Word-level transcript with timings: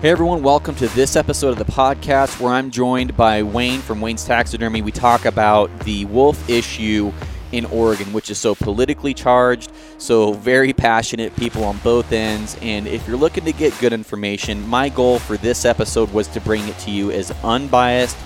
Hey 0.00 0.10
everyone, 0.10 0.44
welcome 0.44 0.76
to 0.76 0.86
this 0.86 1.16
episode 1.16 1.48
of 1.48 1.58
the 1.58 1.72
podcast 1.72 2.38
where 2.40 2.52
I'm 2.52 2.70
joined 2.70 3.16
by 3.16 3.42
Wayne 3.42 3.80
from 3.80 4.00
Wayne's 4.00 4.24
Taxidermy. 4.24 4.80
We 4.80 4.92
talk 4.92 5.24
about 5.24 5.76
the 5.80 6.04
wolf 6.04 6.48
issue 6.48 7.12
in 7.50 7.64
Oregon, 7.64 8.12
which 8.12 8.30
is 8.30 8.38
so 8.38 8.54
politically 8.54 9.12
charged, 9.12 9.72
so 9.98 10.34
very 10.34 10.72
passionate 10.72 11.34
people 11.34 11.64
on 11.64 11.78
both 11.78 12.12
ends. 12.12 12.56
And 12.62 12.86
if 12.86 13.08
you're 13.08 13.16
looking 13.16 13.44
to 13.46 13.52
get 13.52 13.76
good 13.80 13.92
information, 13.92 14.64
my 14.68 14.88
goal 14.88 15.18
for 15.18 15.36
this 15.36 15.64
episode 15.64 16.12
was 16.12 16.28
to 16.28 16.40
bring 16.42 16.68
it 16.68 16.78
to 16.78 16.92
you 16.92 17.10
as 17.10 17.32
unbiased 17.42 18.16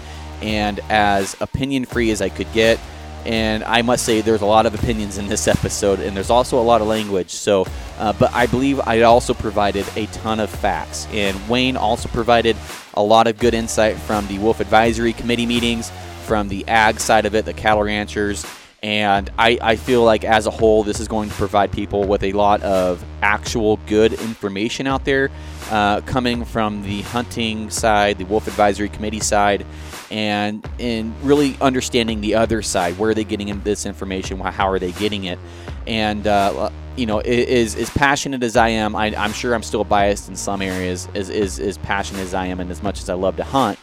and 0.43 0.79
as 0.91 1.35
opinion 1.41 1.87
free 1.87 2.11
as 2.11 2.21
I 2.21 2.29
could 2.29 2.53
get. 2.53 2.79
And 3.25 3.63
I 3.65 3.83
must 3.83 4.05
say, 4.05 4.21
there's 4.21 4.41
a 4.41 4.47
lot 4.47 4.67
of 4.67 4.75
opinions 4.75 5.19
in 5.19 5.29
this 5.29 5.47
episode, 5.47 6.01
and 6.01 6.17
there's 6.17 6.31
also 6.31 6.61
a 6.61 6.63
lot 6.63 6.81
of 6.81 6.89
language. 6.89 7.31
So, 7.31 7.67
uh, 7.99 8.13
but 8.13 8.33
I 8.33 8.47
believe 8.47 8.81
I 8.81 9.03
also 9.03 9.33
provided 9.33 9.87
a 9.97 10.07
ton 10.07 10.41
of 10.41 10.51
facts. 10.51 11.07
And 11.13 11.49
Wayne 11.49 11.77
also 11.77 12.09
provided 12.09 12.57
a 12.95 13.03
lot 13.03 13.27
of 13.27 13.39
good 13.39 13.55
insight 13.55 13.97
from 13.97 14.27
the 14.27 14.39
Wolf 14.39 14.61
Advisory 14.61 15.13
Committee 15.13 15.47
meetings, 15.47 15.93
from 16.27 16.49
the 16.49 16.67
ag 16.69 17.01
side 17.01 17.27
of 17.27 17.35
it, 17.35 17.45
the 17.45 17.53
cattle 17.53 17.83
ranchers. 17.83 18.45
And 18.83 19.31
I, 19.39 19.59
I 19.63 19.77
feel 19.77 20.03
like 20.03 20.25
as 20.25 20.47
a 20.47 20.51
whole, 20.51 20.83
this 20.83 20.99
is 20.99 21.07
going 21.07 21.29
to 21.29 21.35
provide 21.37 21.71
people 21.71 22.03
with 22.05 22.25
a 22.25 22.33
lot 22.33 22.63
of 22.63 23.05
actual 23.23 23.77
good 23.87 24.13
information 24.15 24.89
out 24.89 25.05
there 25.05 25.31
uh, 25.71 26.01
coming 26.01 26.45
from 26.45 26.83
the 26.83 27.03
hunting 27.03 27.71
side, 27.71 28.19
the 28.19 28.25
Wolf 28.25 28.49
Advisory 28.49 28.89
Committee 28.89 29.21
side, 29.21 29.65
and 30.13 30.69
in 30.79 31.15
really 31.23 31.57
understanding 31.61 32.21
the 32.21 32.35
other 32.35 32.61
side. 32.61 32.99
Where 32.99 33.11
are 33.11 33.15
they 33.15 33.25
getting 33.25 33.59
this 33.63 33.87
information? 33.87 34.39
How 34.39 34.69
are 34.69 34.79
they 34.79 34.93
getting 34.93 35.25
it? 35.25 35.39
And 35.87 36.27
uh, 36.27 36.71
you 36.97 37.07
know, 37.07 37.21
is 37.21 37.75
as 37.75 37.89
passionate 37.91 38.43
as 38.43 38.55
I 38.55 38.69
am, 38.69 38.95
I, 38.95 39.07
am 39.07 39.33
sure 39.33 39.55
I'm 39.55 39.63
still 39.63 39.85
biased 39.85 40.29
in 40.29 40.37
some 40.37 40.61
areas. 40.61 41.09
As 41.15 41.31
as 41.31 41.79
passionate 41.79 42.21
as 42.21 42.35
I 42.35 42.47
am, 42.47 42.61
and 42.61 42.71
as 42.71 42.83
much 42.83 43.01
as 43.01 43.09
I 43.09 43.15
love 43.15 43.37
to 43.39 43.45
hunt, 43.45 43.79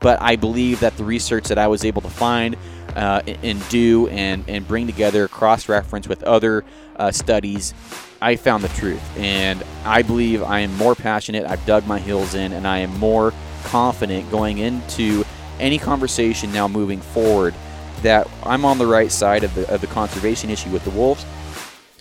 but 0.00 0.20
I 0.22 0.36
believe 0.36 0.80
that 0.80 0.96
the 0.96 1.04
research 1.04 1.48
that 1.48 1.58
I 1.58 1.66
was 1.66 1.84
able 1.84 2.00
to 2.02 2.10
find 2.10 2.56
uh, 2.96 3.20
and 3.26 3.68
do 3.68 4.08
and, 4.08 4.44
and 4.48 4.66
bring 4.66 4.86
together 4.86 5.28
cross 5.28 5.68
reference 5.68 6.08
with 6.08 6.22
other 6.22 6.64
uh, 6.96 7.10
studies, 7.10 7.74
I 8.22 8.36
found 8.36 8.64
the 8.64 8.68
truth. 8.68 9.02
And 9.18 9.62
I 9.84 10.02
believe 10.02 10.42
I 10.42 10.60
am 10.60 10.74
more 10.76 10.94
passionate. 10.94 11.44
I've 11.44 11.64
dug 11.66 11.86
my 11.86 11.98
heels 11.98 12.34
in, 12.34 12.52
and 12.52 12.66
I 12.66 12.78
am 12.78 12.98
more 12.98 13.34
confident 13.64 14.30
going 14.30 14.58
into 14.58 15.24
any 15.60 15.78
conversation 15.78 16.52
now 16.52 16.68
moving 16.68 17.00
forward 17.00 17.54
that 18.02 18.28
I'm 18.42 18.64
on 18.64 18.78
the 18.78 18.86
right 18.86 19.10
side 19.10 19.44
of 19.44 19.54
the, 19.54 19.72
of 19.72 19.80
the 19.80 19.86
conservation 19.86 20.50
issue 20.50 20.70
with 20.70 20.84
the 20.84 20.90
wolves, 20.90 21.24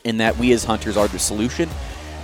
and 0.06 0.20
that 0.20 0.38
we 0.38 0.52
as 0.54 0.64
hunters 0.64 0.98
are 0.98 1.08
the 1.08 1.20
solution. 1.20 1.70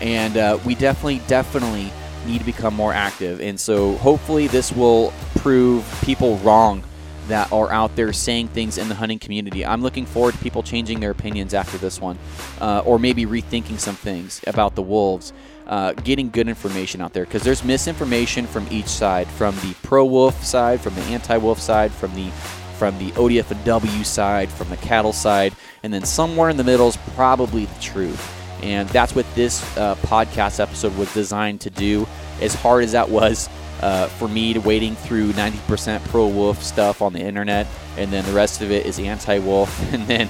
And 0.02 0.38
uh, 0.38 0.60
we 0.66 0.76
definitely, 0.76 1.22
definitely 1.28 1.92
need 2.26 2.40
to 2.40 2.46
become 2.46 2.74
more 2.74 2.94
active. 2.94 3.42
And 3.42 3.60
so 3.60 3.96
hopefully 3.98 4.48
this 4.48 4.72
will 4.72 5.14
prove 5.36 5.86
people 6.04 6.38
wrong 6.38 6.84
that 7.28 7.52
are 7.52 7.72
out 7.72 7.96
there 7.96 8.12
saying 8.12 8.48
things 8.50 8.78
in 8.78 8.90
the 8.90 8.96
hunting 8.96 9.20
community. 9.20 9.66
I'm 9.66 9.82
looking 9.82 10.06
forward 10.06 10.34
to 10.34 10.40
people 10.40 10.64
changing 10.64 11.00
their 11.00 11.12
opinions 11.12 11.54
after 11.54 11.78
this 11.78 12.02
one, 12.02 12.18
uh, 12.60 12.82
or 12.86 13.00
maybe 13.00 13.26
rethinking 13.26 13.80
some 13.80 13.96
things 13.96 14.42
about 14.48 14.76
the 14.76 14.82
wolves. 14.82 15.32
Uh, 15.70 15.94
getting 15.94 16.32
good 16.32 16.48
information 16.48 17.00
out 17.00 17.14
there 17.14 17.26
because 17.26 17.44
there's 17.44 17.64
misinformation 17.64 18.48
from 18.48 18.68
each 18.72 18.88
side, 18.88 19.28
from 19.28 19.56
the 19.58 19.72
pro-wolf 19.84 20.44
side, 20.44 20.82
from 20.82 20.96
the 20.96 21.02
anti-wolf 21.04 21.60
side, 21.60 21.92
from 21.92 22.12
the 22.16 22.32
from 22.80 22.98
the 22.98 23.12
ODFW 23.12 24.04
side, 24.04 24.50
from 24.50 24.68
the 24.70 24.78
cattle 24.78 25.14
side, 25.14 25.54
and 25.84 25.94
then 25.94 26.04
somewhere 26.04 26.50
in 26.50 26.58
the 26.58 26.64
middle 26.64 26.88
is 26.88 26.98
probably 27.14 27.66
the 27.66 27.80
truth. 27.82 28.36
And 28.64 28.90
that's 28.90 29.14
what 29.14 29.28
this 29.36 29.62
uh, 29.78 29.94
podcast 29.98 30.60
episode 30.60 30.98
was 30.98 31.14
designed 31.14 31.62
to 31.62 31.70
do. 31.70 32.08
As 32.42 32.56
hard 32.56 32.84
as 32.84 32.94
that 32.94 33.10
was 33.10 33.48
uh, 33.82 34.08
for 34.08 34.28
me 34.28 34.54
to 34.54 34.62
wading 34.62 34.96
through 34.96 35.34
90% 35.34 36.04
pro-wolf 36.06 36.64
stuff 36.64 37.04
on 37.04 37.14
the 37.14 37.20
internet, 37.20 37.68
and 37.96 38.12
then 38.12 38.26
the 38.26 38.34
rest 38.34 38.62
of 38.62 38.72
it 38.72 38.86
is 38.88 38.98
anti-wolf, 38.98 39.94
and 39.94 40.08
then 40.08 40.30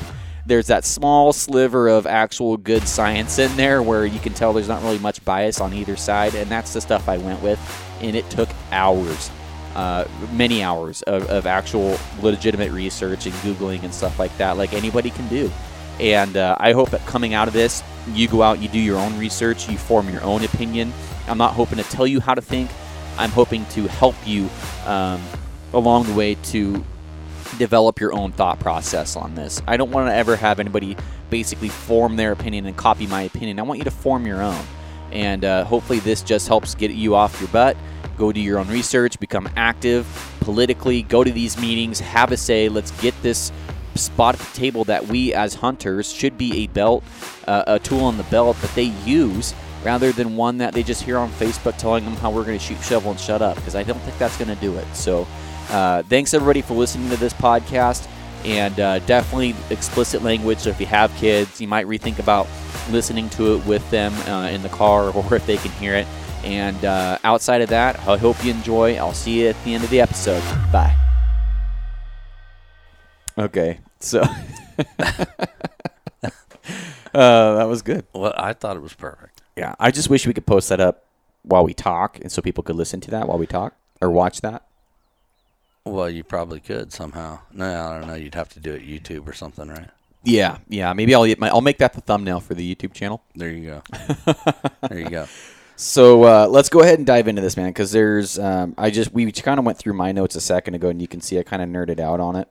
there's 0.49 0.67
that 0.67 0.83
small 0.83 1.31
sliver 1.31 1.87
of 1.87 2.07
actual 2.07 2.57
good 2.57 2.87
science 2.87 3.37
in 3.37 3.55
there 3.55 3.81
where 3.83 4.05
you 4.05 4.19
can 4.19 4.33
tell 4.33 4.51
there's 4.51 4.67
not 4.67 4.81
really 4.81 4.99
much 4.99 5.23
bias 5.23 5.61
on 5.61 5.73
either 5.73 5.95
side, 5.95 6.33
and 6.35 6.49
that's 6.49 6.73
the 6.73 6.81
stuff 6.81 7.07
I 7.07 7.17
went 7.17 7.41
with. 7.41 7.59
And 8.01 8.15
it 8.15 8.29
took 8.31 8.49
hours, 8.71 9.29
uh, 9.75 10.05
many 10.33 10.63
hours 10.63 11.03
of, 11.03 11.29
of, 11.29 11.45
actual 11.45 11.97
legitimate 12.21 12.71
research 12.71 13.27
and 13.27 13.35
Googling 13.35 13.83
and 13.83 13.93
stuff 13.93 14.17
like 14.17 14.35
that, 14.37 14.57
like 14.57 14.73
anybody 14.73 15.11
can 15.11 15.27
do. 15.27 15.51
And 15.99 16.35
uh, 16.35 16.55
I 16.59 16.73
hope 16.73 16.89
that 16.91 17.05
coming 17.05 17.33
out 17.33 17.47
of 17.47 17.53
this, 17.53 17.83
you 18.13 18.27
go 18.27 18.41
out, 18.41 18.59
you 18.59 18.69
do 18.69 18.79
your 18.79 18.97
own 18.97 19.17
research, 19.19 19.69
you 19.69 19.77
form 19.77 20.09
your 20.09 20.23
own 20.23 20.43
opinion. 20.43 20.91
I'm 21.27 21.37
not 21.37 21.53
hoping 21.53 21.77
to 21.77 21.83
tell 21.83 22.07
you 22.07 22.19
how 22.19 22.33
to 22.33 22.41
think, 22.41 22.71
I'm 23.17 23.29
hoping 23.29 23.65
to 23.67 23.87
help 23.87 24.15
you 24.25 24.49
um, 24.85 25.21
along 25.73 26.05
the 26.07 26.13
way 26.13 26.35
to 26.35 26.83
develop 27.59 27.99
your 27.99 28.13
own 28.13 28.31
thought 28.31 28.59
process 28.59 29.15
on 29.15 29.35
this. 29.35 29.61
I 29.67 29.77
don't 29.77 29.91
want 29.91 30.09
to 30.09 30.15
ever 30.15 30.35
have 30.35 30.59
anybody 30.59 30.97
basically 31.29 31.69
form 31.69 32.15
their 32.15 32.31
opinion 32.31 32.65
and 32.65 32.75
copy 32.75 33.05
my 33.05 33.23
opinion. 33.23 33.59
I 33.59 33.61
want 33.61 33.77
you 33.77 33.83
to 33.83 33.91
form 33.91 34.25
your 34.25 34.41
own. 34.41 34.65
And 35.11 35.45
uh, 35.45 35.65
hopefully, 35.65 35.99
this 35.99 36.21
just 36.21 36.47
helps 36.47 36.73
get 36.73 36.91
you 36.91 37.15
off 37.15 37.39
your 37.39 37.49
butt. 37.49 37.77
Go 38.17 38.31
do 38.31 38.41
your 38.41 38.59
own 38.59 38.67
research, 38.67 39.19
become 39.19 39.47
active 39.55 40.07
politically, 40.39 41.03
go 41.03 41.23
to 41.23 41.31
these 41.31 41.59
meetings, 41.59 41.99
have 41.99 42.31
a 42.31 42.37
say. 42.37 42.69
Let's 42.69 42.91
get 43.01 43.13
this 43.21 43.51
spot 43.95 44.35
at 44.35 44.41
the 44.41 44.57
table 44.57 44.83
that 44.85 45.05
we 45.07 45.33
as 45.33 45.53
hunters 45.53 46.11
should 46.11 46.37
be 46.37 46.63
a 46.63 46.67
belt, 46.67 47.03
uh, 47.47 47.63
a 47.67 47.79
tool 47.79 48.03
on 48.03 48.17
the 48.17 48.23
belt 48.23 48.57
that 48.61 48.73
they 48.73 48.91
use 49.05 49.53
rather 49.83 50.11
than 50.11 50.35
one 50.35 50.57
that 50.57 50.73
they 50.73 50.83
just 50.83 51.03
hear 51.03 51.17
on 51.17 51.29
Facebook 51.31 51.77
telling 51.77 52.03
them 52.03 52.15
how 52.15 52.29
we're 52.29 52.43
going 52.43 52.57
to 52.57 52.63
shoot, 52.63 52.81
shovel, 52.81 53.11
and 53.11 53.19
shut 53.19 53.41
up 53.41 53.55
because 53.55 53.75
I 53.75 53.83
don't 53.83 53.99
think 53.99 54.17
that's 54.17 54.37
going 54.37 54.53
to 54.53 54.61
do 54.61 54.75
it. 54.77 54.87
So, 54.95 55.27
uh, 55.69 56.03
thanks 56.03 56.33
everybody 56.33 56.61
for 56.61 56.73
listening 56.73 57.09
to 57.09 57.17
this 57.17 57.33
podcast, 57.33 58.07
and 58.45 58.79
uh, 58.79 58.99
definitely 58.99 59.55
explicit 59.69 60.23
language. 60.23 60.59
So 60.59 60.69
if 60.69 60.79
you 60.79 60.85
have 60.87 61.15
kids, 61.17 61.59
you 61.59 61.67
might 61.67 61.87
rethink 61.87 62.19
about 62.19 62.47
listening 62.89 63.29
to 63.31 63.55
it 63.55 63.65
with 63.65 63.89
them 63.91 64.13
uh, 64.27 64.49
in 64.49 64.61
the 64.63 64.69
car, 64.69 65.09
or 65.15 65.35
if 65.35 65.45
they 65.45 65.57
can 65.57 65.71
hear 65.71 65.95
it. 65.95 66.07
And 66.43 66.83
uh, 66.85 67.17
outside 67.23 67.61
of 67.61 67.69
that, 67.69 67.99
I 68.07 68.17
hope 68.17 68.43
you 68.43 68.51
enjoy. 68.51 68.95
I'll 68.95 69.13
see 69.13 69.41
you 69.41 69.47
at 69.49 69.63
the 69.63 69.73
end 69.73 69.83
of 69.83 69.89
the 69.89 69.99
episode. 69.99 70.41
Bye. 70.71 70.95
Okay, 73.37 73.79
so 73.99 74.21
uh, 76.21 76.25
that 77.13 77.67
was 77.67 77.81
good. 77.81 78.05
Well, 78.13 78.33
I 78.35 78.53
thought 78.53 78.75
it 78.75 78.81
was 78.81 78.93
perfect. 78.93 79.41
Yeah, 79.55 79.75
I 79.79 79.91
just 79.91 80.09
wish 80.09 80.25
we 80.25 80.33
could 80.33 80.45
post 80.45 80.69
that 80.69 80.79
up 80.79 81.05
while 81.43 81.63
we 81.63 81.73
talk, 81.73 82.19
and 82.19 82.31
so 82.31 82.41
people 82.41 82.63
could 82.63 82.75
listen 82.75 83.01
to 83.01 83.11
that 83.11 83.27
while 83.27 83.37
we 83.37 83.45
talk 83.47 83.75
or 84.01 84.09
watch 84.09 84.41
that. 84.41 84.63
Well, 85.85 86.09
you 86.09 86.23
probably 86.23 86.59
could 86.59 86.91
somehow. 86.93 87.39
No, 87.51 87.65
I 87.65 87.99
don't 87.99 88.07
know. 88.07 88.15
You'd 88.15 88.35
have 88.35 88.49
to 88.49 88.59
do 88.59 88.73
it 88.73 88.85
YouTube 88.85 89.27
or 89.27 89.33
something, 89.33 89.67
right? 89.67 89.89
Yeah, 90.23 90.57
yeah. 90.67 90.93
Maybe 90.93 91.15
I'll 91.15 91.25
my, 91.37 91.49
I'll 91.49 91.61
make 91.61 91.77
that 91.77 91.93
the 91.93 92.01
thumbnail 92.01 92.41
for 92.41 92.53
the 92.53 92.75
YouTube 92.75 92.93
channel. 92.93 93.21
There 93.35 93.49
you 93.49 93.65
go. 93.65 93.83
there 94.89 94.99
you 94.99 95.09
go. 95.09 95.27
So 95.75 96.23
uh, 96.23 96.47
let's 96.47 96.67
go 96.67 96.81
ahead 96.81 96.99
and 96.99 97.07
dive 97.07 97.29
into 97.29 97.41
this, 97.41 97.55
man, 97.55 97.69
because 97.69 97.93
there's 97.93 98.37
um, 98.37 98.75
I 98.77 98.89
just 98.89 99.13
we 99.13 99.31
kind 99.31 99.59
of 99.59 99.65
went 99.65 99.77
through 99.77 99.93
my 99.93 100.11
notes 100.11 100.35
a 100.35 100.41
second 100.41 100.75
ago, 100.75 100.89
and 100.89 101.01
you 101.01 101.07
can 101.07 101.21
see 101.21 101.39
I 101.39 101.43
kind 101.43 101.61
of 101.61 101.69
nerded 101.69 102.01
out 102.01 102.19
on 102.19 102.35
it, 102.35 102.49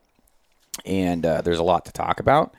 and 0.86 1.26
uh, 1.26 1.42
there's 1.42 1.58
a 1.58 1.62
lot 1.62 1.84
to 1.84 1.92
talk 1.92 2.20
about. 2.20 2.54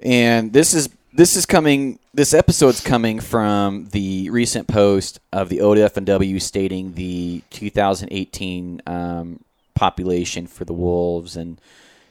And 0.00 0.52
this 0.52 0.74
is 0.74 0.88
this 1.12 1.36
is 1.36 1.46
coming. 1.46 2.00
This 2.12 2.34
episode's 2.34 2.80
coming 2.80 3.20
from 3.20 3.86
the 3.92 4.30
recent 4.30 4.66
post 4.66 5.20
of 5.32 5.48
the 5.48 5.58
ODFW 5.58 6.42
stating 6.42 6.94
the 6.94 7.42
2018 7.50 8.82
um, 8.84 9.44
population 9.78 10.48
for 10.48 10.64
the 10.64 10.72
wolves, 10.72 11.36
and 11.36 11.60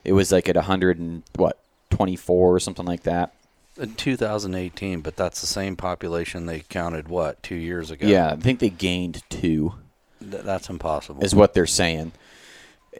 it 0.02 0.14
was 0.14 0.32
like 0.32 0.48
at 0.48 0.56
100 0.56 0.98
and 0.98 1.22
what 1.36 1.58
24 1.90 2.54
or 2.54 2.60
something 2.60 2.86
like 2.86 3.02
that. 3.02 3.34
In 3.76 3.94
2018, 3.94 5.02
but 5.02 5.16
that's 5.16 5.40
the 5.40 5.46
same 5.46 5.76
population 5.76 6.46
they 6.46 6.60
counted 6.60 7.08
what 7.08 7.42
two 7.42 7.54
years 7.54 7.90
ago. 7.90 8.06
Yeah, 8.06 8.30
I 8.30 8.36
think 8.36 8.58
they 8.58 8.70
gained 8.70 9.22
two. 9.28 9.74
Th- 10.18 10.42
that's 10.42 10.68
impossible. 10.70 11.22
Is 11.22 11.34
what 11.34 11.54
they're 11.54 11.66
saying. 11.66 12.12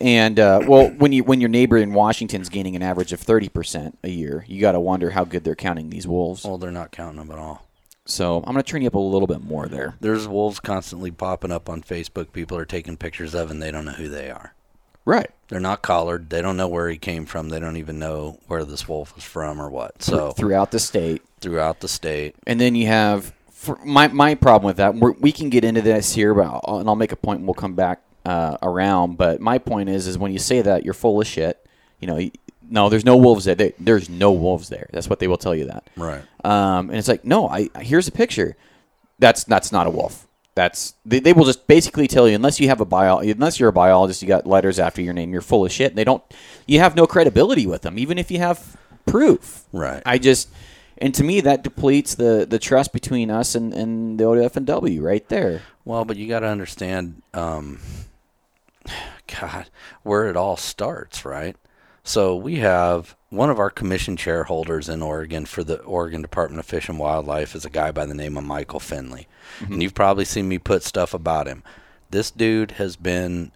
And 0.00 0.38
uh, 0.38 0.60
well, 0.68 0.88
when 0.90 1.12
you 1.12 1.24
when 1.24 1.40
your 1.40 1.48
neighbor 1.48 1.78
in 1.78 1.94
Washington's 1.94 2.50
gaining 2.50 2.76
an 2.76 2.82
average 2.82 3.12
of 3.12 3.20
30 3.20 3.48
percent 3.48 3.98
a 4.04 4.10
year, 4.10 4.44
you 4.46 4.60
got 4.60 4.72
to 4.72 4.80
wonder 4.80 5.10
how 5.10 5.24
good 5.24 5.42
they're 5.44 5.56
counting 5.56 5.90
these 5.90 6.06
wolves. 6.06 6.44
Well, 6.44 6.58
they're 6.58 6.70
not 6.70 6.92
counting 6.92 7.18
them 7.18 7.30
at 7.30 7.38
all. 7.38 7.66
So 8.04 8.38
I'm 8.38 8.52
going 8.52 8.56
to 8.56 8.62
turn 8.62 8.82
you 8.82 8.88
up 8.88 8.94
a 8.94 8.98
little 8.98 9.26
bit 9.26 9.42
more 9.42 9.66
there. 9.66 9.96
There's 10.00 10.28
wolves 10.28 10.60
constantly 10.60 11.10
popping 11.10 11.50
up 11.52 11.68
on 11.68 11.82
Facebook. 11.82 12.32
People 12.32 12.56
are 12.56 12.64
taking 12.64 12.96
pictures 12.96 13.34
of, 13.34 13.50
and 13.50 13.60
they 13.60 13.70
don't 13.70 13.84
know 13.84 13.92
who 13.92 14.08
they 14.08 14.30
are. 14.30 14.54
Right. 15.08 15.30
They're 15.48 15.58
not 15.58 15.80
collared. 15.80 16.28
They 16.28 16.42
don't 16.42 16.58
know 16.58 16.68
where 16.68 16.90
he 16.90 16.98
came 16.98 17.24
from. 17.24 17.48
They 17.48 17.58
don't 17.58 17.78
even 17.78 17.98
know 17.98 18.38
where 18.46 18.62
this 18.62 18.86
wolf 18.86 19.14
was 19.14 19.24
from 19.24 19.58
or 19.58 19.70
what. 19.70 20.02
So 20.02 20.32
throughout 20.32 20.70
the 20.70 20.78
state. 20.78 21.22
Throughout 21.40 21.80
the 21.80 21.88
state. 21.88 22.36
And 22.46 22.60
then 22.60 22.74
you 22.74 22.88
have 22.88 23.32
my 23.86 24.08
my 24.08 24.34
problem 24.34 24.66
with 24.66 24.76
that. 24.76 24.94
we 24.94 25.32
can 25.32 25.48
get 25.48 25.64
into 25.64 25.80
this 25.80 26.14
here, 26.14 26.34
but 26.34 26.42
I'll, 26.42 26.80
and 26.80 26.88
I'll 26.90 26.94
make 26.94 27.12
a 27.12 27.16
point. 27.16 27.38
and 27.38 27.48
We'll 27.48 27.54
come 27.54 27.72
back 27.72 28.02
uh, 28.26 28.58
around. 28.60 29.16
But 29.16 29.40
my 29.40 29.56
point 29.56 29.88
is, 29.88 30.06
is 30.06 30.18
when 30.18 30.30
you 30.30 30.38
say 30.38 30.60
that, 30.60 30.84
you're 30.84 30.92
full 30.92 31.18
of 31.18 31.26
shit. 31.26 31.66
You 32.00 32.06
know, 32.08 32.30
no, 32.68 32.90
there's 32.90 33.06
no 33.06 33.16
wolves 33.16 33.46
there. 33.46 33.54
They, 33.54 33.72
there's 33.78 34.10
no 34.10 34.32
wolves 34.32 34.68
there. 34.68 34.90
That's 34.92 35.08
what 35.08 35.20
they 35.20 35.26
will 35.26 35.38
tell 35.38 35.54
you 35.54 35.64
that. 35.68 35.88
Right. 35.96 36.20
Um, 36.44 36.90
and 36.90 36.98
it's 36.98 37.08
like, 37.08 37.24
no, 37.24 37.48
I 37.48 37.70
here's 37.80 38.08
a 38.08 38.12
picture. 38.12 38.58
That's 39.18 39.44
that's 39.44 39.72
not 39.72 39.86
a 39.86 39.90
wolf 39.90 40.27
that's 40.58 40.94
they, 41.06 41.20
they 41.20 41.32
will 41.32 41.44
just 41.44 41.68
basically 41.68 42.08
tell 42.08 42.28
you 42.28 42.34
unless 42.34 42.58
you 42.58 42.66
have 42.66 42.80
a 42.80 42.84
bio 42.84 43.18
unless 43.18 43.60
you're 43.60 43.68
a 43.68 43.72
biologist, 43.72 44.22
you 44.22 44.26
got 44.26 44.44
letters 44.44 44.80
after 44.80 45.00
your 45.00 45.14
name, 45.14 45.32
you're 45.32 45.40
full 45.40 45.64
of 45.64 45.70
shit. 45.70 45.92
And 45.92 45.96
they 45.96 46.02
don't 46.02 46.22
you 46.66 46.80
have 46.80 46.96
no 46.96 47.06
credibility 47.06 47.64
with 47.64 47.82
them, 47.82 47.96
even 47.96 48.18
if 48.18 48.28
you 48.28 48.38
have 48.40 48.76
proof. 49.06 49.66
Right. 49.72 50.02
I 50.04 50.18
just 50.18 50.48
and 50.98 51.14
to 51.14 51.22
me 51.22 51.40
that 51.42 51.62
depletes 51.62 52.16
the 52.16 52.44
the 52.44 52.58
trust 52.58 52.92
between 52.92 53.30
us 53.30 53.54
and, 53.54 53.72
and 53.72 54.18
the 54.18 54.24
ODF 54.24 54.56
and 54.56 54.66
W 54.66 55.00
right 55.00 55.28
there. 55.28 55.62
Well, 55.84 56.04
but 56.04 56.16
you 56.16 56.26
got 56.26 56.40
to 56.40 56.48
understand, 56.48 57.22
um, 57.32 57.78
God, 59.40 59.70
where 60.02 60.28
it 60.28 60.36
all 60.36 60.56
starts, 60.56 61.24
right? 61.24 61.54
So 62.08 62.34
we 62.34 62.56
have 62.56 63.14
one 63.28 63.50
of 63.50 63.58
our 63.58 63.68
commission 63.68 64.16
shareholders 64.16 64.88
in 64.88 65.02
Oregon 65.02 65.44
for 65.44 65.62
the 65.62 65.82
Oregon 65.82 66.22
Department 66.22 66.58
of 66.58 66.64
Fish 66.64 66.88
and 66.88 66.98
Wildlife 66.98 67.54
is 67.54 67.66
a 67.66 67.70
guy 67.70 67.92
by 67.92 68.06
the 68.06 68.14
name 68.14 68.38
of 68.38 68.44
Michael 68.44 68.80
Finley. 68.80 69.28
And 69.60 69.82
you've 69.82 69.92
probably 69.92 70.24
seen 70.24 70.48
me 70.48 70.58
put 70.58 70.82
stuff 70.82 71.12
about 71.12 71.46
him. 71.46 71.62
This 72.08 72.30
dude 72.30 72.72
has 72.72 72.96
been 72.96 73.52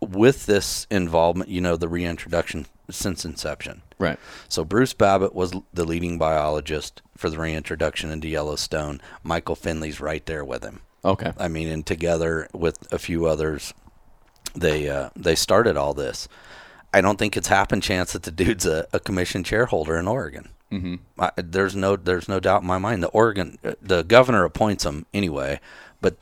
with 0.00 0.46
this 0.46 0.86
involvement, 0.88 1.50
you 1.50 1.60
know, 1.60 1.76
the 1.76 1.88
reintroduction 1.88 2.66
since 2.88 3.24
inception. 3.24 3.82
Right. 3.98 4.20
So 4.48 4.64
Bruce 4.64 4.92
Babbitt 4.92 5.34
was 5.34 5.52
the 5.72 5.84
leading 5.84 6.16
biologist 6.16 7.02
for 7.16 7.28
the 7.28 7.38
reintroduction 7.38 8.10
into 8.10 8.28
Yellowstone. 8.28 9.00
Michael 9.24 9.56
Finley's 9.56 10.00
right 10.00 10.24
there 10.26 10.44
with 10.44 10.62
him. 10.62 10.80
Okay. 11.04 11.32
I 11.38 11.48
mean, 11.48 11.66
and 11.66 11.84
together 11.84 12.48
with 12.52 12.92
a 12.92 13.00
few 13.00 13.26
others, 13.26 13.74
they 14.54 14.88
uh, 14.88 15.10
they 15.16 15.34
started 15.34 15.76
all 15.76 15.92
this. 15.92 16.28
I 16.94 17.00
don't 17.00 17.18
think 17.18 17.36
it's 17.36 17.48
happen 17.48 17.80
chance 17.80 18.12
that 18.12 18.22
the 18.22 18.30
dude's 18.30 18.64
a, 18.64 18.86
a 18.92 19.00
commission 19.00 19.42
shareholder 19.44 19.98
in 19.98 20.06
Oregon. 20.06 20.48
Mm-hmm. 20.70 20.94
I, 21.18 21.30
there's 21.36 21.74
no 21.76 21.96
there's 21.96 22.28
no 22.28 22.40
doubt 22.40 22.62
in 22.62 22.68
my 22.68 22.78
mind. 22.78 23.02
The 23.02 23.08
Oregon 23.08 23.58
the 23.82 24.02
governor 24.02 24.44
appoints 24.44 24.84
him 24.84 25.06
anyway, 25.12 25.60
but 26.00 26.16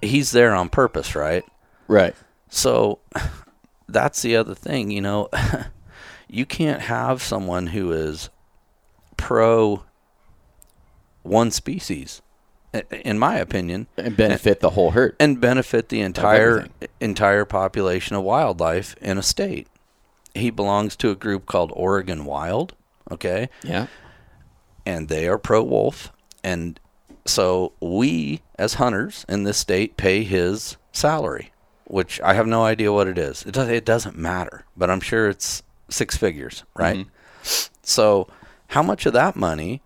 he's 0.00 0.30
there 0.32 0.54
on 0.54 0.68
purpose, 0.68 1.14
right? 1.14 1.44
Right. 1.88 2.14
So 2.48 3.00
that's 3.88 4.22
the 4.22 4.36
other 4.36 4.54
thing, 4.54 4.90
you 4.90 5.00
know. 5.00 5.28
you 6.28 6.46
can't 6.46 6.82
have 6.82 7.22
someone 7.22 7.68
who 7.68 7.92
is 7.92 8.30
pro 9.16 9.82
one 11.22 11.50
species, 11.50 12.20
in 12.90 13.18
my 13.18 13.36
opinion, 13.36 13.86
And 13.96 14.16
benefit 14.16 14.60
the 14.60 14.70
whole 14.70 14.90
herd. 14.92 15.16
and 15.20 15.40
benefit 15.40 15.88
the 15.88 16.00
entire 16.00 16.68
entire 17.00 17.44
population 17.44 18.16
of 18.16 18.22
wildlife 18.24 18.94
in 19.00 19.18
a 19.18 19.22
state. 19.22 19.68
He 20.34 20.50
belongs 20.50 20.96
to 20.96 21.10
a 21.10 21.14
group 21.14 21.46
called 21.46 21.72
Oregon 21.74 22.24
Wild, 22.24 22.74
okay? 23.10 23.48
Yeah. 23.62 23.86
and 24.86 25.08
they 25.08 25.28
are 25.28 25.38
pro 25.38 25.62
wolf 25.62 26.12
and 26.42 26.80
so 27.24 27.72
we 27.80 28.42
as 28.58 28.74
hunters 28.74 29.24
in 29.28 29.44
this 29.44 29.58
state 29.58 29.96
pay 29.96 30.24
his 30.24 30.76
salary 30.92 31.52
which 31.84 32.20
i 32.22 32.34
have 32.34 32.46
no 32.46 32.64
idea 32.64 32.92
what 32.92 33.06
it 33.06 33.18
is 33.18 33.44
it, 33.44 33.52
does, 33.54 33.68
it 33.68 33.84
doesn't 33.84 34.18
matter 34.18 34.64
but 34.76 34.90
i'm 34.90 35.00
sure 35.00 35.28
it's 35.28 35.62
six 35.88 36.16
figures 36.16 36.64
right 36.74 36.96
mm-hmm. 37.06 37.74
so 37.82 38.26
how 38.68 38.82
much 38.82 39.06
of 39.06 39.12
that 39.12 39.36
money 39.36 39.82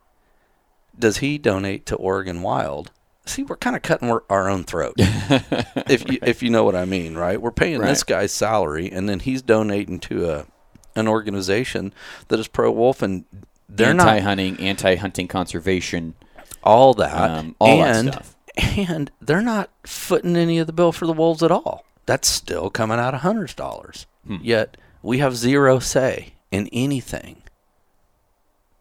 does 0.99 1.19
he 1.19 1.37
donate 1.37 1.84
to 1.84 1.94
oregon 1.96 2.40
wild 2.40 2.90
see 3.26 3.43
we're 3.43 3.56
kind 3.56 3.76
of 3.76 3.82
cutting 3.82 4.08
our- 4.11 4.49
own 4.49 4.64
throat 4.64 4.94
if 4.99 6.08
you 6.11 6.19
if 6.23 6.43
you 6.43 6.50
know 6.50 6.64
what 6.64 6.76
i 6.76 6.84
mean 6.84 7.14
right 7.17 7.40
we're 7.43 7.50
paying 7.50 7.81
this 7.81 8.02
guy's 8.05 8.32
salary 8.32 8.90
and 8.90 9.08
then 9.08 9.19
he's 9.20 9.43
donating 9.43 9.99
to 9.99 10.31
a 10.31 10.46
an 10.94 11.06
organization 11.08 11.93
that 12.28 12.38
is 12.40 12.49
pro 12.49 12.70
wolf 12.70 13.02
and 13.02 13.25
they're 13.69 13.93
not 13.93 14.08
anti-hunting, 14.08 14.61
anti-hunting 14.61 15.26
conservation. 15.28 16.14
all 16.62 16.94
that, 16.94 17.31
Um, 17.31 17.56
all 17.58 17.78
that 17.78 17.96
and 17.96 18.12
stuff. 18.12 18.37
and 18.78 19.11
they're 19.20 19.43
not 19.43 19.70
footing 19.84 20.37
any 20.37 20.58
of 20.58 20.67
the 20.69 20.73
bill 20.73 20.93
for 20.93 21.05
the 21.06 21.12
wolves 21.12 21.43
at 21.43 21.50
all. 21.50 21.84
That's 22.06 22.28
still 22.28 22.70
coming 22.70 22.99
out 23.00 23.12
of 23.12 23.20
hunters' 23.23 23.55
dollars. 23.55 24.06
Hmm. 24.26 24.37
Yet 24.40 24.76
we 25.02 25.19
have 25.19 25.37
zero 25.37 25.81
say 25.81 26.34
in 26.52 26.69
anything. 26.73 27.43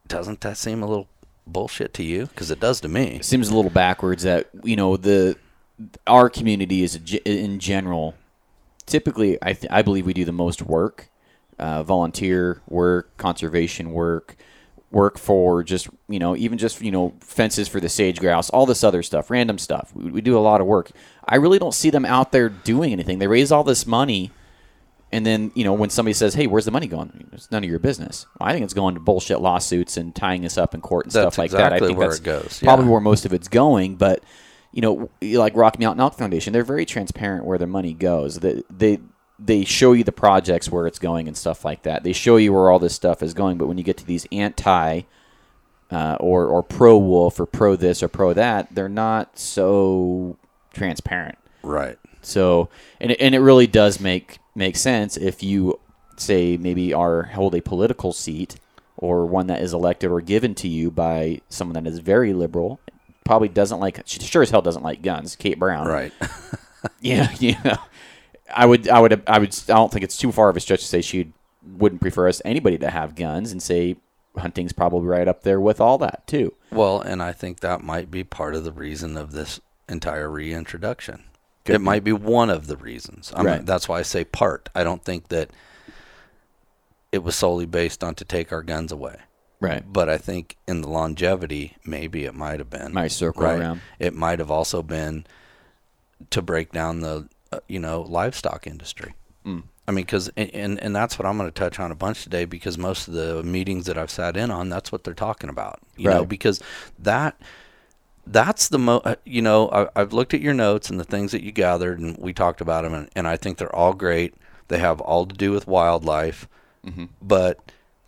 Doesn't 0.08 0.42
that 0.42 0.56
seem 0.58 0.84
a 0.84 0.88
little 0.88 1.08
bullshit 1.48 1.94
to 1.96 2.04
you? 2.04 2.28
Because 2.28 2.52
it 2.52 2.60
does 2.60 2.82
to 2.82 2.88
me. 2.88 3.20
seems 3.22 3.50
a 3.50 3.56
little 3.56 3.72
backwards 3.72 4.24
that 4.24 4.50
you 4.64 4.76
know 4.76 4.98
the 4.98 5.38
our 6.08 6.30
community 6.30 6.84
is 6.84 6.96
in 7.26 7.60
general 7.60 8.16
typically 8.86 9.38
I, 9.42 9.54
th- 9.54 9.72
I 9.72 9.82
believe 9.82 10.06
we 10.06 10.14
do 10.14 10.26
the 10.26 10.32
most 10.32 10.62
work 10.62 11.10
uh, 11.60 11.84
volunteer 11.84 12.62
work 12.68 13.16
conservation 13.18 13.92
work 13.92 14.38
work 14.92 15.18
for 15.18 15.64
just 15.64 15.90
you 16.08 16.20
know 16.20 16.36
even 16.36 16.58
just 16.58 16.82
you 16.82 16.92
know 16.92 17.14
fences 17.20 17.68
for 17.68 17.80
the 17.80 17.90
sage 17.90 18.20
grouse 18.20 18.50
all 18.52 18.66
this 18.66 18.84
other 18.84 19.04
stuff 19.04 19.30
random 19.30 19.58
stuff 19.58 19.92
we, 19.94 20.12
we 20.12 20.22
do 20.22 20.38
a 20.38 20.40
lot 20.40 20.62
of 20.62 20.68
work 20.68 20.92
i 21.28 21.36
really 21.36 21.60
don't 21.60 21.74
see 21.74 21.90
them 21.90 22.06
out 22.06 22.32
there 22.32 22.48
doing 22.48 22.94
anything 22.94 23.20
they 23.20 23.28
raise 23.28 23.52
all 23.52 23.64
this 23.64 23.86
money 23.86 24.32
and 25.12 25.26
then, 25.26 25.52
you 25.56 25.64
know, 25.64 25.74
when 25.74 25.90
somebody 25.90 26.14
says, 26.14 26.34
"Hey, 26.34 26.48
where's 26.48 26.66
the 26.66 26.72
money 26.72 26.88
going?" 26.88 27.30
It's 27.32 27.52
none 27.52 27.64
of 27.64 27.70
your 27.70 27.80
business. 27.80 28.26
Well, 28.40 28.50
I 28.50 28.54
think 28.54 28.66
it's 28.66 28.74
going 28.74 28.96
to 28.96 29.00
bullshit 29.00 29.40
lawsuits 29.40 29.98
and 29.98 30.14
tying 30.16 30.46
us 30.46 30.58
up 30.58 30.74
in 30.74 30.82
court 30.82 31.06
and 31.06 31.14
That's 31.14 31.36
stuff 31.36 31.38
like 31.38 31.52
that. 31.52 31.74
I 31.74 31.80
think 31.80 31.98
where 31.98 32.10
that's 32.10 32.20
it 32.20 32.24
goes, 32.24 32.60
probably 32.62 32.86
yeah. 32.86 32.92
where 32.92 33.02
most 33.02 33.26
of 33.26 33.34
it's 33.34 33.48
going. 33.48 33.96
But 33.96 34.24
you 34.72 34.82
know, 34.82 35.10
like 35.22 35.56
Rocky 35.56 35.84
Mountain 35.84 36.02
Elk 36.02 36.16
Foundation, 36.16 36.54
they're 36.54 36.64
very 36.64 36.86
transparent 36.86 37.46
where 37.46 37.58
their 37.58 37.68
money 37.68 37.94
goes. 37.94 38.40
They 38.40 38.64
they 38.70 39.00
they 39.40 39.64
show 39.64 39.94
you 39.94 40.04
the 40.04 40.12
projects 40.12 40.70
where 40.70 40.88
it's 40.88 41.00
going 41.00 41.28
and 41.28 41.38
stuff 41.38 41.64
like 41.64 41.84
that. 41.84 42.04
They 42.04 42.14
show 42.14 42.38
you 42.38 42.54
where 42.54 42.70
all 42.70 42.80
this 42.80 42.96
stuff 42.96 43.22
is 43.22 43.34
going. 43.34 43.58
But 43.58 43.68
when 43.68 43.78
you 43.78 43.84
get 43.84 43.98
to 43.98 44.06
these 44.06 44.28
anti 44.32 45.02
uh, 45.92 46.18
or 46.20 46.48
or 46.48 46.64
pro 46.64 46.98
wolf 46.98 47.40
or 47.40 47.46
pro 47.46 47.76
this 47.76 48.02
or 48.02 48.08
pro 48.08 48.34
that, 48.34 48.74
they're 48.74 48.90
not 48.90 49.38
so 49.38 50.38
transparent. 50.74 51.38
Right. 51.64 51.98
So, 52.26 52.70
and 53.00 53.12
it, 53.12 53.22
and 53.22 53.36
it 53.36 53.40
really 53.40 53.68
does 53.68 54.00
make 54.00 54.40
make 54.56 54.76
sense 54.78 55.18
if 55.18 55.44
you 55.44 55.80
say 56.18 56.58
maybe 56.58 56.94
are 56.94 57.24
hold 57.24 57.56
a 57.56 57.62
political 57.62 58.14
seat 58.14 58.56
or 58.98 59.26
one 59.26 59.48
that 59.48 59.62
is 59.62 59.74
elected 59.74 60.10
or 60.10 60.22
given 60.22 60.56
to 60.56 60.68
you 60.68 60.90
by 60.90 61.42
someone 61.50 61.74
that 61.84 61.90
is 61.90 62.00
very 62.00 62.34
liberal, 62.34 62.80
probably 63.26 63.50
doesn't 63.50 63.80
like 63.80 64.02
she 64.06 64.20
sure 64.20 64.42
as 64.42 64.50
hell 64.50 64.62
doesn't 64.62 64.84
like 64.84 65.02
guns. 65.02 65.36
Kate 65.36 65.60
Brown, 65.60 65.88
Right. 65.88 66.14
Yeah, 67.02 67.32
you 67.40 67.56
know, 67.66 67.78
I 68.54 68.66
would, 68.68 68.88
I 68.88 69.00
would, 69.00 69.24
I 69.28 69.40
would. 69.40 69.56
I 69.70 69.74
don't 69.74 69.92
think 69.92 70.04
it's 70.04 70.18
too 70.18 70.32
far 70.32 70.50
of 70.50 70.56
a 70.56 70.60
stretch 70.60 70.82
to 70.82 70.86
say 70.86 71.02
she 71.02 71.34
wouldn't 71.78 72.00
prefer 72.00 72.28
us 72.28 72.44
anybody 72.46 72.78
to 72.78 72.92
have 72.92 73.16
guns, 73.16 73.52
and 73.52 73.62
say 73.62 73.96
hunting's 74.38 74.72
probably 74.72 75.08
right 75.08 75.28
up 75.28 75.42
there 75.42 75.60
with 75.60 75.82
all 75.82 75.98
that 75.98 76.28
too. 76.28 76.54
Well, 76.72 77.02
and 77.02 77.24
I 77.24 77.32
think 77.32 77.62
that 77.62 77.82
might 77.82 78.12
be 78.12 78.24
part 78.24 78.54
of 78.54 78.64
the 78.64 78.72
reason 78.72 79.18
of 79.18 79.32
this 79.32 79.60
entire 79.90 80.30
reintroduction. 80.30 81.24
Could 81.66 81.76
it 81.76 81.80
be. 81.80 81.86
might 81.86 82.04
be 82.04 82.14
one 82.14 82.50
of 82.50 82.68
the 82.68 82.78
reasons. 82.78 83.34
I'm 83.36 83.46
Right. 83.46 83.66
that's 83.66 83.90
why 83.90 84.00
I 84.00 84.04
say 84.04 84.24
part. 84.24 84.70
I 84.76 84.84
don't 84.84 85.04
think 85.04 85.30
that 85.30 85.50
it 87.12 87.24
was 87.24 87.36
solely 87.36 87.66
based 87.66 88.04
on 88.04 88.16
to 88.16 88.26
take 88.26 88.52
our 88.54 88.62
guns 88.62 88.92
away. 88.92 89.18
Right. 89.60 89.84
But 89.86 90.10
I 90.10 90.18
think 90.18 90.58
in 90.68 90.82
the 90.82 90.90
longevity, 90.90 91.78
maybe 91.86 92.26
it 92.26 92.36
might 92.36 92.60
have 92.60 92.70
been. 92.70 92.94
Might 92.94 93.12
circle 93.12 93.46
around. 93.46 93.82
It 94.00 94.14
might 94.14 94.40
have 94.40 94.52
also 94.52 94.84
been 94.84 95.26
to 96.30 96.42
break 96.42 96.72
down 96.72 97.00
the, 97.00 97.30
uh, 97.52 97.60
you 97.68 97.80
know, 97.80 98.02
livestock 98.02 98.68
industry. 98.68 99.16
Mm. 99.46 99.64
I 99.88 99.92
mean, 99.92 100.06
because 100.06 100.30
and, 100.36 100.50
and 100.54 100.80
and 100.82 100.96
that's 100.96 101.18
what 101.20 101.26
I'm 101.26 101.38
going 101.38 101.50
to 101.50 101.54
touch 101.54 101.80
on 101.80 101.92
a 101.92 101.96
bunch 101.96 102.24
today 102.24 102.46
because 102.46 102.78
most 102.78 103.08
of 103.08 103.14
the 103.14 103.44
meetings 103.44 103.86
that 103.86 103.98
I've 103.98 104.10
sat 104.10 104.36
in 104.36 104.50
on, 104.52 104.68
that's 104.70 104.92
what 104.92 105.04
they're 105.04 105.14
talking 105.14 105.50
about. 105.50 105.80
You 105.96 106.10
know, 106.10 106.26
because 106.26 106.62
that 107.00 107.40
that's 108.28 108.70
the 108.70 108.80
mo. 108.80 108.98
uh, 109.06 109.16
You 109.26 109.42
know, 109.42 109.70
I, 109.70 109.88
I've 109.96 110.14
looked 110.14 110.34
at 110.34 110.42
your 110.42 110.54
notes 110.54 110.90
and 110.90 111.00
the 111.00 111.04
things 111.04 111.32
that 111.32 111.44
you 111.44 111.52
gathered, 111.52 112.00
and 112.00 112.18
we 112.18 112.34
talked 112.34 112.62
about 112.62 112.84
them, 112.84 112.94
and, 112.94 113.10
and 113.16 113.28
I 113.28 113.38
think 113.38 113.58
they're 113.58 113.76
all 113.76 113.94
great. 113.94 114.34
They 114.68 114.80
have 114.80 115.00
all 115.02 115.26
to 115.26 115.36
do 115.36 115.52
with 115.52 115.68
wildlife, 115.68 116.48
but 117.22 117.60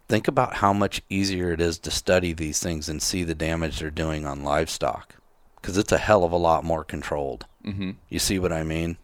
think 0.07 0.27
about 0.27 0.55
how 0.55 0.74
much 0.74 1.01
easier 1.09 1.51
it 1.51 1.62
is 1.62 1.77
to 1.79 1.91
study 1.91 2.33
these 2.33 2.59
things 2.59 2.89
and 2.89 3.01
see 3.01 3.24
the 3.24 3.36
damage 3.36 3.79
they're 3.79 3.91
doing 3.91 4.25
on 4.25 4.43
livestock, 4.43 5.15
because 5.62 5.77
it's 5.77 5.91
a 5.91 5.97
hell 5.97 6.24
of 6.24 6.31
a 6.31 6.38
lot 6.38 6.63
more 6.63 6.83
controlled. 6.83 7.45
Mm-hmm. 7.65 7.91
You 8.09 8.19
see 8.19 8.39
what 8.39 8.53
I 8.53 8.63
mean? 8.63 8.97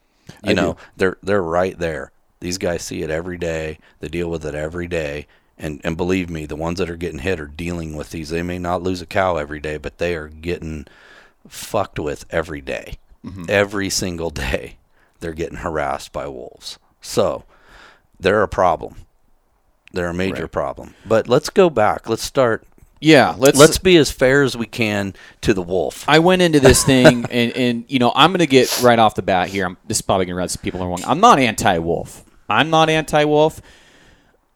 You 0.43 0.51
I 0.51 0.53
know, 0.53 0.73
do. 0.73 0.79
they're 0.97 1.17
they're 1.21 1.43
right 1.43 1.77
there. 1.77 2.11
These 2.39 2.57
guys 2.57 2.81
see 2.81 3.03
it 3.03 3.09
every 3.09 3.37
day. 3.37 3.77
They 3.99 4.07
deal 4.07 4.29
with 4.29 4.45
it 4.45 4.55
every 4.55 4.87
day. 4.87 5.27
And 5.63 5.79
and 5.85 5.95
believe 5.95 6.29
me, 6.29 6.45
the 6.45 6.57
ones 6.57 6.77
that 6.79 6.89
are 6.89 6.97
getting 6.97 7.19
hit 7.19 7.39
are 7.39 7.47
dealing 7.47 7.95
with 7.95 8.09
these. 8.11 8.29
They 8.29 8.43
may 8.43 8.59
not 8.59 8.83
lose 8.83 9.01
a 9.01 9.05
cow 9.05 9.37
every 9.37 9.61
day, 9.61 9.77
but 9.77 9.97
they 9.97 10.13
are 10.15 10.27
getting 10.27 10.85
fucked 11.47 11.97
with 11.99 12.25
every 12.29 12.59
day. 12.59 12.97
Mm-hmm. 13.25 13.45
Every 13.47 13.89
single 13.89 14.29
day, 14.29 14.75
they're 15.21 15.31
getting 15.33 15.59
harassed 15.59 16.11
by 16.11 16.27
wolves. 16.27 16.77
So 17.01 17.45
they're 18.19 18.43
a 18.43 18.47
problem. 18.49 18.95
They're 19.93 20.09
a 20.09 20.13
major 20.13 20.43
Right. 20.43 20.51
problem. 20.51 20.95
But 21.05 21.29
let's 21.29 21.49
go 21.49 21.69
back. 21.69 22.09
Let's 22.09 22.23
start. 22.23 22.67
Yeah. 22.99 23.33
Let's 23.37 23.57
Let's 23.57 23.77
be 23.77 23.95
as 23.97 24.11
fair 24.11 24.43
as 24.43 24.57
we 24.57 24.65
can 24.65 25.13
to 25.41 25.53
the 25.53 25.61
wolf. 25.61 26.03
I 26.09 26.19
went 26.19 26.41
into 26.41 26.59
this 26.59 26.83
thing, 26.83 27.25
and, 27.31 27.55
and 27.55 27.85
you 27.87 27.99
know, 27.99 28.11
I'm 28.15 28.31
going 28.31 28.39
to 28.39 28.47
get 28.47 28.81
right 28.81 28.99
off 28.99 29.15
the 29.15 29.21
bat 29.21 29.47
here. 29.49 29.65
I'm, 29.65 29.77
this 29.87 29.97
is 29.99 30.01
probably 30.01 30.25
going 30.25 30.35
to 30.35 30.39
run 30.39 30.49
some 30.49 30.61
people 30.61 30.85
wrong. 30.85 31.03
I'm 31.05 31.19
not 31.21 31.39
anti-wolf. 31.39 32.25
I'm 32.49 32.69
not 32.69 32.89
anti-wolf. 32.89 33.61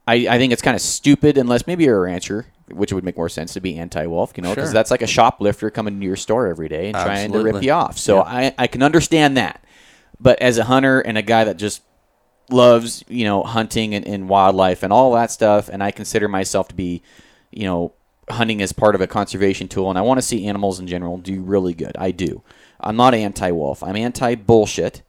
I, 0.07 0.15
I 0.29 0.37
think 0.37 0.53
it's 0.53 0.61
kind 0.61 0.75
of 0.75 0.81
stupid 0.81 1.37
unless 1.37 1.67
maybe 1.67 1.83
you're 1.83 1.97
a 1.97 2.01
rancher. 2.09 2.45
which 2.69 2.91
would 2.91 3.03
make 3.05 3.15
more 3.15 3.29
sense 3.29 3.53
to 3.53 3.61
be 3.61 3.77
anti-wolf, 3.77 4.33
you 4.35 4.43
know, 4.43 4.49
because 4.53 4.69
Sure. 4.69 4.73
that's 4.73 4.91
like 4.91 5.01
a 5.01 5.07
shoplifter 5.07 5.69
coming 5.69 5.99
to 6.01 6.05
your 6.05 6.15
store 6.17 6.47
every 6.47 6.67
day 6.67 6.87
and 6.87 6.95
trying 6.95 7.31
to 7.31 7.39
rip 7.41 7.63
you 7.63 7.71
off. 7.71 7.97
So 7.97 8.17
Yeah. 8.17 8.21
I, 8.23 8.55
I 8.57 8.67
can 8.67 8.83
understand 8.83 9.37
that. 9.37 9.63
But 10.19 10.41
as 10.41 10.57
a 10.57 10.65
hunter 10.65 10.99
and 10.99 11.17
a 11.17 11.21
guy 11.21 11.45
that 11.45 11.55
just 11.57 11.81
loves, 12.49 13.03
you 13.07 13.23
know, 13.23 13.43
hunting 13.43 13.95
and, 13.95 14.05
and 14.05 14.27
wildlife 14.27 14.83
and 14.83 14.91
all 14.91 15.13
that 15.13 15.31
stuff, 15.31 15.69
and 15.69 15.81
I 15.81 15.91
consider 15.91 16.27
myself 16.27 16.67
to 16.69 16.75
be, 16.75 17.03
you 17.51 17.63
know, 17.65 17.93
hunting 18.29 18.61
as 18.61 18.73
part 18.73 18.95
of 18.95 18.99
a 19.01 19.07
conservation 19.07 19.69
tool, 19.69 19.89
and 19.89 19.97
I 19.97 20.01
want 20.01 20.17
to 20.17 20.21
see 20.21 20.45
animals 20.47 20.79
in 20.81 20.87
general 20.87 21.17
do 21.17 21.41
really 21.41 21.73
good. 21.73 21.95
I 21.97 22.11
do. 22.11 22.41
I'm 22.81 22.97
not 22.97 23.13
anti-wolf. 23.13 23.81
I'm 23.81 23.95
anti-bullshit, 23.95 25.03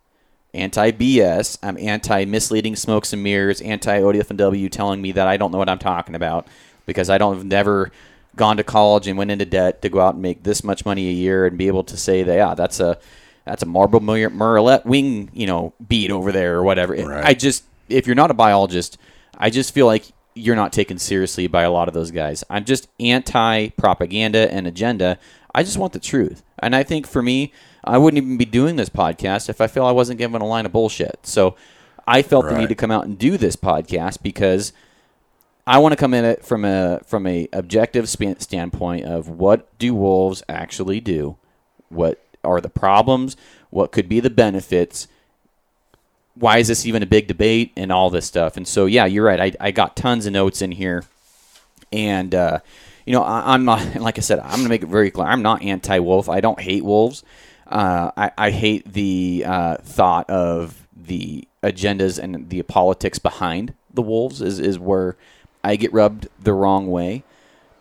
anti-BS. 0.54 1.58
I'm 1.62 1.78
anti-misleading 1.78 2.76
smokes 2.76 3.12
and 3.12 3.22
mirrors, 3.22 3.60
anti-ODFW 3.60 4.70
telling 4.70 5.00
me 5.02 5.12
that 5.12 5.28
I 5.28 5.36
don't 5.36 5.52
know 5.52 5.58
what 5.58 5.68
I'm 5.68 5.78
talking 5.78 6.14
about 6.14 6.46
because 6.86 7.10
I 7.10 7.18
don't 7.18 7.36
have 7.36 7.44
never 7.44 7.92
gone 8.36 8.56
to 8.56 8.64
college 8.64 9.06
and 9.06 9.18
went 9.18 9.30
into 9.30 9.44
debt 9.44 9.82
to 9.82 9.88
go 9.88 10.00
out 10.00 10.14
and 10.14 10.22
make 10.22 10.44
this 10.44 10.62
much 10.62 10.84
money 10.84 11.08
a 11.08 11.12
year 11.12 11.44
and 11.44 11.58
be 11.58 11.66
able 11.66 11.82
to 11.82 11.96
say 11.96 12.22
that 12.22 12.34
yeah 12.36 12.54
that's 12.54 12.78
a 12.78 12.96
that's 13.44 13.64
a 13.64 13.66
marble 13.66 13.98
mur- 13.98 14.30
murrelet 14.30 14.84
wing 14.84 15.28
you 15.32 15.46
know 15.46 15.72
bead 15.88 16.10
over 16.10 16.30
there 16.30 16.56
or 16.56 16.62
whatever. 16.62 16.94
Right. 16.94 17.24
I 17.24 17.34
just 17.34 17.64
if 17.88 18.06
you're 18.06 18.16
not 18.16 18.30
a 18.30 18.34
biologist, 18.34 18.98
I 19.36 19.50
just 19.50 19.74
feel 19.74 19.86
like 19.86 20.04
you're 20.34 20.56
not 20.56 20.72
taken 20.72 20.98
seriously 20.98 21.46
by 21.46 21.62
a 21.62 21.70
lot 21.70 21.88
of 21.88 21.94
those 21.94 22.10
guys. 22.10 22.44
I'm 22.48 22.64
just 22.64 22.88
anti 23.00 23.70
propaganda 23.70 24.52
and 24.52 24.66
agenda. 24.66 25.18
I 25.54 25.62
just 25.62 25.78
want 25.78 25.92
the 25.92 25.98
truth. 25.98 26.42
And 26.60 26.76
I 26.76 26.82
think 26.82 27.06
for 27.06 27.22
me, 27.22 27.52
I 27.84 27.98
wouldn't 27.98 28.22
even 28.22 28.36
be 28.36 28.44
doing 28.44 28.76
this 28.76 28.88
podcast 28.88 29.48
if 29.48 29.60
I 29.60 29.66
felt 29.66 29.88
I 29.88 29.92
wasn't 29.92 30.18
given 30.18 30.42
a 30.42 30.46
line 30.46 30.66
of 30.66 30.72
bullshit. 30.72 31.20
So 31.22 31.56
I 32.06 32.22
felt 32.22 32.46
the 32.46 32.58
need 32.58 32.68
to 32.70 32.74
come 32.74 32.90
out 32.90 33.04
and 33.04 33.18
do 33.18 33.36
this 33.36 33.56
podcast 33.56 34.22
because 34.22 34.72
I 35.66 35.78
want 35.78 35.92
to 35.92 35.96
come 35.96 36.14
in 36.14 36.24
it 36.24 36.44
from 36.44 36.64
a 36.64 37.00
from 37.06 37.26
a 37.26 37.48
objective 37.52 38.08
span, 38.08 38.40
standpoint 38.40 39.04
of 39.04 39.28
what 39.28 39.78
do 39.78 39.94
wolves 39.94 40.42
actually 40.48 41.00
do, 41.00 41.36
what 41.90 42.24
are 42.42 42.60
the 42.60 42.70
problems, 42.70 43.36
what 43.68 43.92
could 43.92 44.08
be 44.08 44.20
the 44.20 44.30
benefits, 44.30 45.08
why 46.34 46.58
is 46.58 46.68
this 46.68 46.86
even 46.86 47.02
a 47.02 47.06
big 47.06 47.26
debate, 47.26 47.72
and 47.76 47.92
all 47.92 48.10
this 48.10 48.24
stuff. 48.24 48.56
And 48.56 48.66
so, 48.66 48.86
yeah, 48.86 49.04
you're 49.04 49.24
right. 49.24 49.40
I, 49.60 49.66
I 49.68 49.70
got 49.70 49.94
tons 49.96 50.24
of 50.24 50.32
notes 50.32 50.62
in 50.62 50.72
here, 50.72 51.04
and 51.92 52.34
uh, 52.34 52.60
you 53.04 53.12
know, 53.12 53.22
I, 53.22 53.52
I'm 53.52 53.66
not 53.66 53.96
like 54.00 54.16
I 54.16 54.22
said. 54.22 54.38
I'm 54.38 54.56
gonna 54.56 54.70
make 54.70 54.82
it 54.82 54.88
very 54.88 55.10
clear. 55.10 55.26
I'm 55.26 55.42
not 55.42 55.62
anti-wolf. 55.62 56.30
I 56.30 56.40
don't 56.40 56.60
hate 56.60 56.84
wolves. 56.84 57.22
Uh, 57.68 58.10
I, 58.16 58.30
I 58.38 58.50
hate 58.50 58.92
the 58.92 59.44
uh, 59.46 59.76
thought 59.76 60.28
of 60.30 60.86
the 60.96 61.46
agendas 61.62 62.18
and 62.18 62.48
the 62.48 62.62
politics 62.62 63.18
behind 63.18 63.74
the 63.92 64.02
wolves. 64.02 64.40
Is 64.40 64.58
is 64.58 64.78
where 64.78 65.16
I 65.62 65.76
get 65.76 65.92
rubbed 65.92 66.28
the 66.40 66.52
wrong 66.52 66.88
way. 66.88 67.24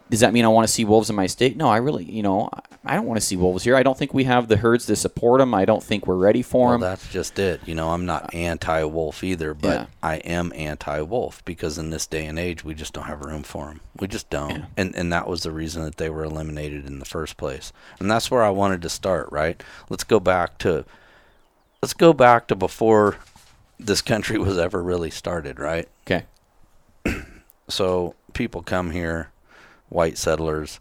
Does 0.10 0.22
that 0.22 0.32
mean 0.34 0.46
I 0.46 0.48
want 0.48 0.66
to 0.68 0.74
see 0.74 0.86
wolves 0.86 1.10
in 1.10 1.16
my 1.18 1.28
state? 1.28 1.58
No, 1.58 1.68
I 1.68 1.78
really, 1.78 2.06
you 2.06 2.24
know, 2.24 2.50
I 2.86 2.96
don't 2.96 3.06
want 3.06 3.20
to 3.20 3.26
see 3.26 3.36
wolves 3.36 3.64
here. 3.66 3.76
I 3.76 3.84
don't 3.84 3.98
think 3.98 4.14
we 4.14 4.24
have 4.24 4.48
the 4.48 4.56
herds 4.56 4.86
to 4.86 4.96
support 4.96 5.40
them. 5.40 5.54
I 5.54 5.66
don't 5.66 5.84
think 5.84 6.08
we're 6.08 6.16
ready 6.16 6.42
for 6.42 6.68
Well, 6.70 6.72
them. 6.74 6.82
that's 6.82 7.12
just 7.12 7.38
it. 7.40 7.60
You 7.66 7.76
know, 7.76 7.90
I'm 7.90 8.06
not 8.06 8.34
uh, 8.34 8.38
anti-wolf 8.38 9.22
either, 9.24 9.54
but 9.54 9.68
Yeah. 9.74 9.86
I 10.02 10.16
am 10.18 10.54
anti-wolf 10.56 11.44
because 11.44 11.78
in 11.78 11.90
this 11.90 12.08
day 12.08 12.26
and 12.26 12.40
age, 12.40 12.64
we 12.64 12.74
just 12.74 12.94
don't 12.94 13.04
have 13.06 13.20
room 13.26 13.44
for 13.44 13.66
them. 13.66 13.82
We 14.00 14.08
just 14.08 14.30
don't, 14.30 14.66
and 14.78 14.96
and 14.96 15.12
that 15.12 15.28
was 15.28 15.44
the 15.44 15.52
reason 15.52 15.84
that 15.84 15.98
they 15.98 16.10
were 16.10 16.24
eliminated 16.24 16.86
in 16.88 17.00
the 17.00 17.06
first 17.06 17.36
place. 17.36 17.74
And 18.00 18.10
that's 18.10 18.32
where 18.32 18.44
I 18.44 18.50
wanted 18.50 18.82
to 18.84 18.90
start. 18.90 19.28
Right? 19.32 19.62
Let's 19.90 20.06
go 20.06 20.20
back 20.22 20.58
to 20.60 20.86
let's 21.82 21.94
go 21.94 22.14
back 22.14 22.48
to 22.48 22.56
before 22.56 23.18
this 23.80 24.02
country 24.02 24.38
was 24.38 24.58
ever 24.58 24.82
really 24.82 25.12
started. 25.12 25.60
Right? 25.60 25.90
okay. 26.06 26.24
so 27.68 28.16
people 28.34 28.62
come 28.62 28.92
here, 28.92 29.30
white 29.90 30.18
settlers. 30.18 30.80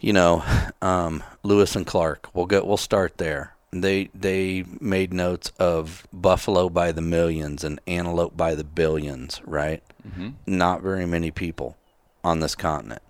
You 0.00 0.12
know, 0.12 0.44
um, 0.82 1.22
Lewis 1.42 1.76
and 1.76 1.86
Clark. 1.86 2.28
We'll 2.34 2.46
get. 2.46 2.66
We'll 2.66 2.76
start 2.76 3.18
there. 3.18 3.54
They 3.70 4.10
they 4.14 4.64
made 4.80 5.14
notes 5.14 5.50
of 5.58 6.06
buffalo 6.12 6.68
by 6.68 6.92
the 6.92 7.00
millions 7.00 7.64
and 7.64 7.80
antelope 7.86 8.36
by 8.36 8.54
the 8.54 8.64
billions. 8.64 9.40
Right? 9.44 9.82
Mm-hmm. 10.06 10.30
Not 10.46 10.82
very 10.82 11.06
many 11.06 11.30
people 11.30 11.76
on 12.24 12.40
this 12.40 12.54
continent. 12.54 13.02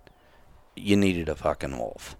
You 0.75 0.95
needed 0.95 1.29
a 1.29 1.35
fucking 1.35 1.77
wolf. 1.77 2.15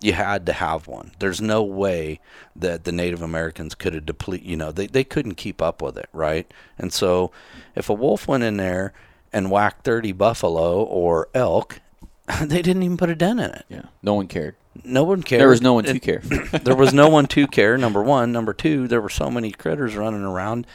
You 0.00 0.14
had 0.14 0.46
to 0.46 0.52
have 0.52 0.88
one. 0.88 1.12
There's 1.20 1.40
no 1.40 1.62
way 1.62 2.20
that 2.56 2.84
the 2.84 2.92
Native 2.92 3.22
Americans 3.22 3.76
could 3.76 3.94
have 3.94 4.04
depleted, 4.04 4.46
You 4.46 4.56
know, 4.56 4.72
they 4.72 4.88
they 4.88 5.04
couldn't 5.04 5.36
keep 5.36 5.62
up 5.62 5.80
with 5.80 5.96
it, 5.96 6.08
right? 6.12 6.52
And 6.76 6.92
so, 6.92 7.30
if 7.76 7.88
a 7.88 7.94
wolf 7.94 8.26
went 8.26 8.42
in 8.42 8.56
there 8.56 8.92
and 9.32 9.50
whacked 9.50 9.84
30 9.84 10.12
buffalo 10.12 10.82
or 10.82 11.28
elk, 11.34 11.80
they 12.42 12.62
didn't 12.62 12.82
even 12.82 12.96
put 12.96 13.10
a 13.10 13.14
dent 13.14 13.40
in 13.40 13.50
it. 13.50 13.64
Yeah. 13.68 13.82
No 14.02 14.14
one 14.14 14.28
cared. 14.28 14.56
No 14.84 15.04
one 15.04 15.22
cared. 15.22 15.40
There 15.40 15.48
was 15.48 15.60
no 15.60 15.74
one 15.74 15.84
to 15.84 15.98
care. 15.98 16.20
there 16.62 16.76
was 16.76 16.94
no 16.94 17.08
one 17.08 17.26
to 17.26 17.46
care. 17.46 17.76
Number 17.76 18.02
one. 18.02 18.32
Number 18.32 18.52
two, 18.52 18.88
there 18.88 19.00
were 19.00 19.08
so 19.08 19.30
many 19.30 19.50
critters 19.50 19.96
running 19.96 20.22
around. 20.22 20.66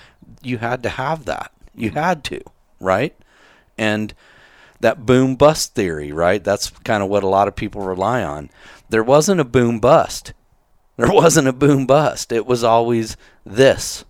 You 0.41 0.59
had 0.59 0.83
to 0.83 0.89
have 0.89 1.25
that. 1.25 1.51
You 1.73 1.91
had 1.91 2.23
to, 2.25 2.41
right? 2.79 3.15
And 3.77 4.13
that 4.79 5.05
boom 5.05 5.35
bust 5.35 5.73
theory, 5.73 6.11
right? 6.11 6.43
That's 6.43 6.69
kind 6.69 7.01
of 7.01 7.09
what 7.09 7.23
a 7.23 7.27
lot 7.27 7.47
of 7.47 7.55
people 7.55 7.81
rely 7.81 8.23
on. 8.23 8.49
There 8.89 9.03
wasn't 9.03 9.41
a 9.41 9.45
boom 9.45 9.79
bust. 9.79 10.33
There 10.97 11.07
wasn't 11.11 11.47
a 11.47 11.53
boom 11.53 11.85
bust. 11.85 12.31
It 12.31 12.45
was 12.45 12.63
always 12.63 13.17
this, 13.45 14.05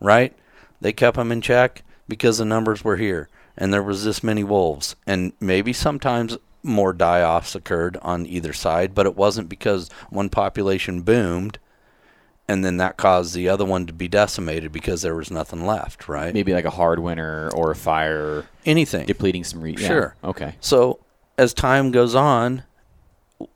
right? 0.00 0.34
They 0.80 0.92
kept 0.92 1.16
them 1.16 1.32
in 1.32 1.40
check 1.40 1.82
because 2.08 2.38
the 2.38 2.44
numbers 2.44 2.82
were 2.82 2.96
here 2.96 3.28
and 3.56 3.72
there 3.72 3.82
was 3.82 4.04
this 4.04 4.22
many 4.22 4.42
wolves. 4.44 4.96
And 5.06 5.32
maybe 5.40 5.72
sometimes 5.72 6.36
more 6.62 6.92
die 6.92 7.22
offs 7.22 7.54
occurred 7.54 7.96
on 8.02 8.26
either 8.26 8.52
side, 8.52 8.94
but 8.94 9.06
it 9.06 9.16
wasn't 9.16 9.48
because 9.48 9.88
one 10.10 10.28
population 10.28 11.02
boomed 11.02 11.58
and 12.50 12.64
then 12.64 12.78
that 12.78 12.96
caused 12.96 13.32
the 13.32 13.48
other 13.48 13.64
one 13.64 13.86
to 13.86 13.92
be 13.92 14.08
decimated 14.08 14.72
because 14.72 15.02
there 15.02 15.14
was 15.14 15.30
nothing 15.30 15.64
left, 15.64 16.08
right? 16.08 16.34
Maybe 16.34 16.52
like 16.52 16.64
a 16.64 16.70
hard 16.70 16.98
winter 16.98 17.48
or 17.54 17.70
a 17.70 17.76
fire 17.76 18.44
Anything. 18.66 19.06
depleting 19.06 19.44
some 19.44 19.60
re- 19.60 19.76
yeah. 19.78 19.86
Sure. 19.86 20.16
Okay. 20.24 20.56
So 20.60 20.98
as 21.38 21.54
time 21.54 21.92
goes 21.92 22.16
on, 22.16 22.64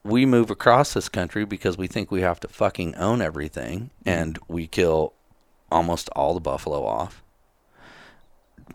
we 0.04 0.24
move 0.24 0.48
across 0.48 0.94
this 0.94 1.08
country 1.08 1.44
because 1.44 1.76
we 1.76 1.88
think 1.88 2.12
we 2.12 2.20
have 2.20 2.38
to 2.40 2.48
fucking 2.48 2.94
own 2.94 3.20
everything, 3.20 3.90
and 4.06 4.38
we 4.46 4.68
kill 4.68 5.12
almost 5.72 6.08
all 6.10 6.32
the 6.34 6.40
buffalo 6.40 6.86
off. 6.86 7.23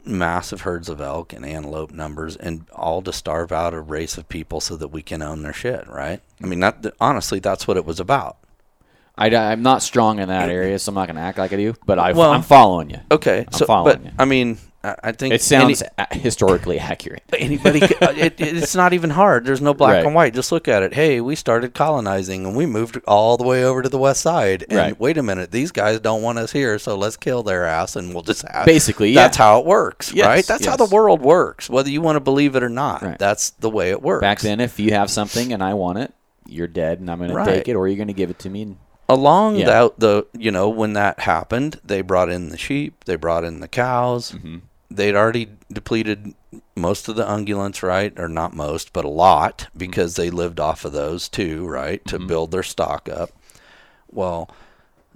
Massive 0.05 0.61
herds 0.61 0.89
of 0.89 1.01
elk 1.01 1.33
and 1.33 1.45
antelope 1.45 1.91
numbers, 1.91 2.35
and 2.35 2.67
all 2.71 3.01
to 3.01 3.13
starve 3.13 3.51
out 3.51 3.73
a 3.73 3.79
race 3.79 4.17
of 4.17 4.29
people 4.29 4.59
so 4.61 4.75
that 4.77 4.89
we 4.89 5.01
can 5.01 5.21
own 5.21 5.41
their 5.41 5.53
shit, 5.53 5.87
right? 5.87 6.21
I 6.41 6.45
mean, 6.45 6.59
that 6.59 6.85
honestly, 6.99 7.39
that's 7.39 7.67
what 7.67 7.77
it 7.77 7.85
was 7.85 7.99
about. 7.99 8.37
I, 9.19 9.27
am 9.27 9.61
not 9.61 9.83
strong 9.83 10.19
in 10.19 10.29
that 10.29 10.49
area, 10.49 10.79
so 10.79 10.89
I'm 10.89 10.95
not 10.95 11.07
going 11.07 11.17
to 11.17 11.21
act 11.21 11.37
like 11.37 11.51
I 11.51 11.57
do. 11.57 11.75
But 11.85 11.99
I, 11.99 12.13
Well, 12.13 12.31
I'm 12.31 12.41
following 12.41 12.89
you. 12.89 12.99
Okay, 13.11 13.45
I'm 13.45 13.53
so 13.53 13.65
but 13.67 14.03
you. 14.03 14.11
I 14.17 14.23
mean, 14.23 14.57
I, 14.83 14.95
I 15.03 15.11
think 15.11 15.33
It 15.33 15.41
sounds 15.41 15.83
any- 15.97 16.19
historically 16.21 16.79
accurate. 16.79 17.23
anybody 17.37 17.81
uh, 17.83 18.13
it, 18.15 18.35
it's 18.39 18.75
not 18.75 18.93
even 18.93 19.09
hard 19.09 19.45
there's 19.45 19.59
no 19.61 19.73
black 19.73 19.95
Right. 19.95 20.05
and 20.05 20.15
white 20.15 20.33
just 20.33 20.51
look 20.51 20.67
at 20.67 20.83
it 20.83 20.93
hey 20.93 21.19
we 21.21 21.35
started 21.35 21.73
colonizing 21.73 22.45
and 22.45 22.55
we 22.55 22.65
moved 22.65 22.99
all 23.07 23.35
the 23.37 23.43
way 23.43 23.63
over 23.63 23.81
to 23.81 23.89
the 23.89 23.97
west 23.97 24.21
side 24.21 24.63
and 24.69 24.77
Right. 24.77 24.99
wait 24.99 25.17
a 25.17 25.23
minute 25.23 25.51
these 25.51 25.71
guys 25.71 25.99
don't 25.99 26.21
want 26.21 26.37
us 26.39 26.51
here 26.51 26.79
so 26.79 26.95
let's 26.97 27.17
kill 27.17 27.43
their 27.43 27.65
ass 27.65 27.95
and 27.95 28.13
we'll 28.13 28.23
just 28.23 28.47
have 28.47 28.65
Basically, 28.65 29.11
yeah. 29.11 29.23
that's 29.23 29.37
how 29.37 29.59
it 29.59 29.65
works 29.65 30.13
Yes, 30.13 30.25
right 30.27 30.45
that's 30.45 30.65
how 30.65 30.75
the 30.77 30.85
world 30.85 31.21
works 31.21 31.69
whether 31.69 31.89
you 31.89 32.01
want 32.01 32.15
to 32.15 32.21
believe 32.21 32.55
it 32.55 32.63
or 32.63 32.69
not 32.69 33.01
Right. 33.01 33.19
that's 33.19 33.49
the 33.51 33.69
way 33.69 33.89
it 33.91 34.01
works 34.01 34.21
Back 34.21 34.39
then, 34.39 34.59
if 34.61 34.79
you 34.79 34.91
have 34.93 35.09
something 35.09 35.51
and 35.53 35.61
I 35.63 35.73
want 35.73 35.97
it, 35.99 36.13
you're 36.47 36.67
dead, 36.67 36.99
and 36.99 37.11
I'm 37.11 37.19
going 37.19 37.29
to 37.35 37.45
take 37.45 37.67
it, 37.67 37.75
or 37.75 37.87
you're 37.87 37.95
going 37.97 38.07
to 38.07 38.13
give 38.13 38.29
it 38.31 38.39
to 38.39 38.49
me. 38.49 38.63
And, 38.63 38.77
along 39.07 39.55
Yeah. 39.57 39.65
the 39.65 39.93
the 39.97 40.27
you 40.39 40.51
know 40.51 40.69
when 40.69 40.93
that 40.93 41.19
happened 41.21 41.79
they 41.83 42.01
brought 42.01 42.29
in 42.29 42.49
the 42.49 42.57
sheep 42.57 43.03
they 43.05 43.15
brought 43.15 43.43
in 43.43 43.59
the 43.59 43.67
cows 43.67 44.31
Mm-hmm. 44.33 44.57
They'd 44.89 45.15
already 45.15 45.49
depleted 45.71 46.33
most 46.75 47.07
of 47.07 47.15
the 47.15 47.25
ungulates 47.25 47.83
right? 47.83 48.17
Or 48.19 48.27
not 48.27 48.53
most 48.53 48.93
but 48.93 49.05
a 49.05 49.09
lot 49.09 49.59
mm-hmm. 49.59 49.79
because 49.79 50.15
they 50.15 50.29
lived 50.29 50.59
off 50.59 50.85
of 50.85 50.91
those 50.91 51.29
too 51.29 51.67
right? 51.67 52.03
To 52.05 52.17
mm-hmm. 52.17 52.27
build 52.27 52.51
their 52.51 52.63
stock 52.63 53.09
up. 53.09 53.31
Well 54.09 54.49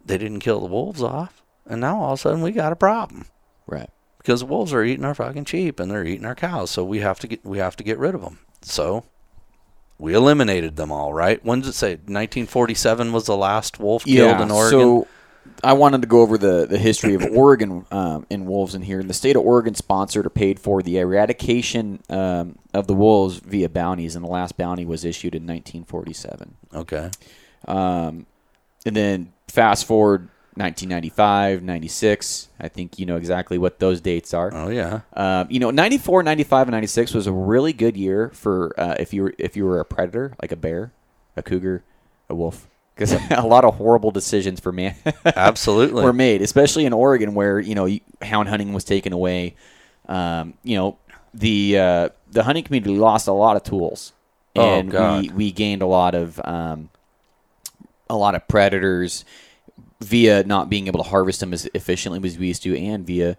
they 0.06 0.18
didn't 0.18 0.40
kill 0.40 0.60
the 0.60 0.68
wolves 0.68 1.02
off 1.02 1.42
and 1.66 1.82
now 1.82 2.02
all 2.02 2.14
of 2.14 2.20
a 2.20 2.22
sudden 2.22 2.42
we 2.42 2.52
got 2.52 2.74
a 2.74 2.78
problem. 2.78 3.26
Right. 3.66 3.90
because 4.18 4.42
the 4.42 4.46
wolves 4.46 4.74
are 4.74 4.84
eating 4.84 5.06
our 5.06 5.16
fucking 5.16 5.46
sheep 5.46 5.80
and 5.80 5.90
they're 5.90 6.06
eating 6.06 6.26
our 6.26 6.36
cows 6.36 6.70
so 6.70 6.84
we 6.84 7.00
have 7.00 7.18
to 7.20 7.28
get 7.28 7.46
we 7.46 7.60
have 7.60 7.78
to 7.78 7.84
get 7.84 7.98
rid 7.98 8.14
of 8.14 8.22
them 8.22 8.40
so 8.62 9.06
we 9.98 10.14
eliminated 10.14 10.76
them 10.76 10.92
all 10.92 11.14
right? 11.14 11.44
When 11.46 11.62
did 11.62 11.70
it 11.70 11.74
say? 11.74 11.92
1947 11.92 13.14
was 13.14 13.26
the 13.26 13.38
last 13.38 13.80
wolf 13.80 14.04
killed 14.04 14.42
in 14.42 14.52
oregon? 14.52 14.80
So 14.80 15.08
I 15.64 15.74
wanted 15.74 16.02
to 16.02 16.08
go 16.08 16.22
over 16.22 16.38
the, 16.38 16.66
the 16.66 16.78
history 16.78 17.14
of 17.14 17.24
Oregon 17.32 17.86
um, 17.90 18.26
in 18.30 18.46
wolves 18.46 18.76
in 18.76 18.82
here. 18.82 19.00
And 19.00 19.10
the 19.10 19.14
state 19.14 19.36
of 19.36 19.44
Oregon 19.44 19.76
sponsored 19.76 20.26
or 20.26 20.30
paid 20.30 20.60
for 20.60 20.82
the 20.84 20.98
eradication 20.98 22.02
um, 22.10 22.60
of 22.74 22.88
the 22.88 22.94
wolves 22.94 23.38
via 23.38 23.70
bounties, 23.70 24.16
and 24.16 24.26
the 24.26 24.30
last 24.30 24.58
bounty 24.58 24.86
was 24.86 25.06
issued 25.06 25.36
in 25.36 25.44
1947. 25.44 26.56
okay 26.74 27.10
Um, 27.68 28.26
and 28.86 28.96
then 28.96 29.34
fast 29.48 29.86
forward 29.86 30.28
1995, 30.56 31.64
96. 31.64 32.50
I 32.60 32.68
think 32.68 33.00
you 33.00 33.06
know 33.06 33.16
exactly 33.16 33.58
what 33.58 33.80
those 33.80 34.02
dates 34.02 34.34
are. 34.34 34.52
Oh 34.54 34.70
yeah. 34.70 35.02
Um, 35.14 35.48
you 35.50 35.60
know, 35.60 35.72
94, 35.72 36.24
95, 36.24 36.68
and 36.68 36.74
96 36.74 37.14
was 37.14 37.26
a 37.26 37.32
really 37.32 37.74
good 37.74 37.98
year 37.98 38.30
for 38.34 38.78
uh, 38.78 38.96
if 39.00 39.14
you 39.14 39.24
were 39.24 39.34
if 39.40 39.56
you 39.56 39.66
were 39.66 39.80
a 39.80 39.86
predator, 39.86 40.34
like 40.42 40.52
a 40.52 40.56
bear, 40.56 40.92
a 41.36 41.42
cougar, 41.42 41.84
a 42.30 42.36
wolf. 42.36 42.68
Because 42.96 43.14
a 43.32 43.42
lot 43.46 43.66
of 43.66 43.76
horrible 43.76 44.12
decisions 44.12 44.60
for 44.60 44.72
man 44.72 44.96
Absolutely. 45.26 46.04
were 46.04 46.14
made, 46.14 46.42
especially 46.42 46.86
in 46.86 46.94
Oregon, 46.94 47.34
where 47.34 47.60
you 47.60 47.76
know 47.76 47.88
hound 48.22 48.50
hunting 48.50 48.74
was 48.74 48.84
taken 48.84 49.14
away. 49.14 49.56
Um, 50.08 50.54
you 50.64 50.76
know, 50.78 50.98
the 51.34 51.78
uh, 51.80 52.10
the 52.32 52.44
hunting 52.44 52.64
community 52.64 52.96
lost 52.98 53.28
a 53.28 53.34
lot 53.34 53.56
of 53.56 53.64
tools, 53.64 54.14
Oh, 54.56 54.62
and 54.80 54.92
God. 54.92 55.24
we 55.24 55.30
we 55.30 55.52
gained 55.52 55.82
a 55.82 55.88
lot 55.88 56.14
of 56.14 56.40
um, 56.44 56.90
a 58.10 58.16
lot 58.16 58.36
of 58.36 58.48
predators 58.48 59.26
via 60.02 60.44
not 60.44 60.70
being 60.70 60.88
able 60.88 61.02
to 61.04 61.10
harvest 61.10 61.40
them 61.40 61.54
as 61.54 61.68
efficiently 61.74 62.20
as 62.28 62.38
we 62.38 62.48
used 62.48 62.62
to, 62.64 62.78
and 62.78 63.08
via 63.08 63.38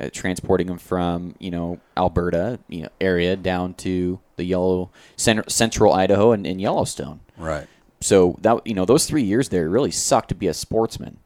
uh, 0.00 0.08
transporting 0.12 0.66
them 0.68 0.78
from 0.78 1.34
you 1.38 1.50
know 1.50 1.78
Alberta 1.96 2.58
you 2.68 2.82
know 2.84 2.88
area 3.00 3.36
down 3.36 3.74
to 3.74 4.18
the 4.36 4.44
yellow 4.44 4.90
center, 5.16 5.44
central 5.48 5.92
Idaho 5.92 6.32
and, 6.32 6.46
and 6.46 6.60
Yellowstone. 6.60 7.20
right. 7.36 7.66
So 8.04 8.36
that 8.42 8.66
you 8.66 8.74
know 8.74 8.84
those 8.84 9.06
three 9.06 9.22
years 9.22 9.48
there 9.48 9.68
really 9.68 9.90
sucked 9.90 10.28
to 10.28 10.34
be 10.34 10.46
a 10.46 10.54
sportsman, 10.54 11.16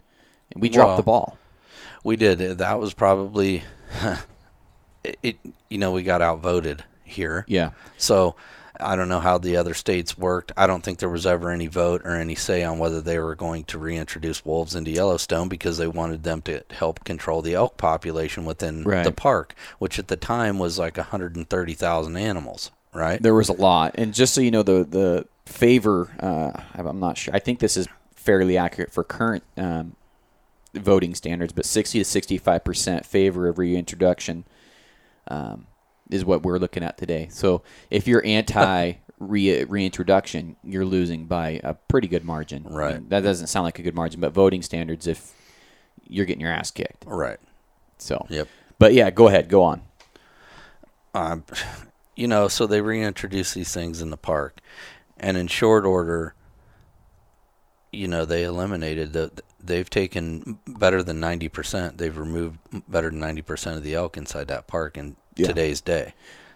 and 0.53 0.63
we 0.63 0.69
dropped 0.69 0.89
Well, 0.91 0.97
the 0.97 1.03
ball. 1.03 1.39
We 2.05 2.17
did. 2.17 2.41
Uh, 2.41 2.55
that 2.55 2.79
was 2.79 2.95
probably 2.95 3.65
it, 5.05 5.19
it. 5.23 5.37
You 5.69 5.79
know, 5.79 5.93
we 5.93 6.03
got 6.03 6.23
outvoted 6.23 6.85
here. 7.05 7.45
Yeah, 7.49 7.71
So 7.97 8.37
I 8.81 8.95
don't 8.97 9.09
know 9.09 9.19
how 9.21 9.39
the 9.39 9.57
other 9.57 9.75
states 9.75 10.17
worked. 10.17 10.53
I 10.57 10.67
don't 10.67 10.83
think 10.85 10.99
there 10.99 11.09
was 11.09 11.27
ever 11.27 11.51
any 11.51 11.67
vote 11.67 12.03
or 12.05 12.15
any 12.15 12.35
say 12.35 12.63
on 12.63 12.79
whether 12.79 13.01
they 13.01 13.19
were 13.19 13.35
going 13.35 13.65
to 13.65 13.79
reintroduce 13.79 14.45
wolves 14.45 14.75
into 14.77 14.91
Yellowstone 14.93 15.49
because 15.49 15.79
they 15.79 15.89
wanted 15.89 16.23
them 16.23 16.43
to 16.43 16.63
help 16.71 17.03
control 17.05 17.43
the 17.43 17.55
elk 17.55 17.77
population 17.77 18.45
within 18.45 18.85
Right. 18.85 19.05
the 19.05 19.11
park, 19.13 19.55
which 19.79 19.99
at 19.99 20.09
the 20.09 20.17
time 20.17 20.59
was 20.59 20.79
like 20.79 20.97
130,000 20.97 22.17
animals, 22.17 22.71
right? 22.95 23.21
there 23.23 23.35
was 23.35 23.49
a 23.49 23.53
lot, 23.55 23.95
and 23.97 24.15
just 24.15 24.33
so 24.35 24.41
you 24.41 24.51
know, 24.53 24.63
the 24.63 24.85
the 24.85 25.27
favor. 25.49 26.11
Uh, 26.21 26.61
I'm 26.75 27.01
not 27.01 27.17
sure. 27.19 27.35
I 27.35 27.39
think 27.39 27.59
this 27.59 27.77
is 27.77 27.89
fairly 28.15 28.57
accurate 28.59 28.93
for 28.93 29.03
current 29.05 29.43
um, 29.57 29.97
voting 30.75 31.15
standards, 31.15 31.53
but 31.53 31.65
60 31.65 31.99
to 31.99 32.05
65 32.05 32.65
percent 32.65 33.07
favor 33.07 33.49
of 33.49 33.59
reintroduction 33.59 34.45
um, 35.29 35.67
is 36.11 36.25
what 36.25 36.43
we're 36.43 36.59
looking 36.59 36.83
at 36.83 36.97
today. 36.99 37.29
So 37.31 37.63
if 37.91 38.07
you're 38.07 38.25
anti 38.25 38.95
re- 39.19 39.65
reintroduction, 39.65 40.57
you're 40.63 40.85
losing 40.85 41.27
by 41.27 41.61
a 41.65 41.75
pretty 41.75 42.09
good 42.09 42.25
margin. 42.25 42.65
Right. 42.65 43.09
that 43.11 43.21
doesn't 43.23 43.47
sound 43.49 43.65
like 43.65 43.79
a 43.79 43.83
good 43.83 43.95
margin, 43.95 44.21
but 44.21 44.33
voting 44.33 44.63
standards, 44.63 45.07
if 45.07 45.33
you're 46.07 46.27
getting 46.27 46.41
your 46.43 46.53
ass 46.53 46.71
kicked. 46.71 47.05
Right. 47.07 47.39
So, 47.99 48.27
Yep. 48.31 48.49
but 48.79 48.93
yeah, 48.95 49.11
go 49.11 49.27
ahead, 49.29 49.49
go 49.49 49.63
on. 49.65 49.83
um, 51.15 51.45
you 52.15 52.27
know, 52.29 52.49
so 52.49 52.67
they 52.67 52.81
reintroduce 52.81 53.55
these 53.55 53.73
things 53.73 54.01
in 54.03 54.11
the 54.11 54.17
park, 54.17 54.61
and 55.21 55.37
in 55.37 55.47
short 55.47 55.85
order, 55.85 56.35
you 57.93 58.09
know, 58.09 58.25
they 58.25 58.45
eliminated 58.45 59.13
the. 59.13 59.31
They've 59.61 59.89
taken 59.91 60.59
better 60.67 61.03
than 61.03 61.19
ninety 61.21 61.49
percent. 61.49 61.99
They've 61.99 62.17
removed 62.17 62.59
better 62.89 63.11
than 63.11 63.19
ninety 63.19 63.43
percent 63.43 63.77
of 63.77 63.83
the 63.83 63.95
elk 63.95 64.17
inside 64.17 64.49
that 64.49 64.67
park 64.67 64.97
in 64.97 65.17
Yeah. 65.37 65.49
today's 65.49 65.81
day. 65.81 66.15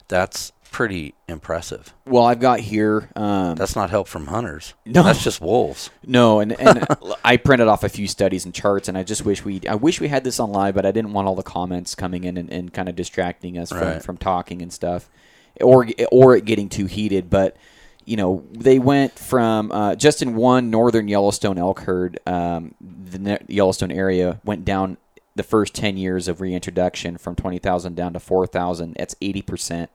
That's 0.09 0.53
pretty 0.71 1.15
impressive. 1.29 1.93
Well, 2.07 2.25
I've 2.25 2.41
got 2.41 2.61
here. 2.61 3.11
Um, 3.17 3.57
That's 3.57 3.75
not 3.77 3.91
help 3.91 4.09
from 4.09 4.27
hunters. 4.29 4.73
No. 4.87 5.03
that's 5.03 5.23
just 5.23 5.41
wolves. 5.41 5.91
No, 6.07 6.41
and, 6.41 6.53
and 6.61 6.87
I 7.25 7.37
printed 7.39 7.67
off 7.69 7.83
a 7.85 7.89
few 7.89 8.07
studies 8.07 8.45
and 8.45 8.55
charts, 8.55 8.89
and 8.89 8.97
I 8.97 9.03
just 9.03 9.25
wish 9.25 9.45
we 9.45 9.61
I 9.69 9.75
wish 9.75 10.01
we 10.01 10.09
had 10.09 10.23
this 10.25 10.39
on 10.39 10.51
live, 10.53 10.75
but 10.75 10.87
I 10.87 10.93
didn't 10.93 11.13
want 11.13 11.27
all 11.29 11.35
the 11.35 11.43
comments 11.43 11.95
coming 11.95 12.25
in 12.25 12.37
and, 12.37 12.51
and 12.51 12.73
kind 12.73 12.89
of 12.89 12.95
distracting 12.97 13.59
us 13.59 13.71
from, 13.71 14.01
from 14.01 14.17
talking 14.17 14.63
and 14.63 14.73
stuff, 14.73 15.11
or 15.61 15.87
or 16.13 16.37
it 16.37 16.45
getting 16.45 16.69
too 16.69 16.87
heated. 16.87 17.29
But 17.31 17.57
you 18.05 18.17
know, 18.17 18.45
they 18.51 18.79
went 18.79 19.19
from 19.19 19.71
uh, 19.73 19.95
just 19.95 20.23
in 20.23 20.35
one 20.35 20.71
northern 20.71 21.09
Yellowstone 21.09 21.59
elk 21.59 21.81
herd, 21.81 22.19
um, 22.27 22.75
the 22.81 23.41
Yellowstone 23.49 23.93
area 23.93 24.41
went 24.45 24.65
down 24.65 24.97
the 25.35 25.43
first 25.43 25.75
ten 25.75 25.97
years 25.97 26.29
of 26.29 26.41
reintroduction 26.41 27.17
from 27.19 27.35
twenty 27.35 27.59
thousand 27.59 27.97
down 27.97 28.13
to 28.13 28.21
four 28.21 28.47
thousand. 28.47 28.97
That's 28.99 29.17
eighty 29.23 29.43
percent. 29.43 29.91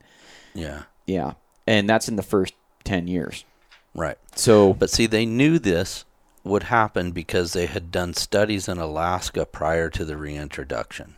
Yeah, 0.54 0.84
Yeah, 1.06 1.34
and 1.68 1.88
that's 1.90 2.08
in 2.08 2.16
the 2.16 2.24
first 2.24 2.54
ten 2.84 3.08
years. 3.08 3.46
right. 3.94 4.18
So, 4.36 4.74
But 4.74 4.90
see, 4.90 5.06
they 5.06 5.26
knew 5.26 5.60
this 5.60 6.06
would 6.44 6.64
happen 6.64 7.12
because 7.12 7.54
they 7.54 7.66
had 7.66 7.92
done 7.92 8.14
studies 8.14 8.68
in 8.68 8.78
Alaska 8.78 9.46
prior 9.46 9.90
to 9.90 10.06
the 10.06 10.16
reintroduction. 10.18 11.16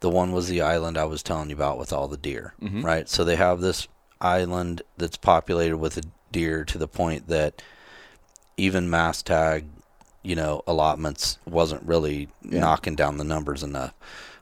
The 0.00 0.10
one 0.10 0.32
was 0.32 0.48
the 0.48 0.60
island 0.60 0.98
I 0.98 1.04
was 1.04 1.22
telling 1.22 1.48
you 1.48 1.56
about 1.56 1.78
with 1.78 1.92
all 1.92 2.08
the 2.08 2.16
deer, 2.18 2.52
right? 2.60 3.08
So 3.08 3.24
they 3.24 3.36
have 3.36 3.60
this 3.60 3.88
island 4.20 4.82
that's 4.96 5.16
populated 5.16 5.76
with 5.78 5.96
a 5.96 6.02
deer 6.32 6.64
to 6.64 6.78
the 6.78 6.88
point 6.88 7.28
that 7.28 7.62
even 8.56 8.88
mass 8.90 9.22
tag, 9.22 9.66
you 10.22 10.34
know, 10.34 10.62
allotments 10.66 11.38
wasn't 11.46 11.82
really 11.84 12.28
Yeah. 12.42 12.60
knocking 12.60 12.94
down 12.96 13.18
the 13.18 13.24
numbers 13.24 13.62
enough. 13.62 13.94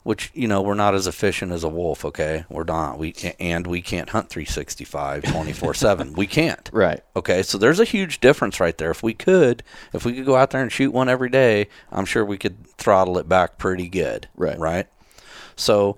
Which 0.03 0.31
you 0.35 0.47
know 0.47 0.61
we're 0.61 0.75
not 0.75 0.95
as 0.95 1.07
efficient 1.07 1.51
as 1.51 1.65
a 1.65 1.69
wolf. 1.71 2.05
Okay, 2.05 2.45
we're 2.51 2.65
not. 2.65 2.99
We 2.99 3.15
and 3.41 3.67
we 3.67 3.81
can't 3.81 4.11
hunt 4.11 4.29
365 4.29 5.23
24 5.23 5.73
seven. 5.73 6.13
We 6.13 6.27
can't. 6.27 6.69
right. 6.75 7.01
Okay, 7.17 7.43
so 7.43 7.57
there's 7.57 7.81
a 7.81 7.87
huge 7.87 8.21
difference 8.21 8.61
right 8.61 8.77
there. 8.77 8.91
If 8.91 9.03
we 9.03 9.15
could, 9.15 9.63
if 9.95 10.05
we 10.05 10.13
could 10.13 10.27
go 10.27 10.37
out 10.37 10.51
there 10.51 10.61
and 10.61 10.71
shoot 10.71 10.93
one 10.93 11.09
every 11.09 11.31
day, 11.31 11.69
I'm 11.91 12.05
sure 12.05 12.23
we 12.23 12.37
could 12.37 12.67
throttle 12.77 13.17
it 13.17 13.31
back 13.31 13.57
pretty 13.57 13.89
good. 13.89 14.29
Right. 14.37 14.59
Right. 14.59 14.89
So 15.57 15.97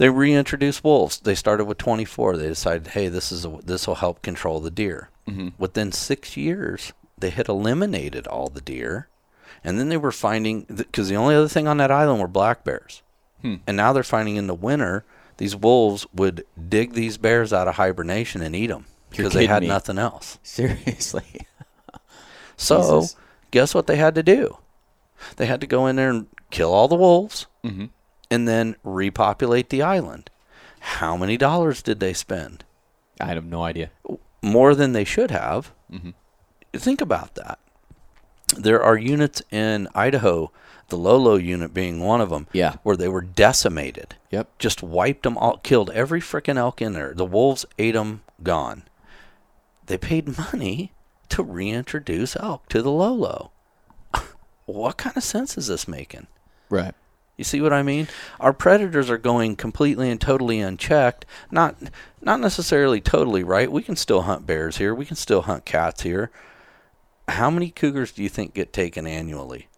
they 0.00 0.08
reintroduced 0.08 0.82
wolves. 0.82 1.20
They 1.20 1.34
started 1.34 1.66
with 1.66 1.76
24. 1.76 2.38
They 2.38 2.48
decided, 2.48 2.86
hey, 2.88 3.08
this 3.08 3.30
is 3.30 3.46
this 3.64 3.86
will 3.86 3.96
help 3.96 4.22
control 4.22 4.58
the 4.60 4.70
deer. 4.70 5.10
Mm-hmm. 5.28 5.48
Within 5.58 5.92
six 5.92 6.38
years, 6.38 6.94
they 7.18 7.28
had 7.28 7.48
eliminated 7.48 8.26
all 8.26 8.48
the 8.48 8.62
deer, 8.62 9.08
and 9.62 9.78
then 9.78 9.90
they 9.90 9.98
were 9.98 10.10
finding 10.10 10.62
because 10.62 11.10
the 11.10 11.16
only 11.16 11.34
other 11.34 11.48
thing 11.48 11.68
on 11.68 11.76
that 11.76 11.90
island 11.90 12.18
were 12.20 12.26
black 12.28 12.64
bears, 12.64 13.02
Hmm. 13.42 13.56
and 13.66 13.76
now 13.76 13.92
they're 13.92 14.02
finding 14.02 14.36
in 14.36 14.46
the 14.46 14.54
winter 14.54 15.04
these 15.36 15.54
wolves 15.54 16.06
would 16.14 16.44
dig 16.68 16.92
these 16.94 17.16
bears 17.18 17.52
out 17.52 17.68
of 17.68 17.74
hibernation 17.76 18.40
and 18.42 18.54
eat 18.56 18.68
them 18.68 18.86
because 19.10 19.32
they 19.34 19.46
had 19.46 19.62
me. 19.62 19.68
nothing 19.68 19.98
else. 19.98 20.38
Seriously. 20.42 21.24
So, 22.56 23.00
Jesus. 23.00 23.16
guess 23.50 23.74
what 23.74 23.86
they 23.86 23.96
had 23.96 24.14
to 24.16 24.22
do? 24.22 24.58
They 25.36 25.46
had 25.46 25.60
to 25.62 25.66
go 25.66 25.86
in 25.86 25.96
there 25.96 26.10
and 26.10 26.26
kill 26.50 26.72
all 26.72 26.88
the 26.88 26.94
wolves 26.96 27.46
Mm-hmm. 27.64 27.86
And 28.30 28.46
then 28.46 28.76
repopulate 28.84 29.68
the 29.70 29.82
island. 29.82 30.30
How 30.80 31.16
many 31.16 31.36
dollars 31.36 31.82
did 31.82 32.00
they 32.00 32.12
spend? 32.12 32.64
I 33.20 33.26
have 33.26 33.44
no 33.44 33.62
idea. 33.62 33.90
More 34.42 34.74
than 34.74 34.92
they 34.92 35.04
should 35.04 35.30
have. 35.30 35.72
Mhm. 35.92 36.14
Think 36.72 37.00
about 37.00 37.34
that. 37.34 37.58
There 38.56 38.82
are 38.82 38.96
units 38.96 39.42
in 39.50 39.88
Idaho, 39.94 40.50
the 40.88 40.96
Lolo 40.96 41.36
unit 41.36 41.74
being 41.74 42.00
one 42.00 42.20
of 42.20 42.30
them, 42.30 42.46
Yeah. 42.52 42.76
where 42.82 42.96
they 42.96 43.08
were 43.08 43.20
decimated. 43.20 44.16
Yep. 44.30 44.58
Just 44.58 44.82
wiped 44.82 45.22
them 45.24 45.36
all, 45.36 45.58
killed 45.58 45.90
every 45.90 46.20
frickin' 46.20 46.56
elk 46.56 46.80
in 46.80 46.94
there. 46.94 47.12
The 47.14 47.24
wolves 47.26 47.66
ate 47.78 47.94
them, 47.94 48.22
gone. 48.42 48.84
They 49.86 49.98
paid 49.98 50.38
money 50.38 50.92
to 51.28 51.42
reintroduce 51.42 52.34
elk 52.36 52.68
to 52.70 52.82
the 52.82 52.90
Lolo. 52.90 53.50
what 54.66 54.96
kind 54.96 55.16
of 55.16 55.22
sense 55.24 55.56
is 55.58 55.66
this 55.68 55.86
making? 55.86 56.26
Right. 56.70 56.94
You 57.40 57.44
see 57.44 57.62
what 57.62 57.72
I 57.72 57.82
mean? 57.82 58.06
Our 58.38 58.52
predators 58.52 59.08
are 59.08 59.16
going 59.16 59.56
completely 59.56 60.10
and 60.10 60.20
totally 60.20 60.60
unchecked. 60.60 61.24
Not 61.50 61.74
not 62.20 62.38
necessarily 62.38 63.00
totally 63.00 63.42
right. 63.42 63.72
We 63.72 63.80
can 63.80 63.96
still 63.96 64.20
hunt 64.22 64.44
bears 64.44 64.76
here. 64.76 64.94
We 64.94 65.06
can 65.06 65.16
still 65.16 65.40
hunt 65.40 65.64
cats 65.64 66.02
here. 66.02 66.30
How 67.28 67.48
many 67.50 67.70
cougars 67.70 68.12
do 68.12 68.22
you 68.22 68.28
think 68.28 68.52
get 68.52 68.74
taken 68.74 69.06
annually? 69.06 69.68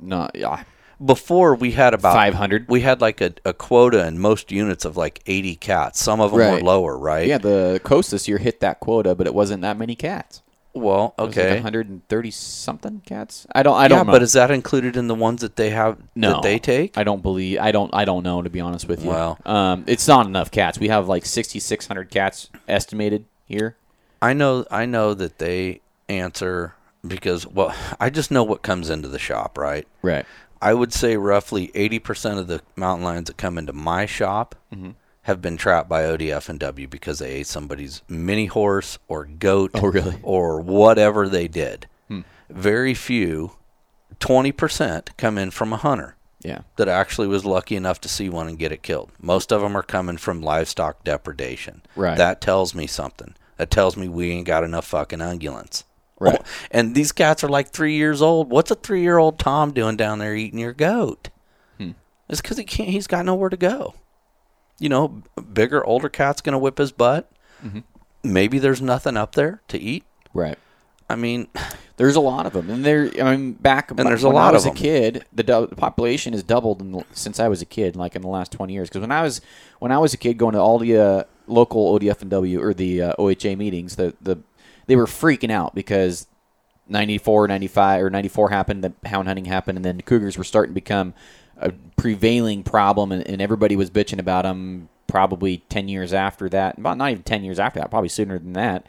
Not 0.00 0.32
yeah. 0.34 0.64
Before 1.04 1.54
we 1.54 1.70
had 1.70 1.94
about 1.94 2.14
500. 2.14 2.68
We 2.68 2.80
had 2.80 3.00
like 3.00 3.20
a, 3.20 3.34
a 3.44 3.52
quota 3.52 4.04
in 4.08 4.18
most 4.18 4.50
units 4.50 4.84
of 4.84 4.96
like 4.96 5.22
80 5.26 5.54
cats. 5.54 6.00
Some 6.02 6.20
of 6.20 6.32
them 6.32 6.40
were 6.40 6.60
lower, 6.60 6.98
right? 6.98 7.28
Yeah, 7.28 7.38
the 7.38 7.80
coast 7.84 8.10
this 8.10 8.26
year 8.26 8.38
hit 8.38 8.58
that 8.60 8.80
quota, 8.80 9.14
but 9.14 9.28
it 9.28 9.34
wasn't 9.34 9.62
that 9.62 9.78
many 9.78 9.94
cats. 9.94 10.42
Well, 10.74 11.14
was 11.16 11.36
like 11.36 11.46
okay. 11.46 11.54
130 11.54 12.30
something 12.32 13.02
cats. 13.06 13.46
I 13.54 13.62
don't. 13.62 13.76
I 13.76 13.86
don't 13.86 13.98
yeah, 13.98 14.02
know. 14.02 14.12
but 14.12 14.22
is 14.22 14.32
that 14.32 14.50
included 14.50 14.96
in 14.96 15.06
the 15.06 15.14
ones 15.14 15.40
that 15.42 15.54
they 15.54 15.70
have 15.70 15.98
no, 16.16 16.32
that 16.32 16.42
they 16.42 16.58
take? 16.58 16.98
I 16.98 17.04
don't 17.04 17.22
believe. 17.22 17.60
I 17.60 17.70
don't. 17.70 17.94
I 17.94 18.04
don't 18.04 18.24
know 18.24 18.42
to 18.42 18.50
be 18.50 18.60
honest 18.60 18.88
with 18.88 19.04
you. 19.04 19.10
Well. 19.10 19.38
um, 19.46 19.84
it's 19.86 20.08
not 20.08 20.26
enough 20.26 20.50
cats. 20.50 20.78
We 20.78 20.88
have 20.88 21.06
like 21.06 21.24
6,600 21.24 22.10
cats 22.10 22.50
estimated 22.66 23.24
here. 23.46 23.76
I 24.20 24.32
know 24.32 24.66
I 24.70 24.84
know 24.86 25.14
that 25.14 25.38
they 25.38 25.80
answer 26.08 26.74
because 27.06 27.46
well, 27.46 27.74
I 28.00 28.10
just 28.10 28.32
know 28.32 28.42
what 28.42 28.62
comes 28.62 28.90
into 28.90 29.08
the 29.08 29.18
shop, 29.18 29.56
right? 29.56 29.86
Right. 30.02 30.26
I 30.60 30.72
would 30.72 30.94
say 30.94 31.16
roughly 31.18 31.68
80% 31.68 32.38
of 32.38 32.46
the 32.46 32.62
mountain 32.74 33.04
lions 33.04 33.26
that 33.26 33.36
come 33.36 33.58
into 33.58 33.74
my 33.74 34.06
shop 34.06 34.54
Mm-hmm. 34.74 34.90
Have 35.24 35.42
been 35.42 35.56
trapped 35.56 35.88
by 35.88 36.02
ODF 36.04 36.48
and 36.48 36.58
W 36.60 36.86
because 36.88 37.18
they 37.18 37.30
ate 37.32 37.46
somebody's 37.46 38.02
mini 38.08 38.46
horse 38.46 38.98
or 39.08 39.24
goat 39.26 39.70
Oh, 39.74 39.86
really? 39.88 40.18
or 40.22 40.60
whatever 40.60 41.28
they 41.28 41.48
did. 41.48 41.86
Hmm. 42.08 42.20
Very 42.48 42.94
few 42.94 43.52
20% 44.20 45.16
come 45.16 45.38
in 45.38 45.50
from 45.50 45.72
a 45.72 45.76
hunter 45.76 46.16
Yeah. 46.42 46.60
that 46.76 46.88
actually 46.88 47.26
was 47.26 47.44
lucky 47.44 47.76
enough 47.76 48.00
to 48.02 48.08
see 48.08 48.28
one 48.28 48.48
and 48.48 48.58
get 48.58 48.72
it 48.72 48.82
killed. 48.82 49.10
Most 49.20 49.52
of 49.52 49.60
them 49.60 49.76
are 49.76 49.82
coming 49.82 50.16
from 50.16 50.40
livestock 50.42 51.04
depredation. 51.04 51.82
Right. 51.96 52.16
That 52.16 52.40
tells 52.40 52.74
me 52.74 52.86
something. 52.86 53.34
That 53.56 53.70
tells 53.70 53.96
me 53.96 54.08
we 54.08 54.30
ain't 54.30 54.46
got 54.46 54.64
enough 54.64 54.86
fucking 54.86 55.20
ungulates. 55.20 55.84
Right. 56.18 56.38
Oh, 56.40 56.44
and 56.70 56.94
these 56.94 57.12
cats 57.12 57.42
are 57.44 57.48
like 57.48 57.68
three 57.70 57.94
years 57.96 58.22
old. 58.22 58.50
What's 58.50 58.70
a 58.70 58.74
three 58.76 59.02
year 59.02 59.18
old 59.18 59.38
Tom 59.38 59.72
doing 59.72 59.96
down 59.96 60.18
there 60.18 60.34
eating 60.34 60.58
your 60.60 60.72
goat? 60.72 61.28
Hmm. 61.78 61.92
It's 62.28 62.40
because 62.40 62.56
he 62.58 62.64
can't. 62.64 62.90
He's 62.90 63.06
got 63.06 63.24
nowhere 63.24 63.50
to 63.50 63.56
go. 63.56 63.94
You 64.78 64.88
know, 64.88 65.22
bigger, 65.52 65.84
older 65.84 66.08
cat's 66.08 66.40
gonna 66.40 66.58
whip 66.58 66.78
his 66.78 66.92
butt. 66.92 67.30
Mm-hmm. 67.64 67.80
Maybe 68.22 68.58
there's 68.58 68.80
nothing 68.82 69.16
up 69.16 69.34
there 69.34 69.60
to 69.68 69.78
eat. 69.78 70.04
Right. 70.32 70.58
I 71.08 71.16
mean, 71.16 71.48
There's 71.96 72.16
a 72.16 72.20
lot 72.20 72.44
of 72.44 72.54
them, 72.54 72.70
and 72.70 72.84
there. 72.84 73.08
I 73.20 73.36
mean, 73.36 73.52
back 73.52 73.90
And 73.90 74.00
there's 74.00 74.24
a 74.24 74.26
when 74.26 74.34
lot 74.34 74.46
I 74.46 74.48
of 74.48 74.54
was 74.54 74.66
a 74.66 74.72
kid, 74.72 75.24
the, 75.32 75.44
du- 75.44 75.68
the 75.68 75.76
population 75.76 76.32
has 76.32 76.42
doubled 76.42 76.80
in 76.80 76.90
the, 76.90 77.04
since 77.12 77.38
I 77.38 77.46
was 77.46 77.62
a 77.62 77.66
kid, 77.66 77.94
like 77.94 78.16
in 78.16 78.22
the 78.22 78.28
last 78.28 78.50
20 78.50 78.72
years. 78.72 78.88
Because 78.88 79.02
when 79.02 79.12
I 79.12 79.22
was 79.22 79.40
when 79.78 79.92
I 79.92 79.98
was 79.98 80.12
a 80.12 80.16
kid, 80.16 80.36
going 80.36 80.54
to 80.54 80.60
all 80.60 80.80
the 80.80 80.98
uh, 80.98 81.24
local 81.46 81.96
ODF 81.96 82.20
and 82.20 82.30
W 82.32 82.60
or 82.60 82.74
the 82.74 83.00
uh, 83.00 83.14
OHA 83.16 83.56
meetings, 83.56 83.94
the 83.94 84.12
the 84.20 84.38
they 84.86 84.96
were 84.96 85.06
freaking 85.06 85.52
out 85.52 85.72
because 85.76 86.26
94, 86.88 87.46
95, 87.46 88.02
or 88.02 88.10
94 88.10 88.50
happened, 88.50 88.82
the 88.82 88.92
hound 89.08 89.28
hunting 89.28 89.44
happened, 89.44 89.78
and 89.78 89.84
then 89.84 89.96
the 89.96 90.02
cougars 90.02 90.36
were 90.36 90.44
starting 90.44 90.72
to 90.72 90.74
become 90.74 91.14
a 91.56 91.72
prevailing 91.96 92.62
problem, 92.62 93.12
and, 93.12 93.26
and 93.26 93.40
everybody 93.42 93.76
was 93.76 93.90
bitching 93.90 94.18
about 94.18 94.42
them. 94.42 94.88
Probably 95.06 95.58
10 95.68 95.88
years 95.88 96.12
after 96.12 96.48
that, 96.48 96.78
about 96.78 96.98
not 96.98 97.10
even 97.10 97.22
10 97.22 97.44
years 97.44 97.58
after 97.60 97.78
that, 97.78 97.90
probably 97.90 98.08
sooner 98.08 98.38
than 98.38 98.54
that 98.54 98.86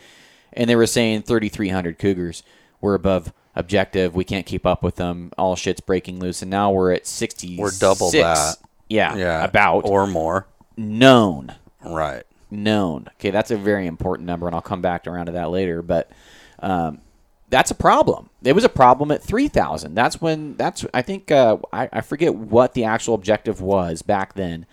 and 0.56 0.70
they 0.70 0.76
were 0.76 0.88
saying 0.88 1.22
3,300 1.24 2.00
cougars 2.00 2.42
were 2.82 2.96
above 2.96 3.34
objective. 3.56 4.16
We 4.16 4.24
can't 4.24 4.46
keep 4.46 4.66
up 4.66 4.84
with 4.84 4.96
them. 4.96 5.32
All 5.38 5.56
shit's 5.56 5.82
breaking 5.82 6.20
loose, 6.20 6.42
and 6.42 6.50
now 6.50 6.72
we're 6.72 6.94
at 6.94 7.06
60. 7.06 7.58
We're 7.58 7.72
double 7.78 8.10
that. 8.12 8.56
Yeah, 8.88 9.16
yeah, 9.16 9.44
about 9.44 9.82
or 9.86 10.08
more. 10.08 10.48
known, 10.78 11.54
Right. 11.84 12.24
known. 12.50 13.08
Okay, 13.16 13.32
that's 13.32 13.52
a 13.52 13.58
very 13.58 13.86
important 13.86 14.28
number, 14.28 14.48
and 14.48 14.56
I'll 14.56 14.62
come 14.62 14.82
back 14.82 15.08
around 15.08 15.26
to 15.26 15.34
that 15.34 15.50
later. 15.50 15.82
But 15.82 16.10
um, 16.60 17.02
that's 17.56 17.72
a 17.72 17.76
problem. 17.76 18.30
It 18.44 18.52
was 18.52 18.66
a 18.66 18.70
problem 18.70 19.12
at 19.12 19.24
3,000. 19.24 19.96
That's 19.96 20.20
when. 20.20 20.58
That's 20.58 20.86
I 20.94 21.02
think 21.02 21.32
uh, 21.32 21.56
I, 21.72 21.88
I 21.90 22.02
forget 22.02 22.36
what 22.36 22.74
the 22.74 22.84
actual 22.84 23.14
objective 23.14 23.62
was 23.62 24.02
back 24.02 24.34
then, 24.34 24.66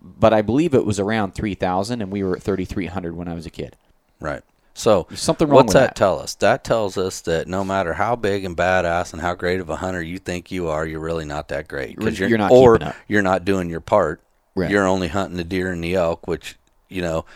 but 0.00 0.32
I 0.32 0.40
believe 0.40 0.72
it 0.72 0.86
was 0.86 0.98
around 0.98 1.34
3,000, 1.34 2.00
and 2.00 2.10
we 2.10 2.22
were 2.22 2.36
at 2.36 2.42
3,300 2.42 3.14
when 3.14 3.28
I 3.28 3.34
was 3.34 3.44
a 3.44 3.50
kid. 3.50 3.76
Right. 4.20 4.40
So 4.72 5.06
something 5.14 5.46
wrong 5.46 5.56
what's 5.56 5.66
with 5.66 5.74
that, 5.74 5.88
that. 5.88 5.96
tell 5.96 6.18
us? 6.18 6.34
That 6.36 6.64
tells 6.64 6.96
us 6.96 7.20
that 7.20 7.46
no 7.46 7.62
matter 7.62 7.92
how 7.92 8.16
big 8.16 8.46
and 8.46 8.56
badass 8.56 9.12
and 9.12 9.20
how 9.20 9.34
great 9.34 9.60
of 9.60 9.68
a 9.68 9.76
hunter 9.76 10.00
you 10.00 10.16
think 10.18 10.50
you 10.50 10.68
are, 10.68 10.86
you're 10.86 11.00
really 11.00 11.26
not 11.26 11.48
that 11.48 11.68
great 11.68 11.94
because 11.94 12.18
You're- 12.18 12.30
you're, 12.30 12.38
not 12.38 12.52
or 12.52 12.78
you're 13.06 13.20
not 13.20 13.44
doing 13.44 13.68
your 13.68 13.80
part. 13.80 14.22
Right. 14.54 14.70
You're 14.70 14.86
only 14.86 15.08
hunting 15.08 15.36
the 15.36 15.44
deer 15.44 15.70
and 15.70 15.84
the 15.84 15.94
elk, 15.94 16.26
which 16.26 16.56
you 16.88 17.02
know 17.02 17.26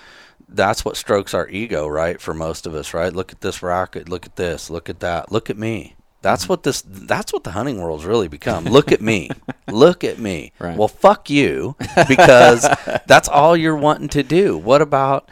that's 0.49 0.85
what 0.85 0.97
strokes 0.97 1.35
our 1.35 1.49
ego, 1.49 1.87
right? 1.87 2.21
For 2.21 2.33
most 2.35 2.67
of 2.67 2.75
us, 2.75 2.95
right? 2.95 3.13
Look 3.13 3.33
at 3.33 3.41
this 3.41 3.63
rocket. 3.63 4.09
Look 4.09 4.27
at 4.27 4.37
this. 4.37 4.71
Look 4.71 4.89
at 4.89 5.01
that. 5.01 5.31
Look 5.31 5.51
at 5.51 5.59
me. 5.59 5.95
That's 6.21 6.45
Mm-hmm. 6.45 6.53
what 6.53 6.63
this. 6.65 6.83
That's 6.83 7.33
what 7.33 7.45
the 7.45 7.53
hunting 7.53 7.81
world's 7.81 8.05
really 8.05 8.27
become. 8.29 8.65
Look 8.65 8.91
at 8.91 9.01
me. 9.01 9.31
Look 9.71 10.03
at 10.05 10.19
me. 10.19 10.53
Right. 10.59 10.77
Well, 10.77 10.89
fuck 10.89 11.31
you, 11.31 11.77
because 12.09 12.63
that's 13.07 13.29
all 13.29 13.57
you're 13.57 13.77
wanting 13.77 14.09
to 14.09 14.23
do. 14.25 14.57
What 14.59 14.83
about? 14.83 15.29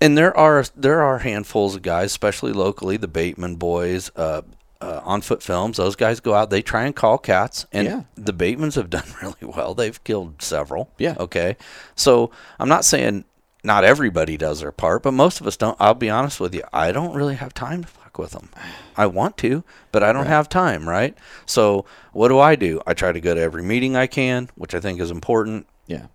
And 0.00 0.18
there 0.18 0.36
are 0.36 0.64
there 0.74 1.02
are 1.02 1.18
handfuls 1.18 1.76
of 1.76 1.82
guys, 1.82 2.06
especially 2.06 2.52
locally, 2.52 2.96
the 2.96 3.06
Bateman 3.06 3.54
boys, 3.56 4.10
uh, 4.16 4.42
uh, 4.80 5.00
on 5.04 5.20
foot 5.20 5.42
films. 5.42 5.76
Those 5.76 5.94
guys 5.94 6.18
go 6.18 6.34
out. 6.34 6.50
They 6.50 6.62
try 6.62 6.84
and 6.84 6.96
call 6.96 7.16
cats, 7.18 7.66
and 7.72 7.86
Yeah. 7.86 8.02
the 8.16 8.32
Batemans 8.34 8.74
have 8.74 8.90
done 8.90 9.04
really 9.22 9.36
well. 9.56 9.74
They've 9.74 10.02
killed 10.02 10.42
several. 10.42 10.90
Yeah. 10.98 11.14
Okay. 11.20 11.56
So 11.94 12.32
I'm 12.58 12.68
not 12.68 12.84
saying 12.84 13.24
not 13.64 13.82
everybody 13.84 14.36
does 14.36 14.60
their 14.60 14.70
part, 14.72 15.02
but 15.02 15.12
most 15.12 15.40
of 15.40 15.46
us 15.46 15.56
don't. 15.56 15.76
I'll 15.80 15.94
be 15.94 16.10
honest 16.10 16.38
with 16.38 16.54
you. 16.54 16.62
I 16.72 16.92
don't 16.92 17.14
really 17.14 17.34
have 17.36 17.54
time 17.54 17.82
to 17.82 17.88
fuck 17.88 18.18
with 18.18 18.30
them. 18.32 18.50
I 18.96 19.06
want 19.06 19.36
to, 19.38 19.64
but 19.90 20.02
I 20.02 20.12
don't 20.12 20.26
have 20.26 20.48
time. 20.48 20.88
Right. 20.88 21.16
So 21.46 21.84
what 22.12 22.28
do 22.28 22.38
I 22.38 22.54
do? 22.56 22.80
I 22.86 22.94
try 22.94 23.10
to 23.12 23.20
go 23.20 23.34
to 23.34 23.40
every 23.40 23.62
meeting 23.62 23.96
I 23.96 24.06
can, 24.06 24.50
which 24.54 24.74
I 24.74 24.80
think 24.80 25.00
is 25.00 25.10
important 25.10 25.66
Yeah. 25.86 26.06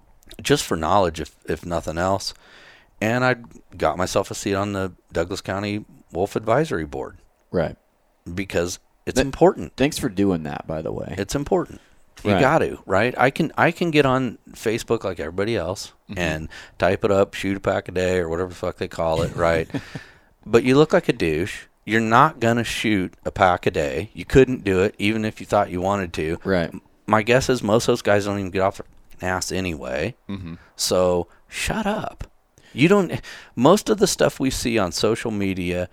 just 0.41 0.63
for 0.63 0.77
knowledge, 0.77 1.19
if 1.19 1.35
if 1.45 1.65
nothing 1.65 1.97
else. 1.97 2.33
And 3.01 3.23
I 3.25 3.35
got 3.77 3.97
myself 3.97 4.29
a 4.29 4.35
seat 4.35 4.55
on 4.55 4.73
the 4.73 4.91
Douglas 5.11 5.41
County 5.41 5.85
Wolf 6.11 6.35
Advisory 6.35 6.85
Board 6.85 7.17
Right. 7.51 7.75
because 8.33 8.79
it's 9.05 9.15
That- 9.15 9.25
important. 9.25 9.73
Thanks 9.77 9.97
for 9.97 10.09
doing 10.09 10.43
that, 10.43 10.67
by 10.67 10.81
the 10.81 10.91
way. 10.91 11.15
It's 11.17 11.33
important. 11.35 11.81
You 12.23 12.33
Right. 12.33 12.39
got 12.41 12.59
to, 12.59 12.79
right? 12.85 13.13
I 13.17 13.29
can 13.29 13.51
I 13.57 13.71
can 13.71 13.91
get 13.91 14.05
on 14.05 14.37
Facebook 14.51 15.03
like 15.03 15.19
everybody 15.19 15.55
else 15.55 15.93
Mm-hmm. 16.09 16.19
and 16.19 16.49
type 16.79 17.05
it 17.05 17.11
up, 17.11 17.35
shoot 17.35 17.55
a 17.55 17.59
pack 17.59 17.87
a 17.87 17.91
day 17.91 18.17
or 18.17 18.29
whatever 18.29 18.49
the 18.49 18.55
fuck 18.55 18.77
they 18.77 18.87
call 18.87 19.21
it, 19.21 19.35
right? 19.35 19.69
but 20.45 20.63
you 20.63 20.75
look 20.75 20.91
like 20.93 21.07
a 21.07 21.13
douche. 21.13 21.65
You're 21.85 22.01
not 22.01 22.39
gonna 22.39 22.63
shoot 22.63 23.13
a 23.25 23.31
pack 23.31 23.65
a 23.67 23.71
day. 23.71 24.09
You 24.13 24.25
couldn't 24.25 24.63
do 24.63 24.81
it 24.81 24.95
even 24.97 25.23
if 25.23 25.39
you 25.39 25.45
thought 25.45 25.69
you 25.69 25.81
wanted 25.81 26.11
to. 26.13 26.37
Right. 26.43 26.71
My 27.07 27.21
guess 27.21 27.47
is 27.49 27.61
most 27.63 27.83
of 27.87 27.91
those 27.93 28.01
guys 28.01 28.25
don't 28.25 28.39
even 28.39 28.51
get 28.51 28.61
off 28.61 28.77
their 29.19 29.29
ass 29.29 29.51
anyway. 29.51 30.15
Mm-hmm. 30.27 30.55
So 30.75 31.27
shut 31.47 31.85
up. 31.85 32.25
You 32.73 32.87
don't. 32.87 33.21
Most 33.55 33.89
of 33.89 33.97
the 33.99 34.07
stuff 34.07 34.39
we 34.39 34.49
see 34.51 34.77
on 34.79 34.91
social 34.91 35.31
media 35.31 35.89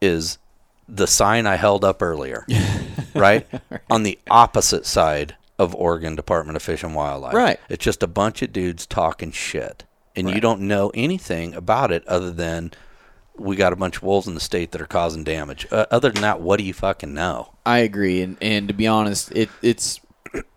is 0.00 0.38
the 0.88 1.06
sign 1.06 1.46
I 1.46 1.56
held 1.56 1.84
up 1.84 2.02
earlier, 2.02 2.46
right? 3.14 3.46
On 3.90 4.02
the 4.02 4.18
opposite 4.30 4.84
side 4.86 5.36
of 5.62 5.74
Oregon 5.74 6.14
Department 6.16 6.56
of 6.56 6.62
Fish 6.62 6.82
and 6.82 6.94
Wildlife. 6.94 7.34
Right. 7.34 7.60
It's 7.68 7.84
just 7.84 8.02
a 8.02 8.06
bunch 8.06 8.42
of 8.42 8.52
dudes 8.52 8.86
talking 8.86 9.30
shit, 9.32 9.84
and 10.16 10.28
you 10.30 10.40
don't 10.40 10.60
know 10.62 10.90
anything 10.94 11.54
about 11.54 11.90
it 11.92 12.06
other 12.06 12.30
than 12.30 12.72
we 13.38 13.56
got 13.56 13.72
a 13.72 13.76
bunch 13.76 13.96
of 13.96 14.02
wolves 14.02 14.26
in 14.26 14.34
the 14.34 14.40
state 14.40 14.72
that 14.72 14.80
are 14.80 14.86
causing 14.86 15.24
damage. 15.24 15.66
Uh, 15.70 15.86
other 15.90 16.10
than 16.10 16.20
that, 16.22 16.40
what 16.40 16.58
do 16.58 16.64
you 16.64 16.74
fucking 16.74 17.14
know? 17.14 17.54
I 17.64 17.78
agree, 17.78 18.20
and 18.22 18.36
and 18.42 18.68
to 18.68 18.74
be 18.74 18.86
honest, 18.86 19.32
it 19.32 19.48
it's 19.62 20.00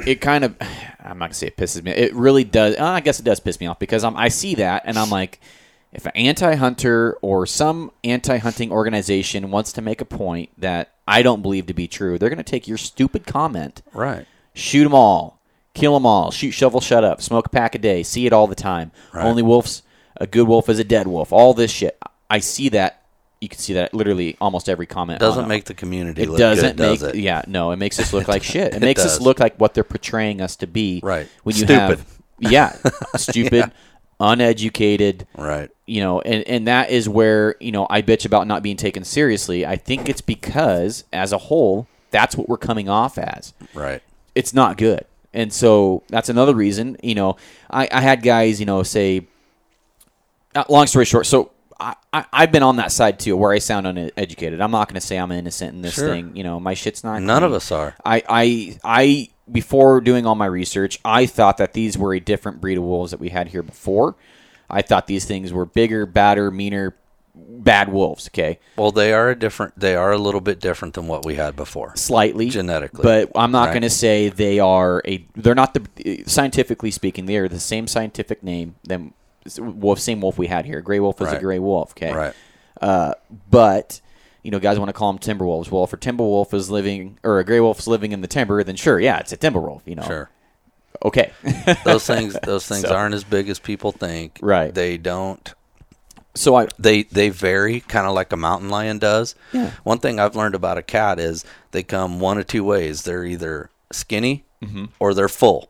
it 0.05 0.21
kind 0.21 0.43
of 0.43 0.55
I'm 0.99 1.17
not 1.19 1.27
gonna 1.27 1.33
say 1.35 1.47
it 1.47 1.57
pisses 1.57 1.83
me. 1.83 1.91
It 1.91 2.13
really 2.13 2.43
does. 2.43 2.75
uh, 2.77 2.83
I 2.83 2.99
guess 2.99 3.19
it 3.19 3.23
does 3.23 3.39
piss 3.39 3.59
me 3.59 3.67
off 3.67 3.79
because 3.79 4.03
I'm 4.03 4.17
I 4.17 4.27
see 4.29 4.55
that 4.55 4.83
and 4.85 4.97
I'm 4.97 5.09
like, 5.09 5.39
if 5.93 6.05
an 6.05 6.11
anti-hunter 6.15 7.17
or 7.21 7.45
some 7.45 7.91
anti-hunting 8.03 8.71
organization 8.71 9.51
wants 9.51 9.71
to 9.73 9.81
make 9.81 10.01
a 10.01 10.05
point 10.05 10.49
that 10.57 10.93
I 11.07 11.21
don't 11.21 11.41
believe 11.41 11.67
to 11.67 11.73
be 11.73 11.87
true, 11.87 12.17
they're 12.17 12.29
gonna 12.29 12.43
take 12.43 12.67
your 12.67 12.77
stupid 12.77 13.25
comment, 13.25 13.81
Right. 13.93 14.25
Shoot 14.55 14.83
them 14.83 14.95
all, 14.95 15.39
kill 15.75 15.93
them 15.93 16.05
all, 16.07 16.31
shoot, 16.31 16.51
shovel, 16.51 16.81
shut 16.81 17.03
up, 17.03 17.21
smoke 17.21 17.45
a 17.45 17.49
pack 17.49 17.75
a 17.75 17.77
day, 17.77 18.01
see 18.01 18.25
it 18.25 18.33
all 18.33 18.47
the 18.47 18.55
time. 18.55 18.91
Right. 19.13 19.23
Only 19.25 19.43
wolves, 19.43 19.83
a 20.17 20.25
good 20.25 20.47
wolf 20.47 20.67
is 20.69 20.79
a 20.79 20.83
dead 20.83 21.05
wolf. 21.07 21.31
All 21.31 21.53
this 21.53 21.69
shit, 21.71 21.97
I 22.29 22.39
see 22.39 22.69
that. 22.69 23.01
You 23.41 23.49
can 23.49 23.59
see 23.59 23.73
that 23.73 23.93
literally 23.93 24.37
almost 24.41 24.67
every 24.69 24.87
comment. 24.87 25.19
Doesn't 25.19 25.43
on- 25.43 25.49
make 25.49 25.65
the 25.65 25.73
community 25.75 26.23
it 26.23 26.29
look 26.29 26.39
doesn't 26.39 26.77
good, 26.77 26.79
make 26.89 26.99
does 27.01 27.09
it? 27.09 27.15
yeah 27.15 27.43
no 27.45 27.71
it 27.71 27.75
makes 27.75 27.99
us 27.99 28.11
look 28.13 28.27
like 28.33 28.41
shit 28.41 28.73
it 28.73 28.75
It 28.77 28.81
makes 28.81 29.05
us 29.05 29.19
look 29.21 29.39
like 29.39 29.57
what 29.59 29.73
they're 29.75 29.83
portraying 29.83 30.41
us 30.41 30.55
to 30.55 30.67
be 30.67 30.99
Right. 31.03 31.27
when 31.43 31.53
you 31.55 31.65
Stupid. 31.65 31.99
have 31.99 32.19
yeah 32.39 32.75
stupid 33.17 33.71
uneducated 34.35 35.27
Right. 35.37 35.69
you 35.85 36.01
know 36.01 36.21
and, 36.21 36.43
and 36.47 36.67
that 36.67 36.89
is 36.89 37.07
where 37.07 37.55
you 37.59 37.71
know 37.71 37.87
i 37.89 38.01
bitch 38.01 38.25
about 38.25 38.47
not 38.47 38.63
being 38.63 38.77
taken 38.77 39.03
seriously 39.03 39.65
i 39.65 39.75
think 39.75 40.09
it's 40.09 40.21
because 40.21 41.03
as 41.13 41.31
a 41.31 41.37
whole 41.37 41.87
that's 42.11 42.35
what 42.35 42.47
we're 42.49 42.57
coming 42.57 42.89
off 42.89 43.17
as 43.17 43.53
Right. 43.73 44.01
It's 44.35 44.53
not 44.53 44.77
good. 44.77 45.05
And 45.33 45.51
so 45.51 46.03
that's 46.07 46.29
another 46.29 46.53
reason, 46.55 46.97
you 47.03 47.15
know, 47.15 47.35
I, 47.69 47.89
I 47.91 48.01
had 48.01 48.21
guys, 48.23 48.59
you 48.59 48.65
know, 48.65 48.83
say, 48.83 49.27
uh, 50.55 50.63
long 50.69 50.87
story 50.87 51.03
short, 51.05 51.25
so 51.25 51.51
I, 51.77 51.95
I, 52.13 52.25
I've 52.31 52.51
been 52.53 52.63
on 52.63 52.77
that 52.77 52.91
side 52.93 53.19
too, 53.19 53.35
where 53.35 53.51
I 53.51 53.59
sound 53.59 53.85
uneducated. 53.85 54.61
I'm 54.61 54.71
not 54.71 54.87
going 54.87 54.95
to 54.99 55.05
say 55.05 55.17
I'm 55.17 55.31
innocent 55.33 55.73
in 55.73 55.81
this 55.81 55.95
Sure. 55.95 56.07
thing. 56.07 56.35
You 56.37 56.43
know, 56.43 56.59
my 56.59 56.73
shit's 56.73 57.03
not. 57.03 57.21
None 57.21 57.43
of 57.43 57.51
us 57.51 57.69
are. 57.71 57.95
I, 58.05 58.23
I, 58.29 58.79
I, 58.83 59.29
before 59.51 59.99
doing 59.99 60.25
all 60.25 60.35
my 60.35 60.45
research, 60.45 60.99
I 61.03 61.25
thought 61.25 61.57
that 61.57 61.73
these 61.73 61.97
were 61.97 62.13
a 62.13 62.19
different 62.21 62.61
breed 62.61 62.77
of 62.77 62.83
wolves 62.85 63.11
that 63.11 63.19
we 63.19 63.29
had 63.29 63.49
here 63.49 63.61
before. 63.63 64.15
I 64.69 64.81
thought 64.83 65.07
these 65.07 65.25
things 65.25 65.51
were 65.51 65.65
bigger, 65.65 66.05
badder, 66.05 66.49
meaner, 66.49 66.95
bad 67.35 67.89
wolves. 67.89 68.27
Okay, 68.29 68.59
Well, 68.77 68.91
they 68.91 69.13
are 69.13 69.29
a 69.29 69.35
different. 69.37 69.77
They 69.79 69.95
are 69.95 70.11
a 70.11 70.17
little 70.17 70.41
bit 70.41 70.59
different 70.59 70.93
than 70.93 71.07
what 71.07 71.25
we 71.25 71.35
had 71.35 71.55
before. 71.55 71.93
slightly 71.95 72.49
Genetically. 72.49 73.03
but 73.03 73.31
I'm 73.35 73.51
not 73.51 73.65
Right. 73.67 73.73
going 73.73 73.81
to 73.83 73.89
say 73.89 74.29
they 74.29 74.59
are 74.59 75.01
a. 75.05 75.25
They're 75.35 75.55
not 75.55 75.73
the 75.73 76.23
scientifically 76.27 76.91
speaking. 76.91 77.25
They 77.25 77.37
are 77.37 77.47
the 77.47 77.59
same 77.59 77.87
scientific 77.87 78.43
name. 78.43 78.75
Them 78.83 79.13
wolf, 79.59 79.99
same 79.99 80.21
wolf 80.21 80.37
we 80.37 80.47
had 80.47 80.65
here. 80.65 80.81
Gray 80.81 80.99
wolf 80.99 81.21
is 81.21 81.31
a 81.31 81.39
gray 81.39 81.59
wolf. 81.59 81.91
Okay, 81.91 82.11
Right. 82.13 82.33
Uh, 82.81 83.13
but 83.49 84.01
you 84.43 84.51
know, 84.51 84.59
guys 84.59 84.77
want 84.77 84.89
to 84.89 84.93
call 84.93 85.11
them 85.11 85.17
timber 85.19 85.45
wolves. 85.45 85.71
Well, 85.71 85.83
if 85.83 85.93
a 85.93 85.97
timber 85.97 86.23
wolf 86.23 86.53
is 86.53 86.69
living 86.69 87.17
or 87.23 87.39
a 87.39 87.43
gray 87.43 87.59
wolf 87.59 87.79
is 87.79 87.87
living 87.87 88.11
in 88.11 88.21
the 88.21 88.27
timber, 88.27 88.63
then 88.63 88.75
sure, 88.75 88.99
yeah, 88.99 89.17
it's 89.17 89.31
a 89.31 89.37
timber 89.37 89.59
wolf. 89.59 89.81
You 89.85 89.95
know, 89.95 90.03
Sure. 90.03 90.29
okay, 91.03 91.31
Those 91.83 92.05
things. 92.05 92.37
Those 92.43 92.67
things 92.67 92.81
So- 92.81 92.93
aren't 92.95 93.15
as 93.15 93.23
big 93.23 93.49
as 93.49 93.57
people 93.59 93.91
think. 93.91 94.37
Right. 94.41 94.73
They 94.73 94.97
don't. 94.97 95.51
So 96.35 96.55
I 96.55 96.67
They 96.77 97.03
they 97.03 97.29
vary 97.29 97.79
kind 97.79 98.05
of 98.07 98.13
like 98.13 98.31
a 98.33 98.37
mountain 98.37 98.69
lion 98.69 98.99
does. 98.99 99.35
Yeah. 99.53 99.71
One 99.83 99.99
thing 99.99 100.19
I've 100.19 100.35
learned 100.35 100.53
about 100.55 100.77
a 100.77 100.83
cat 100.83 101.19
is 101.19 101.45
they 101.71 101.81
come 101.83 102.19
one 102.19 102.37
of 102.37 102.45
two 102.47 102.63
ways. 102.63 103.03
They're 103.03 103.25
either 103.25 103.69
skinny 103.91 104.43
Mm-hmm. 104.63 104.85
or 104.99 105.13
they're 105.13 105.27
full. 105.29 105.69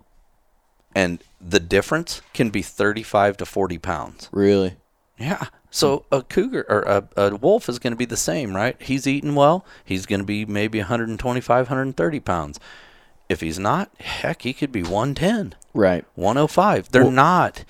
And 0.94 1.22
the 1.42 1.60
difference 1.60 2.22
can 2.34 2.50
be 2.50 2.62
35 2.62 3.38
to 3.38 3.46
40 3.46 3.78
pounds. 3.80 4.30
really 4.32 4.78
Yeah. 5.18 5.48
So 5.70 6.06
a 6.12 6.22
cougar 6.22 6.66
or 6.70 6.82
a, 6.84 7.04
a 7.18 7.36
wolf 7.36 7.68
is 7.68 7.80
going 7.80 7.92
to 7.92 7.98
be 7.98 8.06
the 8.06 8.16
same, 8.16 8.56
right? 8.56 8.82
He's 8.82 9.06
eating 9.08 9.36
well. 9.36 9.66
He's 9.84 10.06
going 10.06 10.22
to 10.22 10.26
be 10.26 10.46
maybe 10.46 10.80
125, 10.80 11.66
130 11.68 12.20
pounds. 12.22 12.60
If 13.28 13.42
he's 13.42 13.60
not, 13.60 13.90
heck, 14.00 14.44
he 14.44 14.54
could 14.54 14.72
be 14.72 14.84
110, 14.84 15.56
right. 15.74 16.06
105. 16.16 16.92
They're 16.92 17.04
Well, 17.04 17.12
not. 17.12 17.66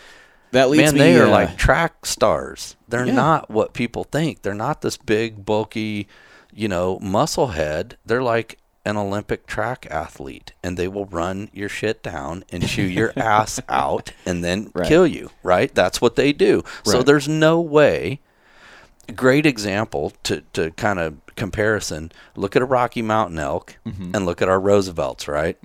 That 0.52 0.70
leads 0.70 0.84
Man, 0.84 0.94
me. 0.94 1.00
they 1.00 1.20
are 1.20 1.26
uh, 1.28 1.30
like 1.30 1.58
track 1.58 2.06
stars. 2.06 2.76
They're 2.88 3.06
Yeah. 3.06 3.14
not 3.14 3.50
what 3.50 3.74
people 3.74 4.04
think. 4.06 4.42
They're 4.42 4.54
not 4.54 4.82
this 4.82 4.96
big, 4.98 5.46
bulky, 5.46 6.08
you 6.54 6.68
know, 6.68 6.98
muscle 7.02 7.48
head. 7.48 7.98
They're 8.06 8.24
like 8.24 8.58
an 8.86 8.96
Olympic 8.98 9.48
track 9.48 9.88
athlete, 9.90 10.54
and 10.64 10.78
they 10.78 10.88
will 10.88 11.08
run 11.08 11.50
your 11.54 11.68
shit 11.70 12.04
down 12.04 12.44
and 12.52 12.68
chew 12.68 12.84
your 12.84 13.12
ass 13.18 13.60
out 13.68 14.12
and 14.26 14.44
then 14.44 14.70
Right. 14.74 14.88
kill 14.88 15.08
you, 15.08 15.32
right? 15.44 15.74
That's 15.74 16.00
what 16.02 16.16
they 16.16 16.32
do. 16.32 16.64
So 16.84 17.02
there's 17.02 17.28
no 17.28 17.60
way. 17.60 18.20
Great 19.16 19.46
example 19.46 20.14
to, 20.24 20.42
to 20.54 20.72
kind 20.72 21.00
of 21.00 21.16
comparison. 21.36 22.12
Look 22.36 22.56
at 22.56 22.62
a 22.62 22.66
Rocky 22.66 23.02
Mountain 23.02 23.38
elk 23.40 23.78
Mm-hmm. 23.86 24.12
and 24.16 24.26
look 24.26 24.42
at 24.42 24.50
our 24.50 24.60
Roosevelts, 24.60 25.28
right? 25.28 25.58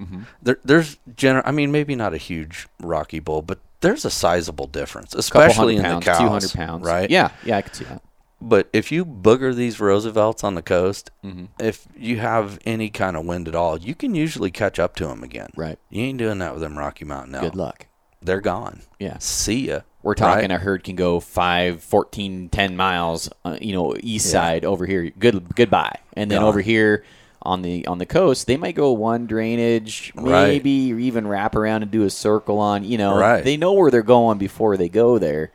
There, 0.42 0.58
there's 0.64 0.98
general, 1.16 1.42
I 1.46 1.52
mean, 1.52 1.70
maybe 1.70 1.94
not 1.94 2.12
a 2.12 2.18
huge 2.18 2.68
Rocky 2.80 3.18
bull, 3.18 3.40
but 3.42 3.58
there's 3.80 4.04
a 4.04 4.10
sizable 4.10 4.66
difference, 4.66 5.14
especially 5.14 5.76
in 5.76 5.82
pounds, 5.82 6.04
the 6.04 6.10
cows, 6.12 6.18
200 6.52 6.52
pounds. 6.52 6.84
right? 6.84 7.10
Yeah, 7.10 7.30
yeah, 7.44 7.56
I 7.58 7.62
could 7.62 7.74
see 7.74 7.84
that. 7.84 8.02
But 8.42 8.70
if 8.72 8.90
you 8.90 9.04
booger 9.04 9.54
these 9.54 9.80
Roosevelts 9.80 10.42
on 10.44 10.54
the 10.54 10.62
coast, 10.62 11.10
Mm-hmm. 11.24 11.44
if 11.58 11.86
you 11.94 12.18
have 12.18 12.58
any 12.64 12.88
kind 12.88 13.16
of 13.16 13.26
wind 13.26 13.48
at 13.48 13.54
all, 13.54 13.78
you 13.78 13.94
can 13.94 14.14
usually 14.14 14.50
catch 14.50 14.78
up 14.78 14.96
to 14.96 15.06
them 15.06 15.22
again. 15.22 15.50
Right. 15.56 15.78
You 15.90 16.04
ain't 16.04 16.18
doing 16.18 16.38
that 16.38 16.52
with 16.54 16.62
them 16.62 16.78
Rocky 16.78 17.04
Mountain 17.04 17.34
elk. 17.34 17.44
Good 17.44 17.56
luck. 17.56 17.86
They're 18.22 18.40
gone. 18.40 18.80
Yeah. 18.98 19.16
See 19.18 19.68
ya. 19.68 19.80
We're 20.02 20.14
talking 20.14 20.48
right? 20.50 20.56
a 20.56 20.58
herd 20.58 20.84
can 20.84 20.96
go 20.96 21.20
5, 21.20 21.82
14, 21.82 22.48
10 22.48 22.76
miles, 22.76 23.28
uh, 23.44 23.58
you 23.60 23.74
know, 23.74 23.94
east 24.00 24.30
side 24.30 24.64
over 24.64 24.86
here. 24.86 25.10
Good 25.18 25.54
goodbye. 25.54 25.96
And 26.14 26.30
then 26.30 26.38
Gone. 26.40 26.48
over 26.48 26.60
here 26.62 27.04
on 27.42 27.62
the 27.62 27.86
on 27.86 27.98
the 27.98 28.06
coast, 28.06 28.46
they 28.46 28.56
might 28.56 28.74
go 28.74 28.92
one 28.92 29.26
drainage, 29.26 30.12
Right. 30.14 30.48
maybe 30.48 30.92
or 30.92 30.98
even 30.98 31.26
wrap 31.26 31.54
around 31.56 31.82
and 31.82 31.90
do 31.90 32.02
a 32.04 32.10
circle 32.10 32.58
on, 32.58 32.84
you 32.84 32.98
know. 32.98 33.16
Right. 33.16 33.42
They 33.42 33.56
know 33.56 33.72
where 33.72 33.90
they're 33.90 34.02
going 34.02 34.38
before 34.38 34.76
they 34.76 34.88
go 34.88 35.18
there. 35.18 35.50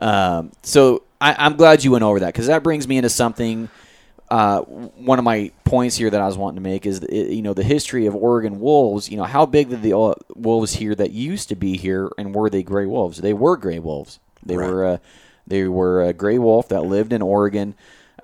Um, 0.00 0.52
so 0.62 1.02
I, 1.20 1.34
I'm 1.38 1.56
glad 1.56 1.84
you 1.84 1.92
went 1.92 2.04
over 2.04 2.20
that 2.20 2.26
because 2.34 2.48
that 2.48 2.62
brings 2.62 2.86
me 2.88 2.96
into 2.96 3.08
something. 3.08 3.68
Uh, 4.30 4.60
one 4.62 5.18
of 5.18 5.24
my 5.24 5.52
points 5.64 5.96
here 5.96 6.10
that 6.10 6.20
I 6.20 6.26
was 6.26 6.36
wanting 6.36 6.56
to 6.56 6.62
make 6.62 6.86
is, 6.86 7.00
the, 7.00 7.14
you 7.14 7.42
know, 7.42 7.54
the 7.54 7.62
history 7.62 8.06
of 8.06 8.14
Oregon 8.16 8.58
wolves. 8.58 9.08
You 9.10 9.16
know, 9.18 9.24
how 9.24 9.46
big 9.46 9.68
did 9.70 9.82
the 9.82 9.96
uh, 9.96 10.14
wolves 10.34 10.72
here 10.74 10.94
that 10.94 11.12
used 11.12 11.50
to 11.50 11.54
be 11.56 11.76
here, 11.76 12.10
and 12.18 12.34
were 12.34 12.50
they 12.50 12.62
gray 12.62 12.86
wolves? 12.86 13.18
They 13.18 13.32
were 13.34 13.56
gray 13.56 13.78
wolves. 13.78 14.18
They 14.44 14.56
Right. 14.56 14.68
were 14.70 14.84
uh, 14.86 14.96
they 15.46 15.64
were 15.68 16.02
a 16.02 16.12
gray 16.12 16.38
wolf 16.38 16.68
that 16.68 16.84
lived 16.84 17.12
in 17.12 17.22
Oregon. 17.22 17.74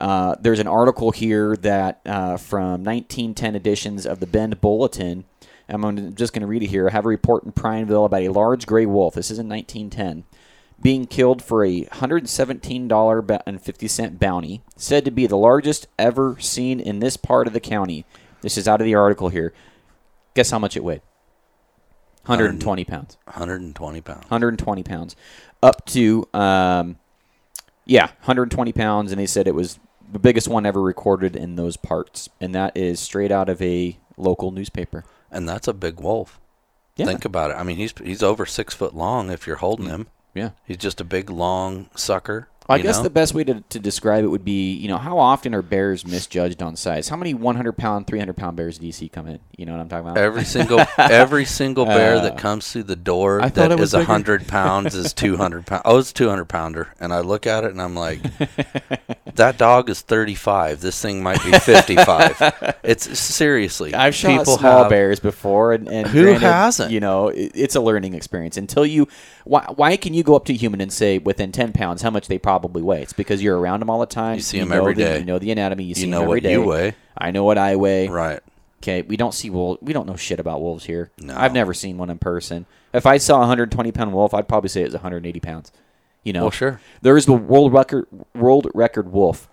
Uh, 0.00 0.34
there's 0.40 0.60
an 0.60 0.66
article 0.66 1.10
here 1.10 1.56
that 1.56 2.00
uh, 2.06 2.36
from 2.36 2.84
1910 2.84 3.54
editions 3.54 4.06
of 4.06 4.20
the 4.20 4.26
Bend 4.26 4.60
Bulletin. 4.60 5.24
I'm 5.68 6.14
just 6.16 6.32
going 6.32 6.40
to 6.40 6.48
read 6.48 6.64
it 6.64 6.70
here. 6.70 6.88
I 6.88 6.92
have 6.92 7.04
a 7.04 7.08
report 7.08 7.44
in 7.44 7.52
Prineville 7.52 8.04
about 8.04 8.22
a 8.22 8.30
large 8.30 8.66
gray 8.66 8.86
wolf. 8.86 9.14
This 9.14 9.30
is 9.30 9.38
in 9.38 9.48
1910 9.48 10.24
being 10.82 11.06
killed 11.06 11.42
for 11.42 11.64
a 11.64 11.84
$117.50 11.84 14.18
bounty, 14.18 14.62
said 14.76 15.04
to 15.04 15.10
be 15.10 15.26
the 15.26 15.36
largest 15.36 15.86
ever 15.98 16.38
seen 16.40 16.80
in 16.80 17.00
this 17.00 17.18
part 17.18 17.46
of 17.46 17.52
the 17.52 17.60
county. 17.60 18.06
This 18.40 18.56
is 18.56 18.66
out 18.66 18.80
of 18.80 18.86
the 18.86 18.94
article 18.94 19.28
here. 19.28 19.52
Guess 20.34 20.50
how 20.50 20.58
much 20.58 20.74
it 20.76 20.84
weighed? 20.84 21.02
120 22.24 22.84
pounds. 22.84 23.18
120 23.24 24.00
pounds. 24.00 24.22
120 24.22 24.82
pounds. 24.82 25.14
Up 25.62 25.84
to, 25.86 26.26
um, 26.32 26.98
yeah, 27.84 28.06
120 28.06 28.72
pounds, 28.72 29.12
and 29.12 29.20
they 29.20 29.26
said 29.26 29.46
it 29.46 29.54
was 29.54 29.78
the 30.10 30.18
biggest 30.18 30.48
one 30.48 30.66
ever 30.66 30.80
recorded 30.80 31.36
in 31.36 31.56
those 31.56 31.76
parts. 31.76 32.28
And 32.40 32.54
that 32.54 32.76
is 32.76 33.00
straight 33.00 33.32
out 33.32 33.48
of 33.48 33.60
a 33.62 33.98
local 34.16 34.50
newspaper. 34.50 35.04
And 35.30 35.48
that's 35.48 35.68
a 35.68 35.72
big 35.72 36.00
wolf. 36.00 36.40
Yeah. 36.96 37.06
Think 37.06 37.24
about 37.24 37.50
it. 37.50 37.54
I 37.54 37.62
mean, 37.62 37.76
he's 37.76 37.94
he's 38.02 38.22
over 38.22 38.44
six 38.44 38.74
foot 38.74 38.94
long 38.94 39.30
if 39.30 39.46
you're 39.46 39.56
holding 39.56 39.86
mm. 39.86 39.90
him. 39.90 40.06
Yeah. 40.34 40.50
He's 40.64 40.76
just 40.76 41.00
a 41.00 41.04
big, 41.04 41.30
long 41.30 41.88
sucker. 41.94 42.48
I 42.70 42.78
guess 42.78 42.98
know? 42.98 43.04
the 43.04 43.10
best 43.10 43.34
way 43.34 43.44
to, 43.44 43.62
to 43.68 43.78
describe 43.78 44.24
it 44.24 44.28
would 44.28 44.44
be, 44.44 44.72
you 44.72 44.88
know, 44.88 44.98
how 44.98 45.18
often 45.18 45.54
are 45.54 45.62
bears 45.62 46.06
misjudged 46.06 46.62
on 46.62 46.76
size? 46.76 47.08
How 47.08 47.16
many 47.16 47.34
100 47.34 47.72
pound, 47.72 48.06
300 48.06 48.36
pound 48.36 48.56
bears 48.56 48.78
do 48.78 48.86
you 48.86 48.92
see 48.92 49.08
come 49.08 49.26
in? 49.26 49.40
You 49.56 49.66
know 49.66 49.72
what 49.72 49.80
I'm 49.80 49.88
talking 49.88 50.08
about? 50.08 50.18
Every 50.18 50.44
single 50.44 50.84
every 50.98 51.44
single 51.44 51.86
bear 51.86 52.10
Uh, 52.20 52.22
that 52.22 52.38
comes 52.38 52.72
through 52.72 52.82
the 52.84 52.96
door 52.96 53.40
I 53.40 53.50
thought 53.50 53.68
that 53.68 53.78
was 53.78 53.90
is 53.90 53.94
a 53.94 54.04
hundred 54.04 54.48
pounds 54.48 54.94
is 54.94 55.12
two 55.12 55.36
hundred 55.36 55.66
pounds. 55.66 55.82
Oh, 55.84 55.98
it's 55.98 56.12
two 56.12 56.28
hundred 56.28 56.46
pounder, 56.46 56.88
and 56.98 57.12
I 57.12 57.20
look 57.20 57.46
at 57.46 57.64
it 57.64 57.70
and 57.70 57.80
I'm 57.80 57.94
like, 57.94 58.20
that 59.36 59.58
dog 59.58 59.88
is 59.90 60.00
thirty 60.00 60.34
five. 60.34 60.80
This 60.80 61.00
thing 61.00 61.22
might 61.22 61.42
be 61.44 61.52
fifty 61.52 61.96
five. 61.96 62.36
it's 62.82 63.18
seriously. 63.18 63.94
I've 63.94 64.14
shot 64.14 64.38
people 64.38 64.58
small 64.58 64.82
have, 64.82 64.90
bears 64.90 65.20
before, 65.20 65.72
and, 65.72 65.88
and 65.88 66.06
Who 66.08 66.22
granted, 66.24 66.42
hasn't? 66.42 66.92
You 66.92 67.00
know, 67.00 67.28
it, 67.28 67.52
it's 67.54 67.76
a 67.76 67.80
learning 67.80 68.14
experience. 68.14 68.56
Until 68.56 68.84
you, 68.84 69.06
why, 69.44 69.66
why 69.74 69.96
can 69.96 70.14
you 70.14 70.22
go 70.22 70.34
up 70.34 70.44
to 70.46 70.52
a 70.52 70.56
human 70.56 70.80
and 70.80 70.92
say 70.92 71.18
within 71.18 71.52
ten 71.52 71.72
pounds 71.72 72.02
how 72.02 72.10
much 72.10 72.28
they 72.28 72.38
probably 72.38 72.59
weigh? 72.68 73.02
It's 73.02 73.12
because 73.12 73.42
you're 73.42 73.58
around 73.58 73.80
them 73.80 73.90
all 73.90 74.00
the 74.00 74.06
time. 74.06 74.36
You 74.36 74.42
see 74.42 74.58
'em 74.60 74.68
know 74.68 74.76
every 74.76 74.94
the- 74.94 75.02
day. 75.04 75.18
You 75.20 75.24
know 75.24 75.38
the 75.38 75.50
anatomy. 75.50 75.84
You, 75.84 75.94
see 75.94 76.02
You 76.02 76.06
know 76.08 76.18
them 76.20 76.24
every 76.28 76.36
what 76.36 76.42
day. 76.42 76.52
you 76.52 76.62
weigh. 76.64 76.94
I 77.16 77.30
know 77.30 77.44
what 77.44 77.58
I 77.58 77.76
weigh. 77.76 78.08
Right. 78.08 78.40
Okay, 78.82 79.02
we 79.02 79.16
don't 79.16 79.34
see 79.34 79.50
wolves. 79.50 79.80
We 79.82 79.92
don't 79.92 80.06
know 80.06 80.16
shit 80.16 80.40
about 80.40 80.62
wolves 80.62 80.84
here. 80.84 81.10
No. 81.18 81.36
I've 81.36 81.52
never 81.52 81.74
seen 81.74 81.98
one 81.98 82.08
in 82.08 82.18
person. 82.18 82.64
If 82.94 83.04
I 83.06 83.18
saw 83.18 83.36
a 83.36 83.40
120 83.40 83.92
pound 83.92 84.12
wolf, 84.12 84.32
I'd 84.32 84.48
probably 84.48 84.68
say 84.70 84.80
it 84.80 84.84
was 84.86 84.94
180 84.94 85.38
pounds. 85.40 85.70
You 86.24 86.32
know, 86.32 86.42
Well, 86.42 86.50
sure. 86.50 86.80
There's 87.02 87.26
the 87.26 87.32
world 87.34 87.72
record 87.72 88.06
world 88.34 88.68
record 88.74 89.12
wolf 89.12 89.48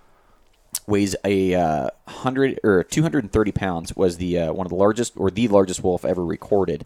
weighs 0.85 1.15
a 1.25 1.53
uh, 1.53 1.89
hundred 2.07 2.59
or 2.63 2.83
230 2.83 3.51
pounds. 3.51 3.95
Was 3.95 4.17
the 4.17 4.39
uh, 4.39 4.53
one 4.53 4.65
of 4.65 4.69
the 4.69 4.75
largest 4.77 5.13
or 5.17 5.29
the 5.29 5.47
largest 5.47 5.83
wolf 5.83 6.05
ever 6.05 6.25
recorded. 6.25 6.85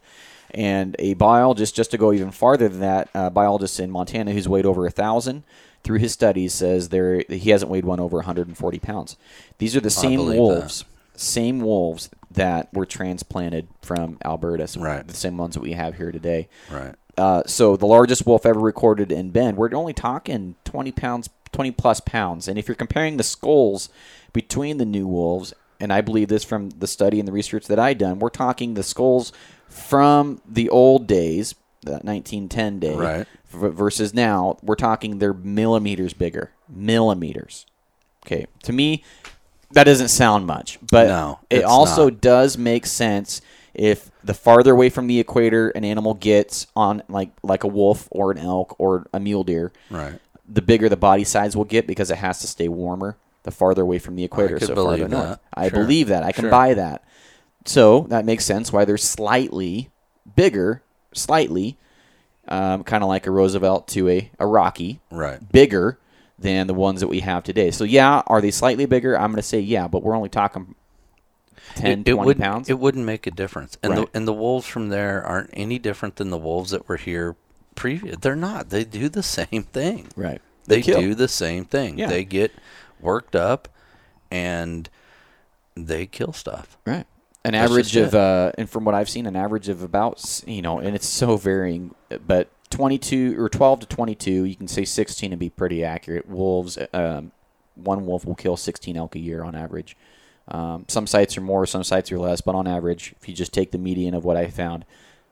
And 0.54 0.96
a 1.00 1.14
biologist, 1.14 1.76
just 1.76 1.92
to 1.92 1.98
go 1.98 2.12
even 2.12 2.30
farther 2.32 2.68
than 2.68 2.82
that, 2.82 3.10
a 3.14 3.30
biologist 3.30 3.80
in 3.80 3.90
Montana 3.90 4.34
who's 4.34 4.50
weighed 4.50 4.66
over 4.66 4.86
a 4.86 4.92
thousand, 4.92 5.44
through 5.84 6.00
his 6.00 6.13
studies, 6.13 6.54
says 6.54 6.89
there 6.89 7.24
he 7.30 7.50
hasn't 7.50 7.72
weighed 7.72 7.86
one 7.86 8.00
over 8.00 8.17
140 8.17 8.80
pounds. 8.80 9.17
These 9.58 9.76
are 9.76 9.82
the 9.82 9.89
same 9.89 10.26
wolves 10.26 10.86
same 11.22 11.60
wolves 11.60 12.10
that 12.32 12.74
were 12.74 12.86
transplanted 12.86 13.67
from 13.82 14.17
Alberta, 14.24 14.67
so 14.67 14.82
Right. 14.82 15.08
the 15.08 15.13
same 15.13 15.38
ones 15.38 15.54
that 15.56 15.62
we 15.62 15.74
have 15.74 15.96
here 15.98 16.12
today. 16.12 16.48
Right. 16.72 16.96
Uh, 17.17 17.44
so 17.46 17.76
the 17.76 17.86
largest 17.86 18.26
wolf 18.26 18.46
ever 18.46 18.60
recorded 18.60 19.12
in 19.12 19.30
Bend, 19.30 19.58
we're 19.58 19.74
only 19.74 19.94
talking 19.94 20.56
20 20.63 20.91
pounds, 20.94 21.30
20 21.52 21.72
plus 21.72 22.00
pounds. 22.00 22.48
And 22.48 22.58
if 22.58 22.67
you're 22.67 22.76
comparing 22.76 23.17
the 23.17 23.24
skulls 23.24 23.89
between 24.34 24.78
the 24.78 24.86
new 24.86 25.06
wolves, 25.06 25.54
and 25.80 25.91
I 25.91 26.02
believe 26.02 26.30
this 26.30 26.44
from 26.44 26.70
the 26.70 26.88
study 26.88 27.20
and 27.20 27.28
the 27.28 27.34
research 27.34 27.67
that 27.67 27.80
I 27.80 27.94
done, 27.94 28.20
we're 28.20 28.30
talking 28.30 28.74
the 28.74 28.84
skulls 28.84 29.34
from 29.67 30.41
the 30.48 30.70
old 30.70 31.06
days, 31.08 31.54
the 31.84 31.94
1910 32.04 32.80
day, 32.80 32.96
Right. 32.96 33.28
versus 33.52 34.13
now, 34.13 34.58
we're 34.62 34.76
talking 34.76 35.20
they're 35.20 35.34
millimeters 35.34 36.13
bigger, 36.13 36.52
millimeters. 36.70 37.65
Okay, 38.26 38.46
to 38.63 38.72
me, 38.74 39.04
that 39.72 39.86
doesn't 39.86 40.10
sound 40.10 40.46
much, 40.46 40.78
but 40.91 41.08
No, 41.08 41.39
it 41.50 41.63
also 41.63 42.10
not. 42.10 42.22
does 42.22 42.58
make 42.58 42.86
sense 42.86 43.41
if 43.74 44.12
the 44.24 44.34
farther 44.34 44.74
away 44.74 44.89
from 44.89 45.08
the 45.08 45.20
equator 45.20 45.70
an 45.70 45.84
animal 45.86 46.13
gets 46.13 46.67
on 46.76 47.02
like 47.10 47.30
like 47.41 47.63
a 47.63 47.67
wolf 47.67 48.08
or 48.12 48.32
an 48.32 48.38
elk 48.38 48.76
or 48.78 49.08
a 49.13 49.20
mule 49.20 49.44
deer, 49.44 49.72
Right. 49.89 50.20
the 50.48 50.62
bigger 50.62 50.88
the 50.89 50.98
body 50.98 51.24
size 51.24 51.56
will 51.56 51.63
get 51.65 51.88
because 51.88 52.12
it 52.12 52.17
has 52.17 52.39
to 52.41 52.48
stay 52.48 52.67
warmer 52.67 53.15
the 53.44 53.52
farther 53.52 53.82
away 53.82 53.98
from 53.98 54.15
the 54.15 54.24
equator. 54.24 54.60
so 54.60 54.76
believe 54.76 55.00
farther 55.00 55.08
north. 55.08 55.30
that. 55.30 55.39
I 55.54 55.70
believe 55.70 56.10
that. 56.10 56.22
I 56.24 56.32
can 56.32 56.44
Sure. 56.44 56.52
buy 56.52 56.74
that. 56.76 57.04
So 57.65 58.06
that 58.10 58.24
makes 58.26 58.46
sense 58.46 58.72
why 58.74 58.86
they're 58.86 58.98
slightly 58.98 59.89
bigger, 60.36 60.84
slightly, 61.13 61.78
um, 62.47 62.84
kind 62.84 63.04
of 63.04 63.10
like 63.10 63.28
a 63.28 63.32
Roosevelt 63.32 63.88
to 63.89 64.10
a, 64.10 64.32
a 64.39 64.45
Rocky, 64.47 65.00
Right. 65.12 65.39
bigger 65.52 65.97
than 66.39 66.67
the 66.67 66.74
ones 66.74 67.02
that 67.02 67.08
we 67.08 67.19
have 67.19 67.43
today. 67.43 67.69
So 67.71 67.84
yeah, 67.84 68.21
are 68.28 68.41
they 68.41 68.52
slightly 68.52 68.86
bigger? 68.86 69.15
I'm 69.17 69.28
going 69.32 69.36
to 69.38 69.41
say 69.43 69.60
yeah, 69.60 69.88
but 69.88 70.02
we're 70.04 70.15
only 70.15 70.30
talking 70.30 70.76
10, 71.76 71.86
it, 72.02 72.08
it 72.08 72.12
20 72.13 72.26
wouldn't, 72.28 72.43
pounds. 72.43 72.69
It 72.69 72.80
wouldn't 72.80 73.06
make 73.06 73.28
a 73.28 73.32
difference. 73.32 73.78
And 73.84 73.93
Right. 73.93 74.12
the 74.12 74.17
and 74.17 74.28
the 74.28 74.34
wolves 74.34 74.65
from 74.67 74.89
there 74.89 75.24
aren't 75.24 75.52
any 75.54 75.78
different 75.80 76.15
than 76.15 76.30
the 76.32 76.38
wolves 76.38 76.71
that 76.71 76.88
were 76.89 76.97
here 76.97 77.36
previous. 77.76 78.17
They're 78.17 78.36
not. 78.36 78.69
They 78.69 78.84
do 78.84 79.08
the 79.08 79.24
same 79.24 79.63
thing. 79.63 80.08
right. 80.15 80.41
They, 80.65 80.82
kill. 80.82 81.00
do 81.02 81.15
the 81.15 81.28
same 81.28 81.65
thing. 81.65 81.97
Yeah. 81.97 82.08
They 82.08 82.24
get 82.24 82.52
worked 83.00 83.36
up 83.36 83.67
and 84.30 84.89
they 85.76 86.06
kill 86.06 86.34
stuff. 86.34 86.78
Right. 86.86 87.06
An 87.43 87.54
That's 87.54 87.71
average 87.71 87.95
of, 87.95 88.13
uh, 88.13 88.51
and 88.58 88.69
from 88.69 88.86
what 88.86 88.93
I've 88.93 89.10
seen, 89.10 89.25
an 89.25 89.36
average 89.36 89.67
of 89.67 89.82
about, 89.82 90.43
you 90.45 90.62
know, 90.62 90.77
and 90.80 90.95
it's 90.95 91.08
so 91.08 91.38
varying, 91.38 91.95
but 92.27 92.49
22 92.69 93.41
or 93.41 93.49
12 93.49 93.82
to 93.82 93.86
22. 93.88 94.32
You 94.45 94.56
can 94.56 94.67
say 94.67 94.86
16 94.86 95.34
and 95.34 95.39
be 95.39 95.49
pretty 95.49 95.84
accurate. 95.84 96.27
Wolves, 96.30 96.77
um, 96.93 97.32
one 97.75 98.06
wolf 98.06 98.25
will 98.25 98.36
kill 98.36 98.58
16 98.58 98.95
elk 98.95 99.15
a 99.15 99.19
year 99.19 99.43
on 99.43 99.56
average. 99.56 99.97
Um, 100.47 100.86
some 100.88 101.08
sites 101.08 101.38
are 101.38 101.41
more, 101.41 101.65
some 101.65 101.84
sites 101.84 102.12
are 102.12 102.19
less, 102.19 102.41
but 102.41 102.54
on 102.54 102.67
average, 102.67 103.15
if 103.19 103.27
you 103.27 103.34
just 103.34 103.54
take 103.54 103.71
the 103.71 103.77
median 103.77 104.13
of 104.13 104.23
what 104.23 104.38
I 104.38 104.47
found, 104.47 104.86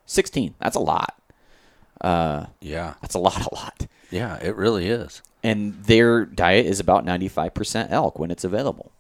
16. 0.06 0.56
That's 0.60 0.76
a 0.76 0.80
lot. 0.80 1.16
Uh, 2.02 2.48
Yeah. 2.62 2.96
that's 3.02 3.16
a 3.16 3.20
lot, 3.20 3.46
a 3.46 3.54
lot. 3.54 3.86
Yeah, 4.10 4.38
it 4.42 4.56
really 4.56 4.88
is. 4.90 5.22
And 5.44 5.84
their 5.84 6.26
diet 6.26 6.66
is 6.66 6.80
about 6.80 7.06
95% 7.06 7.92
elk 7.92 8.18
when 8.18 8.32
it's 8.32 8.44
available. 8.44 8.92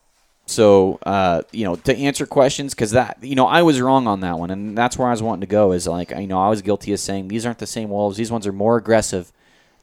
So, 0.49 0.97
uh, 1.05 1.43
you 1.51 1.63
know, 1.63 1.75
to 1.75 1.95
answer 1.95 2.25
questions, 2.25 2.73
because 2.73 2.91
that, 2.91 3.19
you 3.21 3.35
know, 3.35 3.45
I 3.45 3.61
was 3.61 3.79
wrong 3.79 4.07
on 4.07 4.21
that 4.21 4.39
one, 4.39 4.49
and 4.49 4.75
that's 4.75 4.97
where 4.97 5.07
I 5.07 5.11
was 5.11 5.21
wanting 5.21 5.41
to 5.41 5.47
go. 5.47 5.73
Is 5.73 5.87
like, 5.87 6.09
you 6.09 6.25
know, 6.25 6.41
I 6.41 6.49
was 6.49 6.63
guilty 6.63 6.91
of 6.91 6.99
saying 6.99 7.27
these 7.27 7.45
aren't 7.45 7.59
the 7.59 7.67
same 7.67 7.89
wolves. 7.89 8.17
These 8.17 8.31
ones 8.31 8.47
are 8.47 8.51
more 8.51 8.75
aggressive. 8.77 9.31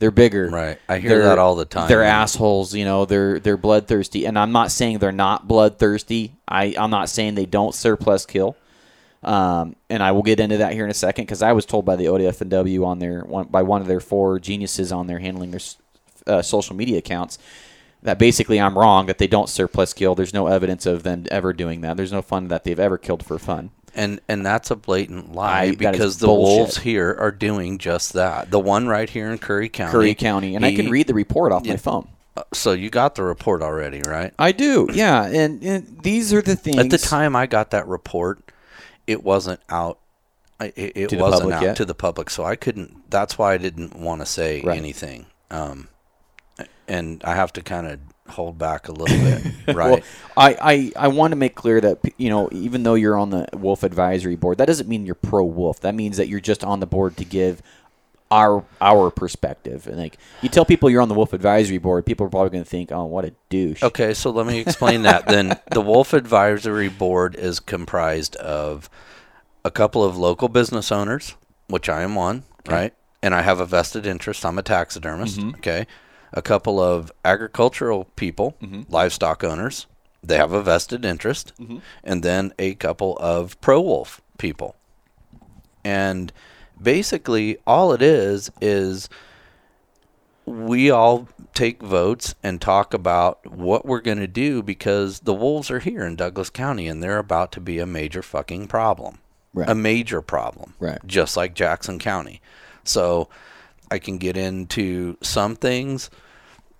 They're 0.01 0.11
bigger. 0.11 0.49
Right. 0.51 0.79
I 0.89 0.99
hear 0.99 1.11
They're- 1.11 1.23
that 1.23 1.39
all 1.39 1.55
the 1.55 1.65
time. 1.65 1.89
They're 1.89 2.03
assholes. 2.03 2.75
You 2.75 2.85
know, 2.85 3.05
they're 3.05 3.39
they're 3.39 3.57
bloodthirsty, 3.57 4.27
and 4.27 4.37
I'm 4.39 4.51
not 4.53 4.71
saying 4.73 4.99
they're 4.99 5.13
not 5.13 5.47
bloodthirsty. 5.47 6.33
I 6.49 6.75
I'm 6.77 6.91
not 6.91 7.09
saying 7.09 7.37
they 7.37 7.47
don't 7.47 7.75
surplus 7.75 8.27
kill. 8.27 8.57
Um, 9.23 9.75
and 9.89 10.03
I 10.03 10.13
will 10.13 10.23
get 10.23 10.39
into 10.41 10.59
that 10.59 10.73
here 10.73 10.85
in 10.85 10.91
a 10.91 10.95
second 10.95 11.25
because 11.25 11.43
I 11.43 11.53
was 11.53 11.65
told 11.67 11.85
by 11.85 11.97
the 11.97 12.05
ODF&W 12.05 12.85
on 12.85 12.99
their 12.99 13.23
one, 13.23 13.47
by 13.49 13.63
one 13.63 13.81
of 13.81 13.89
their 13.89 13.99
four 14.01 14.39
geniuses 14.39 14.93
on 14.93 15.07
their 15.07 15.19
handling 15.19 15.51
their 15.51 15.61
uh, 16.27 16.43
social 16.43 16.77
media 16.77 16.99
accounts 16.99 17.39
that 18.07 18.19
basically 18.19 18.61
I'm 18.61 18.77
wrong 18.79 19.07
that 19.07 19.19
they 19.19 19.27
don't 19.27 19.49
surplus 19.49 19.93
kill. 19.93 20.15
There's 20.15 20.33
no 20.35 20.47
evidence 20.47 20.87
of 20.87 21.03
them 21.03 21.27
ever 21.31 21.53
doing 21.53 21.83
that. 21.83 21.97
There's 21.97 22.13
no 22.13 22.23
fun 22.23 22.49
that 22.49 22.65
they've 22.65 22.79
ever 22.81 22.97
killed 22.99 23.25
for 23.25 23.39
fun. 23.39 23.71
And 23.95 24.21
and 24.29 24.45
that's 24.45 24.71
a 24.71 24.77
blatant 24.77 25.35
lie 25.35 25.63
I- 25.63 25.71
because 25.75 26.19
the 26.19 26.27
bullshit. 26.27 26.59
wolves 26.59 26.79
here 26.79 27.17
are 27.19 27.31
doing 27.31 27.79
just 27.79 28.13
that. 28.15 28.51
The 28.51 28.59
one 28.59 28.89
right 28.89 29.09
here 29.09 29.31
in 29.31 29.39
Curry 29.39 29.69
County. 29.69 29.93
Curry 29.93 30.15
County, 30.15 30.55
and 30.57 30.65
I 30.65 30.75
can 30.75 30.91
read 30.91 31.07
the 31.07 31.15
report 31.15 31.53
off 31.53 31.65
my 31.67 31.77
phone. 31.77 32.09
uh, 32.37 32.43
So 32.53 32.73
you 32.73 32.91
got 32.91 33.15
the 33.15 33.23
report 33.23 33.63
already, 33.63 34.03
right? 34.07 34.33
I 34.39 34.53
do, 34.53 34.89
yeah. 34.93 35.25
And, 35.27 35.63
and 35.63 35.99
these 36.03 36.33
are 36.35 36.43
the 36.43 36.57
things. 36.57 36.77
At 36.79 36.91
the 36.91 36.99
time 36.99 37.35
I 37.35 37.47
got 37.47 37.71
that 37.71 37.87
report, 37.89 38.53
it 39.07 39.25
wasn't 39.25 39.61
out. 39.71 39.99
It, 40.61 40.93
it 40.97 41.13
wasn't 41.19 41.53
out 41.53 41.63
yet? 41.63 41.77
to 41.77 41.85
the 41.85 41.95
public, 41.95 42.29
so 42.31 42.45
I 42.45 42.55
couldn't. 42.57 43.11
That's 43.11 43.37
why 43.39 43.55
I 43.55 43.59
didn't 43.59 43.95
want 43.97 44.21
to 44.21 44.27
say 44.27 44.61
Right. 44.63 44.77
anything. 44.79 45.27
Um, 45.51 45.89
and 46.89 47.23
I 47.25 47.35
have 47.35 47.53
to 47.55 47.63
kind 47.63 47.87
of 47.87 48.01
hold 48.29 48.59
back 48.59 48.89
a 48.89 48.93
little 48.93 49.19
bit, 49.19 49.43
right? 49.75 49.91
Well, 49.91 50.01
I, 50.37 50.93
I, 50.97 51.05
I 51.05 51.09
want 51.09 51.33
to 51.33 51.37
make 51.37 51.55
clear 51.55 51.81
that 51.81 51.99
you 52.17 52.29
know 52.29 52.49
even 52.53 52.83
though 52.83 52.95
you're 52.95 53.17
on 53.17 53.31
the 53.31 53.47
wolf 53.55 53.83
advisory 53.83 54.37
board, 54.37 54.59
that 54.59 54.67
doesn't 54.67 54.89
mean 54.89 55.07
you're 55.07 55.15
pro 55.15 55.45
wolf. 55.45 55.81
That 55.81 55.95
means 55.95 56.17
that 56.17 56.29
you're 56.29 56.41
just 56.41 56.65
on 56.65 56.81
the 56.81 56.87
board 56.87 57.17
to 57.19 57.25
give 57.25 57.63
our 58.31 58.65
our 58.81 59.11
perspective. 59.11 59.87
And 59.87 59.99
like 59.99 60.19
you 60.43 60.49
tell 60.49 60.65
people 60.65 60.91
you're 60.91 61.03
on 61.03 61.09
the 61.09 61.15
wolf 61.15 61.33
advisory 61.33 61.79
board, 61.79 62.07
people 62.07 62.27
are 62.27 62.31
probably 62.31 62.51
going 62.51 62.65
to 62.65 62.71
think, 62.71 62.93
"Oh, 62.93 63.05
what 63.05 63.25
a 63.25 63.33
douche." 63.49 63.83
Okay, 63.83 64.15
so 64.15 64.31
let 64.31 64.47
me 64.47 64.59
explain 64.59 65.03
that. 65.03 65.27
Then 65.27 65.59
the 65.71 65.81
Wolf 65.81 66.13
Advisory 66.13 66.89
Board 66.89 67.35
is 67.35 67.61
comprised 67.61 68.37
of 68.37 68.91
a 69.65 69.71
couple 69.71 70.05
of 70.05 70.17
local 70.17 70.49
business 70.49 70.91
owners, 70.91 71.35
which 71.69 71.89
I 71.89 72.03
am 72.03 72.15
one, 72.15 72.45
right? 72.69 72.95
And 73.23 73.35
I 73.35 73.43
have 73.43 73.61
a 73.61 73.67
vested 73.67 74.07
interest. 74.07 74.45
I'm 74.45 74.59
a 74.59 74.63
taxidermist. 74.63 75.39
Mm-hmm. 75.39 75.57
Okay, 75.57 75.87
a 76.37 76.43
couple 76.43 76.79
of 76.79 77.11
agricultural 77.25 78.05
people, 78.15 78.57
mm-hmm. 78.63 78.83
livestock 78.89 79.43
owners. 79.43 79.87
They 80.23 80.37
have 80.37 80.53
a 80.53 80.63
vested 80.63 81.05
interest, 81.05 81.53
mm-hmm. 81.59 81.79
and 82.05 82.23
then 82.23 82.53
a 82.59 82.75
couple 82.75 83.17
of 83.19 83.61
pro 83.61 83.81
wolf 83.81 84.21
people. 84.39 84.77
And 85.85 86.33
basically, 86.81 87.59
all 87.67 87.93
it 87.93 88.03
is 88.03 88.51
is 88.61 89.09
we 90.45 90.91
all 90.91 91.29
take 91.55 91.83
votes 91.83 92.35
and 92.43 92.61
talk 92.61 92.95
about 92.95 93.45
what 93.51 93.85
we're 93.85 94.01
going 94.01 94.19
to 94.19 94.29
do 94.29 94.63
because 94.63 95.21
the 95.21 95.35
wolves 95.35 95.71
are 95.71 95.81
here 95.81 96.05
in 96.05 96.15
Douglas 96.15 96.51
County 96.51 96.87
and 96.87 97.03
they're 97.03 97.19
about 97.19 97.51
to 97.53 97.61
be 97.61 97.79
a 97.79 97.87
major 97.87 98.23
fucking 98.23 98.69
problem. 98.69 99.19
Right. 99.53 99.69
A 99.69 99.75
major 99.75 100.23
problem. 100.23 100.75
Right. 100.79 100.99
Just 101.07 101.37
like 101.37 101.55
Jackson 101.55 101.99
County. 101.99 102.41
So 102.85 103.29
I 103.91 103.99
can 103.99 104.19
get 104.19 104.37
into 104.37 105.17
some 105.21 105.57
things, 105.57 106.11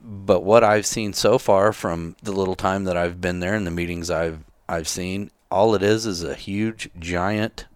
but 0.09 0.45
what 0.45 0.63
I've 0.63 0.87
seen 0.87 1.13
so 1.13 1.37
far 1.37 1.73
from 1.73 2.15
the 2.23 2.31
little 2.33 2.55
time 2.55 2.85
that 2.85 2.97
I've 2.97 3.21
been 3.21 3.41
there 3.41 3.55
and 3.55 3.67
the 3.67 3.71
meetings 3.73 4.11
I've 4.11 4.39
I've 4.69 4.89
seen, 4.89 5.31
all 5.51 5.75
it 5.75 5.83
is 5.83 6.07
is 6.07 6.23
a 6.23 6.35
huge 6.35 6.89
giant 6.99 7.67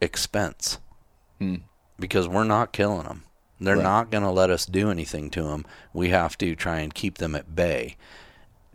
expense. 0.00 0.78
Hmm. 1.38 1.56
Because 1.98 2.28
we're 2.28 2.44
not 2.44 2.72
killing 2.72 3.04
them. 3.04 3.24
They're 3.60 3.76
Right. 3.76 3.82
not 3.82 4.10
going 4.10 4.22
to 4.24 4.30
let 4.30 4.50
us 4.50 4.66
do 4.66 4.90
anything 4.90 5.30
to 5.30 5.42
them. 5.44 5.64
We 5.94 6.10
have 6.10 6.36
to 6.38 6.54
try 6.54 6.80
and 6.80 6.92
keep 6.94 7.16
them 7.18 7.34
at 7.34 7.54
bay 7.54 7.96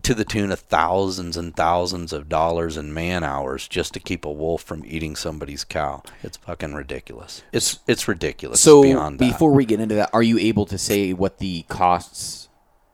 to 0.02 0.16
the 0.16 0.26
tune 0.26 0.52
of 0.52 0.60
thousands 0.62 1.38
and 1.38 1.56
thousands 1.56 2.12
of 2.12 2.28
dollars 2.28 2.78
and 2.78 2.92
man 2.92 3.24
hours 3.24 3.68
just 3.68 3.94
to 3.94 4.00
keep 4.00 4.26
a 4.26 4.32
wolf 4.32 4.64
from 4.64 4.84
eating 4.88 5.16
somebody's 5.16 5.64
cow. 5.64 6.02
It's 6.24 6.38
fucking 6.38 6.74
ridiculous. 6.74 7.44
It's 7.52 7.80
it's 7.88 8.08
ridiculous. 8.08 8.60
So 8.60 8.82
beyond 8.82 9.20
that. 9.20 9.32
before 9.32 9.52
we 9.52 9.66
get 9.66 9.80
into 9.80 9.94
that, 9.96 10.10
are 10.14 10.24
you 10.24 10.40
able 10.40 10.66
to 10.66 10.78
say 10.80 11.14
what 11.14 11.38
the 11.38 11.64
costs 11.70 12.50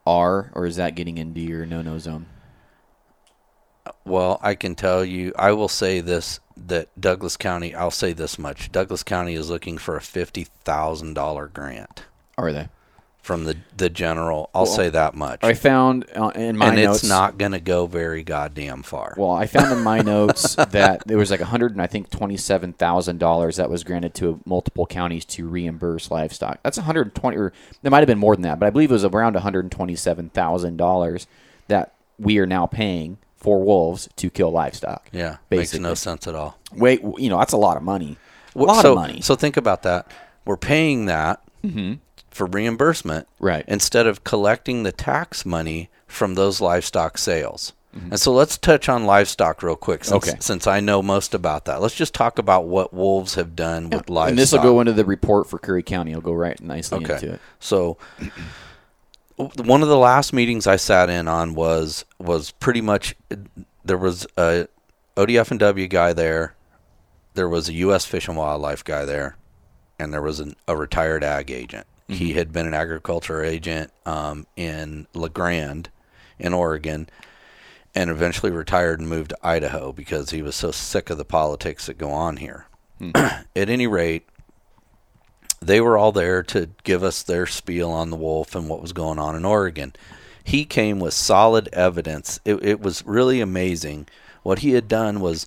are, 0.07 0.51
or 0.55 0.65
is 0.65 0.77
that 0.77 0.95
getting 0.95 1.17
into 1.17 1.41
your 1.41 1.65
no-no 1.65 1.99
zone? 1.99 2.25
Well, 4.05 4.39
I 4.41 4.55
can 4.55 4.75
tell 4.75 5.03
you, 5.03 5.33
I 5.37 5.51
will 5.51 5.67
say 5.67 5.99
this 5.99 6.39
that 6.55 6.89
Douglas 6.99 7.37
County, 7.37 7.75
I'll 7.75 7.91
say 7.91 8.13
this 8.13 8.39
much. 8.39 8.71
Douglas 8.71 9.03
County 9.03 9.35
is 9.35 9.49
looking 9.49 9.77
for 9.77 9.95
a 9.95 10.01
$50,000 10.01 11.53
grant 11.53 12.05
Are 12.37 12.51
they? 12.51 12.69
From 13.27 13.43
the 13.43 13.57
the 13.75 13.89
general. 13.89 14.49
I'll 14.55 14.63
Well, 14.63 14.71
say 14.73 14.89
that 14.89 15.13
much. 15.13 15.43
I 15.43 15.53
found 15.53 16.05
uh, 16.15 16.29
in 16.33 16.57
my 16.57 16.67
notes 16.67 16.77
and 16.77 16.83
notes. 16.85 16.99
it's 17.03 17.09
not 17.09 17.37
going 17.37 17.51
to 17.51 17.59
go 17.59 17.85
very 17.85 18.23
goddamn 18.23 18.83
far. 18.83 19.13
Well, 19.17 19.31
I 19.31 19.45
found 19.47 19.71
in 19.73 19.83
my 19.83 19.99
notes 19.99 20.55
that 20.69 21.03
there 21.05 21.17
was 21.17 21.29
like 21.29 21.41
a 21.41 21.45
hundred 21.45 21.73
and 21.73 21.81
I 21.81 21.87
think 21.87 22.09
twenty-seven 22.09 22.73
thousand 22.73 23.19
dollars 23.19 23.57
that 23.57 23.69
was 23.69 23.83
granted 23.83 24.13
to 24.15 24.39
multiple 24.45 24.87
counties 24.87 25.25
to 25.25 25.47
reimburse 25.47 26.09
livestock. 26.09 26.59
That's 26.63 26.77
one 26.77 26.85
hundred 26.85 27.13
twenty, 27.13 27.37
or 27.37 27.51
there 27.81 27.91
might 27.91 27.99
have 27.99 28.07
been 28.07 28.17
more 28.17 28.33
than 28.35 28.43
that, 28.43 28.59
but 28.59 28.65
I 28.65 28.69
believe 28.69 28.89
it 28.89 28.93
was 28.93 29.03
around 29.03 29.33
one 29.33 29.43
hundred 29.43 29.69
twenty-seven 29.69 30.29
thousand 30.29 30.77
dollars 30.77 31.27
that 31.67 31.93
we 32.17 32.39
are 32.39 32.47
now 32.47 32.65
paying 32.65 33.17
for 33.35 33.61
wolves 33.61 34.07
to 34.15 34.29
kill 34.29 34.51
livestock. 34.51 35.09
yeah, 35.11 35.37
basically. 35.49 35.81
makes 35.81 35.89
no 35.89 35.93
sense 35.93 36.25
at 36.27 36.33
all. 36.33 36.57
Wait, 36.73 37.01
you 37.17 37.29
know 37.29 37.37
that's 37.37 37.53
a 37.53 37.57
lot 37.57 37.75
of 37.77 37.83
money. 37.83 38.17
A 38.55 38.59
lot 38.59 38.81
so, 38.81 38.93
of 38.93 38.95
money. 38.95 39.19
So 39.21 39.35
think 39.35 39.57
about 39.57 39.83
that. 39.83 40.09
We're 40.45 40.55
paying 40.57 41.05
that 41.07 41.41
for 42.37 42.45
reimbursement, 42.45 43.27
Right. 43.39 43.65
Instead 43.67 44.07
of 44.07 44.23
collecting 44.23 44.83
the 44.83 44.91
tax 44.93 45.45
money 45.45 45.89
from 46.05 46.35
those 46.35 46.61
livestock 46.61 47.17
sales. 47.17 47.73
Mm-hmm. 47.95 48.11
And 48.11 48.19
so 48.19 48.31
let's 48.31 48.57
touch 48.57 48.87
on 48.87 49.05
livestock 49.05 49.63
real 49.63 49.75
quick, 49.75 50.05
since, 50.05 50.27
Okay. 50.27 50.37
since 50.39 50.67
I 50.67 50.79
know 50.79 51.01
most 51.01 51.33
about 51.33 51.65
that. 51.65 51.81
Let's 51.81 51.95
just 51.95 52.13
talk 52.13 52.37
about 52.37 52.65
what 52.67 52.93
wolves 52.93 53.35
have 53.35 53.55
done 53.55 53.89
with 53.89 54.09
livestock. 54.09 54.29
and 54.29 54.37
this 54.37 54.51
will 54.51 54.61
go 54.61 54.79
into 54.79 54.93
the 54.93 55.03
report 55.05 55.49
for 55.49 55.57
Curry 55.57 55.83
County. 55.83 56.13
I'll 56.13 56.21
go 56.21 56.33
right 56.33 56.59
nicely 56.61 57.03
Okay. 57.03 57.15
into 57.15 57.33
it. 57.33 57.41
So 57.59 57.97
one 59.37 59.81
of 59.81 59.87
the 59.87 59.97
last 59.97 60.33
meetings 60.33 60.65
I 60.67 60.75
sat 60.77 61.09
in 61.09 61.27
on 61.27 61.53
was 61.55 62.05
was 62.19 62.51
pretty 62.51 62.81
much 62.81 63.15
there 63.85 63.97
was 63.97 64.25
a 64.37 64.67
ODF 65.15 65.51
and 65.51 65.59
W 65.59 65.87
guy 65.87 66.13
there, 66.13 66.55
there 67.35 67.49
was 67.49 67.69
a 67.69 67.73
U.S. 67.73 68.05
Fish 68.05 68.27
and 68.27 68.37
Wildlife 68.37 68.83
guy 68.83 69.05
there, 69.05 69.35
and 69.99 70.11
there 70.13 70.21
was 70.21 70.39
an, 70.39 70.55
a 70.67 70.75
retired 70.75 71.23
ag 71.23 71.49
agent. 71.51 71.85
He 72.07 72.33
had 72.33 72.53
been 72.53 72.65
an 72.65 72.73
agriculture 72.73 73.43
agent 73.43 73.91
um, 74.05 74.47
in 74.55 75.07
La 75.13 75.27
Grande, 75.27 75.89
in 76.39 76.53
Oregon, 76.53 77.09
and 77.93 78.09
eventually 78.09 78.51
retired 78.51 78.99
and 78.99 79.09
moved 79.09 79.29
to 79.29 79.37
Idaho 79.43 79.91
because 79.91 80.29
he 80.29 80.41
was 80.41 80.55
so 80.55 80.71
sick 80.71 81.09
of 81.09 81.17
the 81.17 81.25
politics 81.25 81.87
that 81.87 81.97
go 81.97 82.11
on 82.11 82.37
here. 82.37 82.67
At 83.15 83.43
any 83.55 83.87
rate, 83.87 84.27
they 85.59 85.81
were 85.81 85.97
all 85.97 86.11
there 86.11 86.43
to 86.43 86.69
give 86.83 87.03
us 87.03 87.23
their 87.23 87.45
spiel 87.45 87.91
on 87.91 88.09
the 88.09 88.15
wolf 88.15 88.55
and 88.55 88.69
what 88.69 88.81
was 88.81 88.93
going 88.93 89.19
on 89.19 89.35
in 89.35 89.43
Oregon. 89.43 89.93
He 90.43 90.63
came 90.63 90.99
with 90.99 91.13
solid 91.13 91.67
evidence. 91.73 92.39
It, 92.45 92.63
it 92.63 92.79
was 92.79 93.05
really 93.05 93.41
amazing. 93.41 94.07
What 94.43 94.59
he 94.59 94.71
had 94.71 94.87
done 94.87 95.19
was 95.19 95.45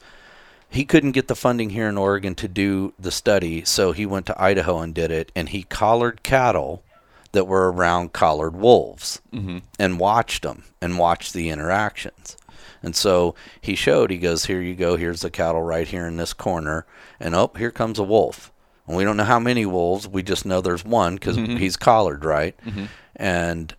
he 0.70 0.84
couldn't 0.84 1.12
get 1.12 1.26
the 1.26 1.34
funding 1.34 1.70
here 1.70 1.88
in 1.88 1.98
Oregon 1.98 2.36
to 2.36 2.46
do 2.46 2.94
the 2.98 3.10
study, 3.10 3.64
so 3.64 3.90
he 3.90 4.06
went 4.06 4.26
to 4.26 4.40
Idaho 4.40 4.78
and 4.78 4.94
did 4.94 5.10
it. 5.10 5.32
And 5.34 5.48
he 5.48 5.64
collared 5.64 6.22
cattle 6.22 6.84
that 7.32 7.48
were 7.48 7.70
around 7.72 8.12
collared 8.12 8.54
wolves 8.54 9.20
mm-hmm. 9.32 9.58
and 9.80 9.98
watched 9.98 10.42
them 10.42 10.64
and 10.80 10.98
watched 10.98 11.32
the 11.32 11.50
interactions. 11.50 12.36
And 12.82 12.94
so 12.94 13.34
he 13.60 13.74
showed, 13.74 14.10
he 14.10 14.18
goes, 14.18 14.44
Here 14.44 14.60
you 14.60 14.76
go, 14.76 14.96
here's 14.96 15.22
the 15.22 15.30
cattle 15.30 15.62
right 15.62 15.88
here 15.88 16.06
in 16.06 16.16
this 16.16 16.32
corner. 16.32 16.86
And 17.18 17.34
oh, 17.34 17.50
here 17.58 17.72
comes 17.72 17.98
a 17.98 18.04
wolf. 18.04 18.52
And 18.86 18.96
we 18.96 19.04
don't 19.04 19.16
know 19.16 19.24
how 19.24 19.40
many 19.40 19.66
wolves, 19.66 20.06
we 20.06 20.22
just 20.22 20.46
know 20.46 20.60
there's 20.60 20.84
one 20.84 21.16
because 21.16 21.36
mm-hmm. 21.36 21.56
he's 21.56 21.76
collared, 21.76 22.24
right? 22.24 22.56
Mm-hmm. 22.64 22.84
And 23.16 23.74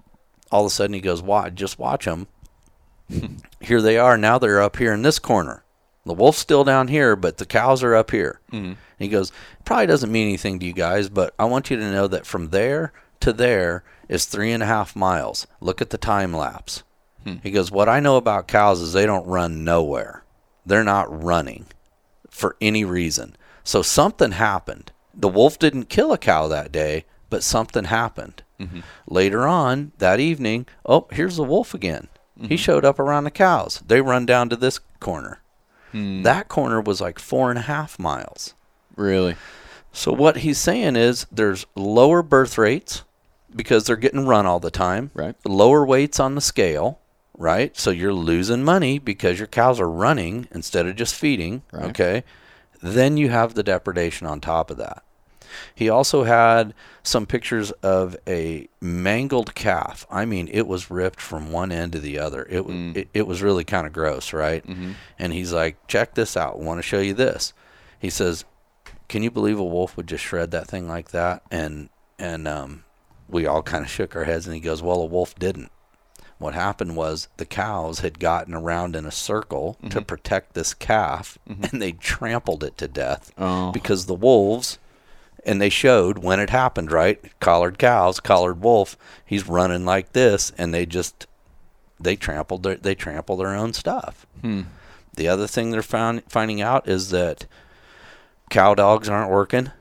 all 0.52 0.66
of 0.66 0.68
a 0.68 0.70
sudden 0.70 0.94
he 0.94 1.02
goes, 1.02 1.22
Watch, 1.22 1.56
just 1.56 1.80
watch 1.80 2.04
them. 2.04 2.28
here 3.62 3.82
they 3.82 3.98
are. 3.98 4.18
Now 4.18 4.38
they're 4.38 4.62
up 4.62 4.76
here 4.76 4.94
in 4.94 5.04
this 5.04 5.20
corner. 5.20 5.64
The 6.06 6.14
wolf's 6.14 6.40
still 6.40 6.64
down 6.64 6.88
here, 6.88 7.16
but 7.16 7.38
the 7.38 7.46
cows 7.46 7.84
are 7.84 7.96
up 7.96 8.12
here. 8.12 8.40
Mm-hmm. 8.52 8.74
He 8.98 9.08
goes, 9.08 9.32
probably 9.66 9.86
doesn't 9.86 10.12
mean 10.12 10.28
anything 10.28 10.60
to 10.60 10.66
you 10.66 10.74
guys, 10.74 11.10
but 11.10 11.34
I 11.38 11.46
want 11.46 11.70
you 11.70 11.78
to 11.78 11.92
know 11.92 12.08
that 12.08 12.26
from 12.26 12.50
there 12.50 12.92
to 13.20 13.32
there 13.32 13.84
is 14.10 14.26
three 14.26 14.52
and 14.52 14.64
a 14.64 14.68
half 14.68 14.96
miles. 14.96 15.46
Look 15.60 15.82
at 15.82 15.92
the 15.92 15.98
time 15.98 16.34
lapse. 16.34 16.84
Hmm. 17.24 17.36
He 17.44 17.52
goes, 17.52 17.72
What 17.72 17.88
I 17.88 18.00
know 18.00 18.18
about 18.18 18.48
cows 18.48 18.82
is 18.82 18.94
they 18.94 19.06
don't 19.06 19.28
run 19.28 19.64
nowhere. 19.64 20.24
They're 20.66 20.84
not 20.84 21.24
running 21.24 21.66
for 22.30 22.56
any 22.60 22.84
reason. 22.84 23.36
So 23.64 23.82
something 23.82 24.32
happened. 24.32 24.92
The 25.14 25.30
wolf 25.30 25.60
didn't 25.60 25.90
kill 25.90 26.12
a 26.12 26.18
cow 26.18 26.48
that 26.48 26.72
day, 26.72 27.06
but 27.30 27.44
something 27.44 27.86
happened. 27.86 28.44
Mm-hmm. 28.60 28.80
Later 29.08 29.48
on 29.48 29.92
that 30.00 30.20
evening, 30.20 30.68
oh, 30.86 31.08
here's 31.12 31.36
the 31.36 31.44
wolf 31.44 31.74
again. 31.74 32.08
Mm-hmm. 32.38 32.48
He 32.48 32.58
showed 32.58 32.86
up 32.86 32.98
around 32.98 33.26
the 33.26 33.32
cows. 33.32 33.84
They 33.86 34.02
run 34.02 34.26
down 34.26 34.50
to 34.50 34.56
this 34.56 34.80
corner. 35.00 35.42
Hmm. 35.92 36.24
That 36.24 36.48
corner 36.48 36.82
was 36.82 37.02
like 37.02 37.20
four 37.20 37.50
and 37.50 37.60
a 37.60 37.64
half 37.64 38.00
miles. 38.00 38.54
Really? 38.96 39.36
So 39.92 40.12
what 40.14 40.38
he's 40.38 40.58
saying 40.58 40.96
is 40.96 41.28
there's 41.32 41.66
lower 41.76 42.24
birth 42.24 42.58
rates 42.58 43.04
because 43.56 43.86
they're 43.86 43.96
getting 43.96 44.26
run 44.26 44.46
all 44.46 44.60
the 44.60 44.72
time. 44.72 45.12
Right. 45.14 45.36
Lower 45.46 45.86
weights 45.86 46.20
on 46.20 46.36
the 46.36 46.42
scale. 46.42 47.00
Right. 47.38 47.76
So 47.78 47.90
you're 47.90 48.14
losing 48.14 48.64
money 48.64 49.00
because 49.00 49.40
your 49.40 49.48
cows 49.48 49.80
are 49.80 49.90
running 49.90 50.48
instead 50.52 50.86
of 50.86 50.96
just 50.96 51.16
feeding. 51.16 51.64
Right. 51.72 51.86
Okay. 51.86 52.24
Then 52.82 53.18
you 53.18 53.30
have 53.30 53.54
the 53.54 53.64
depredation 53.64 54.28
on 54.28 54.40
top 54.42 54.72
of 54.72 54.78
that. 54.78 55.04
He 55.74 55.90
also 55.90 56.24
had 56.24 56.74
some 57.04 57.26
pictures 57.26 57.72
of 57.84 58.16
a 58.28 58.68
mangled 58.80 59.56
calf. 59.56 60.06
I 60.10 60.26
mean, 60.26 60.48
it 60.52 60.68
was 60.68 60.92
ripped 60.92 61.20
from 61.20 61.52
one 61.52 61.72
end 61.72 61.94
to 61.94 62.00
the 62.00 62.20
other. 62.20 62.44
It 62.50 62.64
mm. 62.66 62.96
it, 62.96 63.08
it, 63.14 63.28
was 63.28 63.42
really 63.42 63.64
kind 63.64 63.88
of 63.88 63.94
gross, 63.94 64.34
right? 64.34 64.66
Mm-hmm. 64.66 64.92
And 65.18 65.34
he's 65.34 65.52
like, 65.54 65.88
"Check 65.88 66.14
this 66.14 66.38
out. 66.38 66.60
Want 66.60 66.78
to 66.78 66.84
show 66.84 67.00
you 67.00 67.14
this." 67.14 67.54
He 68.00 68.10
says, 68.10 68.46
"Can 69.08 69.24
you 69.24 69.32
believe 69.32 69.60
a 69.60 69.64
wolf 69.64 69.98
would 69.98 70.08
just 70.08 70.24
shred 70.24 70.52
that 70.52 70.68
thing 70.68 70.88
like 70.88 71.12
that?" 71.12 71.42
And 71.50 71.90
and 72.20 72.48
um, 72.48 72.84
we 73.28 73.46
all 73.46 73.64
kind 73.64 73.84
of 73.84 73.92
shook 73.92 74.16
our 74.16 74.26
heads. 74.26 74.46
And 74.46 74.54
he 74.54 74.62
goes, 74.62 74.82
"Well, 74.84 75.02
a 75.02 75.06
wolf 75.06 75.36
didn't." 75.36 75.72
What 76.42 76.56
happened 76.56 76.96
was 76.96 77.28
the 77.38 77.46
cows 77.46 78.00
had 78.00 78.20
gotten 78.20 78.56
around 78.56 78.96
in 78.96 79.06
a 79.06 79.12
circle 79.12 79.78
mm-hmm. 79.78 79.90
to 79.90 80.02
protect 80.02 80.54
this 80.54 80.74
calf, 80.74 81.38
mm-hmm. 81.48 81.66
and 81.66 81.80
they 81.80 81.92
trampled 81.92 82.64
it 82.64 82.78
to 82.80 82.88
death 82.88 83.32
oh. 83.38 83.72
because 83.72 84.08
the 84.08 84.16
wolves 84.16 84.80
and 85.46 85.62
they 85.62 85.70
showed 85.70 86.20
when 86.20 86.40
it 86.40 86.50
happened, 86.50 86.92
right? 86.92 87.20
Collared 87.40 87.78
cows, 87.78 88.20
collared 88.20 88.62
wolf, 88.62 88.98
he's 89.26 89.48
running 89.48 89.86
like 89.86 90.14
this, 90.14 90.52
and 90.58 90.74
they 90.74 90.86
just 90.86 91.28
they 92.00 92.16
trampled 92.16 92.64
their 92.64 92.76
they 92.76 92.96
trample 92.96 93.38
their 93.38 93.56
own 93.56 93.74
stuff. 93.74 94.26
Hmm. 94.42 94.62
The 95.16 95.28
other 95.28 95.48
thing 95.48 95.72
they're 95.72 95.82
found, 95.82 96.24
finding 96.30 96.62
out 96.62 96.88
is 96.88 97.10
that 97.10 97.46
cow 98.50 98.74
dogs 98.74 99.10
aren't 99.10 99.32
working 99.32 99.72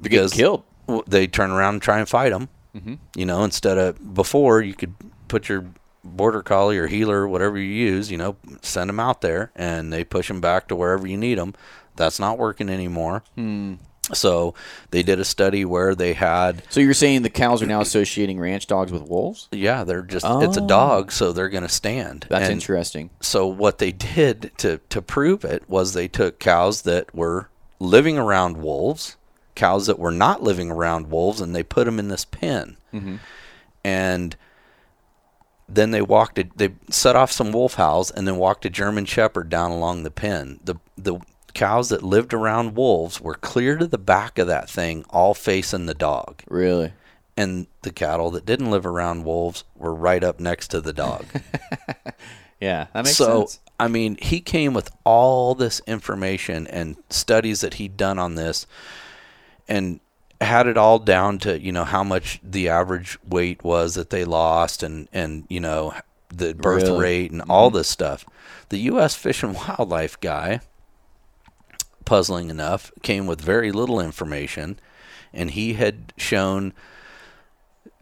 because 0.00 0.32
killed. 0.32 0.64
They 1.06 1.26
turn 1.26 1.50
around 1.50 1.74
and 1.74 1.82
try 1.82 1.98
and 1.98 2.08
fight 2.08 2.30
them. 2.30 2.48
Mm-hmm. 2.76 2.94
You 3.16 3.26
know, 3.26 3.44
instead 3.44 3.78
of 3.78 4.14
before 4.14 4.62
you 4.62 4.74
could 4.74 4.94
put 5.28 5.48
your 5.48 5.66
border 6.04 6.42
collie 6.42 6.78
or 6.78 6.86
heeler, 6.86 7.26
whatever 7.28 7.58
you 7.58 7.64
use, 7.64 8.10
you 8.10 8.16
know, 8.16 8.36
send 8.62 8.88
them 8.88 9.00
out 9.00 9.20
there 9.20 9.52
and 9.54 9.92
they 9.92 10.04
push 10.04 10.28
them 10.28 10.40
back 10.40 10.68
to 10.68 10.76
wherever 10.76 11.06
you 11.06 11.16
need 11.16 11.38
them. 11.38 11.54
That's 11.96 12.18
not 12.18 12.38
working 12.38 12.68
anymore. 12.68 13.22
Hmm. 13.34 13.74
So 14.14 14.54
they 14.90 15.02
did 15.02 15.20
a 15.20 15.24
study 15.24 15.64
where 15.64 15.94
they 15.94 16.12
had. 16.12 16.62
So 16.70 16.80
you're 16.80 16.94
saying 16.94 17.22
the 17.22 17.30
cows 17.30 17.62
are 17.62 17.66
now 17.66 17.80
associating 17.80 18.38
ranch 18.38 18.66
dogs 18.66 18.92
with 18.92 19.02
wolves? 19.02 19.48
Yeah, 19.52 19.84
they're 19.84 20.02
just 20.02 20.26
oh. 20.26 20.42
it's 20.42 20.56
a 20.56 20.66
dog, 20.66 21.12
so 21.12 21.32
they're 21.32 21.48
going 21.48 21.62
to 21.62 21.68
stand. 21.68 22.26
That's 22.28 22.44
and 22.44 22.52
interesting. 22.52 23.10
So 23.20 23.46
what 23.46 23.78
they 23.78 23.92
did 23.92 24.52
to 24.58 24.78
to 24.88 25.02
prove 25.02 25.44
it 25.44 25.68
was 25.68 25.92
they 25.92 26.08
took 26.08 26.38
cows 26.38 26.82
that 26.82 27.14
were 27.14 27.48
living 27.78 28.18
around 28.18 28.58
wolves, 28.58 29.16
cows 29.54 29.86
that 29.86 29.98
were 29.98 30.12
not 30.12 30.42
living 30.42 30.70
around 30.70 31.10
wolves, 31.10 31.40
and 31.40 31.54
they 31.54 31.62
put 31.62 31.84
them 31.84 31.98
in 31.98 32.08
this 32.08 32.24
pen, 32.24 32.76
mm-hmm. 32.92 33.16
and 33.84 34.36
then 35.68 35.90
they 35.90 36.02
walked 36.02 36.38
it. 36.38 36.56
They 36.56 36.70
set 36.90 37.16
off 37.16 37.32
some 37.32 37.52
wolf 37.52 37.74
howls 37.74 38.10
and 38.10 38.26
then 38.26 38.36
walked 38.36 38.66
a 38.66 38.70
German 38.70 39.04
Shepherd 39.04 39.48
down 39.48 39.70
along 39.70 40.02
the 40.02 40.10
pen. 40.10 40.60
The 40.62 40.76
the 40.96 41.18
cows 41.54 41.88
that 41.90 42.02
lived 42.02 42.34
around 42.34 42.74
wolves 42.74 43.20
were 43.20 43.34
clear 43.34 43.76
to 43.76 43.86
the 43.86 43.98
back 43.98 44.38
of 44.38 44.46
that 44.46 44.68
thing, 44.68 45.04
all 45.10 45.34
facing 45.34 45.86
the 45.86 45.94
dog. 45.94 46.42
Really? 46.48 46.92
And 47.36 47.66
the 47.82 47.92
cattle 47.92 48.30
that 48.32 48.46
didn't 48.46 48.70
live 48.70 48.86
around 48.86 49.24
wolves 49.24 49.64
were 49.76 49.94
right 49.94 50.22
up 50.22 50.40
next 50.40 50.68
to 50.68 50.80
the 50.80 50.92
dog. 50.92 51.24
yeah, 52.60 52.86
that 52.92 53.04
makes 53.04 53.16
so, 53.16 53.40
sense. 53.40 53.60
I 53.80 53.88
mean, 53.88 54.16
he 54.20 54.40
came 54.40 54.74
with 54.74 54.90
all 55.04 55.54
this 55.54 55.80
information 55.86 56.66
and 56.66 56.96
studies 57.10 57.62
that 57.62 57.74
he'd 57.74 57.96
done 57.96 58.18
on 58.18 58.34
this 58.34 58.66
and 59.66 60.00
had 60.40 60.66
it 60.66 60.76
all 60.76 60.98
down 60.98 61.38
to, 61.38 61.60
you 61.60 61.72
know, 61.72 61.84
how 61.84 62.04
much 62.04 62.40
the 62.42 62.68
average 62.68 63.18
weight 63.26 63.64
was 63.64 63.94
that 63.94 64.10
they 64.10 64.24
lost 64.24 64.82
and, 64.82 65.08
and 65.12 65.46
you 65.48 65.60
know, 65.60 65.94
the 66.28 66.54
birth 66.54 66.84
really? 66.84 67.00
rate 67.00 67.30
and 67.30 67.40
mm-hmm. 67.42 67.50
all 67.50 67.70
this 67.70 67.88
stuff. 67.88 68.24
The 68.68 68.78
U.S. 68.78 69.14
Fish 69.14 69.42
and 69.42 69.54
Wildlife 69.54 70.20
guy 70.20 70.60
puzzling 72.04 72.50
enough, 72.50 72.90
came 73.02 73.26
with 73.26 73.40
very 73.40 73.72
little 73.72 74.00
information, 74.00 74.78
and 75.32 75.50
he 75.52 75.74
had 75.74 76.12
shown 76.16 76.72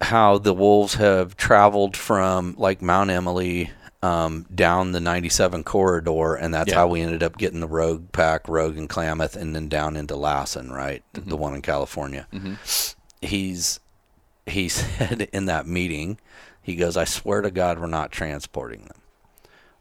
how 0.03 0.39
the 0.39 0.55
wolves 0.55 0.95
have 0.95 1.37
traveled 1.37 1.97
from 1.97 2.55
like 2.59 2.81
Mount 2.81 3.11
Emily 3.11 3.71
um, 4.03 4.47
down 4.55 4.93
the 4.93 5.01
97 5.01 5.63
corridor, 5.63 6.35
and 6.35 6.55
that's 6.55 6.71
yeah. 6.71 6.77
how 6.77 6.87
we 6.87 7.03
ended 7.03 7.23
up 7.23 7.37
getting 7.37 7.61
the 7.61 7.69
Rogue 7.69 8.13
Pack, 8.13 8.49
Rogue 8.49 8.79
and 8.79 8.89
Klamath, 8.89 9.37
and 9.37 9.55
then 9.55 9.69
down 9.69 9.97
into 9.97 10.17
Lassen, 10.17 10.73
right, 10.73 11.03
mm-hmm. 11.13 11.29
the 11.29 11.37
one 11.37 11.55
in 11.55 11.63
California. 11.63 12.27
Mm-hmm. 12.33 12.55
He's 13.21 13.81
he 14.47 14.69
said 14.71 15.29
in 15.33 15.47
that 15.47 15.67
meeting, 15.67 16.19
he 16.63 16.77
goes, 16.77 16.97
"I 16.97 17.05
swear 17.05 17.43
to 17.43 17.51
God, 17.51 17.79
we're 17.79 17.87
not 17.87 18.11
transporting 18.11 18.85
them." 18.85 19.01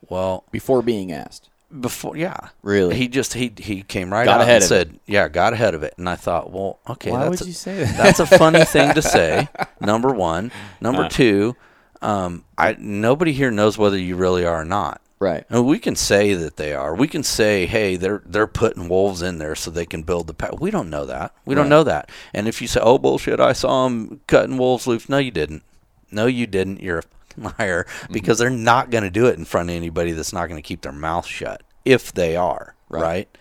Well, 0.08 0.44
before 0.52 0.82
being 0.82 1.12
asked, 1.12 1.49
before 1.78 2.18
yeah. 2.18 2.50
Really? 2.64 2.96
He 2.96 3.08
just 3.08 3.34
he 3.34 3.52
he 3.58 3.84
came 3.84 4.12
right 4.12 4.26
got 4.26 4.42
out 4.42 4.50
and 4.50 4.64
said 4.64 4.88
it. 4.90 5.00
yeah 5.06 5.28
got 5.28 5.54
ahead 5.54 5.76
of 5.76 5.84
it. 5.84 5.94
And 5.98 6.10
i 6.10 6.16
thought 6.16 6.52
well 6.52 6.80
okay 6.90 7.12
why 7.12 7.26
that's 7.26 7.42
would 7.42 7.42
a, 7.42 7.46
you 7.46 7.54
say 7.54 7.84
that? 7.84 7.98
that's 7.98 8.20
a 8.20 8.26
funny 8.26 8.64
thing 8.66 8.94
to 8.94 9.02
say 9.02 9.48
number 9.82 10.12
one. 10.14 10.52
Number 10.82 11.04
uh. 11.04 11.10
two 11.10 11.56
um 12.02 12.46
i 12.58 12.78
nobody 12.80 13.34
here 13.34 13.52
knows 13.52 13.78
whether 13.78 13.98
you 13.98 14.16
really 14.16 14.46
are 14.46 14.62
or 14.62 14.66
not. 14.66 15.02
Right. 15.20 15.44
And 15.50 15.66
we 15.66 15.80
can 15.80 15.98
say 15.98 16.34
that 16.34 16.56
they 16.56 16.74
are. 16.74 16.96
We 16.96 17.08
can 17.08 17.24
say 17.24 17.66
hey 17.66 17.96
they're 17.98 18.24
they're 18.26 18.48
putting 18.48 18.90
wolves 18.90 19.22
in 19.22 19.38
there 19.38 19.56
so 19.56 19.70
they 19.70 19.86
can 19.86 20.04
build 20.04 20.28
the 20.28 20.34
pack 20.34 20.60
we 20.60 20.72
don't 20.72 20.90
know 20.90 21.06
that. 21.06 21.34
We 21.46 21.54
right. 21.54 21.62
don't 21.62 21.70
know 21.70 21.84
that. 21.84 22.10
And 22.34 22.48
if 22.48 22.62
you 22.62 22.68
say 22.68 22.80
oh 22.82 22.98
bullshit 22.98 23.40
i 23.40 23.54
saw 23.54 23.84
them 23.84 24.22
cutting 24.28 24.58
wolves 24.58 24.88
loose 24.88 25.08
no 25.08 25.18
you 25.18 25.32
didn't. 25.32 25.64
No 26.12 26.26
you 26.26 26.48
didn't. 26.48 26.82
You're 26.82 27.00
a 27.00 27.04
liar 27.44 27.86
mm-hmm. 27.86 28.14
because 28.14 28.38
they're 28.38 28.50
not 28.50 28.90
going 28.90 29.04
to 29.04 29.10
do 29.10 29.28
it 29.28 29.38
in 29.38 29.46
front 29.46 29.70
of 29.70 29.76
anybody 29.76 30.12
that's 30.12 30.34
not 30.34 30.48
going 30.48 30.62
to 30.62 30.68
keep 30.68 30.82
their 30.82 30.92
mouth 30.92 31.26
shut 31.26 31.64
if 31.86 32.14
they 32.14 32.36
are, 32.36 32.76
right? 32.90 33.02
right? 33.02 33.38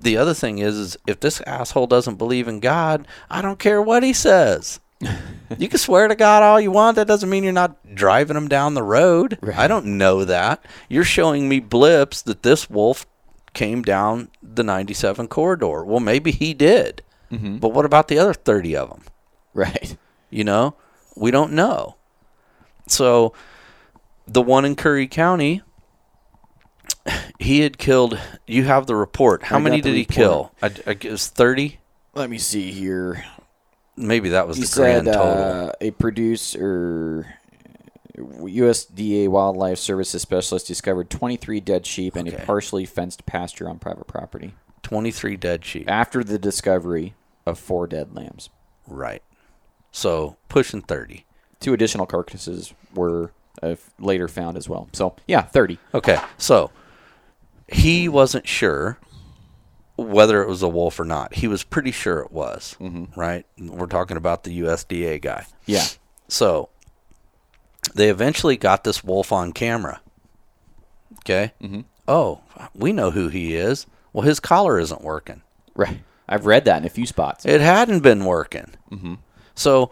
The 0.00 0.16
other 0.16 0.34
thing 0.34 0.58
is, 0.58 0.76
is 0.76 0.96
if 1.06 1.20
this 1.20 1.40
asshole 1.42 1.88
doesn't 1.88 2.16
believe 2.16 2.46
in 2.46 2.60
God, 2.60 3.06
I 3.28 3.42
don't 3.42 3.58
care 3.58 3.82
what 3.82 4.02
he 4.02 4.12
says. 4.12 4.80
you 5.58 5.68
can 5.68 5.78
swear 5.78 6.08
to 6.08 6.14
God 6.14 6.42
all 6.42 6.60
you 6.60 6.70
want. 6.70 6.96
That 6.96 7.06
doesn't 7.06 7.30
mean 7.30 7.44
you're 7.44 7.52
not 7.52 7.94
driving 7.94 8.36
him 8.36 8.48
down 8.48 8.74
the 8.74 8.82
road. 8.82 9.38
Right. 9.40 9.56
I 9.56 9.68
don't 9.68 9.98
know 9.98 10.24
that. 10.24 10.64
You're 10.88 11.04
showing 11.04 11.48
me 11.48 11.60
blips 11.60 12.22
that 12.22 12.42
this 12.42 12.68
wolf 12.68 13.06
came 13.54 13.82
down 13.82 14.30
the 14.42 14.64
97 14.64 15.28
corridor. 15.28 15.84
Well, 15.84 16.00
maybe 16.00 16.30
he 16.30 16.54
did. 16.54 17.02
Mm-hmm. 17.30 17.58
But 17.58 17.70
what 17.70 17.84
about 17.84 18.08
the 18.08 18.18
other 18.18 18.34
30 18.34 18.76
of 18.76 18.90
them? 18.90 19.02
Right. 19.54 19.96
You 20.30 20.44
know, 20.44 20.74
we 21.16 21.30
don't 21.30 21.52
know. 21.52 21.96
So 22.88 23.32
the 24.26 24.42
one 24.42 24.64
in 24.64 24.76
Curry 24.76 25.08
County, 25.08 25.62
he 27.38 27.60
had 27.60 27.78
killed. 27.78 28.18
You 28.46 28.64
have 28.64 28.86
the 28.86 28.96
report. 28.96 29.44
How 29.44 29.56
I 29.56 29.60
many 29.60 29.80
did 29.80 29.94
he 29.94 30.04
kill? 30.04 30.52
I, 30.62 30.70
I 30.86 30.94
guess 30.94 31.28
thirty. 31.28 31.80
Let 32.14 32.30
me 32.30 32.38
see 32.38 32.72
here. 32.72 33.24
Maybe 33.96 34.30
that 34.30 34.46
was 34.46 34.56
he 34.56 34.62
the 34.62 34.68
said, 34.68 35.04
grand 35.04 35.06
total. 35.06 35.68
Uh, 35.68 35.72
a 35.80 35.90
producer, 35.92 37.34
USDA 38.16 39.28
Wildlife 39.28 39.78
Services 39.78 40.22
specialist 40.22 40.66
discovered 40.66 41.10
23 41.10 41.60
dead 41.60 41.84
sheep 41.84 42.16
okay. 42.16 42.20
and 42.20 42.28
a 42.32 42.44
partially 42.44 42.86
fenced 42.86 43.26
pasture 43.26 43.68
on 43.68 43.78
private 43.78 44.06
property. 44.06 44.54
23 44.82 45.36
dead 45.36 45.64
sheep 45.64 45.90
after 45.90 46.22
the 46.22 46.38
discovery 46.38 47.14
of 47.44 47.58
four 47.58 47.86
dead 47.86 48.14
lambs. 48.14 48.50
Right. 48.86 49.22
So 49.90 50.36
pushing 50.48 50.82
30. 50.82 51.24
Two 51.60 51.72
additional 51.72 52.06
carcasses 52.06 52.72
were 52.94 53.32
uh, 53.62 53.76
later 53.98 54.28
found 54.28 54.56
as 54.56 54.68
well. 54.68 54.88
So 54.92 55.16
yeah, 55.26 55.42
30. 55.42 55.78
Okay. 55.94 56.18
So 56.36 56.70
he 57.66 58.08
wasn't 58.08 58.46
sure 58.46 58.98
whether 59.96 60.42
it 60.42 60.48
was 60.48 60.62
a 60.62 60.68
wolf 60.68 61.00
or 61.00 61.04
not. 61.04 61.34
He 61.34 61.48
was 61.48 61.64
pretty 61.64 61.90
sure 61.90 62.20
it 62.20 62.30
was. 62.32 62.76
Mm-hmm. 62.80 63.18
Right. 63.18 63.44
We're 63.58 63.86
talking 63.86 64.16
about 64.16 64.44
the 64.44 64.60
USDA 64.60 65.20
guy. 65.20 65.46
Yeah. 65.66 65.84
So 66.28 66.68
they 67.94 68.08
eventually 68.08 68.56
got 68.56 68.84
this 68.84 69.02
wolf 69.02 69.32
on 69.32 69.52
camera. 69.52 70.00
Okay. 71.20 71.52
Mm-hmm. 71.60 71.80
Oh, 72.06 72.40
we 72.74 72.92
know 72.92 73.10
who 73.10 73.28
he 73.28 73.56
is. 73.56 73.86
Well, 74.12 74.22
his 74.22 74.40
collar 74.40 74.78
isn't 74.78 75.02
working. 75.02 75.42
Right. 75.74 76.00
I've 76.28 76.46
read 76.46 76.64
that 76.66 76.78
in 76.78 76.84
a 76.84 76.90
few 76.90 77.06
spots. 77.06 77.44
It 77.44 77.60
hadn't 77.60 78.00
been 78.00 78.24
working. 78.24 78.74
Mm-hmm. 78.90 79.14
So 79.54 79.90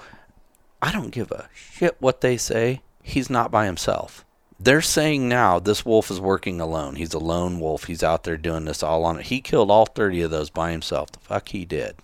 I 0.87 0.93
don't 0.93 1.11
give 1.11 1.33
a 1.33 1.49
shit 1.53 1.97
what 1.99 2.21
they 2.21 2.37
say. 2.37 2.81
He's 3.03 3.29
not 3.29 3.51
by 3.51 3.67
himself. 3.67 4.25
They're 4.61 4.81
saying 4.81 5.29
now 5.29 5.59
this 5.59 5.85
wolf 5.85 6.13
is 6.13 6.21
working 6.21 6.61
alone. 6.61 6.95
He's 6.95 7.13
a 7.13 7.19
lone 7.19 7.59
wolf. 7.59 7.85
He's 7.85 8.05
out 8.05 8.23
there 8.23 8.37
doing 8.37 8.67
this 8.67 8.85
all 8.85 9.05
on 9.05 9.19
it. 9.19 9.27
He 9.27 9.41
killed 9.41 9.69
all 9.69 9.87
30 9.87 10.23
of 10.23 10.31
those 10.31 10.49
by 10.49 10.71
himself. 10.71 11.11
The 11.11 11.19
fuck 11.19 11.49
he 11.49 11.65
did. 11.65 11.97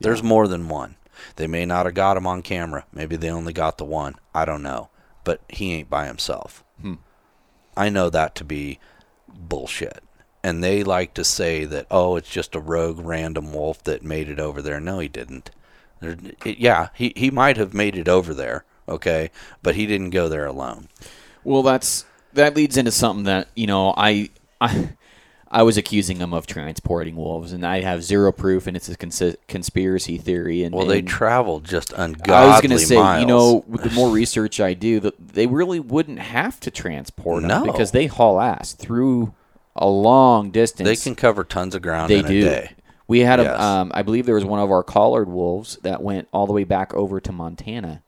There's 0.00 0.22
more 0.22 0.46
than 0.48 0.68
one. 0.68 0.96
They 1.36 1.46
may 1.46 1.64
not 1.64 1.86
have 1.86 1.94
got 1.94 2.18
him 2.18 2.26
on 2.26 2.42
camera. 2.42 2.84
Maybe 2.92 3.16
they 3.16 3.30
only 3.30 3.54
got 3.54 3.78
the 3.78 3.86
one. 3.86 4.16
I 4.34 4.44
don't 4.44 4.62
know. 4.62 4.90
But 5.24 5.40
he 5.48 5.72
ain't 5.72 5.88
by 5.88 6.06
himself. 6.06 6.62
Hmm. 6.78 6.96
I 7.74 7.88
know 7.88 8.10
that 8.10 8.34
to 8.34 8.44
be 8.44 8.78
bullshit. 9.26 10.04
And 10.42 10.62
they 10.62 10.84
like 10.84 11.14
to 11.14 11.24
say 11.24 11.64
that, 11.64 11.86
oh, 11.90 12.16
it's 12.16 12.28
just 12.28 12.54
a 12.54 12.60
rogue 12.60 13.00
random 13.00 13.54
wolf 13.54 13.82
that 13.84 14.02
made 14.02 14.28
it 14.28 14.38
over 14.38 14.60
there. 14.60 14.78
No, 14.78 14.98
he 14.98 15.08
didn't. 15.08 15.50
There, 16.00 16.16
yeah, 16.44 16.88
he, 16.94 17.12
he 17.16 17.30
might 17.30 17.56
have 17.56 17.72
made 17.74 17.96
it 17.96 18.08
over 18.08 18.34
there, 18.34 18.64
okay, 18.88 19.30
but 19.62 19.74
he 19.76 19.86
didn't 19.86 20.10
go 20.10 20.28
there 20.28 20.46
alone. 20.46 20.88
Well, 21.44 21.62
that's 21.62 22.04
that 22.34 22.54
leads 22.54 22.76
into 22.76 22.90
something 22.92 23.24
that 23.24 23.48
you 23.54 23.66
know 23.66 23.94
I 23.96 24.30
I, 24.60 24.90
I 25.50 25.62
was 25.62 25.76
accusing 25.78 26.18
him 26.18 26.34
of 26.34 26.46
transporting 26.46 27.16
wolves, 27.16 27.52
and 27.52 27.64
I 27.64 27.80
have 27.80 28.02
zero 28.02 28.32
proof, 28.32 28.66
and 28.66 28.76
it's 28.76 28.88
a 28.88 28.96
cons- 28.96 29.36
conspiracy 29.48 30.18
theory. 30.18 30.62
And 30.64 30.74
Well, 30.74 30.86
they 30.86 30.98
and 30.98 31.08
traveled 31.08 31.64
just 31.64 31.92
ungodly 31.92 32.34
I 32.34 32.46
was 32.48 32.60
going 32.60 32.70
to 32.72 32.78
say, 32.78 32.96
miles. 32.96 33.20
you 33.20 33.26
know, 33.26 33.64
with 33.68 33.82
the 33.82 33.90
more 33.90 34.10
research 34.10 34.60
I 34.60 34.74
do, 34.74 35.00
that 35.00 35.14
they 35.34 35.46
really 35.46 35.80
wouldn't 35.80 36.18
have 36.18 36.60
to 36.60 36.70
transport 36.70 37.42
them 37.42 37.64
because 37.64 37.92
they 37.92 38.06
haul 38.06 38.40
ass 38.40 38.72
through 38.72 39.32
a 39.76 39.86
long 39.88 40.50
distance. 40.50 40.86
they 40.88 40.96
can 40.96 41.14
cover 41.14 41.44
tons 41.44 41.74
of 41.74 41.82
ground 41.82 42.10
They 42.10 42.22
do. 42.22 42.66
We 43.08 43.20
had 43.20 43.38
Yes. 43.38 43.48
a, 43.58 43.62
um, 43.62 43.92
I 43.94 44.02
believe 44.02 44.26
there 44.26 44.34
was 44.34 44.44
one 44.44 44.58
of 44.60 44.70
our 44.70 44.82
collared 44.82 45.28
wolves 45.28 45.78
that 45.82 46.02
went 46.02 46.28
all 46.32 46.46
the 46.46 46.52
way 46.52 46.64
back 46.64 46.92
over 46.94 47.20
to 47.20 47.30
Montana, 47.32 48.02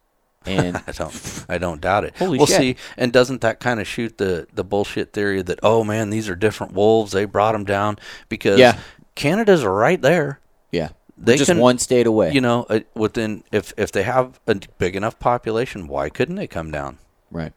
and 0.44 0.76
I 0.86 0.92
don't. 0.92 1.44
I 1.48 1.58
don't 1.58 1.80
doubt 1.80 2.04
it. 2.04 2.16
Holy 2.18 2.38
well, 2.38 2.46
shit. 2.46 2.56
see, 2.56 2.76
and 2.96 3.12
doesn't 3.12 3.40
that 3.42 3.60
kind 3.60 3.80
of 3.80 3.86
shoot 3.86 4.18
the 4.18 4.46
the 4.52 4.64
bullshit 4.64 5.12
theory 5.12 5.40
that 5.42 5.60
oh 5.62 5.84
man, 5.84 6.10
these 6.10 6.28
are 6.28 6.34
different 6.34 6.72
wolves? 6.72 7.12
They 7.12 7.24
brought 7.26 7.52
them 7.52 7.64
down 7.64 7.98
because 8.28 8.58
Yeah. 8.58 8.78
Canada's 9.14 9.64
right 9.64 10.00
there. 10.00 10.40
yeah, 10.72 10.90
They 11.16 11.36
just 11.36 11.50
can- 11.50 11.58
one 11.58 11.78
state 11.78 12.06
away. 12.06 12.32
You 12.32 12.40
know, 12.40 12.66
uh, 12.68 12.80
within 12.94 13.44
if 13.52 13.72
if 13.76 13.92
they 13.92 14.02
have 14.02 14.40
a 14.46 14.56
big 14.78 14.96
enough 14.96 15.18
population, 15.18 15.86
why 15.88 16.08
couldn't 16.08 16.36
they 16.36 16.46
come 16.48 16.70
down? 16.70 16.98
right? 17.30 17.52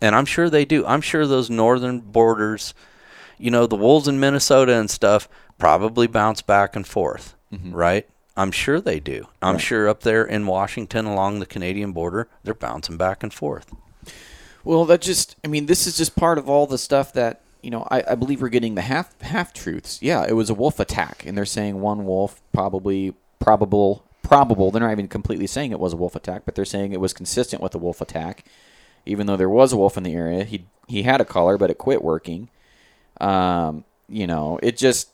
And 0.00 0.14
I'm 0.14 0.26
sure 0.26 0.48
they 0.48 0.64
do. 0.64 0.86
I'm 0.86 1.00
sure 1.00 1.26
those 1.26 1.50
northern 1.50 1.98
borders, 2.00 2.72
you 3.36 3.50
know, 3.50 3.66
the 3.66 3.74
wolves 3.74 4.06
in 4.06 4.20
Minnesota 4.20 4.74
and 4.74 4.88
stuff 4.88 5.28
probably 5.58 6.06
bounce 6.06 6.42
back 6.42 6.74
and 6.76 6.86
forth, 6.86 7.34
right? 7.70 8.08
I'm 8.36 8.52
sure 8.52 8.80
they 8.80 9.00
do. 9.00 9.26
I'm 9.42 9.54
Right. 9.54 9.60
sure 9.60 9.88
up 9.88 10.02
there 10.02 10.24
in 10.24 10.46
Washington 10.46 11.06
along 11.06 11.40
the 11.40 11.46
Canadian 11.46 11.92
border, 11.92 12.28
they're 12.44 12.54
bouncing 12.54 12.96
back 12.96 13.22
and 13.24 13.32
forth. 13.34 13.66
Well, 14.64 14.84
that 14.86 15.00
just, 15.00 15.34
I 15.44 15.48
mean, 15.48 15.66
this 15.66 15.86
is 15.86 15.96
just 15.96 16.14
part 16.14 16.38
of 16.38 16.48
all 16.48 16.66
the 16.66 16.78
stuff 16.78 17.12
that, 17.14 17.40
you 17.62 17.70
know, 17.70 17.86
I, 17.90 18.04
I 18.10 18.14
believe 18.14 18.40
we're 18.40 18.48
getting 18.48 18.76
the 18.76 18.82
half 18.82 19.20
half 19.22 19.52
truths. 19.52 19.98
Yeah, 20.00 20.24
it 20.28 20.34
was 20.34 20.50
a 20.50 20.54
wolf 20.54 20.78
attack, 20.78 21.24
and 21.26 21.36
they're 21.36 21.44
saying 21.44 21.80
one 21.80 22.04
wolf, 22.04 22.40
probably, 22.52 23.14
probable, 23.40 24.04
probable. 24.22 24.70
They're 24.70 24.82
not 24.82 24.92
even 24.92 25.08
completely 25.08 25.46
saying 25.48 25.72
it 25.72 25.80
was 25.80 25.92
a 25.92 25.96
wolf 25.96 26.14
attack, 26.14 26.42
but 26.44 26.54
they're 26.54 26.64
saying 26.64 26.92
it 26.92 27.00
was 27.00 27.12
consistent 27.12 27.60
with 27.62 27.74
a 27.74 27.78
wolf 27.78 28.00
attack, 28.00 28.44
even 29.06 29.26
though 29.26 29.36
there 29.36 29.48
was 29.48 29.72
a 29.72 29.76
wolf 29.76 29.96
in 29.96 30.04
the 30.04 30.14
area. 30.14 30.44
He 30.44 30.66
he 30.86 31.02
had 31.02 31.20
a 31.20 31.24
collar, 31.24 31.58
but 31.58 31.70
it 31.70 31.78
quit 31.78 32.04
working. 32.04 32.48
Um, 33.20 33.84
you 34.08 34.26
know, 34.28 34.60
it 34.62 34.76
just 34.76 35.08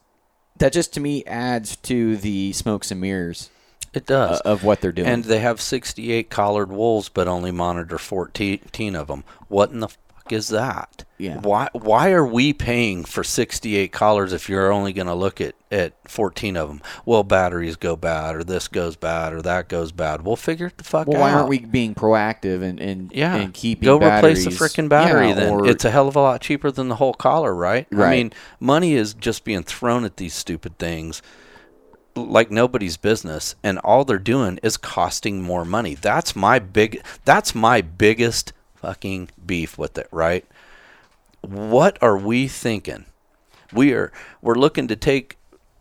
that 0.59 0.73
just 0.73 0.93
to 0.95 1.01
me 1.01 1.25
adds 1.25 1.77
to 1.77 2.17
the 2.17 2.53
smokes 2.53 2.91
and 2.91 3.01
mirrors 3.01 3.51
It 3.93 4.11
uh, 4.11 4.29
does. 4.29 4.41
of 4.43 4.65
what 4.65 4.81
they're 4.81 4.93
doing. 4.93 5.09
and 5.09 5.25
they 5.25 5.41
have 5.41 5.61
68 5.61 6.31
collared 6.31 6.71
wolves, 6.71 7.09
but 7.09 7.27
only 7.29 7.51
monitor 7.51 7.99
14 7.99 8.95
of 8.97 9.09
them. 9.09 9.25
What 9.49 9.71
in 9.71 9.81
the 9.81 9.89
fuck 10.25 10.33
is 10.33 10.49
that? 10.49 11.05
Yeah. 11.18 11.39
Why 11.41 11.68
Why 11.72 12.11
are 12.11 12.27
we 12.27 12.53
paying 12.53 13.05
for 13.05 13.22
68 13.22 13.93
collars 13.93 14.33
if 14.33 14.49
you're 14.49 14.72
only 14.72 14.93
going 14.93 15.07
to 15.07 15.14
look 15.14 15.41
at 15.41 15.55
at 15.70 15.93
14 16.09 16.57
of 16.57 16.68
them? 16.68 16.83
Well, 17.07 17.22
batteries 17.22 17.77
go 17.77 17.95
bad, 17.97 18.35
or 18.35 18.43
this 18.45 18.66
goes 18.68 18.97
bad, 18.97 19.33
or 19.33 19.41
that 19.43 19.68
goes 19.68 19.93
bad. 19.93 20.22
We'll 20.22 20.37
figure 20.37 20.66
it 20.66 20.77
the 20.79 20.85
fuck 20.85 21.07
well, 21.07 21.18
out. 21.18 21.20
why 21.20 21.33
aren't 21.33 21.49
we 21.49 21.61
being 21.61 21.95
proactive 21.95 22.62
and 22.62 22.81
and, 22.81 23.12
Yeah. 23.14 23.37
and 23.37 23.55
keeping 23.55 23.87
Go 23.87 23.97
replace 23.97 24.45
the 24.45 24.51
batteries- 24.51 24.59
freaking 24.59 24.89
battery 24.89 25.29
Yeah, 25.29 25.35
then. 25.35 25.53
or- 25.53 25.66
It's 25.66 25.85
a 25.85 25.91
hell 25.91 26.09
of 26.09 26.16
a 26.16 26.20
lot 26.20 26.41
cheaper 26.41 26.70
than 26.70 26.89
the 26.89 26.97
whole 26.97 27.14
collar, 27.14 27.55
right? 27.55 27.87
right? 27.93 28.07
I 28.09 28.11
mean, 28.11 28.33
money 28.59 28.95
is 28.95 29.14
just 29.14 29.45
being 29.45 29.62
thrown 29.62 30.05
at 30.05 30.16
these 30.16 30.35
stupid 30.35 30.79
things 30.79 31.22
like 32.16 32.49
nobody's 32.51 32.97
business 32.97 33.57
and 33.64 33.77
all 33.81 34.05
they're 34.05 34.18
doing 34.18 34.59
is 34.62 34.77
costing 34.77 35.43
more 35.43 35.64
money. 35.64 35.95
That's 35.97 36.37
my 36.37 36.59
big 36.61 37.03
that's 37.25 37.55
my 37.57 37.81
biggest 37.81 38.53
fucking 38.85 39.30
beef 39.45 39.78
with 39.78 39.97
it, 39.99 40.09
right? 40.11 40.45
What 41.41 41.99
are 42.03 42.16
we 42.16 42.49
thinking? 42.49 43.07
We 43.72 43.93
are 43.93 44.12
we're 44.43 44.55
looking 44.55 44.89
to 44.89 44.97
take 44.97 45.39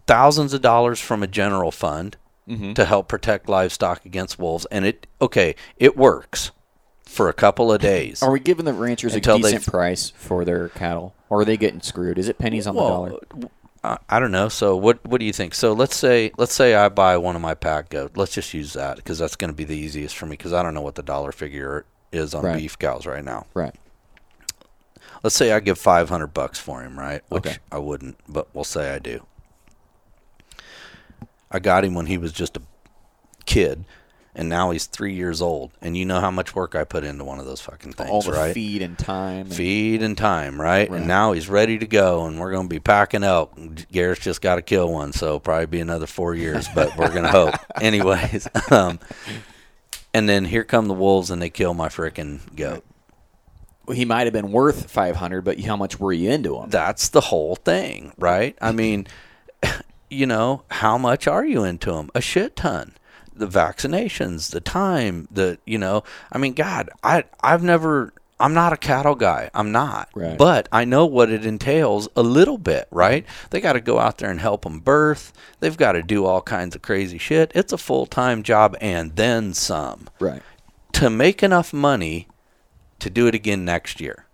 thousands 0.07 0.53
of 0.53 0.61
dollars 0.61 0.99
from 0.99 1.23
a 1.23 1.27
general 1.27 1.71
fund 1.71 2.17
Mm-hmm. 2.45 2.73
to 2.73 2.83
help 2.83 3.07
protect 3.07 3.47
livestock 3.47 4.05
against 4.05 4.37
wolves 4.37 4.65
and 4.69 4.83
it 4.85 5.07
okay, 5.21 5.55
it 5.77 5.95
works 5.95 6.51
for 7.05 7.29
a 7.29 7.33
couple 7.33 7.71
of 7.71 7.79
days. 7.79 8.21
Are 8.21 8.31
we 8.31 8.41
giving 8.41 8.65
the 8.65 8.73
ranchers 8.73 9.13
a 9.13 9.15
Until 9.15 9.37
decent 9.37 9.65
price 9.65 10.09
for 10.09 10.43
their 10.43 10.67
cattle, 10.67 11.15
or 11.29 11.39
are 11.39 11.45
they 11.45 11.55
getting 11.55 11.79
screwed? 11.79 12.17
Is 12.17 12.27
it 12.27 12.37
pennies 12.37 12.67
on 12.67 12.75
the 12.75 12.81
dollar? 12.81 13.13
I, 13.81 13.97
I 14.09 14.19
don't 14.19 14.31
know. 14.31 14.49
So 14.49 14.75
what 14.75 15.05
what 15.07 15.19
do 15.21 15.25
you 15.25 15.31
think? 15.31 15.53
So 15.53 15.71
let's 15.71 15.95
say 15.95 16.31
let's 16.37 16.53
say 16.53 16.75
I 16.75 16.89
buy 16.89 17.15
one 17.15 17.37
of 17.37 17.41
my 17.41 17.53
pack 17.53 17.87
goat. 17.87 18.17
Let's 18.17 18.33
just 18.33 18.53
use 18.53 18.73
that 18.73 18.97
because 18.97 19.19
that's 19.19 19.37
going 19.37 19.49
to 19.51 19.55
be 19.55 19.63
the 19.63 19.77
easiest 19.77 20.17
for 20.17 20.25
me 20.25 20.31
because 20.31 20.51
I 20.51 20.63
don't 20.63 20.73
know 20.73 20.81
what 20.81 20.95
the 20.95 21.03
dollar 21.03 21.31
figure 21.31 21.85
is 22.13 22.33
on 22.33 22.43
Right. 22.43 22.57
beef 22.57 22.77
cows 22.79 23.05
right 23.05 23.23
now. 23.23 23.45
Right. 23.53 23.73
Let's 25.23 25.35
say 25.35 25.51
I 25.53 25.59
give 25.59 25.77
five 25.77 26.09
hundred 26.09 26.27
bucks 26.33 26.59
for 26.59 26.81
him, 26.81 26.99
right? 26.99 27.21
Which 27.29 27.45
Okay. 27.47 27.57
I 27.71 27.77
wouldn't, 27.79 28.17
but 28.27 28.47
we'll 28.53 28.63
say 28.65 28.93
I 28.93 28.99
do. 28.99 29.25
I 31.51 31.59
got 31.59 31.85
him 31.85 31.93
when 31.93 32.07
he 32.07 32.17
was 32.17 32.31
just 32.33 32.57
a 32.57 32.61
kid, 33.45 33.85
and 34.35 34.49
now 34.49 34.71
he's 34.71 34.85
three 34.85 35.13
years 35.13 35.41
old. 35.41 35.71
And 35.81 35.95
you 35.95 36.03
know 36.03 36.19
how 36.19 36.31
much 36.31 36.55
work 36.55 36.73
I 36.75 36.83
put 36.83 37.03
into 37.03 37.23
one 37.23 37.39
of 37.39 37.45
those 37.45 37.61
fucking 37.61 37.93
things, 37.93 38.09
All 38.09 38.21
the 38.23 38.31
right? 38.31 38.53
feed 38.53 38.81
and 38.81 38.97
time. 38.97 39.45
feed 39.49 40.01
and 40.01 40.17
time, 40.17 40.59
right? 40.59 40.89
Right. 40.89 40.97
And 40.97 41.07
now 41.07 41.31
he's 41.33 41.47
ready 41.47 41.77
to 41.77 41.85
go, 41.85 42.25
and 42.25 42.39
we're 42.39 42.51
going 42.51 42.65
to 42.67 42.73
be 42.73 42.79
packing 42.79 43.23
elk. 43.23 43.53
Garrett's 43.91 44.21
just 44.21 44.41
got 44.41 44.55
to 44.55 44.61
kill 44.63 44.91
one, 44.91 45.13
so 45.13 45.39
probably 45.39 45.67
be 45.67 45.79
another 45.79 46.07
four 46.07 46.33
years, 46.35 46.67
but 46.73 46.97
we're 46.97 47.11
going 47.11 47.23
to 47.23 47.29
hope. 47.29 47.55
Anyways, 47.79 48.47
um, 48.71 48.99
and 50.13 50.29
then 50.29 50.45
here 50.45 50.63
come 50.63 50.87
the 50.87 50.93
wolves, 50.93 51.29
and 51.31 51.41
they 51.41 51.49
kill 51.49 51.73
my 51.73 51.89
frickin' 51.89 52.55
goat. 52.55 52.83
he 53.91 54.05
might 54.05 54.25
have 54.25 54.33
been 54.33 54.51
worth 54.51 54.89
five 54.89 55.15
hundred, 55.17 55.43
but 55.43 55.59
how 55.61 55.75
much 55.75 55.99
were 55.99 56.13
you 56.13 56.29
into 56.31 56.57
him? 56.59 56.69
That's 56.69 57.09
the 57.09 57.21
whole 57.21 57.55
thing, 57.55 58.13
right? 58.17 58.57
I 58.61 58.71
mean, 58.71 59.07
you 60.09 60.25
know, 60.25 60.63
how 60.69 60.97
much 60.97 61.27
are 61.27 61.45
you 61.45 61.63
into 61.63 61.93
him? 61.93 62.09
A 62.15 62.21
shit 62.21 62.55
ton. 62.55 62.93
The 63.35 63.47
vaccinations, 63.47 64.51
the 64.51 64.61
time, 64.61 65.27
the 65.31 65.57
you 65.65 65.79
know, 65.79 66.03
I 66.31 66.37
mean, 66.37 66.53
God, 66.53 66.89
I 67.03 67.23
I've 67.41 67.63
never. 67.63 68.13
I'm 68.43 68.53
not 68.53 68.73
a 68.73 68.77
cattle 68.77 69.15
guy. 69.15 69.49
I'm 69.53 69.71
not. 69.71 70.09
Right. 70.13 70.37
But 70.37 70.67
I 70.71 70.83
know 70.85 71.05
what 71.05 71.29
it 71.31 71.45
entails 71.45 72.09
a 72.15 72.21
little 72.21 72.57
bit, 72.57 72.87
right? 72.91 73.25
They 73.51 73.61
got 73.61 73.73
to 73.73 73.81
go 73.81 73.99
out 73.99 74.17
there 74.17 74.29
and 74.29 74.39
help 74.41 74.63
them 74.63 74.79
birth. 74.79 75.31
They've 75.61 75.77
got 75.77 75.93
to 75.93 76.03
do 76.03 76.25
all 76.25 76.41
kinds 76.41 76.75
of 76.75 76.81
crazy 76.81 77.17
shit. 77.17 77.51
It's 77.55 77.71
a 77.73 77.77
full 77.77 78.05
time 78.05 78.43
job 78.43 78.75
and 78.81 79.15
then 79.15 79.53
some 79.53 80.09
Right. 80.19 80.41
to 80.91 81.09
make 81.09 81.41
enough 81.41 81.71
money 81.71 82.27
to 82.99 83.09
do 83.09 83.27
it 83.27 83.33
again 83.35 83.65
next 83.65 83.99
year 84.01 84.25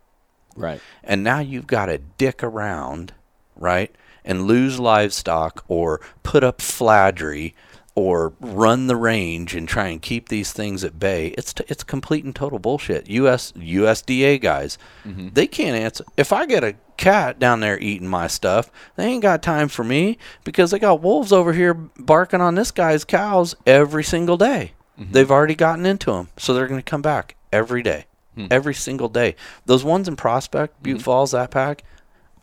Right. 0.56 0.82
and 1.04 1.24
now 1.24 1.40
you've 1.40 1.68
got 1.68 1.86
to 1.86 2.00
dick 2.00 2.44
around, 2.44 3.14
right, 3.56 3.94
and 4.26 4.44
lose 4.48 4.80
livestock 4.80 5.64
or 5.68 6.02
put 6.24 6.44
up 6.44 6.62
fladry 6.62 7.56
or 8.00 8.34
run 8.40 8.88
the 8.88 8.96
range 8.96 9.56
and 9.56 9.68
try 9.68 9.88
and 9.88 10.02
keep 10.02 10.30
these 10.30 10.52
things 10.52 10.84
at 10.84 11.00
bay. 11.00 11.28
It's 11.38 11.54
t- 11.54 11.66
it's 11.68 11.84
complete 11.84 12.24
and 12.24 12.36
total 12.36 12.60
bullshit. 12.60 13.10
US 13.10 13.52
USDA 13.54 14.42
guys, 14.42 14.78
mm-hmm. 15.06 15.30
they 15.34 15.48
can't 15.48 15.76
answer. 15.76 16.06
If 16.18 16.34
I 16.34 16.46
get 16.46 16.64
a 16.64 16.76
cat 16.98 17.40
down 17.40 17.60
there 17.60 17.80
eating 17.80 18.08
my 18.08 18.28
stuff, 18.28 18.72
they 18.96 19.06
ain't 19.06 19.24
got 19.24 19.44
time 19.44 19.68
for 19.68 19.84
me 19.84 20.18
because 20.44 20.72
they 20.72 20.80
got 20.80 21.02
wolves 21.02 21.32
over 21.32 21.54
here 21.54 21.74
barking 21.74 22.42
on 22.42 22.56
this 22.56 22.72
guy's 22.72 23.06
cows 23.06 23.56
every 23.66 24.04
single 24.04 24.38
day. 24.38 24.74
Mm-hmm. 25.00 25.12
They've 25.14 25.32
already 25.32 25.56
gotten 25.56 25.86
into 25.86 26.12
them, 26.12 26.30
so 26.38 26.54
they're 26.54 26.68
going 26.68 26.82
to 26.82 26.90
come 26.90 27.02
back 27.02 27.36
every 27.52 27.82
day 27.82 28.06
hmm. 28.40 28.48
every 28.52 28.74
single 28.74 29.10
day. 29.10 29.36
Those 29.66 29.84
ones 29.84 30.08
in 30.08 30.16
Prospect, 30.16 30.82
Butte 30.82 30.98
mm-hmm. 30.98 31.04
Falls, 31.04 31.32
that 31.32 31.52
pack, 31.52 31.84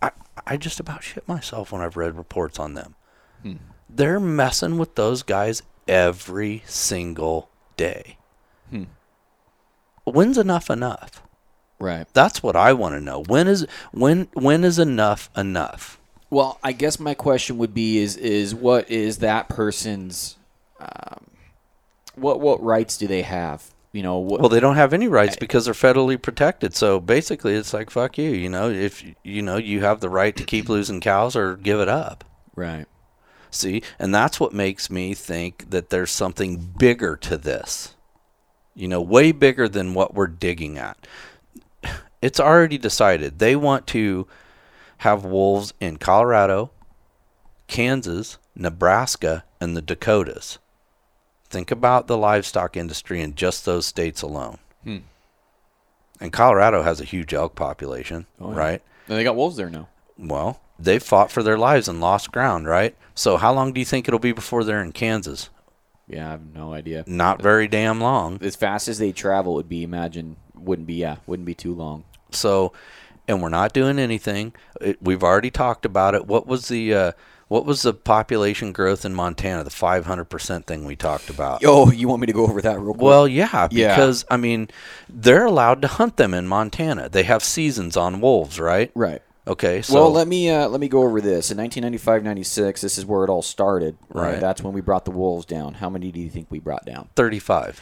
I, 0.03 0.11
I 0.47 0.57
just 0.57 0.81
about 0.81 1.03
shit 1.03 1.27
myself 1.27 1.73
when 1.73 1.81
I've 1.81 1.97
read 1.97 2.17
reports 2.17 2.59
on 2.59 2.75
them. 2.75 2.95
Hmm. 3.43 3.55
They're 3.97 4.21
messing 4.21 4.77
with 4.79 4.95
those 4.95 5.23
guys 5.23 5.63
every 5.89 6.63
single 6.67 7.49
day. 7.77 8.19
When's 10.05 10.39
enough 10.39 10.71
enough? 10.71 11.23
Right. 11.79 12.07
That's 12.13 12.43
what 12.43 12.57
I 12.57 12.73
want 12.73 12.95
to 12.95 13.01
know. 13.01 13.23
When 13.25 13.49
is 13.49 13.67
when 13.93 14.29
when 14.35 14.65
is 14.65 14.79
enough 14.79 15.31
enough? 15.37 15.99
Well, 16.31 16.59
I 16.63 16.73
guess 16.73 17.01
my 17.01 17.15
question 17.15 17.59
would 17.59 17.75
be: 17.75 17.99
is 17.99 18.17
is 18.17 18.55
what 18.55 18.91
is 18.91 19.19
that 19.19 19.49
person's, 19.49 20.37
um, 20.79 21.27
what 22.15 22.41
what 22.41 22.63
rights 22.63 22.97
do 22.97 23.07
they 23.07 23.23
have? 23.23 23.71
You 23.93 24.03
know, 24.03 24.19
what, 24.19 24.41
Well, 24.41 24.49
they 24.51 24.61
don't 24.61 24.77
have 24.77 24.93
any 24.93 25.09
rights 25.09 25.37
because 25.37 25.65
they're 25.65 25.75
federally 25.75 26.21
protected. 26.21 26.75
So 26.75 27.01
basically, 27.01 27.55
it's 27.55 27.73
like 27.75 27.91
fuck 27.91 28.17
you. 28.19 28.31
You 28.31 28.49
know, 28.49 28.71
if 28.71 29.05
you 29.25 29.43
know 29.43 29.57
you 29.57 29.81
have 29.81 30.01
the 30.01 30.11
right 30.11 30.37
to 30.37 30.45
keep 30.45 30.69
losing 30.69 31.01
cows 31.01 31.35
or 31.35 31.57
give 31.57 31.81
it 31.81 31.89
up. 31.89 32.25
right. 32.55 32.87
See, 33.51 33.83
and 33.99 34.15
that's 34.15 34.39
what 34.41 34.53
makes 34.53 34.91
me 34.91 35.15
think 35.15 35.71
that 35.71 35.91
there's 35.91 36.11
something 36.11 36.57
bigger 36.79 37.17
to 37.17 37.37
this. 37.37 37.95
You 38.75 38.89
know, 38.89 39.01
way 39.01 39.33
bigger 39.33 39.69
than 39.69 39.95
what 39.95 40.15
we're 40.15 40.27
digging 40.27 40.77
at. 40.79 41.07
It's 42.21 42.41
already 42.41 42.77
decided. 42.79 43.39
They 43.39 43.57
want 43.57 43.87
to 43.89 44.27
have 44.99 45.25
wolves 45.25 45.73
in 45.81 45.97
Colorado, 45.99 46.71
Kansas, 47.69 48.39
Nebraska, 48.55 49.45
and 49.61 49.77
the 49.77 49.83
Dakotas. 49.83 50.59
Think 51.49 51.71
about 51.71 52.07
the 52.07 52.17
livestock 52.19 52.77
industry 52.77 53.21
in 53.21 53.35
just 53.35 53.65
those 53.65 53.87
states 53.87 54.23
alone. 54.23 54.59
Hmm. 54.85 54.99
And 56.21 56.33
Colorado 56.33 56.83
has 56.83 57.01
a 57.01 57.05
huge 57.05 57.33
elk 57.35 57.55
population, 57.55 58.27
Oh, 58.41 58.51
yeah. 58.53 58.59
right? 58.59 58.83
And 59.09 59.17
they 59.19 59.25
got 59.25 59.37
wolves 59.37 59.57
there 59.57 59.71
now. 59.71 59.89
Well, 60.19 60.61
they 60.79 60.99
fought 60.99 61.31
for 61.31 61.43
their 61.43 61.59
lives 61.59 61.89
and 61.89 62.01
lost 62.01 62.33
ground, 62.33 62.67
right? 62.67 62.97
So 63.17 63.39
how 63.39 63.53
long 63.53 63.73
do 63.73 63.81
you 63.81 63.85
think 63.87 64.07
it'll 64.07 64.21
be 64.21 64.33
before 64.33 64.63
they're 64.63 64.83
in 64.83 64.93
Kansas? 64.93 65.51
Yeah, 66.07 66.29
I 66.29 66.31
have 66.31 66.55
no 66.55 66.73
idea. 66.73 67.03
Not 67.09 67.43
very 67.43 67.67
damn 67.67 68.01
long. 68.01 68.39
As 68.41 68.55
fast 68.55 68.87
as 68.87 68.99
they 68.99 69.11
travel, 69.11 69.55
would 69.55 69.69
be 69.69 69.83
imagine 69.83 70.37
wouldn't 70.55 70.87
be 70.87 70.95
yeah 70.95 71.17
wouldn't 71.27 71.47
be 71.47 71.55
too 71.55 71.75
long. 71.75 72.05
So, 72.31 72.73
and 73.27 73.43
we're 73.43 73.49
not 73.49 73.73
doing 73.73 73.99
anything. 73.99 74.55
It, 74.81 75.03
we've 75.03 75.25
already 75.25 75.51
talked 75.51 75.85
about 75.85 76.15
it. 76.15 76.27
What 76.27 76.47
was 76.47 76.69
the 76.69 76.95
uh, 76.95 77.13
what 77.49 77.65
was 77.65 77.83
the 77.83 77.95
population 77.95 78.73
growth 78.73 79.05
in 79.05 79.15
Montana? 79.15 79.65
The 79.65 79.71
500% 79.71 80.65
thing 80.65 80.85
we 80.85 80.97
talked 80.97 81.31
about. 81.31 81.63
Oh, 81.65 81.91
you 81.93 82.09
want 82.09 82.21
me 82.21 82.27
to 82.27 82.33
go 82.33 82.45
over 82.45 82.61
that 82.63 82.79
real 82.79 82.93
quick? 82.93 83.03
Well, 83.03 83.27
yeah, 83.27 83.69
Yeah. 83.71 83.95
because 83.95 84.25
I 84.31 84.37
mean, 84.37 84.69
they're 85.09 85.45
allowed 85.47 85.83
to 85.83 85.89
hunt 85.89 86.17
them 86.19 86.35
in 86.35 86.47
Montana. 86.47 87.09
They 87.09 87.23
have 87.23 87.43
seasons 87.43 87.97
on 87.97 88.21
wolves, 88.21 88.61
right? 88.61 88.91
right. 88.95 89.23
Okay, 89.49 89.81
so 89.83 89.95
well, 89.95 90.13
let 90.13 90.27
me 90.27 90.51
uh, 90.51 90.69
let 90.69 90.81
me 90.81 90.89
go 90.89 91.03
over 91.03 91.21
this. 91.21 91.51
In 91.53 91.59
1995-96, 91.59 92.81
this 92.81 92.99
is 92.99 93.07
where 93.07 93.23
it 93.25 93.31
all 93.31 93.43
started. 93.43 93.97
Right. 94.09 94.33
Right. 94.33 94.41
That's 94.41 94.63
when 94.63 94.73
we 94.73 94.81
brought 94.81 95.05
the 95.05 95.13
wolves 95.13 95.47
down. 95.47 95.75
How 95.75 95.89
many 95.89 96.11
do 96.11 96.19
you 96.19 96.29
think 96.31 96.49
we 96.51 96.59
brought 96.59 96.85
down? 96.85 97.09
35. 97.15 97.81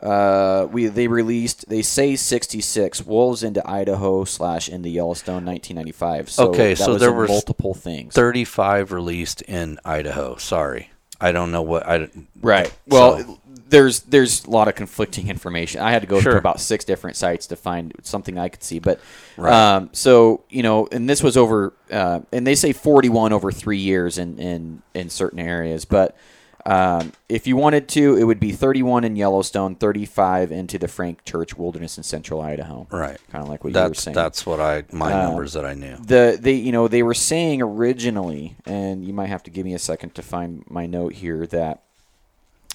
Uh, 0.00 0.66
we 0.70 0.86
they 0.86 1.06
released 1.06 1.68
they 1.68 1.82
say 1.82 2.16
66 2.16 3.06
wolves 3.06 3.42
into 3.44 3.68
Idaho 3.68 4.24
slash 4.24 4.68
into 4.68 4.88
Yellowstone 4.88 5.44
1995. 5.44 6.30
So 6.30 6.48
Okay, 6.48 6.74
that 6.74 6.84
so 6.84 6.92
was 6.94 7.00
there 7.00 7.12
was 7.12 7.28
multiple 7.30 7.74
things. 7.74 8.14
35 8.14 8.90
released 8.92 9.42
in 9.42 9.78
Idaho. 9.84 10.36
Sorry. 10.36 10.90
I 11.20 11.30
don't 11.30 11.52
know 11.52 11.62
what 11.62 11.86
I 11.86 12.08
Right. 12.40 12.72
Well, 12.88 13.18
So- 13.18 13.38
there's 13.72 14.00
there's 14.02 14.44
a 14.44 14.50
lot 14.50 14.68
of 14.68 14.76
conflicting 14.76 15.28
information. 15.28 15.80
I 15.80 15.90
had 15.90 16.02
to 16.02 16.06
go 16.08 16.20
Sure. 16.20 16.32
to 16.34 16.38
about 16.38 16.60
six 16.60 16.84
different 16.84 17.16
sites 17.16 17.48
to 17.48 17.56
find 17.56 17.92
something 18.02 18.38
I 18.38 18.48
could 18.48 18.62
see. 18.62 18.78
But 18.78 19.00
Right. 19.36 19.52
um, 19.52 19.88
so 19.92 20.44
you 20.50 20.62
know, 20.62 20.86
and 20.92 21.08
this 21.10 21.22
was 21.22 21.36
over, 21.36 21.72
uh, 21.90 22.20
and 22.32 22.46
they 22.46 22.54
say 22.54 22.72
41 22.72 23.32
over 23.32 23.50
three 23.50 23.78
years 23.78 24.18
in 24.18 24.38
in 24.38 24.82
in 24.94 25.10
certain 25.10 25.40
areas. 25.40 25.84
But 25.84 26.14
um, 26.64 27.12
if 27.28 27.48
you 27.48 27.56
wanted 27.56 27.88
to, 27.88 28.16
it 28.16 28.22
would 28.22 28.38
be 28.38 28.52
31 28.52 29.02
in 29.02 29.16
Yellowstone, 29.16 29.74
35 29.74 30.52
into 30.52 30.78
the 30.78 30.86
Frank 30.86 31.24
Church 31.24 31.56
Wilderness 31.58 31.96
in 31.96 32.04
Central 32.04 32.40
Idaho. 32.40 32.86
Right. 32.88 33.18
Kind 33.32 33.42
of 33.42 33.48
like 33.48 33.64
what 33.64 33.72
you 33.72 33.80
were 33.80 33.88
That's 33.88 34.00
saying. 34.02 34.14
that's 34.14 34.46
what 34.46 34.60
I 34.60 34.84
my 34.92 35.12
Uh, 35.12 35.22
numbers 35.28 35.54
that 35.54 35.64
I 35.64 35.74
knew. 35.74 35.96
the 35.96 36.38
they 36.40 36.52
you 36.54 36.70
know 36.70 36.86
they 36.86 37.02
were 37.02 37.14
saying 37.14 37.62
originally, 37.62 38.54
and 38.64 39.04
you 39.04 39.12
might 39.12 39.26
have 39.28 39.42
to 39.44 39.50
give 39.50 39.64
me 39.64 39.74
a 39.74 39.78
second 39.80 40.14
to 40.14 40.22
find 40.22 40.62
my 40.68 40.86
note 40.86 41.14
here 41.14 41.46
that 41.48 41.82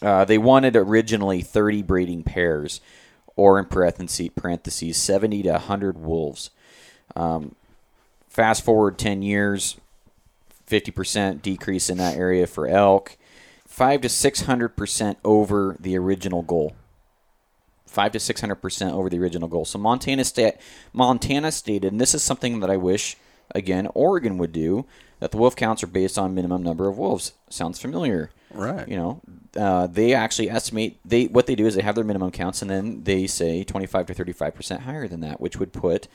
uh, 0.02 0.26
they 0.26 0.38
wanted 0.38 0.76
originally 0.76 1.42
30 1.42 1.82
breeding 1.84 2.24
pairs, 2.24 2.82
or 3.36 3.60
in 3.60 3.66
parentheses, 3.66 4.30
parentheses 4.36 4.98
70 4.98 5.44
to 5.44 5.52
100 5.52 5.98
wolves. 5.98 6.50
Um, 7.16 7.56
fast 8.28 8.64
forward 8.64 8.98
10 8.98 9.22
years, 9.22 9.78
50% 10.70 11.42
decrease 11.42 11.90
in 11.90 11.98
that 11.98 12.18
area 12.18 12.46
for 12.46 12.68
elk, 12.68 13.18
five 13.68 14.02
to 14.02 14.08
600% 14.08 15.16
over 15.24 15.76
the 15.80 15.98
original 15.98 16.42
goal 16.42 16.74
five 17.98 18.12
to 18.12 18.20
six 18.20 18.42
hundred 18.42 18.58
percent 18.58 18.94
over 18.94 19.10
the 19.10 19.18
original 19.18 19.48
goal. 19.48 19.66
So 19.66 19.80
Montana 19.80 20.24
state 20.24 20.56
Montana 20.94 21.52
stated, 21.52 21.92
and 21.92 22.00
this 22.00 22.14
is 22.14 22.22
something 22.22 22.60
that 22.60 22.70
I 22.70 22.78
wish 22.78 23.18
again 23.56 23.88
Oregon 23.96 24.38
would 24.38 24.52
do, 24.52 24.86
that 25.20 25.32
the 25.32 25.38
wolf 25.38 25.56
counts 25.56 25.82
are 25.82 25.88
based 25.88 26.18
on 26.18 26.36
minimum 26.36 26.62
number 26.62 26.88
of 26.88 26.98
wolves. 26.98 27.34
Sounds 27.50 27.80
familiar, 27.80 28.30
Right. 28.54 28.88
You 28.88 28.96
know, 28.96 29.22
uh, 29.58 29.88
they 29.88 30.14
actually 30.14 30.50
estimate 30.50 31.00
they 31.04 31.26
what 31.26 31.48
they 31.48 31.56
do 31.56 31.66
is 31.66 31.76
they 31.76 31.82
have 31.82 31.96
their 31.96 32.04
minimum 32.04 32.32
counts, 32.32 32.62
and 32.62 32.72
then 32.72 33.04
they 33.04 33.28
say 33.28 33.64
twenty 33.64 33.86
five 33.86 34.06
to 34.08 34.14
thirty 34.14 34.32
five 34.34 34.56
percent 34.56 34.82
higher 34.84 35.08
than 35.08 35.20
that, 35.22 35.42
which 35.42 35.58
would 35.58 35.74
put 35.74 36.08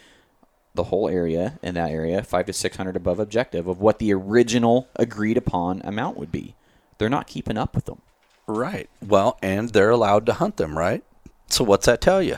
the 0.74 0.84
whole 0.84 1.08
area 1.08 1.58
in 1.62 1.74
that 1.74 1.90
area 1.90 2.22
five 2.22 2.46
to 2.46 2.52
six 2.52 2.76
hundred 2.76 2.96
above 2.96 3.18
objective 3.18 3.66
of 3.68 3.80
what 3.80 3.98
the 3.98 4.12
original 4.14 4.88
agreed 4.96 5.36
upon 5.36 5.82
amount 5.84 6.16
would 6.16 6.32
be. 6.32 6.54
They're 6.98 7.10
not 7.10 7.26
keeping 7.26 7.58
up 7.58 7.74
with 7.74 7.84
them. 7.84 8.00
Right. 8.46 8.88
Well, 9.06 9.38
and 9.42 9.70
they're 9.70 9.90
allowed 9.90 10.24
to 10.26 10.32
hunt 10.34 10.56
them, 10.56 10.76
right? 10.78 11.02
So 11.48 11.64
what's 11.64 11.86
that 11.86 12.00
tell 12.00 12.22
you? 12.22 12.36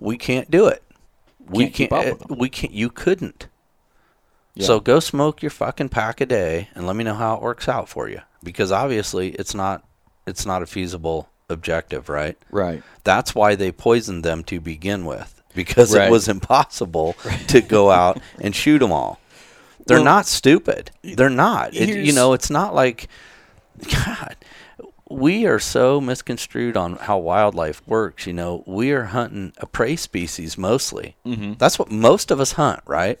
We 0.00 0.16
can't 0.16 0.50
do 0.50 0.66
it. 0.68 0.82
we 1.38 1.44
Hmm. 1.44 1.60
Can't 1.64 1.74
keep 1.74 1.90
can't. 1.90 2.06
up 2.08 2.20
with 2.20 2.30
uh, 2.32 2.34
we 2.36 2.48
can't. 2.48 2.72
You 2.72 2.88
couldn't. 2.90 3.48
Yeah. 4.54 4.66
So 4.66 4.80
go 4.80 5.00
smoke 5.00 5.42
your 5.42 5.50
fucking 5.50 5.88
pack 5.88 6.20
a 6.20 6.26
day 6.26 6.68
and 6.74 6.86
let 6.86 6.94
me 6.96 7.04
know 7.04 7.14
how 7.14 7.34
it 7.36 7.42
works 7.42 7.68
out 7.68 7.88
for 7.88 8.08
you. 8.08 8.20
Because 8.42 8.70
obviously 8.72 9.30
it's 9.30 9.54
not. 9.54 9.84
It's 10.26 10.46
not 10.46 10.62
a 10.62 10.66
feasible 10.66 11.28
objective, 11.50 12.08
right? 12.08 12.38
Right. 12.50 12.82
That's 13.04 13.34
why 13.34 13.54
they 13.56 13.70
poisoned 13.72 14.24
them 14.24 14.42
to 14.44 14.58
begin 14.60 15.04
with, 15.04 15.42
because 15.54 15.94
Right. 15.94 16.08
it 16.08 16.10
was 16.10 16.28
impossible 16.28 17.14
to 17.48 17.60
go 17.60 17.90
out 17.90 18.20
and 18.40 18.54
shoot 18.56 18.78
them 18.78 18.90
all. 18.92 19.20
They're 19.86 19.98
Well, 19.98 20.04
not 20.04 20.26
stupid. 20.26 20.90
They're 21.02 21.28
not. 21.28 21.74
It, 21.74 21.90
you 22.06 22.12
know, 22.12 22.32
it's 22.32 22.48
not 22.48 22.74
like 22.74 23.08
God. 23.92 24.36
We 25.10 25.44
are 25.46 25.58
so 25.58 26.00
misconstrued 26.00 26.76
on 26.76 26.96
how 26.96 27.18
wildlife 27.18 27.86
works. 27.86 28.26
You 28.26 28.32
know, 28.32 28.64
we 28.66 28.92
are 28.92 29.04
hunting 29.04 29.52
a 29.58 29.66
prey 29.66 29.96
species 29.96 30.56
mostly. 30.56 31.16
Mm-hmm. 31.26 31.54
That's 31.58 31.78
what 31.78 31.90
most 31.90 32.30
of 32.30 32.40
us 32.40 32.52
hunt, 32.52 32.80
right? 32.86 33.20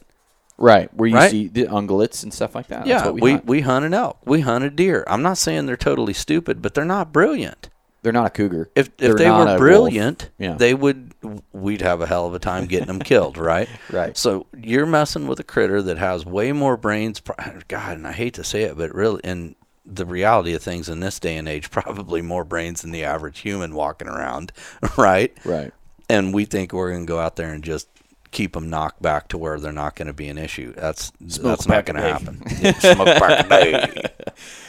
Right, 0.56 0.92
where 0.94 1.08
you 1.08 1.16
Right? 1.16 1.30
see 1.30 1.48
the 1.48 1.64
ungulates 1.66 2.22
and 2.22 2.32
stuff 2.32 2.54
like 2.54 2.68
that. 2.68 2.86
yeah, 2.86 2.98
That's 2.98 3.06
what 3.06 3.14
we, 3.14 3.20
we, 3.20 3.30
hunt. 3.32 3.46
we 3.46 3.60
hunt 3.62 3.84
an 3.84 3.94
elk. 3.94 4.18
We 4.24 4.40
hunt 4.40 4.64
a 4.64 4.70
deer. 4.70 5.04
I'm 5.08 5.22
not 5.22 5.36
saying 5.38 5.66
they're 5.66 5.76
totally 5.76 6.12
stupid, 6.12 6.62
but 6.62 6.74
they're 6.74 6.84
not 6.84 7.12
brilliant. 7.12 7.70
They're 8.02 8.12
not 8.12 8.26
a 8.26 8.30
cougar. 8.30 8.68
If 8.76 8.96
They're 8.98 9.12
if 9.12 9.16
they 9.16 9.30
were 9.30 9.56
brilliant, 9.56 10.28
Yeah. 10.38 10.54
they 10.56 10.74
would 10.74 11.12
we'd 11.52 11.80
have 11.80 12.02
a 12.02 12.06
hell 12.06 12.26
of 12.26 12.34
a 12.34 12.38
time 12.38 12.66
getting 12.66 12.86
them 12.88 12.98
killed, 13.00 13.38
right? 13.52 13.68
Right. 13.90 14.16
So 14.16 14.46
you're 14.56 14.84
messing 14.86 15.26
with 15.26 15.40
a 15.40 15.44
critter 15.44 15.80
that 15.82 15.96
has 15.98 16.26
way 16.26 16.52
more 16.52 16.76
brains. 16.76 17.20
God, 17.66 17.96
and 17.96 18.06
I 18.06 18.12
hate 18.12 18.34
to 18.34 18.44
say 18.44 18.62
it, 18.64 18.76
but 18.76 18.94
really, 18.94 19.22
in 19.24 19.56
the 19.86 20.04
reality 20.06 20.52
of 20.54 20.62
things 20.62 20.88
in 20.88 21.00
this 21.00 21.18
day 21.18 21.36
and 21.36 21.48
age, 21.48 21.70
probably 21.72 22.20
more 22.22 22.44
brains 22.44 22.82
than 22.82 22.90
the 22.90 23.04
average 23.04 23.40
human 23.40 23.74
walking 23.74 24.08
around, 24.08 24.52
right? 24.98 25.34
Right. 25.44 25.72
And 26.10 26.34
we 26.34 26.44
think 26.44 26.74
we're 26.74 26.90
going 26.92 27.06
to 27.06 27.10
go 27.10 27.18
out 27.18 27.36
there 27.36 27.52
and 27.54 27.64
just 27.64 27.88
keep 28.34 28.52
them 28.52 28.68
knocked 28.68 29.00
back 29.00 29.28
to 29.28 29.38
where 29.38 29.58
they're 29.58 29.72
not 29.72 29.94
going 29.94 30.08
to 30.08 30.12
be 30.12 30.28
an 30.28 30.36
issue. 30.36 30.74
That's 30.74 31.12
that's 31.20 31.66
not 31.66 31.86
going 31.86 31.96
to 31.96 32.02
happen. 32.02 32.46
Smoke 32.80 33.06
pack 33.06 33.46
a 33.46 33.48
day. 33.48 34.02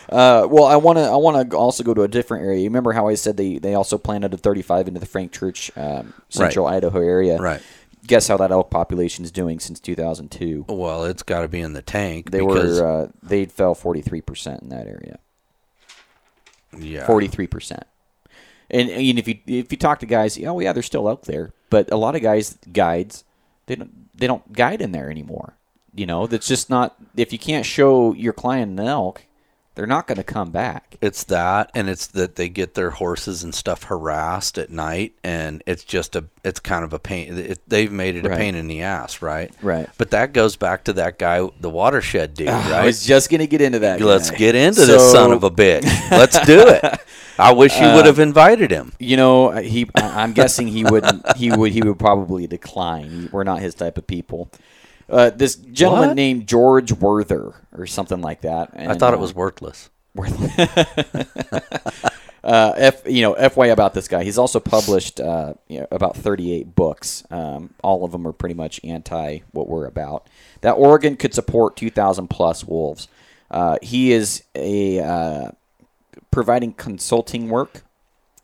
Uh, 0.08 0.46
well, 0.48 0.66
I 0.66 0.76
want 0.76 1.00
to. 1.00 1.04
I 1.04 1.16
want 1.16 1.50
to 1.50 1.58
also 1.58 1.84
go 1.84 1.92
to 1.96 2.04
a 2.04 2.08
different 2.08 2.46
area. 2.46 2.60
You 2.60 2.66
remember 2.66 2.94
how 2.94 3.08
I 3.08 3.16
said 3.16 3.38
they, 3.38 3.58
they 3.58 3.74
also 3.74 3.98
planted 3.98 4.36
a 4.36 4.38
35 4.38 4.88
into 4.88 5.00
the 5.00 5.08
Frank 5.08 5.32
Church, 5.32 5.76
um, 5.76 6.14
central 6.30 6.68
Idaho 6.68 7.00
area. 7.00 7.40
Right. 7.40 7.60
Guess 8.06 8.28
how 8.28 8.38
that 8.38 8.52
elk 8.52 8.70
population 8.70 9.26
is 9.26 9.32
doing 9.32 9.60
since 9.60 9.80
2002? 9.80 10.66
Well, 10.70 11.06
it's 11.06 11.24
got 11.24 11.42
to 11.42 11.48
be 11.48 11.60
in 11.60 11.74
the 11.74 11.82
tank. 11.82 12.30
They 12.30 12.38
because, 12.38 12.80
were 12.80 13.06
uh, 13.06 13.08
they 13.24 13.46
fell 13.46 13.74
43 13.74 14.22
percent 14.22 14.62
in 14.62 14.70
that 14.70 14.86
area. 14.86 15.18
yeah. 16.78 17.08
43 17.08 17.48
percent. 17.48 17.84
And, 18.70 18.92
and 18.92 19.18
if 19.18 19.28
you 19.28 19.40
if 19.48 19.72
you 19.72 19.78
talk 19.80 20.02
to 20.02 20.06
guys, 20.06 20.38
oh 20.46 20.60
yeah, 20.60 20.72
they're 20.72 20.84
still 20.84 21.08
out 21.08 21.24
there, 21.24 21.52
but 21.72 21.92
a 21.92 21.98
lot 21.98 22.16
of 22.16 22.22
guys 22.22 22.60
guides 22.72 23.25
they 23.66 23.76
don't 23.76 24.18
they 24.18 24.28
don't 24.28 24.54
guide 24.54 24.82
in 24.82 24.92
there 24.92 25.10
anymore. 25.10 25.58
You 25.94 26.06
know, 26.06 26.28
that's 26.28 26.48
just 26.48 26.70
not. 26.70 26.96
If 27.16 27.32
you 27.32 27.40
can't 27.40 27.66
show 27.66 28.14
your 28.14 28.34
client 28.34 28.80
an 28.80 28.86
elk, 28.86 29.26
they're 29.76 29.86
not 29.86 30.08
going 30.08 30.18
to 30.18 30.24
come 30.24 30.52
back. 30.52 30.96
It's 31.02 31.24
that, 31.26 31.70
and 31.76 31.90
it's 31.90 32.08
that 32.08 32.36
they 32.38 32.50
get 32.50 32.74
their 32.74 32.92
horses 32.92 33.44
and 33.44 33.54
stuff 33.54 33.84
harassed 33.84 34.58
at 34.58 34.70
night, 34.70 35.14
and 35.24 35.62
it's 35.68 35.84
just 35.84 36.16
a, 36.16 36.26
it's 36.44 36.60
kind 36.60 36.84
of 36.86 36.94
a 36.94 37.00
pain. 37.00 37.38
It, 37.38 37.60
they've 37.68 37.92
made 37.92 38.16
it 38.16 38.26
a 38.26 38.30
Right. 38.30 38.38
pain 38.38 38.56
in 38.56 38.68
the 38.68 38.82
ass, 38.82 39.22
right? 39.22 39.54
Right. 39.62 39.88
But 39.98 40.12
that 40.12 40.34
goes 40.34 40.56
back 40.56 40.86
to 40.86 40.94
that 40.94 41.20
guy, 41.20 41.48
the 41.60 41.70
watershed 41.70 42.34
dude, 42.34 42.48
ah, 42.50 42.68
I 42.68 42.72
right? 42.80 42.86
was 42.86 43.06
just 43.06 43.30
going 43.30 43.42
to 43.42 43.48
get 43.48 43.62
into 43.62 43.80
that. 43.80 44.00
Let's 44.02 44.32
guy. 44.32 44.38
get 44.38 44.56
into 44.56 44.86
this 44.86 45.12
son 45.12 45.32
of 45.32 45.44
a 45.44 45.52
bitch. 45.52 45.84
Let's 46.10 46.40
do 46.46 46.62
it. 46.68 47.00
I 47.38 47.52
wish 47.52 47.74
he 47.74 47.82
would 47.84 48.04
uh, 48.04 48.06
have 48.06 48.20
invited 48.20 48.72
him. 48.72 48.94
You 48.98 49.18
know, 49.18 49.52
he. 49.52 49.88
I'm 49.96 50.32
guessing 50.32 50.68
he 50.70 50.86
wouldn't. 50.86 51.36
He 51.36 51.52
would. 51.52 51.74
He 51.74 51.82
would 51.82 52.00
probably 52.00 52.48
decline. 52.48 53.28
We're 53.32 53.44
not 53.44 53.60
his 53.60 53.76
type 53.76 53.98
of 53.98 54.08
people. 54.08 54.50
Uh, 55.10 55.30
this 55.30 55.56
gentleman 55.56 56.10
What? 56.10 56.16
named 56.16 56.48
George 56.48 56.92
Werther 56.92 57.54
or 57.72 57.86
something 57.86 58.22
like 58.22 58.42
that. 58.42 58.72
I 58.74 58.84
and, 58.84 59.00
thought 59.00 59.14
uh, 59.14 59.18
it 59.18 59.20
was 59.20 59.36
worthless. 59.36 59.90
uh, 62.44 62.74
F, 62.78 63.02
you 63.06 63.22
know, 63.22 63.36
FY 63.36 63.68
about 63.68 63.94
this 63.94 64.08
guy. 64.08 64.24
He's 64.24 64.38
also 64.38 64.60
published 64.60 65.20
uh, 65.20 65.56
you 65.68 65.82
know, 65.82 65.88
about 65.92 66.16
38 66.16 66.76
books. 66.76 67.24
Um, 67.30 67.74
all 67.84 68.06
of 68.06 68.12
them 68.12 68.28
are 68.28 68.32
pretty 68.32 68.56
much 68.56 68.80
anti 68.84 69.40
what 69.52 69.68
we're 69.68 69.86
about. 69.86 70.28
That 70.62 70.74
Oregon 70.74 71.18
could 71.18 71.34
support 71.34 71.76
2,000 71.76 72.28
plus 72.30 72.64
wolves. 72.64 73.08
Uh, 73.52 73.78
he 73.82 74.12
is 74.12 74.44
a 74.56 75.00
uh, 75.00 75.52
providing 76.32 76.74
consulting 76.74 77.50
work 77.50 77.84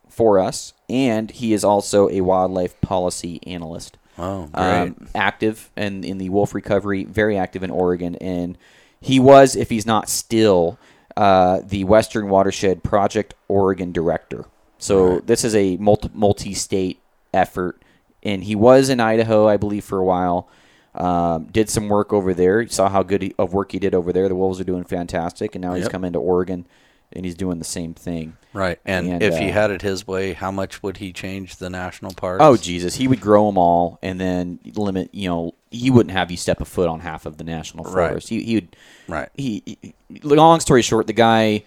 for 0.10 0.40
us, 0.40 0.74
and 0.90 1.32
he 1.32 1.54
is 1.54 1.64
also 1.64 2.10
a 2.10 2.22
wildlife 2.22 2.80
policy 2.82 3.40
analyst. 3.48 3.98
Oh, 4.18 4.48
great. 4.54 4.64
Um, 4.64 5.08
active 5.16 5.70
in, 5.76 6.04
in 6.04 6.18
the 6.18 6.30
wolf 6.30 6.54
recovery, 6.54 7.06
very 7.06 7.38
active 7.38 7.64
in 7.64 7.72
Oregon, 7.72 8.16
and 8.18 8.58
he 9.00 9.20
was, 9.20 9.56
if 9.56 9.70
he's 9.70 9.86
not 9.86 10.10
still, 10.10 10.78
uh, 11.18 11.62
the 11.64 11.84
Western 11.84 12.30
Watershed 12.30 12.84
Project 12.84 13.34
Oregon 13.48 13.92
director. 13.92 14.46
So 14.78 15.14
Right. 15.16 15.28
this 15.28 15.44
is 15.44 15.56
a 15.56 15.78
multi 15.78 16.10
multi-state 16.14 17.00
effort, 17.34 17.82
and 18.24 18.44
he 18.44 18.56
was 18.56 18.90
in 18.90 19.00
Idaho, 19.00 19.48
I 19.48 19.58
believe, 19.58 19.84
for 19.86 19.98
a 20.00 20.04
while. 20.04 20.48
Um, 20.94 21.46
did 21.46 21.70
some 21.70 21.88
work 21.88 22.12
over 22.12 22.34
there. 22.34 22.68
Saw 22.68 22.90
how 22.90 23.02
good 23.02 23.22
he, 23.22 23.34
of 23.40 23.54
work 23.54 23.72
he 23.72 23.80
did 23.80 23.96
over 23.96 24.12
there. 24.12 24.28
The 24.28 24.36
wolves 24.36 24.60
are 24.60 24.66
doing 24.66 24.84
fantastic, 24.84 25.56
and 25.56 25.62
now 25.62 25.74
he's 25.74 25.88
come 25.88 26.04
into 26.04 26.20
Oregon, 26.20 26.66
and 27.14 27.26
he's 27.26 27.36
doing 27.36 27.60
the 27.60 27.66
same 27.66 27.94
thing. 27.94 28.38
right. 28.54 28.80
And, 28.86 29.08
and, 29.08 29.24
if 29.24 29.38
he 29.38 29.50
uh, 29.50 29.54
had 29.54 29.72
it 29.72 29.82
his 29.82 30.08
way, 30.08 30.34
how 30.34 30.52
much 30.52 30.82
would 30.84 30.98
he 30.98 31.12
change 31.14 31.58
the 31.58 31.70
national 31.70 32.14
parks? 32.14 32.42
Oh 32.44 32.58
Jesus, 32.58 32.96
he 32.96 33.08
would 33.08 33.22
grow 33.22 33.48
them 33.48 33.58
all 33.58 34.00
and 34.02 34.20
then 34.20 34.60
limit. 34.76 35.10
You 35.14 35.30
know, 35.30 35.56
he 35.70 35.90
wouldn't 35.90 36.12
have 36.12 36.32
you 36.32 36.38
step 36.38 36.62
a 36.62 36.66
foot 36.66 36.90
on 36.90 37.00
half 37.02 37.26
of 37.26 37.38
the 37.38 37.44
national 37.44 37.84
Right. 37.86 38.10
forest. 38.10 38.30
He, 38.30 38.44
he 38.44 38.56
would. 38.56 38.76
Right. 39.08 39.30
He, 39.36 39.78
he- 39.82 39.94
Long 40.24 40.60
story 40.60 40.82
short, 40.82 41.08
the 41.08 41.14
guy. 41.14 41.64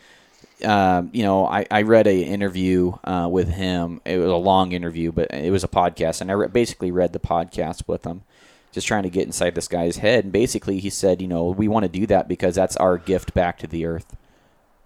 Um, 0.65 1.11
you 1.13 1.25
know, 1.25 1.47
I, 1.47 1.67
I 1.71 1.83
read 1.83 2.07
a 2.07 2.23
interview 2.23 2.93
uh, 3.05 3.29
with 3.31 3.49
him. 3.49 4.01
It 4.05 4.19
was 4.19 4.31
a 4.31 4.37
long 4.37 4.73
interview, 4.73 5.13
but 5.13 5.31
it 5.33 5.51
was 5.51 5.65
a 5.65 5.69
podcast, 5.69 6.21
and 6.21 6.31
I 6.31 6.35
re- 6.35 6.49
basically 6.49 6.91
read 6.91 7.13
the 7.13 7.19
podcast 7.19 7.87
with 7.89 8.05
him, 8.05 8.23
just 8.73 8.87
trying 8.87 9.03
to 9.03 9.11
get 9.11 9.27
inside 9.27 9.57
this 9.57 9.69
guy's 9.69 9.97
head. 9.99 10.25
And 10.25 10.33
basically, 10.33 10.79
he 10.79 10.91
said, 10.91 11.21
you 11.21 11.29
know, 11.29 11.47
we 11.47 11.69
want 11.69 11.85
to 11.85 11.89
do 11.89 12.07
that 12.07 12.29
because 12.29 12.55
that's 12.55 12.77
our 12.77 12.97
gift 12.99 13.35
back 13.35 13.59
to 13.59 13.67
the 13.67 13.85
earth 13.85 14.17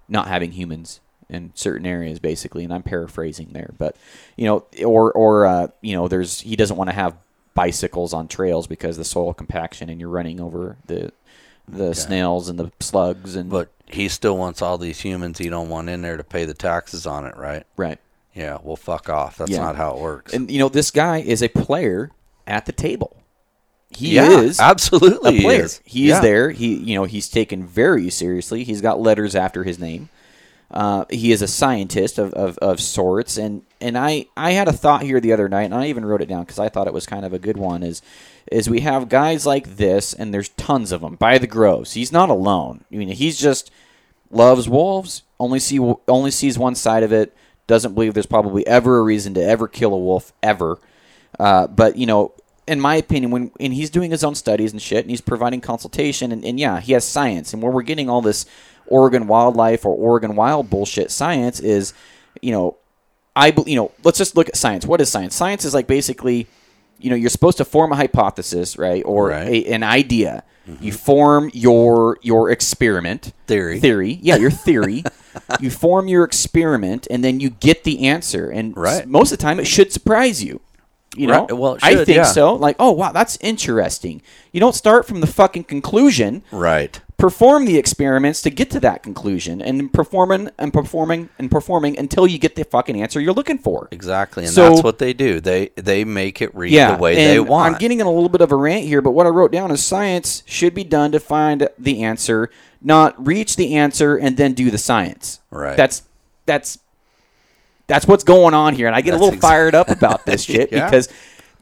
not 0.08 0.28
having 0.28 0.52
humans 0.52 1.00
in 1.28 1.52
certain 1.54 1.86
areas 1.86 2.18
basically 2.18 2.64
and 2.64 2.72
i'm 2.72 2.82
paraphrasing 2.82 3.48
there 3.52 3.74
but 3.76 3.94
you 4.36 4.46
know 4.46 4.64
or 4.84 5.12
or 5.12 5.44
uh, 5.44 5.68
you 5.82 5.94
know 5.94 6.08
there's 6.08 6.40
he 6.40 6.56
doesn't 6.56 6.76
want 6.78 6.88
to 6.88 6.94
have 6.94 7.14
bicycles 7.54 8.12
on 8.14 8.26
trails 8.28 8.66
because 8.66 8.96
the 8.96 9.04
soil 9.04 9.34
compaction 9.34 9.90
and 9.90 10.00
you're 10.00 10.08
running 10.08 10.40
over 10.40 10.76
the 10.86 11.12
the 11.68 11.92
snails 11.94 12.48
and 12.48 12.58
the 12.58 12.72
slugs 12.80 13.36
and 13.36 13.50
But 13.50 13.68
he 13.86 14.08
still 14.08 14.38
wants 14.38 14.62
all 14.62 14.78
these 14.78 15.00
humans 15.00 15.36
he 15.38 15.50
don't 15.50 15.68
want 15.68 15.90
in 15.90 16.00
there 16.00 16.16
to 16.16 16.24
pay 16.24 16.46
the 16.46 16.54
taxes 16.54 17.04
on 17.06 17.26
it, 17.26 17.36
right? 17.36 17.64
right 17.76 17.98
Yeah, 18.34 18.56
well, 18.62 18.76
fuck 18.76 19.10
off. 19.10 19.36
That's 19.36 19.50
Yeah. 19.50 19.60
not 19.60 19.76
how 19.76 19.96
it 19.96 20.00
works. 20.00 20.32
and 20.32 20.50
you 20.50 20.58
know 20.60 20.70
this 20.70 20.90
guy 20.90 21.18
is 21.18 21.42
a 21.42 21.48
player 21.48 22.10
at 22.46 22.64
the 22.64 22.72
table 22.72 23.17
he 23.90 24.14
yeah, 24.16 24.40
is 24.40 24.60
absolutely. 24.60 25.38
a 25.38 25.42
player. 25.42 25.64
is. 25.64 25.80
He 25.84 26.08
Yeah. 26.08 26.16
is 26.16 26.20
there. 26.22 26.50
He, 26.50 26.74
you 26.76 26.94
know, 26.94 27.04
he's 27.04 27.28
taken 27.28 27.66
very 27.66 28.10
seriously. 28.10 28.64
He's 28.64 28.80
got 28.80 29.00
letters 29.00 29.34
after 29.34 29.64
his 29.64 29.78
name. 29.78 30.08
Uh, 30.70 31.06
he 31.08 31.32
is 31.32 31.40
a 31.40 31.48
scientist 31.48 32.18
of, 32.18 32.32
of, 32.34 32.58
of 32.58 32.78
sorts, 32.78 33.38
and, 33.38 33.62
and 33.80 33.96
I, 33.96 34.26
I 34.36 34.50
had 34.50 34.68
a 34.68 34.72
thought 34.72 35.02
here 35.02 35.18
the 35.18 35.32
other 35.32 35.48
night, 35.48 35.62
and 35.62 35.74
I 35.74 35.86
even 35.86 36.04
wrote 36.04 36.20
it 36.20 36.28
down 36.28 36.42
because 36.42 36.58
I 36.58 36.68
thought 36.68 36.86
it 36.86 36.92
was 36.92 37.06
kind 37.06 37.24
of 37.24 37.32
a 37.32 37.38
good 37.38 37.56
one. 37.56 37.82
Is 37.82 38.02
is 38.52 38.68
we 38.68 38.80
have 38.80 39.08
guys 39.08 39.46
like 39.46 39.76
this, 39.76 40.12
and 40.12 40.32
there's 40.32 40.50
tons 40.50 40.92
of 40.92 41.00
them 41.00 41.14
by 41.16 41.38
the 41.38 41.46
groves. 41.46 41.94
He's 41.94 42.12
not 42.12 42.28
alone. 42.28 42.84
I 42.92 42.96
mean, 42.96 43.08
he's 43.08 43.38
just 43.38 43.70
loves 44.30 44.68
wolves. 44.68 45.22
Only 45.40 45.58
see 45.58 45.78
only 46.06 46.30
sees 46.30 46.58
one 46.58 46.74
side 46.74 47.02
of 47.02 47.12
it. 47.14 47.34
Doesn't 47.66 47.94
believe 47.94 48.12
there's 48.12 48.26
probably 48.26 48.66
ever 48.66 48.98
a 48.98 49.02
reason 49.02 49.32
to 49.34 49.42
ever 49.42 49.68
kill 49.68 49.94
a 49.94 49.98
wolf 49.98 50.34
ever. 50.42 50.78
Uh, 51.38 51.66
but 51.66 51.96
you 51.96 52.04
know, 52.04 52.32
in 52.68 52.80
my 52.80 52.96
opinion, 52.96 53.30
when 53.30 53.50
and 53.58 53.72
he's 53.74 53.90
doing 53.90 54.10
his 54.10 54.22
own 54.22 54.34
studies 54.34 54.72
and 54.72 54.80
shit, 54.80 55.04
and 55.04 55.10
he's 55.10 55.20
providing 55.20 55.60
consultation, 55.60 56.30
and, 56.32 56.44
and 56.44 56.60
yeah, 56.60 56.80
he 56.80 56.92
has 56.92 57.04
science, 57.04 57.52
and 57.52 57.62
where 57.62 57.72
we're 57.72 57.82
getting 57.82 58.08
all 58.08 58.22
this 58.22 58.46
Oregon 58.86 59.26
wildlife 59.26 59.84
or 59.84 59.94
Oregon 59.94 60.36
wild 60.36 60.70
bullshit 60.70 61.10
science 61.10 61.60
is, 61.60 61.92
you 62.40 62.52
know, 62.52 62.76
I 63.34 63.52
you 63.66 63.76
know, 63.76 63.92
let's 64.04 64.18
just 64.18 64.36
look 64.36 64.48
at 64.48 64.56
science. 64.56 64.86
What 64.86 65.00
is 65.00 65.10
science? 65.10 65.34
Science 65.34 65.64
is 65.64 65.74
like 65.74 65.86
basically, 65.86 66.46
you 66.98 67.10
know, 67.10 67.16
you're 67.16 67.30
supposed 67.30 67.58
to 67.58 67.64
form 67.64 67.92
a 67.92 67.96
hypothesis, 67.96 68.76
right, 68.78 69.02
or 69.04 69.28
Right. 69.28 69.48
A, 69.48 69.64
an 69.66 69.82
idea. 69.82 70.44
Mm-hmm. 70.68 70.84
You 70.84 70.92
form 70.92 71.50
your 71.54 72.18
your 72.22 72.50
experiment 72.50 73.32
Theory. 73.46 73.80
Theory, 73.80 74.18
yeah, 74.20 74.36
your 74.36 74.50
theory. 74.50 75.04
you 75.60 75.70
form 75.70 76.08
your 76.08 76.24
experiment, 76.24 77.06
and 77.10 77.24
then 77.24 77.40
you 77.40 77.50
get 77.50 77.84
the 77.84 78.06
answer. 78.06 78.50
And 78.50 78.76
Right. 78.76 79.06
most 79.06 79.32
of 79.32 79.38
the 79.38 79.42
time, 79.42 79.58
it 79.58 79.66
should 79.66 79.92
surprise 79.92 80.42
you. 80.44 80.60
You 81.16 81.26
know, 81.26 81.40
Right, 81.46 81.52
well, 81.56 81.74
it 81.76 81.84
I 81.84 81.96
think 82.04 82.16
yeah. 82.16 82.22
so. 82.24 82.54
Like, 82.54 82.76
oh 82.78 82.92
wow, 82.92 83.12
that's 83.12 83.38
interesting. 83.40 84.20
You 84.52 84.60
don't 84.60 84.74
start 84.74 85.06
from 85.06 85.20
the 85.20 85.26
fucking 85.26 85.64
conclusion. 85.64 86.42
Right. 86.52 87.00
Perform 87.16 87.64
the 87.64 87.76
experiments 87.78 88.42
to 88.42 88.50
get 88.50 88.70
to 88.70 88.80
that 88.80 89.02
conclusion, 89.02 89.60
and 89.60 89.92
performing 89.92 90.50
and 90.58 90.72
performing 90.72 91.30
and 91.38 91.50
performing 91.50 91.98
until 91.98 92.28
you 92.28 92.38
get 92.38 92.54
the 92.54 92.64
fucking 92.64 93.00
answer 93.02 93.20
you're 93.20 93.32
looking 93.32 93.58
for. 93.58 93.88
Exactly, 93.90 94.44
and 94.44 94.52
So- 94.52 94.68
that's 94.70 94.84
what 94.84 94.98
they 94.98 95.12
do. 95.14 95.40
They 95.40 95.70
they 95.76 96.04
make 96.04 96.40
it 96.42 96.54
read 96.54 96.72
Yeah, 96.72 96.92
the 96.94 97.02
way 97.02 97.14
they 97.16 97.40
want. 97.40 97.72
I'm 97.74 97.78
getting 97.80 97.98
in 98.00 98.06
a 98.06 98.12
little 98.12 98.28
bit 98.28 98.40
of 98.42 98.52
a 98.52 98.56
rant 98.56 98.84
here, 98.84 99.00
but 99.02 99.12
what 99.12 99.26
I 99.26 99.30
wrote 99.30 99.50
down 99.50 99.70
is 99.72 99.82
science 99.82 100.42
should 100.46 100.74
be 100.74 100.84
done 100.84 101.10
to 101.12 101.18
find 101.18 101.68
the 101.78 102.04
answer, 102.04 102.50
not 102.80 103.26
reach 103.26 103.56
the 103.56 103.74
answer 103.74 104.14
and 104.16 104.36
then 104.36 104.52
do 104.52 104.70
the 104.70 104.78
science. 104.78 105.40
Right. 105.50 105.76
That's 105.76 106.02
that's 106.46 106.78
that's 107.88 108.06
what's 108.06 108.22
going 108.24 108.54
on 108.54 108.74
here, 108.74 108.86
and 108.86 108.94
I 108.94 109.00
get 109.00 109.10
That's 109.12 109.20
a 109.20 109.24
little 109.24 109.38
exa- 109.38 109.42
fired 109.42 109.74
up 109.74 109.88
about 109.88 110.24
this 110.24 110.42
shit 110.44 110.70
Yeah. 110.70 110.84
because 110.88 111.08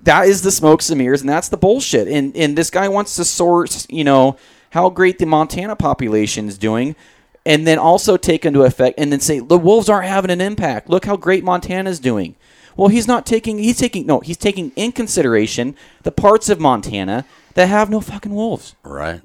that 0.03 0.29
is 0.29 0.43
the 0.43 0.51
smokes 0.51 0.91
and 0.91 0.99
mirrors, 0.99 1.23
and 1.23 1.31
that's 1.31 1.49
the 1.49 1.57
bullshit. 1.57 2.07
And 2.09 2.37
and 2.37 2.57
this 2.59 2.69
guy 2.71 2.89
wants 2.89 3.17
to 3.17 3.25
source, 3.25 3.87
you 3.89 4.05
know, 4.05 4.37
how 4.71 4.91
great 4.91 5.19
the 5.19 5.27
Montana 5.27 5.75
population 5.77 6.47
is 6.49 6.59
doing. 6.59 6.95
And 7.47 7.65
then 7.65 7.79
also 7.79 8.17
take 8.17 8.45
into 8.45 8.63
effect, 8.65 8.99
and 8.99 9.13
then 9.13 9.21
say 9.21 9.39
the 9.39 9.57
wolves 9.57 9.89
aren't 9.89 10.09
having 10.09 10.33
an 10.33 10.41
impact. 10.41 10.91
Look 10.91 11.05
how 11.05 11.17
great 11.17 11.45
Montana's 11.45 12.01
doing. 12.01 12.35
Well, 12.77 12.89
he's 12.89 13.07
not 13.07 13.25
taking. 13.25 13.59
He's 13.59 13.79
taking 13.79 14.05
no. 14.05 14.19
He's 14.19 14.37
taking 14.37 14.73
in 14.75 14.91
consideration 14.91 15.77
the 16.03 16.11
parts 16.11 16.49
of 16.49 16.59
Montana 16.59 17.25
that 17.55 17.67
have 17.69 17.89
no 17.89 18.01
fucking 18.01 18.35
wolves. 18.35 18.75
right. 18.83 19.21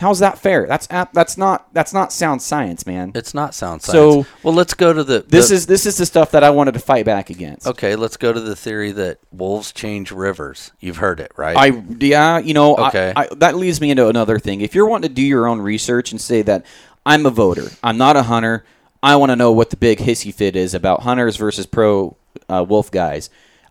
How's 0.00 0.20
that 0.20 0.38
fair? 0.38 0.66
That's 0.66 0.86
that's 0.86 1.36
not 1.36 1.72
that's 1.74 1.92
not 1.92 2.12
sound 2.12 2.40
science, 2.42 2.86
man. 2.86 3.12
It's 3.14 3.34
not 3.34 3.54
sound 3.54 3.82
science. 3.82 4.26
So- 4.26 4.26
well, 4.42 4.54
let's 4.54 4.74
go 4.74 4.92
to 4.92 5.02
the. 5.04 5.20
This 5.26 5.48
the- 5.48 5.54
is 5.56 5.66
this 5.66 5.86
is 5.86 5.96
the 5.96 6.06
stuff 6.06 6.30
that 6.30 6.44
I 6.44 6.50
wanted 6.50 6.72
to 6.74 6.80
fight 6.80 7.04
back 7.04 7.30
against. 7.30 7.66
okay. 7.66 7.96
Let's 7.96 8.16
go 8.16 8.32
to 8.32 8.40
the 8.40 8.54
theory 8.56 8.92
that 8.92 9.18
wolves 9.32 9.72
change 9.72 10.10
rivers. 10.12 10.72
You've 10.80 10.98
heard 10.98 11.20
it, 11.20 11.32
right? 11.36 11.56
I 11.56 11.82
yeah, 11.98 12.38
you 12.38 12.54
know, 12.54 12.76
I- 12.76 12.88
Okay. 12.88 13.12
I, 13.16 13.28
that 13.36 13.56
leads 13.56 13.80
me 13.80 13.90
into 13.90 14.08
another 14.08 14.38
thing. 14.38 14.60
If 14.60 14.74
you're 14.74 14.86
wanting 14.86 15.08
to 15.10 15.14
do 15.14 15.22
your 15.22 15.46
own 15.46 15.60
research 15.60 16.12
and 16.12 16.20
say 16.20 16.42
that 16.42 16.64
I'm 17.04 17.26
a 17.26 17.30
voter, 17.30 17.68
I'm 17.82 17.98
not 17.98 18.16
a 18.16 18.22
hunter, 18.24 18.64
I 19.02 19.16
want 19.16 19.30
to 19.30 19.36
know 19.36 19.52
what 19.52 19.70
the 19.70 19.76
big 19.76 19.98
hissy 19.98 20.32
fit 20.32 20.56
is 20.56 20.74
about 20.74 21.02
hunters 21.02 21.36
versus 21.36 21.66
pro 21.66 22.16
uh, 22.48 22.64
wolf 22.68 22.90
guys. 22.90 23.30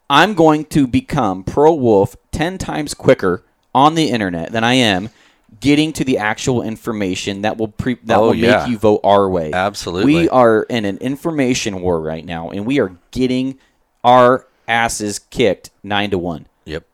I'm 0.10 0.36
going 0.36 0.66
to 0.66 0.88
become 0.88 1.44
pro 1.44 1.74
wolf 1.74 2.16
ten 2.32 2.58
times 2.58 2.94
quicker 2.94 3.44
on 3.76 3.96
the 3.96 4.10
internet 4.10 4.52
than 4.52 4.64
I 4.64 4.74
am 4.74 5.10
getting 5.60 5.93
to 5.93 6.03
the 6.03 6.18
actual 6.18 6.62
information 6.62 7.41
that 7.41 7.58
will 7.58 7.68
pre- 7.70 7.97
that 8.05 8.18
Oh, 8.18 8.28
will 8.28 8.36
yeah. 8.36 8.60
make 8.60 8.70
you 8.70 8.78
vote 8.78 9.01
our 9.03 9.30
way. 9.30 9.51
Absolutely. 9.53 10.14
we 10.14 10.30
are 10.30 10.64
in 10.64 10.86
an 10.86 10.97
information 10.97 11.82
war 11.82 11.99
right 12.01 12.26
now, 12.26 12.49
and 12.49 12.66
we 12.66 12.80
are 12.80 12.95
getting 13.12 13.58
our 14.03 14.45
asses 14.68 15.20
kicked 15.20 15.70
nine 15.84 16.10
to 16.12 16.18
one. 16.18 16.47
yep. 16.66 16.86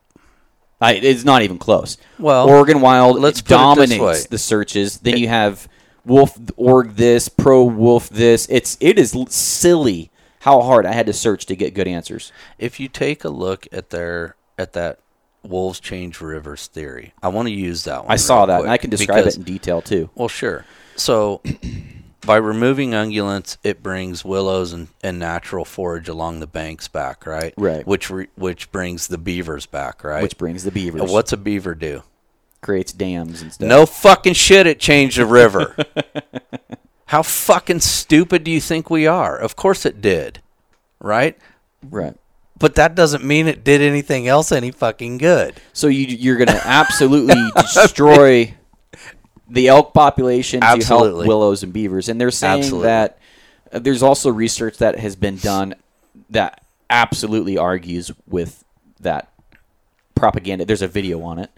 I, 0.80 0.94
it's 0.94 1.24
not 1.24 1.42
even 1.42 1.58
close. 1.58 1.96
Well, 2.18 2.48
Oregon 2.48 2.80
Wild 2.80 3.18
let's 3.20 3.40
dominates 3.42 4.26
the 4.26 4.38
searches. 4.38 4.98
Then 4.98 5.16
you 5.16 5.28
have 5.28 5.68
Wolf 6.04 6.38
Org 6.56 6.96
this, 6.96 7.28
Pro 7.28 7.64
Wolf 7.64 8.08
this. 8.10 8.46
It's 8.50 8.76
it 8.80 8.98
is 8.98 9.16
silly 9.28 10.10
how 10.40 10.60
hard 10.60 10.84
I 10.84 10.92
had 10.92 11.06
to 11.06 11.12
search 11.14 11.46
to 11.46 11.56
get 11.56 11.72
good 11.74 11.88
answers. 11.88 12.32
If 12.58 12.78
you 12.80 12.88
take 12.88 13.24
a 13.24 13.30
look 13.30 13.66
at 13.72 13.90
their 13.90 14.36
at 14.58 14.74
that 14.74 14.98
wolves 15.44 15.80
change 15.80 16.20
rivers 16.20 16.66
theory, 16.66 17.12
I 17.22 17.28
want 17.28 17.48
to 17.48 17.54
use 17.54 17.84
that 17.84 18.04
one. 18.04 18.12
I 18.12 18.16
saw 18.16 18.46
that, 18.46 18.62
and 18.62 18.70
I 18.70 18.76
can 18.78 18.90
describe 18.90 19.18
because- 19.18 19.36
it 19.36 19.38
in 19.38 19.44
detail 19.44 19.82
too. 19.82 20.10
Well, 20.14 20.28
sure. 20.28 20.64
So, 20.96 21.42
by 22.26 22.36
removing 22.36 22.90
ungulates, 22.90 23.56
it 23.62 23.82
brings 23.82 24.24
willows 24.24 24.72
and, 24.72 24.88
and 25.02 25.18
natural 25.18 25.64
forage 25.64 26.08
along 26.08 26.40
the 26.40 26.46
banks 26.46 26.88
back, 26.88 27.26
right? 27.26 27.52
Right. 27.56 27.86
Which 27.86 28.10
re, 28.10 28.28
which 28.36 28.70
brings 28.70 29.08
the 29.08 29.18
beavers 29.18 29.66
back, 29.66 30.04
right? 30.04 30.22
Which 30.22 30.38
brings 30.38 30.64
the 30.64 30.70
beavers. 30.70 31.00
And 31.00 31.10
what's 31.10 31.32
a 31.32 31.36
beaver 31.36 31.74
do? 31.74 32.02
creates 32.64 32.92
dams 32.92 33.42
and 33.42 33.52
stuff. 33.52 33.68
No 33.68 33.86
fucking 33.86 34.32
shit. 34.32 34.66
It 34.66 34.80
changed 34.80 35.18
the 35.18 35.26
river. 35.26 35.76
How 37.06 37.22
fucking 37.22 37.80
stupid 37.80 38.42
do 38.42 38.50
you 38.50 38.60
think 38.60 38.90
we 38.90 39.06
are? 39.06 39.36
Of 39.36 39.54
course 39.54 39.86
it 39.86 40.00
did. 40.00 40.40
Right? 40.98 41.38
Right. 41.88 42.16
But 42.64 42.76
that 42.76 42.94
doesn't 42.94 43.22
mean 43.22 43.46
it 43.46 43.62
did 43.62 43.82
anything 43.82 44.26
else 44.26 44.50
any 44.50 44.70
fucking 44.70 45.18
good. 45.18 45.52
So 45.74 45.86
you 45.88 46.06
you're 46.06 46.38
going 46.38 46.48
to 46.60 46.66
absolutely 46.66 47.34
destroy 47.74 48.54
the 49.50 49.68
elk 49.68 49.92
population 49.92 50.60
absolutely. 50.62 51.10
to 51.10 51.14
help 51.16 51.28
willows 51.28 51.62
and 51.62 51.74
beavers, 51.74 52.08
and 52.08 52.18
they're 52.18 52.30
saying 52.30 52.60
Absolutely. 52.60 52.86
that 52.86 53.18
uh, 53.70 53.80
there's 53.80 54.02
also 54.02 54.30
research 54.30 54.78
that 54.78 54.98
has 54.98 55.14
been 55.14 55.36
done 55.36 55.74
that 56.30 56.64
absolutely 56.88 57.58
argues 57.58 58.10
with 58.26 58.64
that 58.98 59.30
propaganda. 60.14 60.64
There's 60.64 60.80
a 60.80 60.88
video 60.88 61.20
on 61.20 61.38
it. 61.38 61.50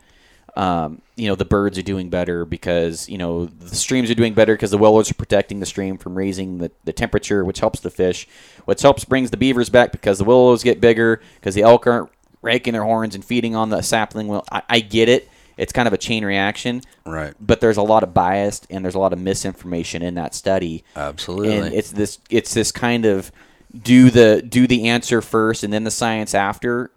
Um, 0.56 1.02
you 1.16 1.28
know, 1.28 1.34
the 1.34 1.44
birds 1.44 1.78
are 1.78 1.82
doing 1.82 2.08
better 2.08 2.46
because, 2.46 3.08
you 3.10 3.18
know, 3.18 3.44
the 3.44 3.76
streams 3.76 4.10
are 4.10 4.14
doing 4.14 4.32
better 4.32 4.54
because 4.54 4.70
the 4.70 4.78
willows 4.78 5.10
are 5.10 5.14
protecting 5.14 5.60
the 5.60 5.66
stream 5.66 5.98
from 5.98 6.16
raising 6.16 6.58
the, 6.58 6.70
the 6.84 6.94
temperature, 6.94 7.44
which 7.44 7.60
helps 7.60 7.80
the 7.80 7.90
fish, 7.90 8.26
which 8.64 8.80
helps 8.80 9.04
brings 9.04 9.30
the 9.30 9.36
beavers 9.36 9.68
back 9.68 9.92
because 9.92 10.18
the 10.18 10.24
willows 10.24 10.62
get 10.62 10.80
bigger 10.80 11.20
because 11.34 11.54
the 11.54 11.62
elk 11.62 11.86
aren't 11.86 12.10
raking 12.40 12.72
their 12.72 12.84
horns 12.84 13.14
and 13.14 13.24
feeding 13.24 13.54
on 13.54 13.68
the 13.68 13.82
sapling. 13.82 14.28
Well, 14.28 14.44
I, 14.50 14.62
I 14.68 14.80
get 14.80 15.10
it. 15.10 15.28
It's 15.56 15.72
kind 15.72 15.88
of 15.88 15.92
a 15.92 15.98
chain 15.98 16.24
reaction. 16.24 16.82
Right. 17.04 17.34
But 17.40 17.60
there's 17.60 17.76
a 17.78 17.82
lot 17.82 18.02
of 18.02 18.14
bias 18.14 18.62
and 18.70 18.84
there's 18.84 18.94
a 18.94 18.98
lot 18.98 19.12
of 19.12 19.18
misinformation 19.18 20.02
in 20.02 20.14
that 20.14 20.34
study. 20.34 20.84
Absolutely. 20.94 21.56
And 21.56 21.74
it's 21.74 21.90
this 21.90 22.18
it's 22.30 22.54
this 22.54 22.72
kind 22.72 23.04
of 23.04 23.32
do 23.76 24.10
the 24.10 24.42
do 24.42 24.66
the 24.66 24.88
answer 24.88 25.20
first 25.20 25.64
and 25.64 25.72
then 25.72 25.84
the 25.84 25.90
science 25.90 26.34
after 26.34 26.90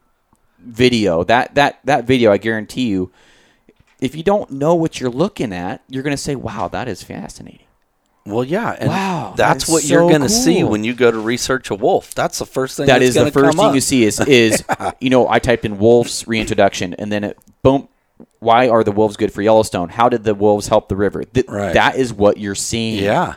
video. 0.60 1.24
That 1.24 1.56
that 1.56 1.80
that 1.86 2.06
video 2.06 2.32
I 2.32 2.38
guarantee 2.38 2.88
you 2.88 3.12
if 4.02 4.16
you 4.16 4.24
don't 4.24 4.52
know 4.52 4.76
what 4.76 5.00
you're 5.00 5.10
looking 5.10 5.54
at, 5.54 5.84
you're 5.90 6.04
going 6.04 6.16
to 6.16 6.22
say, 6.22 6.36
"Wow, 6.36 6.68
that 6.70 6.88
is 6.88 7.04
fascinating." 7.04 7.66
Well, 8.26 8.44
yeah, 8.44 8.76
and 8.78 8.90
Wow, 8.90 9.34
that's 9.36 9.66
that 9.66 9.72
what 9.72 9.84
is 9.84 9.90
you're 9.90 10.08
going 10.08 10.22
to 10.22 10.30
see 10.30 10.64
when 10.64 10.84
you 10.84 10.94
go 10.94 11.10
to 11.10 11.18
research 11.20 11.70
a 11.72 11.76
wolf. 11.76 12.14
That's 12.14 12.38
the 12.40 12.46
first 12.46 12.78
thing 12.78 12.86
That 12.86 13.00
that's 13.00 13.16
is 13.16 13.16
the 13.16 13.32
first 13.32 13.58
thing 13.58 13.66
up. 13.68 13.74
you 13.76 13.82
see 13.82 14.04
is 14.04 14.20
is 14.20 14.64
you 15.00 15.10
know 15.10 15.28
I 15.28 15.40
typed 15.40 15.66
in 15.66 15.80
wolves 15.80 16.28
reintroduction 16.28 16.94
and 16.96 17.12
then 17.12 17.24
it 17.24 17.38
boom. 17.64 17.88
Why 18.40 18.70
are 18.70 18.84
the 18.84 18.92
wolves 18.92 19.18
good 19.18 19.34
for 19.34 19.42
Yellowstone? 19.42 19.90
How 19.90 20.10
did 20.10 20.24
the 20.26 20.36
wolves 20.36 20.68
help 20.68 20.90
the 20.90 20.96
river? 20.96 21.24
Th- 21.24 21.46
Right. 21.48 21.74
That 21.74 21.96
is 21.96 22.14
what 22.14 22.38
you're 22.38 22.56
seeing. 22.56 23.04
Yeah, 23.04 23.36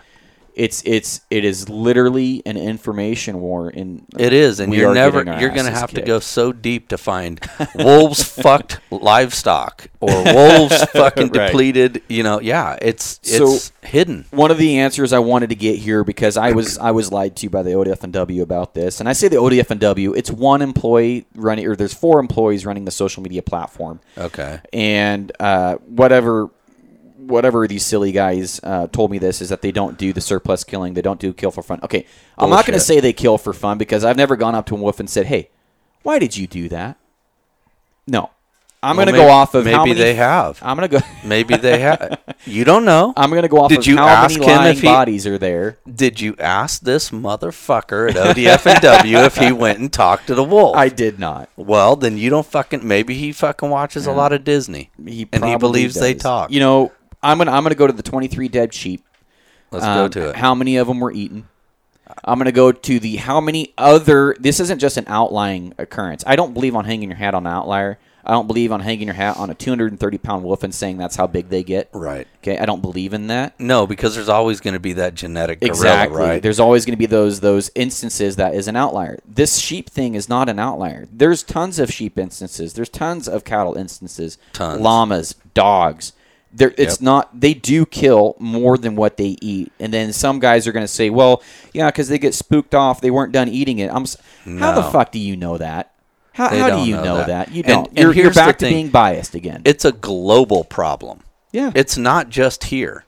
it's 0.55 0.82
it's 0.84 1.20
it 1.30 1.44
is 1.44 1.68
literally 1.68 2.42
an 2.46 2.57
information 2.57 3.40
war. 3.40 3.70
In 3.70 4.05
it 4.18 4.32
is, 4.32 4.61
and 4.61 4.72
you're 4.74 4.94
never 4.94 5.22
you're 5.40 5.50
going 5.50 5.64
to 5.66 5.70
have 5.72 5.92
to 5.94 6.03
go 6.03 6.20
so 6.20 6.53
deep 6.53 6.88
to 6.88 6.98
find 6.98 7.40
wolves 7.74 8.22
fucked 8.22 8.80
livestock 8.90 9.88
or 10.00 10.09
wolves 10.34 10.84
fucking 10.86 11.28
Right. 11.28 11.46
depleted. 11.46 12.03
You 12.09 12.22
know, 12.22 12.40
yeah, 12.40 12.76
it's 12.82 13.20
So- 13.22 13.55
it's 13.55 13.72
hidden. 13.82 14.26
one 14.30 14.50
of 14.50 14.59
the 14.59 14.78
answers 14.78 15.12
I 15.12 15.18
wanted 15.20 15.48
to 15.50 15.55
get 15.57 15.76
here 15.78 16.05
because 16.05 16.36
I 16.36 16.53
was 16.53 16.76
I 16.78 16.90
was 16.90 17.11
lied 17.12 17.36
to 17.36 17.48
by 17.48 17.62
the 17.62 17.70
ODF&W 17.74 18.42
about 18.42 18.74
this, 18.74 19.00
and 19.00 19.09
I 19.09 19.12
say 19.12 19.28
the 19.28 19.36
ODF&W. 19.36 20.12
It's 20.14 20.30
one 20.30 20.62
employee 20.62 21.26
running, 21.34 21.66
or 21.66 21.76
there's 21.76 21.94
four 21.94 22.20
employees 22.20 22.66
running 22.66 22.84
the 22.84 22.90
social 22.90 23.22
media 23.22 23.42
platform, 23.42 24.00
Okay, 24.18 24.61
and 24.72 25.32
uh, 25.40 25.76
whatever 25.86 26.50
whatever 27.26 27.66
these 27.68 27.84
silly 27.84 28.12
guys 28.12 28.60
uh, 28.62 28.86
told 28.88 29.10
me 29.10 29.18
this 29.18 29.40
is 29.40 29.48
that 29.50 29.62
they 29.62 29.72
don't 29.72 29.96
do 29.98 30.12
the 30.12 30.20
surplus 30.20 30.64
killing, 30.64 30.94
they 30.94 31.02
don't 31.02 31.20
do 31.20 31.32
kill 31.32 31.50
for 31.50 31.62
fun. 31.62 31.80
Okay, 31.82 32.06
I'm 32.38 32.50
not 32.50 32.66
going 32.66 32.78
to 32.78 32.84
say 32.84 33.00
they 33.00 33.12
kill 33.12 33.38
for 33.38 33.52
fun 33.52 33.78
because 33.78 34.04
I've 34.04 34.16
never 34.16 34.36
gone 34.36 34.54
up 34.54 34.66
to 34.66 34.74
a 34.74 34.78
wolf 34.78 35.00
and 35.00 35.08
said, 35.08 35.26
"Hey, 35.26 35.50
why 36.02 36.18
did 36.18 36.36
you 36.36 36.46
do 36.46 36.68
that?" 36.68 36.96
No, 38.06 38.30
I'm 38.82 38.96
Well, 38.96 39.06
going 39.06 39.14
to 39.14 39.20
go 39.22 39.28
off 39.28 39.54
of 39.54 39.64
maybe 39.64 39.76
many. 39.78 39.92
they 39.94 40.14
have. 40.14 40.58
I'm 40.60 40.76
going 40.76 40.88
to 40.90 40.98
go. 40.98 41.06
Maybe 41.24 41.56
they 41.56 41.78
have. 41.78 42.18
You 42.44 42.64
don't 42.64 42.84
know. 42.84 43.12
I'm 43.16 43.30
going 43.30 43.42
to 43.42 43.48
go 43.48 43.58
off 43.60 43.68
Did 43.68 43.78
of 43.78 43.86
you 43.86 43.96
how 43.96 44.08
ask 44.08 44.40
many 44.40 44.50
him 44.52 44.62
if 44.66 44.80
he- 44.80 44.86
bodies 44.88 45.24
are 45.24 45.38
there. 45.38 45.78
Did 45.88 46.20
you 46.20 46.34
ask 46.40 46.82
this 46.82 47.10
motherfucker 47.10 48.10
at 48.10 48.16
ODF 48.36 48.66
and 48.66 48.80
W 48.80 49.18
if 49.18 49.36
he 49.36 49.52
went 49.52 49.78
and 49.78 49.92
talked 49.92 50.26
to 50.26 50.34
the 50.34 50.42
wolf? 50.42 50.76
I 50.76 50.88
did 50.88 51.20
not. 51.20 51.48
Well, 51.54 51.94
then 51.94 52.18
you 52.18 52.28
don't 52.28 52.44
fucking. 52.44 52.86
Maybe 52.86 53.14
he 53.14 53.30
fucking 53.30 53.70
watches 53.70 54.08
a 54.08 54.12
lot 54.12 54.32
of 54.32 54.42
Disney, 54.42 54.90
He 55.06 55.28
and 55.32 55.44
he 55.44 55.56
believes 55.56 55.94
they 55.94 56.14
talk. 56.14 56.50
You 56.50 56.58
know, 56.58 56.92
I'm 57.22 57.38
gonna 57.38 57.52
I'm 57.52 57.62
gonna 57.62 57.74
go 57.74 57.86
to 57.86 57.92
the 57.92 58.02
23 58.02 58.48
dead 58.48 58.74
sheep. 58.74 59.04
Let's 59.70 59.84
Um, 59.84 59.96
go 59.96 60.08
to 60.08 60.28
it. 60.30 60.36
How 60.36 60.54
many 60.54 60.76
of 60.76 60.86
them 60.86 61.00
were 61.00 61.12
eaten? 61.12 61.48
I'm 62.24 62.38
gonna 62.38 62.52
go 62.52 62.72
to 62.72 62.98
the 63.00 63.16
how 63.16 63.40
many 63.40 63.72
other. 63.78 64.36
This 64.38 64.60
isn't 64.60 64.78
just 64.80 64.96
an 64.96 65.04
outlying 65.08 65.72
occurrence. 65.78 66.24
I 66.26 66.36
don't 66.36 66.52
believe 66.54 66.76
on 66.76 66.84
hanging 66.84 67.08
your 67.08 67.16
hat 67.18 67.34
on 67.34 67.46
an 67.46 67.52
outlier. 67.52 67.98
I 68.24 68.30
don't 68.30 68.46
believe 68.46 68.70
on 68.70 68.78
hanging 68.78 69.08
your 69.08 69.16
hat 69.16 69.36
on 69.36 69.50
a 69.50 69.54
230 69.54 70.18
pound 70.18 70.44
wolf 70.44 70.62
and 70.62 70.72
saying 70.72 70.96
that's 70.96 71.16
how 71.16 71.26
big 71.26 71.48
they 71.48 71.64
get. 71.64 71.88
right. 71.92 72.28
Okay, 72.38 72.56
I 72.56 72.66
don't 72.66 72.80
believe 72.80 73.14
in 73.14 73.26
that. 73.28 73.58
No, 73.58 73.84
because 73.84 74.14
there's 74.14 74.28
always 74.28 74.60
going 74.60 74.74
to 74.74 74.80
be 74.80 74.92
that 74.92 75.16
genetic 75.16 75.58
gorilla, 75.58 75.72
Exactly. 75.72 76.18
right? 76.22 76.40
There's 76.42 76.60
always 76.60 76.84
going 76.84 76.92
to 76.92 76.98
be 76.98 77.06
those 77.06 77.40
those 77.40 77.70
instances 77.74 78.36
that 78.36 78.54
is 78.54 78.68
an 78.68 78.76
outlier. 78.76 79.18
This 79.26 79.58
sheep 79.58 79.90
thing 79.90 80.14
is 80.14 80.28
not 80.28 80.48
an 80.48 80.60
outlier. 80.60 81.08
There's 81.12 81.42
tons 81.42 81.80
of 81.80 81.90
sheep 81.92 82.16
instances. 82.16 82.74
There's 82.74 82.88
tons 82.88 83.26
of 83.26 83.42
cattle 83.42 83.74
instances. 83.74 84.38
Tons. 84.52 84.80
Llamas, 84.80 85.34
dogs. 85.54 86.12
There, 86.53 86.74
it's 86.76 86.94
Yep. 86.96 87.00
not. 87.00 87.40
They 87.40 87.55
do 87.55 87.86
kill 87.86 88.36
more 88.38 88.76
than 88.76 88.94
what 88.96 89.16
they 89.16 89.36
eat, 89.40 89.72
and 89.80 89.92
then 89.92 90.12
some 90.12 90.38
guys 90.38 90.66
are 90.66 90.72
going 90.72 90.84
to 90.84 90.88
say, 90.88 91.09
"Well, 91.11 91.42
yeah, 91.72 91.86
because 91.86 92.09
they 92.09 92.18
get 92.18 92.34
spooked 92.34 92.74
off. 92.74 93.00
They 93.00 93.11
weren't 93.11 93.32
done 93.32 93.48
eating 93.48 93.78
it." 93.78 93.90
I'm. 93.90 94.03
s- 94.03 94.16
How 94.44 94.72
the 94.72 94.82
fuck 94.82 95.12
do 95.12 95.18
you 95.18 95.36
know 95.36 95.57
that? 95.59 95.92
How, 96.34 96.48
how 96.48 96.76
do 96.78 96.84
you 96.88 96.96
know 96.96 97.05
know 97.05 97.16
that. 97.18 97.26
that? 97.26 97.53
you 97.53 97.62
don't 97.62 97.88
and, 97.88 97.98
you're, 97.98 98.12
you're 98.14 98.32
back 98.32 98.59
to 98.59 98.66
being 98.66 98.88
biased 98.88 99.34
again. 99.34 99.62
it's 99.66 99.84
a 99.84 99.92
global 99.92 100.64
problem. 100.64 101.20
yeah. 101.53 101.70
It's 101.74 101.96
not 101.98 102.28
just 102.30 102.64
here. 102.64 103.05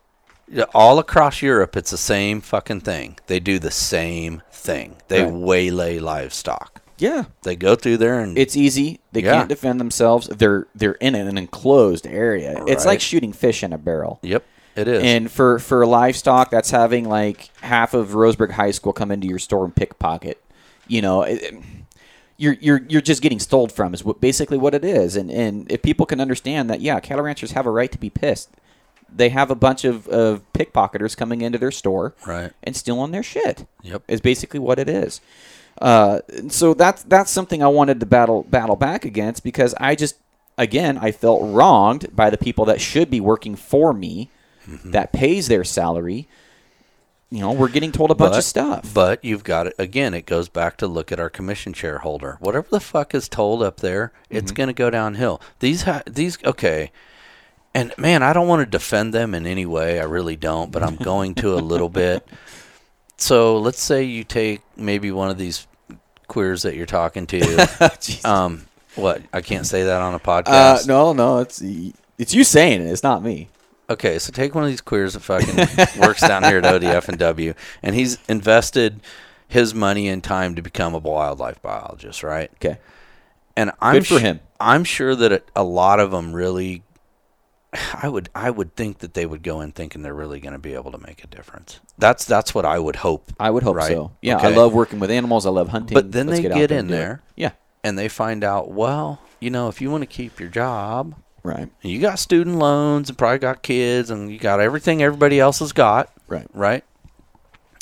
All 0.75 0.99
across 0.99 1.41
Europe, 1.41 1.75
it's 1.77 1.91
the 1.91 1.97
same 1.97 2.43
fucking 2.43 2.81
thing. 2.83 3.17
They 3.27 3.41
do 3.41 3.59
the 3.59 3.71
same 3.71 4.43
thing. 4.53 4.97
They 5.09 5.23
Right. 5.25 5.33
waylay 5.33 5.99
livestock. 5.99 6.83
Yeah. 6.99 7.25
They 7.43 7.57
go 7.57 7.75
through 7.75 7.97
there 7.99 8.21
and 8.21 8.37
It's 8.39 8.57
easy. 8.57 9.01
They 9.13 9.23
Yeah. 9.23 9.33
can't 9.35 9.49
defend 9.49 9.81
themselves. 9.81 10.29
They're 10.29 10.67
they're 10.75 10.93
in 10.93 11.15
an 11.15 11.37
enclosed 11.39 12.07
area. 12.07 12.63
It's 12.67 12.85
like 12.87 13.01
shooting 13.01 13.33
fish 13.33 13.63
in 13.63 13.73
a 13.73 13.79
barrel. 13.79 14.19
yep, 14.23 14.45
it 14.77 14.89
is. 14.89 15.03
And 15.03 15.31
for 15.31 15.59
for 15.59 15.85
livestock, 15.87 16.51
that's 16.51 16.71
having 16.71 17.09
like 17.09 17.51
half 17.63 17.95
of 17.95 18.11
Roseburg 18.11 18.53
High 18.53 18.71
School 18.73 18.93
come 18.93 19.11
into 19.11 19.27
your 19.27 19.39
store 19.39 19.65
and 19.65 19.75
pickpocket. 19.75 20.41
You 20.89 21.03
know, 21.03 21.23
it- 21.23 21.55
you're 22.37 22.55
you're 22.61 22.81
you're 22.89 23.01
just 23.01 23.23
getting 23.23 23.39
stole 23.39 23.69
from 23.69 23.95
is 23.95 24.05
what 24.05 24.21
basically 24.21 24.59
what 24.59 24.75
it 24.75 24.85
is. 24.85 25.15
And 25.17 25.31
and 25.31 25.71
if 25.71 25.83
people 25.83 26.05
can 26.07 26.21
understand 26.21 26.69
that, 26.71 26.81
yeah, 26.81 26.99
cattle 27.01 27.25
ranchers 27.25 27.53
have 27.53 27.65
a 27.67 27.71
right 27.71 27.91
to 27.93 27.99
be 27.99 28.11
pissed. 28.11 28.51
They 29.17 29.29
have 29.29 29.49
a 29.53 29.55
bunch 29.55 29.85
of, 29.85 30.09
of 30.09 30.43
pickpocketers 30.55 31.17
coming 31.17 31.41
into 31.43 31.57
their 31.57 31.71
store 31.71 32.15
right. 32.27 32.51
and 32.65 32.75
stealing 32.75 33.13
their 33.13 33.23
shit. 33.23 33.65
Yep. 33.83 34.03
is 34.09 34.21
basically 34.21 34.59
what 34.59 34.81
it 34.81 34.89
is. 34.89 35.21
Uh, 35.81 36.21
so 36.49 36.73
that's 36.75 37.03
that's 37.05 37.31
something 37.31 37.63
I 37.63 37.69
wanted 37.69 38.01
to 38.01 38.07
battle 38.07 38.45
battle 38.45 38.77
back 38.77 39.05
against 39.05 39.43
because 39.43 39.75
I 39.81 39.95
just 39.97 40.17
again 40.57 40.99
I 40.99 41.11
felt 41.11 41.43
wronged 41.43 42.15
by 42.15 42.31
the 42.31 42.39
people 42.39 42.65
that 42.67 42.81
should 42.81 43.11
be 43.11 43.21
working 43.21 43.57
for 43.57 43.93
me, 43.93 44.31
Mm-hmm. 44.69 44.93
that 44.93 45.13
pays 45.13 45.49
their 45.49 45.63
salary. 45.65 46.27
You 47.31 47.41
know, 47.41 47.53
we're 47.53 47.69
getting 47.69 47.91
told 47.93 48.11
a 48.11 48.15
bunch 48.15 48.37
of 48.37 48.45
stuff. 48.45 48.95
But 48.95 49.25
you've 49.25 49.43
got 49.45 49.67
it 49.67 49.75
again. 49.79 50.15
It 50.15 50.25
goes 50.25 50.49
back 50.49 50.77
to 50.79 50.87
look 50.87 51.11
at 51.11 51.19
our 51.21 51.29
commission 51.29 51.73
shareholder. 51.73 52.37
Whatever 52.41 52.69
the 52.71 52.81
fuck 52.81 53.15
is 53.15 53.29
told 53.29 53.63
up 53.63 53.79
there, 53.79 54.13
it's 54.31 54.53
Mm-hmm. 54.53 54.57
going 54.57 54.67
to 54.69 54.73
go 54.73 54.89
downhill. 54.89 55.41
These 55.59 55.83
ha- 55.83 56.03
these 56.07 56.39
okay. 56.45 56.93
And 57.75 57.93
man, 57.99 58.23
I 58.23 58.33
don't 58.33 58.47
want 58.47 58.61
to 58.61 58.67
defend 58.71 59.13
them 59.13 59.35
in 59.35 59.47
any 59.47 59.67
way. 59.67 59.99
I 60.01 60.05
really 60.05 60.37
don't, 60.37 60.71
but 60.71 60.83
I'm 60.85 60.95
going 60.97 61.35
to 61.37 61.55
a 61.55 61.57
little 61.61 61.89
bit. 61.89 62.27
So 63.17 63.59
let's 63.59 63.81
say 63.81 64.03
you 64.05 64.25
take 64.25 64.61
maybe 64.77 65.11
one 65.11 65.31
of 65.31 65.39
these 65.39 65.67
queers 66.27 66.63
that 66.63 66.75
you're 66.75 66.87
talking 66.87 67.27
to. 67.29 67.91
Um, 68.25 68.67
what? 68.97 69.23
I 69.33 69.41
can't 69.41 69.67
say 69.67 69.85
that 69.85 70.01
on 70.01 70.13
a 70.13 70.17
uh, 70.17 70.19
podcast. 70.21 70.87
no, 70.87 71.13
no, 71.13 71.39
it's 71.39 71.63
it's 72.19 72.33
you 72.35 72.45
saying 72.45 72.81
it. 72.83 72.87
It's 72.91 73.03
not 73.03 73.23
me. 73.23 73.49
Okay, 73.91 74.19
so 74.19 74.33
take 74.33 74.55
one 74.55 74.65
of 74.65 74.71
these 74.71 74.81
queers 74.81 75.13
that 75.13 75.21
fucking 75.21 76.01
works 76.01 76.21
down 76.21 76.43
here 76.45 76.59
at 76.59 76.65
ODF 76.65 77.09
and 77.09 77.19
W, 77.19 77.55
and 77.83 77.95
he's 77.95 78.19
invested 78.29 79.01
his 79.47 79.75
money 79.75 80.09
and 80.09 80.25
time 80.25 80.55
to 80.55 80.63
become 80.63 80.95
a 80.95 80.99
wildlife 80.99 81.61
biologist, 81.61 82.23
right? 82.23 82.51
Okay, 82.55 82.79
And 83.57 83.73
I'm 83.81 83.95
Good 83.97 84.07
for 84.07 84.19
sh- 84.19 84.23
him. 84.23 84.41
I'm 84.59 84.85
sure 84.85 85.15
that 85.15 85.45
a 85.55 85.63
lot 85.65 86.01
of 86.01 86.11
them 86.13 86.33
really, 86.33 86.83
I 88.03 88.09
would 88.09 88.29
I 88.35 88.51
would 88.51 88.77
think 88.77 88.99
that 88.99 89.15
they 89.15 89.27
would 89.27 89.43
go 89.43 89.61
in 89.61 89.73
thinking 89.73 90.03
they're 90.03 90.15
really 90.15 90.39
going 90.41 90.53
to 90.53 90.59
be 90.59 90.75
able 90.75 90.93
to 90.93 90.99
make 90.99 91.25
a 91.25 91.27
difference. 91.27 91.81
That's 91.99 92.25
that's 92.25 92.55
what 92.55 92.65
I 92.65 92.79
would 92.79 92.97
hope. 92.97 93.33
I 93.41 93.51
would 93.51 93.63
hope 93.65 93.77
Right. 93.77 93.89
so. 93.91 94.13
Yeah, 94.23 94.37
I 94.39 94.49
love 94.51 94.73
working 94.73 95.01
with 95.01 95.11
animals. 95.11 95.45
I 95.47 95.51
love 95.51 95.69
hunting. 95.69 95.95
But 95.95 96.13
then 96.13 96.29
Let's 96.29 96.41
they 96.41 96.51
out 96.51 96.55
get 96.55 96.71
in 96.71 96.87
do 96.87 96.95
it. 96.95 96.97
there. 96.97 97.23
Yeah, 97.37 97.51
And 97.83 97.99
they 97.99 98.09
find 98.09 98.45
out, 98.45 98.71
well, 98.71 99.21
you 99.41 99.51
know, 99.51 99.69
if 99.69 99.81
you 99.81 99.91
want 99.91 100.03
to 100.03 100.07
keep 100.07 100.39
your 100.39 100.49
job, 100.49 101.17
right, 101.43 101.69
and 101.83 101.93
you 101.93 102.01
got 102.01 102.19
student 102.21 102.57
loans 102.59 103.09
and 103.09 103.19
probably 103.19 103.39
got 103.39 103.63
kids 103.63 104.09
and 104.11 104.31
you 104.31 104.39
got 104.39 104.61
everything 104.61 105.03
everybody 105.03 105.41
else 105.41 105.59
has 105.59 105.73
got, 105.73 106.13
right. 106.29 106.47
right? 106.55 106.85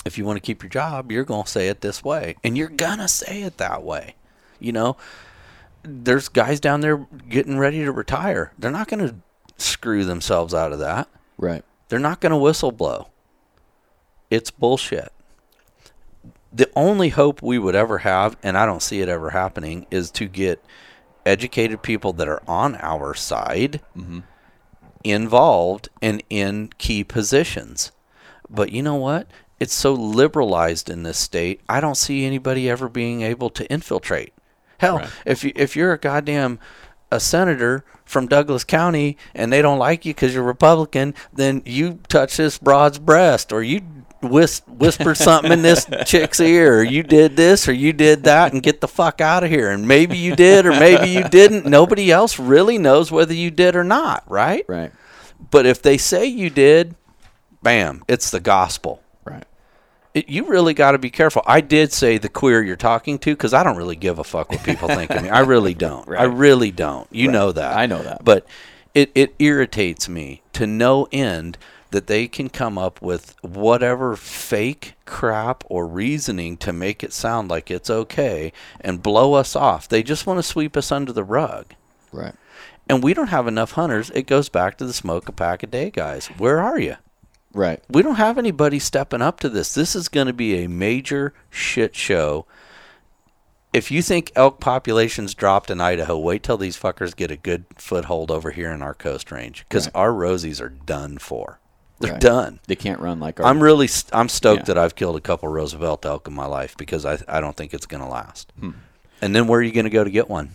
If 0.04 0.16
you 0.18 0.24
want 0.24 0.36
to 0.38 0.40
keep 0.40 0.62
your 0.62 0.70
job, 0.70 1.12
you're 1.12 1.24
going 1.24 1.44
to 1.44 1.50
say 1.50 1.68
it 1.68 1.80
this 1.82 2.02
way. 2.02 2.34
And 2.42 2.56
you're 2.58 2.68
going 2.68 2.98
to 2.98 3.06
say 3.08 3.42
it 3.42 3.58
that 3.58 3.82
way. 3.84 4.14
You 4.58 4.72
know, 4.72 4.96
there's 5.84 6.28
guys 6.28 6.58
down 6.60 6.80
there 6.80 7.06
getting 7.28 7.58
ready 7.58 7.84
to 7.84 7.92
retire. 7.92 8.52
They're 8.58 8.70
not 8.72 8.88
going 8.88 9.06
to 9.06 9.14
screw 9.56 10.04
themselves 10.04 10.54
out 10.54 10.72
of 10.72 10.78
that. 10.80 11.08
Right. 11.38 11.64
They're 11.88 11.98
not 11.98 12.20
going 12.20 12.30
to 12.30 12.36
whistle 12.38 12.72
blow. 12.72 13.08
It's 14.30 14.50
bullshit. 14.50 15.12
The 16.52 16.70
only 16.76 17.10
hope 17.10 17.42
we 17.42 17.58
would 17.58 17.74
ever 17.74 17.98
have, 17.98 18.36
and 18.42 18.56
I 18.58 18.66
don't 18.66 18.82
see 18.82 19.00
it 19.00 19.08
ever 19.08 19.30
happening, 19.30 19.86
is 19.90 20.10
to 20.12 20.26
get 20.26 20.62
educated 21.24 21.82
people 21.82 22.12
that 22.14 22.28
are 22.28 22.42
on 22.46 22.76
our 22.76 23.14
side 23.14 23.80
mm-hmm. 23.96 24.20
involved 25.04 25.88
and 26.00 26.22
in 26.28 26.70
key 26.78 27.04
positions. 27.04 27.92
But 28.50 28.72
you 28.72 28.82
know 28.82 28.96
what? 28.96 29.28
It's 29.60 29.74
so 29.74 29.94
liberalized 29.94 30.90
in 30.90 31.04
this 31.04 31.18
state. 31.18 31.60
I 31.68 31.80
don't 31.80 31.96
see 31.96 32.24
anybody 32.24 32.68
ever 32.68 32.88
being 32.88 33.22
able 33.22 33.48
to 33.50 33.66
infiltrate. 33.70 34.32
Hell, 34.78 34.98
Right. 34.98 35.10
if 35.24 35.44
you 35.44 35.52
if 35.54 35.76
you're 35.76 35.92
a 35.92 35.98
goddamn 35.98 36.58
a 37.12 37.20
senator 37.20 37.84
from 38.04 38.26
Douglas 38.26 38.64
County 38.64 39.16
and 39.34 39.52
they 39.52 39.62
don't 39.62 39.78
like 39.78 40.04
you 40.04 40.14
because 40.14 40.34
you're 40.34 40.42
Republican, 40.42 41.14
then 41.32 41.62
you 41.64 42.00
touch 42.08 42.36
this 42.36 42.58
broad's 42.58 42.98
breast 42.98 43.52
or 43.52 43.62
you 43.62 43.80
whis- 44.22 44.62
whisper 44.66 45.14
something 45.14 45.52
in 45.52 45.62
this 45.62 45.86
chick's 46.06 46.40
ear 46.40 46.78
or 46.78 46.82
you 46.82 47.02
did 47.02 47.36
this 47.36 47.68
or 47.68 47.72
you 47.72 47.92
did 47.92 48.24
that 48.24 48.52
and 48.52 48.62
get 48.62 48.80
the 48.80 48.88
fuck 48.88 49.20
out 49.20 49.44
of 49.44 49.50
here. 49.50 49.70
And 49.70 49.86
maybe 49.86 50.16
you 50.16 50.34
did 50.34 50.66
or 50.66 50.70
maybe 50.70 51.10
you 51.10 51.28
didn't. 51.28 51.66
Nobody 51.66 52.10
else 52.10 52.38
really 52.38 52.78
knows 52.78 53.12
whether 53.12 53.34
you 53.34 53.50
did 53.50 53.76
or 53.76 53.84
not, 53.84 54.24
right? 54.26 54.64
Right. 54.66 54.92
But 55.50 55.66
if 55.66 55.82
they 55.82 55.98
say 55.98 56.26
you 56.26 56.50
did, 56.50 56.94
bam, 57.62 58.04
it's 58.08 58.30
the 58.30 58.40
gospel. 58.40 59.01
Right. 60.14 60.24
It, 60.24 60.28
you 60.28 60.44
really 60.46 60.74
got 60.74 60.92
to 60.92 60.98
be 60.98 61.10
careful. 61.10 61.42
I 61.46 61.60
did 61.62 61.92
say 61.92 62.18
the 62.18 62.28
queer 62.28 62.62
you're 62.62 62.76
talking 62.76 63.18
to 63.20 63.32
because 63.34 63.54
I 63.54 63.62
don't 63.62 63.76
really 63.76 63.96
give 63.96 64.18
a 64.18 64.24
fuck 64.24 64.50
what 64.50 64.62
people 64.62 64.88
think 64.88 65.10
of 65.10 65.22
me. 65.22 65.30
I 65.30 65.40
really 65.40 65.74
don't. 65.88 66.08
I 66.10 66.24
really 66.24 66.70
don't. 66.70 67.08
You 67.10 67.28
Right. 67.28 67.32
know 67.32 67.52
that. 67.52 67.76
I 67.76 67.86
know 67.86 68.02
that. 68.02 68.24
But 68.24 68.46
it, 68.94 69.10
it 69.14 69.34
irritates 69.38 70.08
me 70.08 70.42
to 70.52 70.66
no 70.66 71.08
end 71.12 71.56
that 71.92 72.06
they 72.06 72.26
can 72.28 72.48
come 72.50 72.76
up 72.78 73.00
with 73.02 73.34
whatever 73.42 74.16
fake 74.16 74.94
crap 75.06 75.64
or 75.68 75.86
reasoning 75.86 76.56
to 76.58 76.72
make 76.72 77.02
it 77.02 77.12
sound 77.12 77.48
like 77.50 77.70
it's 77.70 77.90
okay 77.90 78.52
and 78.80 79.02
blow 79.02 79.34
us 79.34 79.54
off. 79.56 79.88
They 79.88 80.02
just 80.02 80.26
want 80.26 80.38
to 80.38 80.42
sweep 80.42 80.76
us 80.76 80.90
under 80.92 81.12
the 81.12 81.24
rug. 81.24 81.66
Right. 82.12 82.34
And 82.88 83.02
we 83.02 83.14
don't 83.14 83.28
have 83.28 83.46
enough 83.46 83.72
hunters. 83.72 84.10
It 84.10 84.26
goes 84.26 84.48
back 84.50 84.76
to 84.78 84.84
the 84.86 84.92
smoke 84.92 85.28
a 85.28 85.32
pack 85.32 85.62
a 85.62 85.66
day 85.66 85.90
guys. 85.90 86.26
Where 86.38 86.60
are 86.60 86.78
you? 86.78 86.96
Right. 87.54 87.82
We 87.90 88.02
don't 88.02 88.14
have 88.16 88.38
anybody 88.38 88.78
stepping 88.78 89.20
up 89.22 89.38
to 89.40 89.48
this. 89.48 89.74
This 89.74 89.94
is 89.94 90.08
going 90.08 90.26
to 90.26 90.32
be 90.32 90.64
a 90.64 90.68
major 90.68 91.34
shit 91.50 91.94
show. 91.94 92.46
If 93.72 93.90
you 93.90 94.02
think 94.02 94.32
elk 94.36 94.60
populations 94.60 95.34
dropped 95.34 95.70
in 95.70 95.80
Idaho, 95.80 96.18
wait 96.18 96.42
till 96.42 96.56
these 96.58 96.78
fuckers 96.78 97.14
get 97.16 97.30
a 97.30 97.36
good 97.36 97.64
foothold 97.76 98.30
over 98.30 98.50
here 98.50 98.70
in 98.70 98.82
our 98.82 98.94
coast 98.94 99.30
range 99.30 99.64
because 99.68 99.86
Right. 99.86 99.96
our 99.96 100.10
rosies 100.12 100.60
are 100.60 100.68
done 100.70 101.18
for. 101.18 101.58
They're 102.00 102.12
Right. 102.12 102.20
done. 102.20 102.60
They 102.66 102.74
can't 102.76 103.00
run 103.00 103.20
like 103.20 103.38
our. 103.40 103.46
I'm 103.46 103.62
really 103.62 103.86
st- 103.86 104.14
I'm 104.14 104.28
stoked 104.28 104.62
Yeah. 104.62 104.74
that 104.74 104.78
I've 104.78 104.94
killed 104.94 105.16
a 105.16 105.20
couple 105.20 105.48
Roosevelt 105.48 106.04
elk 106.04 106.26
in 106.26 106.34
my 106.34 106.46
life 106.46 106.76
because 106.76 107.06
I 107.06 107.18
I 107.28 107.40
don't 107.40 107.56
think 107.56 107.72
it's 107.72 107.86
going 107.86 108.02
to 108.02 108.08
last. 108.08 108.52
Hmm. 108.58 108.70
And 109.22 109.34
then 109.36 109.46
where 109.46 109.60
are 109.60 109.62
you 109.62 109.72
going 109.72 109.84
to 109.84 109.90
go 109.90 110.02
to 110.04 110.10
get 110.10 110.28
one? 110.28 110.50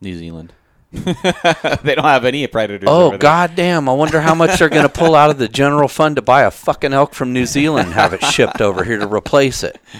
New 0.00 0.16
Zealand. 0.16 0.52
they 0.92 1.94
don't 1.94 2.04
have 2.04 2.24
any 2.24 2.46
predators. 2.48 2.88
Oh 2.90 3.16
goddamn! 3.16 3.88
I 3.88 3.92
wonder 3.92 4.20
how 4.20 4.34
much 4.34 4.58
they're 4.58 4.68
going 4.68 4.82
to 4.88 4.88
pull 4.88 5.14
out 5.14 5.30
of 5.30 5.38
the 5.38 5.48
general 5.48 5.86
fund 5.88 6.16
to 6.16 6.22
buy 6.22 6.42
a 6.42 6.50
fucking 6.50 6.92
elk 6.92 7.14
from 7.14 7.32
New 7.32 7.46
Zealand 7.46 7.86
and 7.86 7.94
have 7.94 8.12
it 8.12 8.24
shipped 8.24 8.60
over 8.60 8.82
here 8.82 8.98
to 8.98 9.06
replace 9.06 9.62
it. 9.62 9.80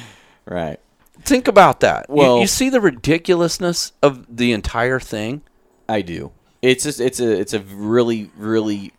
Right. 0.46 0.80
Think 1.22 1.46
about 1.46 1.78
that. 1.80 2.06
Well- 2.08 2.40
you, 2.40 2.48
see 2.48 2.70
the 2.70 2.80
ridiculousness 2.80 3.92
of 4.02 4.36
the 4.36 4.52
entire 4.52 4.98
thing. 4.98 5.42
I 5.88 6.02
do. 6.02 6.32
It's 6.60 6.82
just 6.82 6.98
it's 6.98 7.20
a 7.20 7.38
it's 7.38 7.52
a 7.54 7.60
really 7.60 8.30
really 8.36 8.92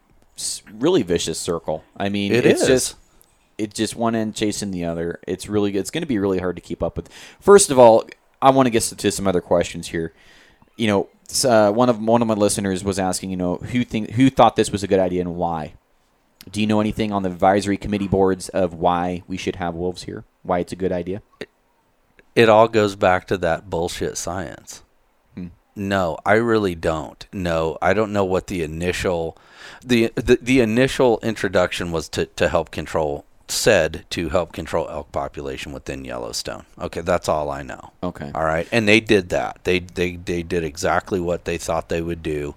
really 0.74 1.04
vicious 1.04 1.40
circle. 1.40 1.84
I 1.98 2.08
mean, 2.08 2.32
It 2.32 2.46
it's 2.46 2.62
is. 2.62 2.68
just 2.68 2.96
it's 3.58 3.76
just 3.76 3.96
one 3.98 4.16
end 4.16 4.34
chasing 4.36 4.72
the 4.72 4.86
other. 4.86 5.20
It's 5.28 5.50
really 5.50 5.76
it's 5.76 5.92
going 5.92 6.04
to 6.04 6.08
be 6.08 6.20
really 6.20 6.40
hard 6.40 6.56
to 6.56 6.62
keep 6.62 6.82
up 6.82 6.96
with. 6.96 7.10
First 7.42 7.70
of 7.70 7.78
all, 7.78 8.06
I 8.42 8.52
want 8.52 8.68
to 8.68 8.70
get 8.70 8.84
to 8.84 9.12
some 9.12 9.28
other 9.28 9.42
questions 9.42 9.90
here. 9.90 10.14
You 10.76 10.88
know, 10.88 11.10
uh, 11.46 11.72
one 11.72 11.90
of 11.90 12.00
one 12.00 12.22
of 12.22 12.28
my 12.28 12.34
listeners 12.34 12.84
was 12.84 13.00
asking, 13.00 13.30
you 13.32 13.38
know, 13.38 13.56
who 13.58 13.84
think 13.84 14.12
who 14.12 14.30
thought 14.30 14.56
this 14.56 14.72
was 14.72 14.84
a 14.84 14.88
good 14.88 15.00
idea 15.00 15.22
and 15.22 15.36
why. 15.36 15.74
Do 16.50 16.60
you 16.60 16.68
know 16.68 16.80
anything 16.82 17.12
on 17.12 17.24
the 17.24 17.30
advisory 17.30 17.78
committee 17.78 18.08
boards 18.08 18.50
of 18.50 18.74
why 18.74 19.24
we 19.28 19.38
should 19.38 19.58
have 19.58 19.76
wolves 19.76 20.04
here? 20.04 20.24
Why 20.44 20.60
it's 20.60 20.74
a 20.74 20.78
good 20.78 20.92
idea? 20.92 21.22
It 22.36 22.50
all 22.50 22.68
goes 22.68 22.96
back 22.96 23.28
to 23.28 23.38
that 23.38 23.70
bullshit 23.70 24.18
science. 24.18 24.82
Hmm. 25.36 25.48
No, 25.76 26.18
I 26.26 26.34
really 26.34 26.76
don't. 26.76 27.26
No, 27.32 27.78
I 27.82 27.94
don't 27.94 28.14
know 28.14 28.26
what 28.26 28.48
the 28.48 28.64
initial 28.64 29.38
the 29.86 30.12
the, 30.16 30.40
the 30.42 30.60
initial 30.62 31.20
introduction 31.22 31.92
was 31.92 32.10
to, 32.10 32.26
to 32.26 32.50
help 32.50 32.72
control 32.72 33.26
said 33.52 34.06
to 34.12 34.30
help 34.30 34.54
control 34.54 34.88
elk 34.90 35.12
population 35.12 35.72
within 35.72 36.06
Yellowstone. 36.06 36.66
Okay, 36.80 37.02
that's 37.02 37.30
all 37.30 37.50
I 37.50 37.62
know. 37.64 37.92
Okay. 38.02 38.32
All 38.34 38.46
right, 38.46 38.68
and 38.72 38.88
they 38.88 39.00
did 39.00 39.30
that. 39.30 39.60
They 39.64 39.80
they 39.80 40.16
they 40.16 40.44
did 40.44 40.64
exactly 40.64 41.20
what 41.20 41.46
they 41.46 41.58
thought 41.58 41.90
they 41.90 42.02
would 42.02 42.24
do. 42.24 42.56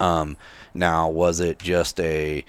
Um, 0.00 0.36
now 0.74 1.08
was 1.08 1.40
it 1.40 1.58
just 1.58 1.98
a, 2.00 2.44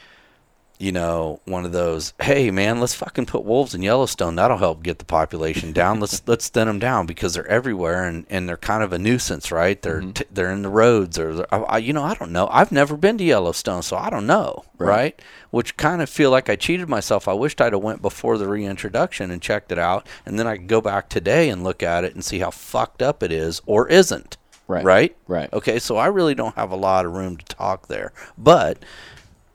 you 0.80 0.92
know, 0.92 1.40
one 1.46 1.66
of 1.66 1.72
those? 1.72 2.14
Hey 2.22 2.52
man, 2.52 2.80
let's 2.80 2.94
fucking 2.94 3.26
put 3.26 3.44
wolves 3.44 3.74
in 3.74 3.82
Yellowstone. 3.82 4.36
That'll 4.36 4.58
help 4.58 4.84
get 4.84 5.00
the 5.00 5.06
population 5.06 5.72
down. 5.72 6.00
let's 6.00 6.22
let's 6.28 6.50
thin 6.50 6.68
them 6.68 6.78
down 6.80 7.06
because 7.06 7.34
they're 7.34 7.48
everywhere 7.48 8.04
and, 8.06 8.26
and 8.30 8.48
they're 8.48 8.58
kind 8.58 8.84
of 8.84 8.94
a 8.94 9.00
nuisance, 9.00 9.52
right? 9.52 9.82
They're 9.82 10.02
mm-hmm. 10.02 10.12
t- 10.12 10.26
they're 10.32 10.52
in 10.52 10.62
the 10.62 10.70
roads 10.70 11.18
or 11.18 11.46
I, 11.52 11.58
I- 11.58 11.78
you 11.80 11.94
know 11.94 12.04
I 12.04 12.14
don't 12.14 12.32
know. 12.32 12.48
I've 12.52 12.72
never 12.72 12.96
been 12.96 13.18
to 13.18 13.24
Yellowstone, 13.24 13.82
so 13.82 13.98
I 13.98 14.10
don't 14.10 14.28
know, 14.28 14.66
Right. 14.78 14.88
right? 14.88 15.22
Which 15.50 15.78
kind 15.78 16.02
of 16.02 16.10
feel 16.10 16.30
like 16.30 16.50
I 16.50 16.56
cheated 16.56 16.90
myself. 16.90 17.28
I 17.28 17.34
wished 17.34 17.60
I'd 17.62 17.74
have 17.74 17.82
went 17.82 18.02
before 18.02 18.38
the 18.38 18.48
reintroduction 18.48 19.32
and 19.32 19.42
checked 19.42 19.72
it 19.72 19.80
out, 19.80 20.06
and 20.26 20.38
then 20.38 20.46
I 20.46 20.58
could 20.58 20.68
go 20.68 20.82
back 20.82 21.10
today 21.10 21.50
and 21.50 21.64
look 21.64 21.82
at 21.82 22.04
it 22.04 22.14
and 22.14 22.24
see 22.24 22.40
how 22.40 22.52
fucked 22.52 23.02
up 23.02 23.24
it 23.24 23.32
is 23.32 23.62
or 23.66 23.88
isn't. 23.88 24.38
Right. 24.68 24.84
Right. 24.84 25.18
Right. 25.28 25.52
Okay. 25.54 25.80
So 25.80 25.96
I 25.96 26.08
really 26.08 26.36
don't 26.36 26.56
have 26.56 26.72
a 26.72 26.76
lot 26.76 27.06
of 27.06 27.14
room 27.14 27.38
to 27.38 27.46
talk 27.46 27.88
there, 27.88 28.12
but 28.38 28.78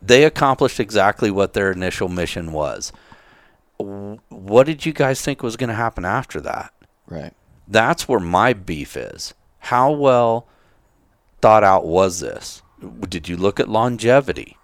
they 0.03 0.25
accomplished 0.25 0.81
exactly 0.81 1.31
what 1.31 1.53
their 1.53 1.71
initial 1.71 2.09
mission 2.09 2.53
was. 2.53 2.93
What 3.79 4.67
did 4.67 4.85
you 4.85 4.93
guys 4.93 5.23
think 5.23 5.43
was 5.43 5.57
going 5.57 5.69
to 5.69 5.75
happen 5.75 6.05
after 6.05 6.41
that? 6.41 6.73
Right. 7.07 7.33
That's 7.69 8.09
where 8.09 8.21
my 8.21 8.53
beef 8.53 8.97
is. 8.97 9.35
How 9.59 9.93
well 9.93 10.49
thought 11.41 11.65
out 11.65 11.87
was 11.87 12.21
this? 12.21 12.63
Did 13.09 13.29
you 13.29 13.37
look 13.37 13.61
at 13.61 13.69
longevity? 13.69 14.57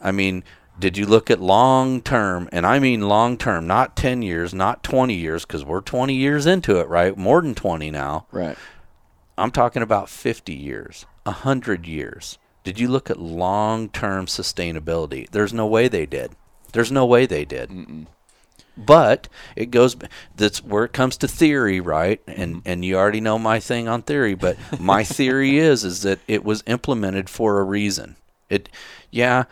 I 0.00 0.12
mean, 0.12 0.42
did 0.78 0.96
you 0.96 1.06
look 1.06 1.30
at 1.30 1.40
long 1.40 2.02
term? 2.02 2.48
And 2.52 2.66
I 2.66 2.78
mean 2.80 3.08
long 3.08 3.36
term, 3.38 3.66
not 3.66 3.96
10 3.96 4.22
years, 4.22 4.52
not 4.52 4.82
20 4.82 5.14
years, 5.14 5.44
because 5.44 5.64
we're 5.64 5.80
20 5.80 6.14
years 6.14 6.46
into 6.46 6.78
it, 6.80 6.88
right? 6.88 7.16
More 7.16 7.40
than 7.40 7.54
20 7.54 7.90
now. 7.90 8.26
Right. 8.32 8.56
I'm 9.38 9.50
talking 9.50 9.82
about 9.82 10.08
50 10.08 10.52
years, 10.52 11.06
100 11.24 11.86
years. 11.86 12.38
Did 12.64 12.80
you 12.80 12.88
look 12.88 13.10
at 13.10 13.20
long 13.20 13.90
term 13.90 14.26
sustainability? 14.26 15.28
There's 15.30 15.52
no 15.52 15.66
way 15.66 15.86
they 15.86 16.06
did. 16.06 16.32
There's 16.72 16.90
no 16.90 17.06
way 17.06 17.26
they 17.26 17.44
did. 17.44 18.06
But 18.76 19.28
it 19.54 19.70
goes. 19.70 19.96
That's 20.34 20.64
where 20.64 20.84
it 20.84 20.92
comes 20.92 21.16
to 21.18 21.28
theory, 21.28 21.78
right? 21.78 22.20
And 22.26 22.56
mm-hmm. 22.56 22.68
and 22.68 22.84
you 22.84 22.96
already 22.96 23.20
know 23.20 23.38
my 23.38 23.60
thing 23.60 23.86
on 23.86 24.02
theory. 24.02 24.34
But 24.34 24.56
my 24.80 25.04
theory 25.18 25.58
is 25.58 25.84
is 25.84 26.02
that 26.02 26.18
it 26.26 26.42
was 26.42 26.64
implemented 26.66 27.30
for 27.30 27.60
a 27.60 27.64
reason. 27.64 28.16
It, 28.48 28.68
yeah. 29.10 29.44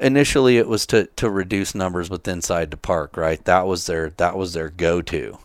Initially, 0.00 0.56
it 0.56 0.66
was 0.66 0.86
to 0.86 1.06
to 1.16 1.28
reduce 1.28 1.74
numbers 1.74 2.08
within 2.08 2.38
inside 2.38 2.70
the 2.70 2.78
park, 2.78 3.18
right? 3.18 3.44
That 3.44 3.66
was 3.66 3.84
their 3.84 4.10
that 4.10 4.36
was 4.36 4.54
their 4.54 4.70
go 4.70 5.02
to. 5.02 5.38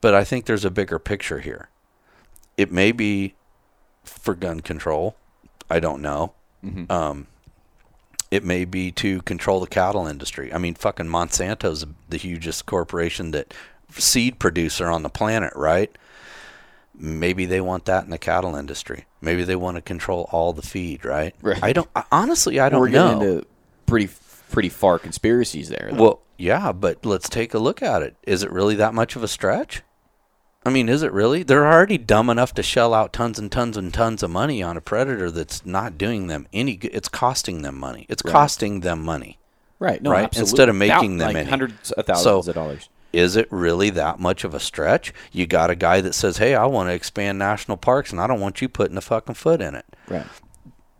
But 0.00 0.14
I 0.14 0.24
think 0.24 0.46
there's 0.46 0.64
a 0.64 0.70
bigger 0.70 0.98
picture 0.98 1.38
here. 1.40 1.68
It 2.56 2.72
may 2.72 2.90
be 2.90 3.34
for 4.02 4.34
gun 4.34 4.60
control. 4.60 5.14
I 5.70 5.78
don't 5.78 6.02
know. 6.02 6.34
Um, 6.90 7.26
it 8.30 8.42
may 8.42 8.64
be 8.64 8.90
to 8.92 9.22
control 9.22 9.60
the 9.60 9.66
cattle 9.66 10.06
industry. 10.06 10.52
I 10.52 10.58
mean, 10.58 10.74
fucking 10.74 11.06
Monsanto's 11.06 11.84
the 12.08 12.16
hugest 12.16 12.66
corporation 12.66 13.30
that 13.30 13.54
seed 13.90 14.38
producer 14.38 14.88
on 14.90 15.02
the 15.02 15.08
planet, 15.08 15.52
right? 15.54 15.90
Maybe 16.96 17.44
they 17.46 17.60
want 17.60 17.84
that 17.86 18.04
in 18.04 18.10
the 18.10 18.18
cattle 18.18 18.56
industry. 18.56 19.04
Maybe 19.20 19.44
they 19.44 19.56
want 19.56 19.76
to 19.76 19.82
control 19.82 20.28
all 20.32 20.52
the 20.52 20.62
feed, 20.62 21.04
right? 21.04 21.34
Right. 21.42 21.62
I 21.62 21.72
don't. 21.72 21.88
I, 21.94 22.04
honestly, 22.12 22.60
I 22.60 22.68
don't 22.68 22.80
We're 22.80 22.88
know. 22.88 23.18
getting 23.18 23.28
into 23.34 23.46
pretty 23.86 24.08
pretty 24.50 24.68
far 24.68 24.98
conspiracies 24.98 25.68
there. 25.68 25.90
though. 25.92 26.02
Well, 26.02 26.20
yeah, 26.38 26.72
but 26.72 27.04
let's 27.04 27.28
take 27.28 27.54
a 27.54 27.58
look 27.58 27.82
at 27.82 28.02
it. 28.02 28.16
Is 28.24 28.42
it 28.42 28.50
really 28.50 28.76
that 28.76 28.94
much 28.94 29.16
of 29.16 29.22
a 29.22 29.28
stretch? 29.28 29.82
I 30.66 30.70
mean, 30.70 30.88
is 30.88 31.02
it 31.02 31.12
really? 31.12 31.42
They're 31.42 31.66
already 31.70 31.98
dumb 31.98 32.30
enough 32.30 32.54
to 32.54 32.62
shell 32.62 32.94
out 32.94 33.12
tons 33.12 33.38
and 33.38 33.52
tons 33.52 33.76
and 33.76 33.92
tons 33.92 34.22
of 34.22 34.30
money 34.30 34.62
on 34.62 34.76
a 34.76 34.80
predator 34.80 35.30
that's 35.30 35.64
not 35.66 35.98
doing 35.98 36.26
them 36.28 36.46
any 36.52 36.76
good. 36.76 36.90
It's 36.94 37.08
costing 37.08 37.62
them 37.62 37.78
money. 37.78 38.06
It's 38.08 38.22
Right. 38.24 38.32
costing 38.32 38.80
them 38.80 39.04
money. 39.04 39.38
right. 39.80 40.00
No, 40.00 40.10
right, 40.12 40.24
absolutely. 40.24 40.50
instead 40.50 40.68
of 40.70 40.76
making 40.76 41.18
Thou- 41.18 41.26
them 41.26 41.34
like 41.34 41.42
any. 41.42 41.50
hundreds 41.50 41.90
of 41.92 42.06
thousands 42.06 42.48
of 42.48 42.54
dollars. 42.54 42.88
Is 43.12 43.36
it 43.36 43.46
really 43.50 43.90
that 43.90 44.18
much 44.18 44.42
of 44.44 44.54
a 44.54 44.60
stretch? 44.60 45.12
You 45.30 45.46
got 45.46 45.68
a 45.70 45.74
guy 45.74 46.00
that 46.00 46.14
says, 46.14 46.38
"Hey, 46.38 46.54
I 46.54 46.64
want 46.66 46.88
to 46.88 46.94
expand 46.94 47.38
national 47.38 47.76
parks, 47.76 48.10
and 48.10 48.20
I 48.20 48.26
don't 48.26 48.40
want 48.40 48.62
you 48.62 48.68
putting 48.68 48.96
a 48.96 49.00
fucking 49.02 49.34
foot 49.34 49.60
in 49.60 49.74
it." 49.74 49.84
Right. 50.08 50.24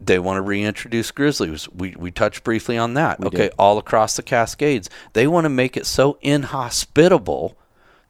They 0.00 0.18
want 0.18 0.36
to 0.36 0.42
reintroduce 0.42 1.10
grizzlies. 1.12 1.68
We 1.74 1.94
we 1.98 2.10
touched 2.10 2.44
briefly 2.44 2.76
on 2.76 2.92
that. 2.94 3.18
We 3.20 3.28
okay, 3.28 3.36
did. 3.44 3.52
all 3.58 3.78
across 3.78 4.14
the 4.16 4.22
Cascades, 4.22 4.90
they 5.14 5.26
want 5.26 5.46
to 5.46 5.48
make 5.48 5.76
it 5.78 5.86
so 5.86 6.18
inhospitable 6.20 7.56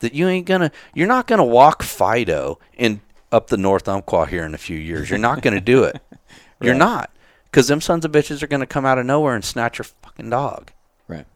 that 0.04 0.14
you 0.14 0.28
ain't 0.28 0.46
gonna, 0.46 0.70
you're 0.94 1.08
not 1.08 1.26
gonna 1.26 1.44
walk 1.44 1.82
Fido 1.82 2.58
in 2.76 3.00
up 3.32 3.48
the 3.48 3.56
North 3.56 3.88
Umpqua 3.88 4.26
here 4.26 4.44
in 4.46 4.54
a 4.54 4.58
few 4.58 4.78
years. 4.78 5.10
You're 5.10 5.18
not 5.18 5.42
gonna 5.42 5.60
do 5.60 5.82
it. 5.82 6.00
You're 6.60 6.74
not, 6.74 7.10
because 7.46 7.66
them 7.66 7.80
sons 7.80 8.04
of 8.04 8.12
bitches 8.12 8.42
are 8.42 8.46
gonna 8.46 8.64
come 8.66 8.86
out 8.86 8.96
of 8.98 9.04
nowhere 9.04 9.34
and 9.34 9.44
snatch 9.44 9.78
your 9.78 9.84
fucking 10.02 10.30
dog. 10.30 10.70
Right. 11.08 11.26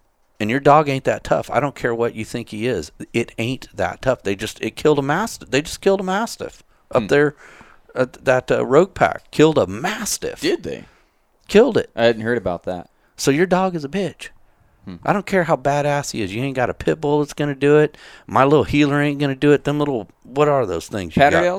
And 0.41 0.49
your 0.49 0.61
dog 0.61 0.89
ain't 0.89 1.05
that 1.05 1.25
tough. 1.25 1.51
I 1.51 1.59
don't 1.61 1.75
care 1.75 1.95
what 1.95 2.15
you 2.15 2.25
think 2.25 2.51
he 2.51 2.67
is. 2.69 2.93
It 3.13 3.33
ain't 3.37 3.69
that 3.77 4.01
tough. 4.01 4.23
They 4.23 4.37
just 4.37 4.63
it 4.63 4.77
killed 4.77 4.99
a 5.01 5.03
mastiff. 5.03 5.51
They 5.51 5.61
just 5.61 5.81
killed 5.81 6.01
a 6.01 6.05
mastiff 6.05 6.63
up 6.93 7.03
Hmm. 7.03 7.07
there. 7.09 7.35
Uh, 7.95 8.07
that 8.23 8.51
uh, 8.51 8.65
rogue 8.65 8.95
pack 8.95 9.31
killed 9.33 9.59
a 9.59 9.67
mastiff. 9.67 10.41
Did 10.41 10.63
they? 10.63 10.85
Killed 11.49 11.77
it. 11.77 11.91
I 11.97 12.05
hadn't 12.05 12.23
heard 12.23 12.39
about 12.39 12.63
that. 12.63 12.89
So 13.17 13.31
your 13.33 13.47
dog 13.47 13.75
is 13.75 13.85
a 13.85 13.89
bitch. 13.89 14.29
I 15.05 15.13
don't 15.13 15.27
care 15.27 15.45
how 15.45 15.57
badass 15.57 16.13
he 16.13 16.23
is. 16.23 16.35
You 16.35 16.43
ain't 16.43 16.57
got 16.57 16.71
a 16.71 16.75
pit 16.75 17.01
bull 17.01 17.21
that's 17.21 17.35
gonna 17.35 17.55
do 17.55 17.79
it. 17.79 17.97
My 18.27 18.45
little 18.45 18.65
heeler 18.65 19.01
ain't 19.01 19.19
gonna 19.19 19.35
do 19.35 19.53
it. 19.53 19.65
Them 19.65 19.79
little 19.79 20.09
what 20.25 20.49
are 20.49 20.67
those 20.67 20.89
things? 20.89 21.17
you? 21.17 21.59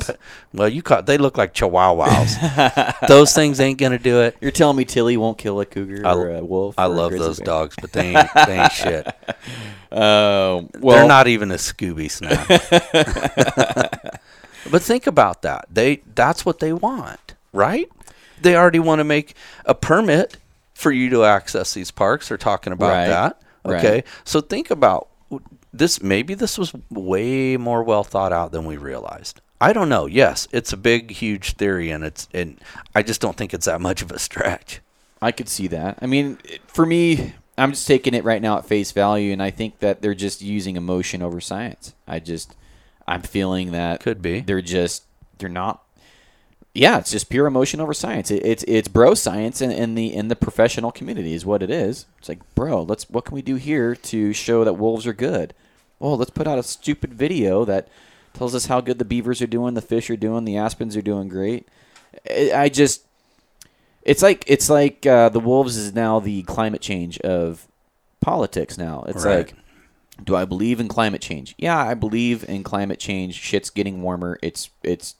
Well, 0.53 0.69
you 0.69 0.81
caught. 0.81 1.05
They 1.05 1.17
look 1.17 1.37
like 1.37 1.53
chihuahuas. 1.53 2.95
those 3.07 3.33
things 3.33 3.59
ain't 3.59 3.79
gonna 3.79 3.99
do 3.99 4.21
it. 4.21 4.37
You're 4.41 4.51
telling 4.51 4.77
me 4.77 4.85
Tilly 4.85 5.17
won't 5.17 5.37
kill 5.37 5.59
a 5.59 5.65
cougar 5.65 6.05
I- 6.05 6.13
or 6.13 6.29
a 6.35 6.45
wolf? 6.45 6.75
I 6.77 6.85
love 6.85 7.11
those 7.11 7.39
bear? 7.39 7.45
dogs, 7.45 7.75
but 7.79 7.91
they 7.91 8.07
ain't, 8.15 8.27
they 8.45 8.59
ain't 8.59 8.71
shit. 8.71 9.07
Um, 9.91 10.69
well, 10.79 10.97
They're 10.97 11.07
not 11.07 11.27
even 11.27 11.51
a 11.51 11.55
Scooby 11.55 12.09
snack. 12.11 12.47
but 14.71 14.81
think 14.81 15.07
about 15.07 15.41
that. 15.41 15.65
They 15.71 16.01
that's 16.15 16.45
what 16.45 16.59
they 16.59 16.73
want, 16.73 17.35
right? 17.53 17.89
They 18.41 18.55
already 18.55 18.79
want 18.79 18.99
to 18.99 19.03
make 19.03 19.35
a 19.65 19.75
permit 19.75 20.37
for 20.79 20.91
you 20.91 21.09
to 21.09 21.23
access 21.25 21.73
these 21.73 21.91
parks. 21.91 22.29
They're 22.29 22.37
talking 22.37 22.73
about 22.73 22.89
Right. 22.89 23.07
that. 23.07 23.41
Right. 23.65 23.85
Okay. 23.85 24.03
So 24.23 24.41
think 24.41 24.71
about 24.71 25.09
this 25.73 26.01
maybe 26.01 26.33
this 26.33 26.57
was 26.57 26.73
way 26.89 27.57
more 27.57 27.83
well 27.83 28.03
thought 28.03 28.33
out 28.33 28.51
than 28.51 28.65
we 28.65 28.77
realized. 28.77 29.41
I 29.61 29.73
don't 29.73 29.89
know. 29.89 30.05
Yes, 30.05 30.47
it's 30.51 30.71
a 30.71 30.77
big 30.77 31.11
huge 31.11 31.53
theory 31.55 31.91
and 31.91 32.03
it's 32.03 32.27
and 32.33 32.59
I 32.95 33.03
just 33.03 33.19
don't 33.21 33.35
think 33.35 33.53
it's 33.53 33.65
that 33.65 33.81
much 33.81 34.01
of 34.01 34.09
a 34.11 34.17
stretch. 34.19 34.79
I 35.21 35.31
could 35.33 35.49
see 35.49 35.67
that. 35.67 35.99
I 36.01 36.05
mean, 36.05 36.37
for 36.67 36.85
me, 36.85 37.33
I'm 37.57 37.71
just 37.71 37.85
taking 37.85 38.13
it 38.13 38.23
right 38.23 38.41
now 38.41 38.57
at 38.57 38.65
face 38.65 38.93
value, 38.93 39.33
and 39.33 39.43
I 39.43 39.51
think 39.51 39.79
that 39.79 40.01
they're 40.01 40.15
just 40.15 40.41
using 40.41 40.77
emotion 40.77 41.21
over 41.21 41.41
science. 41.41 41.93
I 42.07 42.19
just, 42.19 42.55
I'm 43.05 43.21
feeling 43.21 43.71
that 43.73 43.99
Could 43.99 44.21
be. 44.21 44.39
they're 44.39 44.61
just, 44.61 45.03
they're 45.37 45.49
not. 45.49 45.83
Yeah, 46.73 46.99
it's 46.99 47.11
just 47.11 47.29
pure 47.29 47.47
emotion 47.47 47.81
over 47.81 47.93
science. 47.93 48.29
It, 48.31 48.45
it's 48.45 48.63
it's 48.67 48.87
bro 48.87 49.13
science 49.15 49.61
in, 49.61 49.71
in 49.71 49.95
the 49.95 50.13
in 50.13 50.27
the 50.27 50.35
professional 50.35 50.91
community 50.91 51.33
is 51.33 51.45
what 51.45 51.63
it 51.63 51.69
is. 51.71 52.05
It's 52.19 52.29
like, 52.29 52.39
bro, 52.55 52.83
let's 52.83 53.09
what 53.09 53.25
can 53.25 53.35
we 53.35 53.41
do 53.41 53.55
here 53.55 53.95
to 53.95 54.33
show 54.33 54.63
that 54.63 54.73
wolves 54.73 55.07
are 55.07 55.13
good? 55.13 55.53
Well, 55.99 56.15
let's 56.17 56.29
put 56.31 56.47
out 56.47 56.59
a 56.59 56.63
stupid 56.63 57.13
video 57.13 57.65
that 57.65 57.87
tells 58.33 58.53
us 58.55 58.67
how 58.67 58.81
good 58.81 58.99
the 58.99 59.05
beavers 59.05 59.41
are 59.41 59.47
doing, 59.47 59.73
the 59.73 59.81
fish 59.81 60.09
are 60.09 60.15
doing, 60.15 60.45
the 60.45 60.57
aspens 60.57 60.95
are 60.95 61.01
doing 61.01 61.27
great. 61.27 61.67
I 62.29 62.51
I 62.53 62.69
just 62.69 63.03
it's 64.03 64.21
like 64.21 64.43
it's 64.47 64.69
like 64.69 65.05
uh, 65.05 65.29
the 65.29 65.39
wolves 65.39 65.75
is 65.75 65.93
now 65.93 66.19
the 66.19 66.43
climate 66.43 66.81
change 66.81 67.19
of 67.21 67.67
politics. 68.21 68.77
Now 68.77 69.03
it's 69.07 69.25
Right. 69.25 69.37
like, 69.37 69.55
do 70.23 70.35
I 70.35 70.45
believe 70.45 70.79
in 70.79 70.87
climate 70.87 71.21
change? 71.21 71.55
Yeah, 71.57 71.77
I 71.77 71.95
believe 71.95 72.47
in 72.47 72.63
climate 72.63 72.99
change. 72.99 73.33
Shit's 73.33 73.69
getting 73.71 74.01
warmer. 74.03 74.37
It's 74.43 74.69
it's 74.83 75.15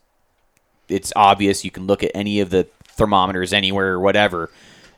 it's 0.90 1.12
obvious. 1.16 1.64
You 1.64 1.70
can 1.70 1.86
look 1.86 2.02
at 2.02 2.10
any 2.14 2.40
of 2.40 2.50
the 2.50 2.66
thermometers 2.84 3.52
anywhere 3.52 3.92
or 3.92 4.00
whatever. 4.00 4.50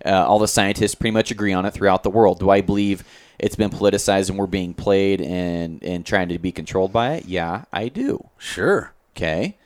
Uh, 0.04 0.10
all 0.26 0.38
the 0.40 0.48
scientists 0.48 0.94
pretty 0.96 1.12
much 1.12 1.30
agree 1.30 1.52
on 1.52 1.64
it 1.64 1.72
throughout 1.72 2.02
the 2.02 2.10
world. 2.10 2.40
Do 2.40 2.50
I 2.50 2.60
believe 2.60 3.04
it's 3.38 3.54
been 3.56 3.70
politicized 3.70 4.30
and 4.30 4.38
we're 4.38 4.46
being 4.48 4.74
played 4.74 5.20
and 5.20 5.82
and 5.82 6.04
trying 6.04 6.28
to 6.30 6.38
be 6.38 6.50
controlled 6.52 6.92
by 6.92 7.14
it? 7.14 7.26
Yeah, 7.26 7.64
I 7.72 7.88
do. 7.88 8.28
Sure. 8.38 8.92
Okay. 9.16 9.56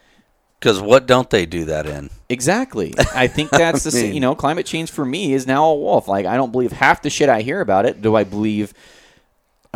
Cuz 0.61 0.81
what 0.81 1.07
don't 1.07 1.31
they 1.31 1.47
do 1.47 1.65
that 1.67 1.87
in? 1.87 2.11
Exactly. 2.29 2.95
I 3.15 3.27
think 3.29 3.51
that's 3.51 3.85
the 3.85 3.99
I 3.99 4.03
mean- 4.03 4.15
you 4.15 4.21
know 4.21 4.35
climate 4.35 4.67
change 4.67 4.91
for 4.91 5.05
me 5.05 5.33
is 5.33 5.47
now 5.47 5.65
a 5.67 5.75
wolf. 5.75 6.07
Like 6.09 6.27
I 6.27 6.37
don't 6.37 6.53
believe 6.53 6.73
half 6.73 7.01
the 7.03 7.11
shit 7.11 7.29
I 7.29 7.41
hear 7.43 7.61
about 7.61 7.87
it. 7.87 8.03
Do 8.03 8.15
I 8.17 8.25
believe? 8.25 8.75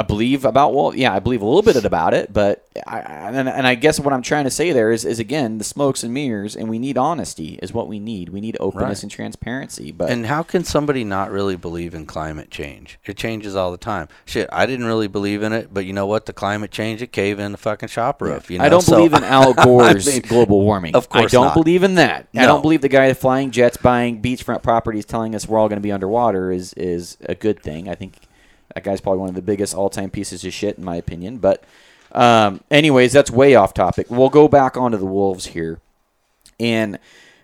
I 0.01 0.03
believe 0.03 0.45
about 0.45 0.73
well, 0.75 0.95
Yeah, 0.95 1.15
I 1.15 1.19
believe 1.19 1.43
a 1.43 1.45
little 1.45 1.63
bit 1.63 1.77
about 1.85 2.15
it, 2.15 2.33
but 2.33 2.65
I, 2.87 2.99
and, 3.01 3.49
and 3.49 3.67
I 3.67 3.75
guess 3.75 4.01
what 4.01 4.13
I'm 4.15 4.23
trying 4.23 4.45
to 4.45 4.51
say 4.51 4.73
there 4.73 4.91
is 4.91 5.05
is 5.05 5.19
again 5.19 5.59
the 5.59 5.65
smokes 5.65 6.03
and 6.03 6.13
mirrors, 6.15 6.57
and 6.57 6.69
we 6.69 6.79
need 6.79 6.97
honesty 6.97 7.59
is 7.63 7.73
what 7.73 7.87
we 7.87 7.99
need. 8.01 8.31
We 8.31 8.41
need 8.41 8.57
openness 8.61 8.99
Right. 8.99 9.03
and 9.05 9.11
transparency. 9.13 9.93
But 9.93 10.11
And 10.11 10.27
how 10.27 10.43
can 10.43 10.65
somebody 10.65 11.05
not 11.05 11.31
really 11.31 11.57
believe 11.57 11.95
in 11.95 12.07
climate 12.07 12.51
change? 12.51 12.99
It 13.05 13.17
changes 13.17 13.55
all 13.55 13.71
the 13.71 13.77
time. 13.79 14.09
Shit, 14.25 14.49
I 14.53 14.67
didn't 14.67 14.87
really 14.87 15.09
believe 15.09 15.43
in 15.43 15.53
it, 15.53 15.73
but 15.75 15.85
you 15.85 15.93
know 15.93 16.07
what? 16.07 16.27
The 16.27 16.33
climate 16.33 16.71
change, 16.71 17.03
it 17.03 17.13
cave 17.13 17.39
in 17.39 17.53
the 17.53 17.59
fucking 17.59 17.89
shop 17.91 18.23
roof. 18.23 18.51
You 18.51 18.59
know? 18.59 18.65
I 18.65 18.69
don't 18.71 18.81
So- 18.83 18.97
believe 18.97 19.13
in 19.13 19.25
Al 19.37 19.53
Gore's 19.55 20.09
I 20.09 20.13
mean, 20.13 20.23
global 20.23 20.63
warming. 20.63 20.95
of 20.97 21.09
course 21.09 21.27
I 21.27 21.29
don't 21.37 21.47
not. 21.47 21.55
believe 21.55 21.83
in 21.83 21.97
that. 21.97 22.29
I 22.35 22.47
don't 22.47 22.63
believe 22.63 22.81
the 22.81 22.89
guy 22.89 23.13
flying 23.13 23.51
jets, 23.51 23.77
buying 23.77 24.23
beachfront 24.23 24.63
properties, 24.63 25.05
telling 25.05 25.35
us 25.35 25.47
we're 25.47 25.59
all 25.59 25.69
going 25.69 25.77
to 25.79 25.83
be 25.83 25.93
underwater 25.93 26.51
is 26.53 26.73
is 26.75 27.19
a 27.29 27.35
good 27.35 27.63
thing. 27.63 27.89
I 27.89 27.95
think 27.95 28.15
that 28.75 28.85
guy's 28.85 29.01
probably 29.01 29.21
one 29.21 29.29
of 29.29 29.35
the 29.35 29.43
biggest 29.43 29.75
all 29.75 29.91
time 29.91 30.11
pieces 30.11 30.45
of 30.45 30.53
shit 30.53 30.79
in 30.79 30.85
my 30.85 30.97
opinion. 30.97 31.39
But 31.39 31.65
um, 32.13 32.61
anyways, 32.71 33.13
that's 33.13 33.31
way 33.31 33.55
off 33.55 33.73
topic. 33.75 34.07
We'll 34.11 34.29
go 34.31 34.49
back 34.49 34.77
onto 34.77 34.99
the 34.99 35.07
wolves 35.07 35.47
here, 35.47 35.81
and 36.59 36.99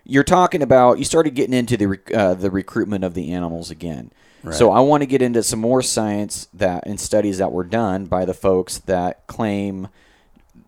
you're 0.05 0.23
talking 0.23 0.61
about 0.61 0.99
you 0.99 1.05
started 1.05 1.35
getting 1.35 1.53
into 1.53 1.77
the 1.77 1.99
uh, 2.13 2.33
the 2.33 2.51
recruitment 2.51 3.03
of 3.03 3.13
the 3.13 3.31
animals 3.31 3.71
again. 3.71 4.11
So 4.51 4.71
I 4.71 4.79
want 4.79 5.01
to 5.01 5.07
get 5.07 5.21
into 5.21 5.43
some 5.43 5.59
more 5.59 5.81
science 5.81 6.47
that 6.53 6.87
and 6.87 6.97
studies 6.99 7.39
that 7.39 7.51
were 7.51 7.65
done 7.65 8.05
by 8.05 8.23
the 8.23 8.33
folks 8.33 8.77
that 8.77 9.27
claim 9.27 9.89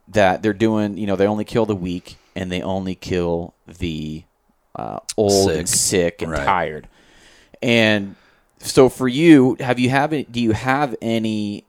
that 0.10 0.41
they're 0.41 0.51
doing, 0.53 0.97
you 0.97 1.07
know, 1.07 1.16
they 1.16 1.28
only 1.28 1.45
kill 1.45 1.66
the 1.66 1.76
weak 1.76 2.18
and 2.36 2.51
they 2.51 2.62
only 2.62 2.93
kill 2.95 3.53
the 3.68 4.24
uh, 4.76 4.99
old 5.16 5.51
and 5.51 5.70
sick 5.70 6.22
and 6.22 6.32
Right. 6.32 6.43
tired. 6.43 6.88
And 7.62 8.16
so 8.60 8.89
for 8.89 9.07
you, 9.07 9.55
have 9.60 9.80
you 9.80 9.89
have? 9.89 10.12
Do 10.12 10.41
you 10.41 10.51
have 10.51 10.95
any 11.01 11.66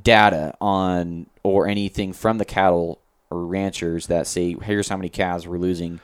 data 0.00 0.54
on 0.60 1.26
or 1.42 1.66
anything 1.66 2.12
from 2.12 2.38
the 2.38 2.44
cattle 2.44 3.00
or 3.30 3.44
ranchers 3.46 4.08
that 4.08 4.26
say, 4.26 4.56
here's 4.62 4.88
how 4.88 4.96
many 4.96 5.08
calves 5.08 5.46
we're 5.46 5.58
losing 5.58 6.00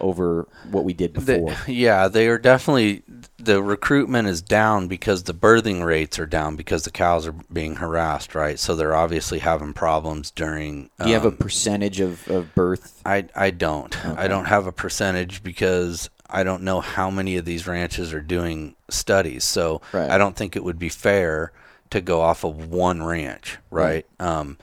over 0.00 0.48
what 0.70 0.84
we 0.84 0.92
did 0.92 1.12
before? 1.12 1.54
yeah, 1.66 2.08
they 2.08 2.26
are 2.28 2.38
definitely 2.38 3.02
the 3.38 3.62
recruitment 3.62 4.28
is 4.28 4.42
down 4.42 4.88
because 4.88 5.24
the 5.24 5.34
birthing 5.34 5.84
rates 5.84 6.18
are 6.18 6.26
down 6.26 6.56
because 6.56 6.84
the 6.84 6.90
cows 6.90 7.26
are 7.26 7.34
being 7.52 7.76
harassed, 7.76 8.34
right? 8.34 8.58
So 8.58 8.74
they're 8.74 8.94
obviously 8.94 9.38
having 9.38 9.72
problems 9.72 10.30
during. 10.30 10.90
Do 11.02 11.08
you 11.08 11.14
have 11.14 11.24
a 11.24 11.28
um, 11.28 11.36
percentage 11.36 12.00
of, 12.00 12.26
of 12.28 12.54
birth? 12.54 13.00
I 13.04 13.26
I 13.36 13.50
don't. 13.50 14.04
I 14.06 14.26
don't 14.26 14.46
have 14.46 14.66
a 14.66 14.72
percentage 14.72 15.42
because 15.42 16.10
I 16.32 16.42
don't 16.42 16.62
know 16.62 16.80
how 16.80 17.10
many 17.10 17.36
of 17.36 17.44
these 17.44 17.66
ranches 17.66 18.12
are 18.12 18.20
doing 18.20 18.74
studies. 18.88 19.44
So 19.44 19.80
Right. 19.92 20.10
I 20.10 20.18
don't 20.18 20.36
think 20.36 20.56
it 20.56 20.64
would 20.64 20.78
be 20.78 20.88
fair 20.88 21.52
to 21.90 22.00
go 22.00 22.20
off 22.20 22.44
of 22.44 22.70
one 22.70 23.02
ranch, 23.02 23.58
right? 23.70 24.06
Um, 24.18 24.58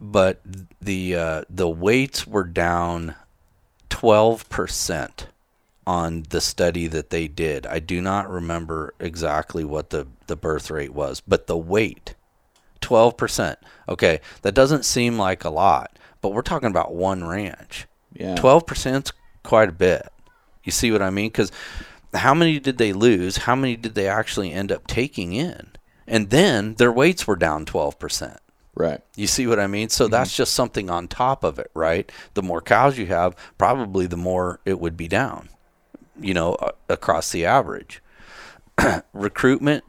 but 0.00 0.40
the 0.80 1.14
uh, 1.14 1.42
the 1.50 1.68
weights 1.68 2.26
were 2.26 2.44
down 2.44 3.14
twelve 3.88 4.48
percent 4.48 5.26
on 5.86 6.24
the 6.28 6.40
study 6.40 6.86
that 6.86 7.10
they 7.10 7.26
did. 7.28 7.66
I 7.66 7.78
do 7.78 8.00
not 8.00 8.30
remember 8.30 8.94
exactly 9.00 9.64
what 9.64 9.90
the 9.90 10.06
the 10.26 10.36
birth 10.36 10.70
rate 10.70 10.92
was, 10.92 11.20
but 11.20 11.46
the 11.46 11.56
weight 11.56 12.14
12%. 12.80 13.56
Okay, 13.88 14.20
that 14.42 14.54
doesn't 14.54 14.84
seem 14.84 15.18
like 15.18 15.44
a 15.44 15.50
lot, 15.50 15.98
but 16.20 16.30
we're 16.30 16.42
talking 16.42 16.70
about 16.70 16.94
one 16.94 17.26
ranch. 17.26 17.86
Yeah. 18.12 18.36
12% 18.36 19.04
is 19.04 19.12
quite 19.42 19.68
a 19.68 19.72
bit. 19.72 20.08
You 20.68 20.72
see 20.72 20.90
what 20.90 21.00
I 21.00 21.08
mean? 21.08 21.28
Because 21.28 21.50
how 22.12 22.34
many 22.34 22.60
did 22.60 22.76
they 22.76 22.92
lose? 22.92 23.38
How 23.38 23.56
many 23.56 23.74
did 23.74 23.94
they 23.94 24.06
actually 24.06 24.52
end 24.52 24.70
up 24.70 24.86
taking 24.86 25.32
in? 25.32 25.72
And 26.06 26.28
then 26.28 26.74
their 26.74 26.92
weights 26.92 27.26
were 27.26 27.36
down 27.36 27.64
12%. 27.64 28.36
Right. 28.74 29.00
You 29.16 29.26
see 29.26 29.46
what 29.46 29.58
I 29.58 29.66
mean? 29.66 29.88
So 29.88 30.04
mm-hmm. 30.04 30.12
that's 30.12 30.36
just 30.36 30.52
something 30.52 30.90
on 30.90 31.08
top 31.08 31.42
of 31.42 31.58
it, 31.58 31.70
right? 31.72 32.12
The 32.34 32.42
more 32.42 32.60
cows 32.60 32.98
you 32.98 33.06
have, 33.06 33.34
probably 33.56 34.06
the 34.06 34.18
more 34.18 34.60
it 34.66 34.78
would 34.78 34.94
be 34.94 35.08
down, 35.08 35.48
you 36.20 36.34
know, 36.34 36.58
across 36.90 37.32
the 37.32 37.46
average. 37.46 38.02
Recruitment, 39.14 39.84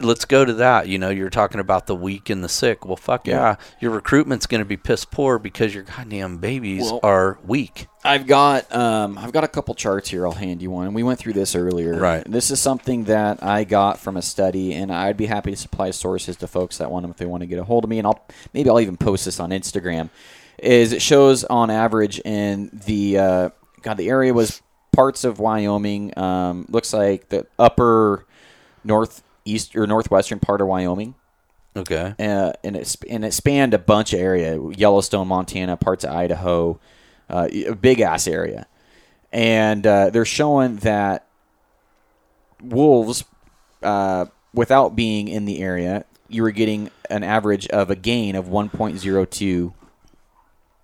let's 0.00 0.24
go 0.24 0.44
to 0.44 0.54
that. 0.54 0.88
You 0.88 0.98
know, 0.98 1.10
you're 1.10 1.30
talking 1.30 1.60
about 1.60 1.86
the 1.86 1.94
weak 1.94 2.30
and 2.30 2.42
the 2.42 2.48
sick. 2.48 2.84
Well, 2.84 2.96
fuck 2.96 3.26
yeah, 3.26 3.56
your 3.80 3.90
recruitment's 3.90 4.46
going 4.46 4.60
to 4.60 4.64
be 4.64 4.76
piss 4.76 5.04
poor 5.04 5.38
because 5.38 5.74
your 5.74 5.84
goddamn 5.84 6.38
babies 6.38 6.82
Well- 6.82 7.00
are 7.02 7.38
weak. 7.44 7.86
I've 8.04 8.26
got 8.26 8.74
um, 8.74 9.16
I've 9.16 9.32
got 9.32 9.44
a 9.44 9.48
couple 9.48 9.74
charts 9.74 10.10
here. 10.10 10.26
I'll 10.26 10.32
hand 10.32 10.60
you 10.60 10.70
one. 10.72 10.86
And 10.86 10.94
we 10.94 11.04
went 11.04 11.20
through 11.20 11.34
this 11.34 11.54
earlier. 11.54 11.94
Right. 11.98 12.24
This 12.24 12.50
is 12.50 12.60
something 12.60 13.04
that 13.04 13.42
I 13.44 13.62
got 13.62 14.00
from 14.00 14.16
a 14.16 14.22
study, 14.22 14.74
and 14.74 14.92
I'd 14.92 15.16
be 15.16 15.26
happy 15.26 15.52
to 15.52 15.56
supply 15.56 15.92
sources 15.92 16.36
to 16.38 16.48
folks 16.48 16.78
that 16.78 16.90
want 16.90 17.04
them 17.04 17.12
if 17.12 17.16
they 17.16 17.26
want 17.26 17.42
to 17.42 17.46
get 17.46 17.60
a 17.60 17.64
hold 17.64 17.84
of 17.84 17.90
me. 17.90 17.98
And 17.98 18.06
I'll 18.06 18.26
maybe 18.52 18.68
I'll 18.70 18.80
even 18.80 18.96
post 18.96 19.24
this 19.24 19.38
on 19.38 19.50
Instagram. 19.50 20.10
Is 20.58 20.92
it 20.92 21.00
shows 21.00 21.44
on 21.44 21.70
average 21.70 22.18
in 22.20 22.70
the 22.86 23.18
uh, 23.18 23.50
God 23.82 23.96
the 23.98 24.08
area 24.08 24.34
was 24.34 24.62
parts 24.92 25.24
of 25.24 25.38
Wyoming. 25.38 26.16
Um, 26.18 26.66
looks 26.68 26.92
like 26.92 27.28
the 27.28 27.46
upper 27.58 28.26
northeast 29.44 29.76
or 29.76 29.86
northwestern 29.86 30.38
part 30.38 30.60
of 30.60 30.66
Wyoming. 30.68 31.14
Okay. 31.74 32.14
uh, 32.18 32.52
and 32.62 32.76
it 32.76 32.86
sp- 32.86 33.08
and 33.08 33.24
it 33.24 33.32
spanned 33.32 33.72
a 33.72 33.78
bunch 33.78 34.12
of 34.12 34.20
area: 34.20 34.58
Yellowstone, 34.76 35.26
Montana, 35.28 35.76
parts 35.78 36.04
of 36.04 36.10
Idaho, 36.10 36.78
uh, 37.30 37.48
a 37.50 37.74
big 37.74 38.00
ass 38.00 38.26
area. 38.28 38.66
And 39.32 39.86
uh, 39.86 40.10
they're 40.10 40.26
showing 40.26 40.76
that 40.78 41.26
wolves, 42.62 43.24
uh, 43.82 44.26
without 44.52 44.94
being 44.94 45.28
in 45.28 45.46
the 45.46 45.62
area, 45.62 46.04
you 46.28 46.42
were 46.42 46.50
getting 46.50 46.90
an 47.08 47.24
average 47.24 47.66
of 47.68 47.88
a 47.90 47.96
gain 47.96 48.36
of 48.36 48.46
1.02 48.48 49.72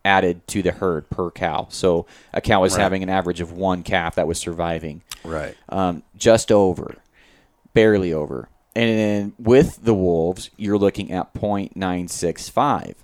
added 0.06 0.46
to 0.48 0.62
the 0.62 0.72
herd 0.72 1.10
per 1.10 1.30
cow. 1.30 1.66
So 1.68 2.06
a 2.32 2.40
cow 2.40 2.62
was 2.62 2.72
Right. 2.74 2.82
having 2.82 3.02
an 3.02 3.10
average 3.10 3.42
of 3.42 3.52
one 3.52 3.82
calf 3.82 4.14
that 4.14 4.26
was 4.26 4.38
surviving 4.38 5.02
Right. 5.22 5.54
um, 5.68 6.02
just 6.16 6.50
over, 6.50 6.94
barely 7.74 8.12
over. 8.12 8.48
And 8.74 8.98
then 8.98 9.32
with 9.38 9.84
the 9.84 9.94
Wolves, 9.94 10.50
you're 10.56 10.78
looking 10.78 11.10
at 11.10 11.34
0.965. 11.34 12.94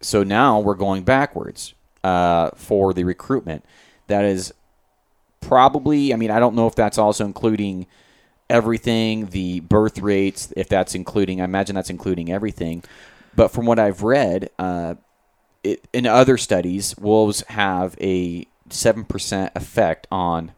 So 0.00 0.22
now 0.22 0.60
we're 0.60 0.74
going 0.74 1.02
backwards 1.02 1.74
uh, 2.04 2.50
for 2.54 2.94
the 2.94 3.04
recruitment. 3.04 3.64
That 4.06 4.24
is 4.24 4.54
probably, 5.40 6.12
I 6.12 6.16
mean, 6.16 6.30
I 6.30 6.38
don't 6.38 6.54
know 6.54 6.66
if 6.66 6.74
that's 6.74 6.98
also 6.98 7.24
including 7.24 7.86
everything, 8.48 9.26
the 9.26 9.60
birth 9.60 9.98
rates, 9.98 10.52
if 10.56 10.68
that's 10.68 10.94
including, 10.94 11.40
I 11.40 11.44
imagine 11.44 11.74
that's 11.74 11.90
including 11.90 12.30
everything. 12.30 12.82
But 13.34 13.48
from 13.48 13.66
what 13.66 13.78
I've 13.78 14.02
read, 14.02 14.50
uh, 14.58 14.94
it, 15.62 15.86
in 15.92 16.06
other 16.06 16.36
studies, 16.36 16.96
wolves 16.96 17.42
have 17.48 17.96
a 18.00 18.46
7% 18.68 19.50
effect 19.54 20.06
on 20.10 20.52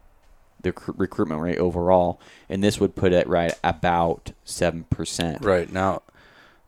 the 0.61 0.71
rec- 0.71 0.97
recruitment 0.97 1.41
rate 1.41 1.57
overall, 1.57 2.19
and 2.53 2.63
this 2.63 2.79
would 2.79 2.95
put 2.95 3.11
it 3.11 3.27
right 3.27 3.51
about 3.63 4.31
7%. 4.45 5.43
Right. 5.43 5.71
Now, 5.71 6.03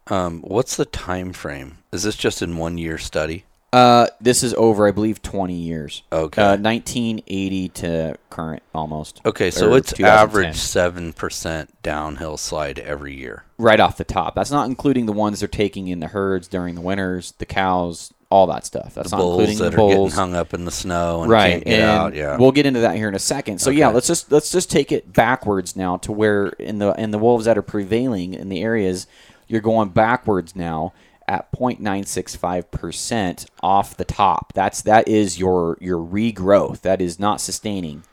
um, 0.07 0.41
what's 0.41 0.75
the 0.75 0.85
time 0.85 1.31
frame? 1.31 1.77
Is 1.91 2.01
this 2.01 2.15
just 2.15 2.41
in 2.41 2.57
one 2.57 2.79
year 2.79 2.97
study? 2.97 3.45
Uh, 3.71 4.07
this 4.19 4.41
is 4.41 4.55
over, 4.55 4.87
I 4.87 4.91
believe, 4.91 5.21
20 5.21 5.53
years. 5.53 6.01
Okay. 6.11 6.41
Uh, 6.41 6.57
1980 6.57 7.69
to 7.69 8.17
current 8.31 8.63
almost. 8.73 9.21
Okay, 9.25 9.51
so 9.51 9.75
it's 9.75 9.99
average 9.99 10.55
seven 10.55 11.13
percent 11.13 11.71
downhill 11.83 12.37
slide 12.37 12.79
every 12.79 13.13
year. 13.13 13.43
right 13.57 13.79
off 13.79 13.97
the 13.97 14.05
top. 14.05 14.33
That's 14.35 14.51
not 14.51 14.67
including 14.67 15.05
the 15.05 15.13
ones 15.13 15.41
they're 15.41 15.47
taking 15.49 15.89
in 15.89 15.99
the 15.99 16.07
herds 16.07 16.47
during 16.47 16.75
the 16.75 16.81
winters, 16.81 17.33
the 17.37 17.45
cows, 17.45 18.13
all 18.35 18.47
that 18.47 18.65
stuff. 18.65 18.93
That's 18.93 19.09
The 19.11 19.17
not 19.17 19.21
bulls 19.23 19.39
including 19.39 19.57
that 19.63 19.71
the 19.75 19.83
are 19.83 19.89
getting 19.89 20.09
hung 20.11 20.35
up 20.35 20.53
in 20.53 20.65
the 20.65 20.71
snow 20.71 21.21
and 21.23 21.31
right, 21.31 21.63
and 21.65 21.81
out. 21.83 22.13
Yeah. 22.13 22.37
we'll 22.37 22.51
get 22.51 22.65
into 22.65 22.81
that 22.81 22.95
here 22.95 23.07
in 23.07 23.15
a 23.15 23.19
second. 23.19 23.59
So 23.59 23.69
yeah, 23.69 23.87
let's 23.87 24.07
just 24.07 24.31
let's 24.31 24.51
just 24.51 24.69
take 24.69 24.91
it 24.91 25.13
backwards 25.13 25.75
now 25.75 25.97
to 25.97 26.11
where 26.11 26.47
in 26.49 26.79
the 26.79 26.91
in 26.93 27.11
the 27.11 27.17
wolves 27.17 27.45
that 27.45 27.57
are 27.57 27.61
prevailing 27.63 28.33
in 28.33 28.49
the 28.49 28.61
areas, 28.61 29.07
you're 29.47 29.61
going 29.61 29.89
backwards 29.89 30.55
now 30.55 30.93
at 31.27 31.51
0.965% 31.53 33.45
off 33.63 33.97
the 33.97 34.05
top. 34.05 34.53
That's 34.53 34.81
that 34.83 35.07
is 35.07 35.39
your 35.39 35.77
your 35.81 35.99
regrowth. 35.99 36.81
That 36.81 37.01
is 37.01 37.19
not 37.19 37.41
sustaining. 37.41 38.03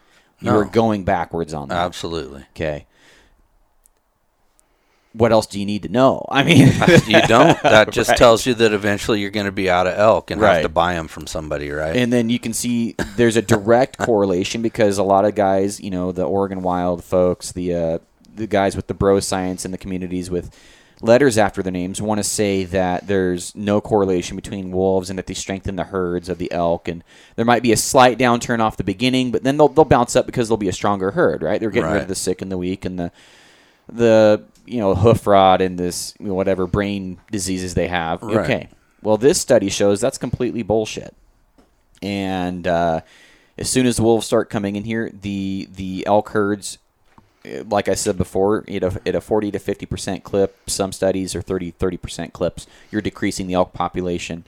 You're 0.41 0.65
No. 0.65 0.71
going 0.71 1.05
backwards 1.05 1.55
on 1.55 1.69
that. 1.69 1.77
Absolutely. 1.77 2.45
Okay. 2.57 2.87
What 5.15 5.31
else 5.33 5.47
do 5.47 5.61
you 5.61 5.67
need 5.67 5.83
to 5.83 5.89
know? 5.89 6.25
I 6.31 6.43
mean, 6.43 6.69
you 7.07 7.21
don't. 7.27 7.61
That 7.63 7.91
just 7.91 8.11
Right. 8.11 8.19
tells 8.19 8.47
you 8.47 8.55
that 8.55 8.73
eventually 8.73 9.21
you're 9.21 9.31
going 9.31 9.47
to 9.47 9.53
be 9.53 9.69
out 9.71 9.87
of 9.87 9.99
elk 9.99 10.31
and 10.31 10.41
have 10.41 10.63
to 10.63 10.69
buy 10.69 10.95
them 10.95 11.09
from 11.09 11.27
somebody, 11.27 11.71
right? 11.71 11.97
and 11.97 12.13
then 12.13 12.31
you 12.31 12.39
can 12.39 12.53
see 12.53 12.95
there's 13.17 13.37
a 13.37 13.43
direct 13.43 13.99
correlation 14.07 14.63
because 14.63 14.99
a 14.99 15.03
lot 15.03 15.25
of 15.25 15.35
guys, 15.35 15.81
you 15.81 15.91
know, 15.91 16.13
the 16.13 16.25
Oregon 16.25 16.63
Wild 16.63 17.05
folks, 17.05 17.53
the 17.53 17.75
uh, 17.75 17.99
the 18.35 18.47
guys 18.47 18.75
with 18.77 18.87
the 18.87 18.95
bro 18.95 19.21
science 19.21 19.65
and 19.65 19.73
the 19.75 19.79
communities 19.79 20.31
with 20.31 20.51
letters 21.03 21.37
after 21.37 21.63
their 21.65 21.73
names 21.73 22.01
want 22.01 22.19
to 22.19 22.25
say 22.25 22.63
that 22.65 23.07
there's 23.09 23.55
no 23.57 23.81
correlation 23.81 24.37
between 24.37 24.71
wolves 24.71 25.11
and 25.11 25.19
that 25.19 25.27
they 25.27 25.35
strengthen 25.35 25.75
the 25.75 25.83
herds 25.85 26.29
of 26.29 26.39
the 26.39 26.51
elk 26.53 26.87
and 26.87 27.03
there 27.35 27.45
might 27.45 27.61
be 27.63 27.73
a 27.73 27.77
slight 27.77 28.19
downturn 28.19 28.61
off 28.61 28.77
the 28.77 28.85
beginning 28.85 29.33
but 29.33 29.43
then 29.43 29.57
they'll, 29.57 29.67
they'll 29.69 29.85
bounce 29.85 30.15
up 30.15 30.27
because 30.27 30.47
there'll 30.49 30.57
be 30.57 30.69
a 30.69 30.73
stronger 30.73 31.11
herd 31.11 31.43
right 31.43 31.59
they're 31.61 31.71
getting 31.71 31.91
rid 31.91 32.03
of 32.03 32.09
the 32.09 32.15
sick 32.15 32.41
and 32.41 32.53
the 32.53 32.57
weak 32.59 32.85
and 32.85 33.01
the 33.01 33.11
the 33.89 34.45
you 34.67 34.79
know 34.79 34.95
hoof 34.95 35.27
rot 35.27 35.61
and 35.61 35.79
this 35.79 36.15
you 36.21 36.27
know, 36.29 36.35
whatever 36.35 36.67
brain 36.67 37.19
diseases 37.31 37.75
they 37.75 37.89
have 37.89 38.23
Right. 38.23 38.37
okay 38.39 38.69
well 39.03 39.17
this 39.17 39.41
study 39.41 39.69
shows 39.69 40.01
that's 40.01 40.19
completely 40.19 40.63
bullshit 40.63 41.15
and 42.03 42.67
uh, 42.67 43.01
as 43.59 43.69
soon 43.71 43.87
as 43.87 43.97
the 43.97 44.03
wolves 44.03 44.27
start 44.27 44.51
coming 44.51 44.77
in 44.77 44.85
here, 44.85 45.11
the 45.21 45.69
the 45.75 46.05
elk 46.07 46.31
herds, 46.31 46.79
eh, 47.45 47.63
like 47.69 47.89
I 47.89 47.95
said 47.95 48.19
before, 48.19 48.65
at 48.69 48.83
a, 48.83 49.01
at 49.07 49.15
a 49.15 49.21
40 49.21 49.53
to 49.53 49.59
50 49.59 49.87
percent 49.87 50.25
clip, 50.25 50.57
some 50.69 50.91
studies 50.93 51.35
are 51.37 51.43
30 51.43 51.71
30 51.73 51.97
percent 51.99 52.33
clips. 52.33 52.67
You're 52.91 53.03
decreasing 53.03 53.47
the 53.47 53.55
elk 53.55 53.73
population, 53.73 54.45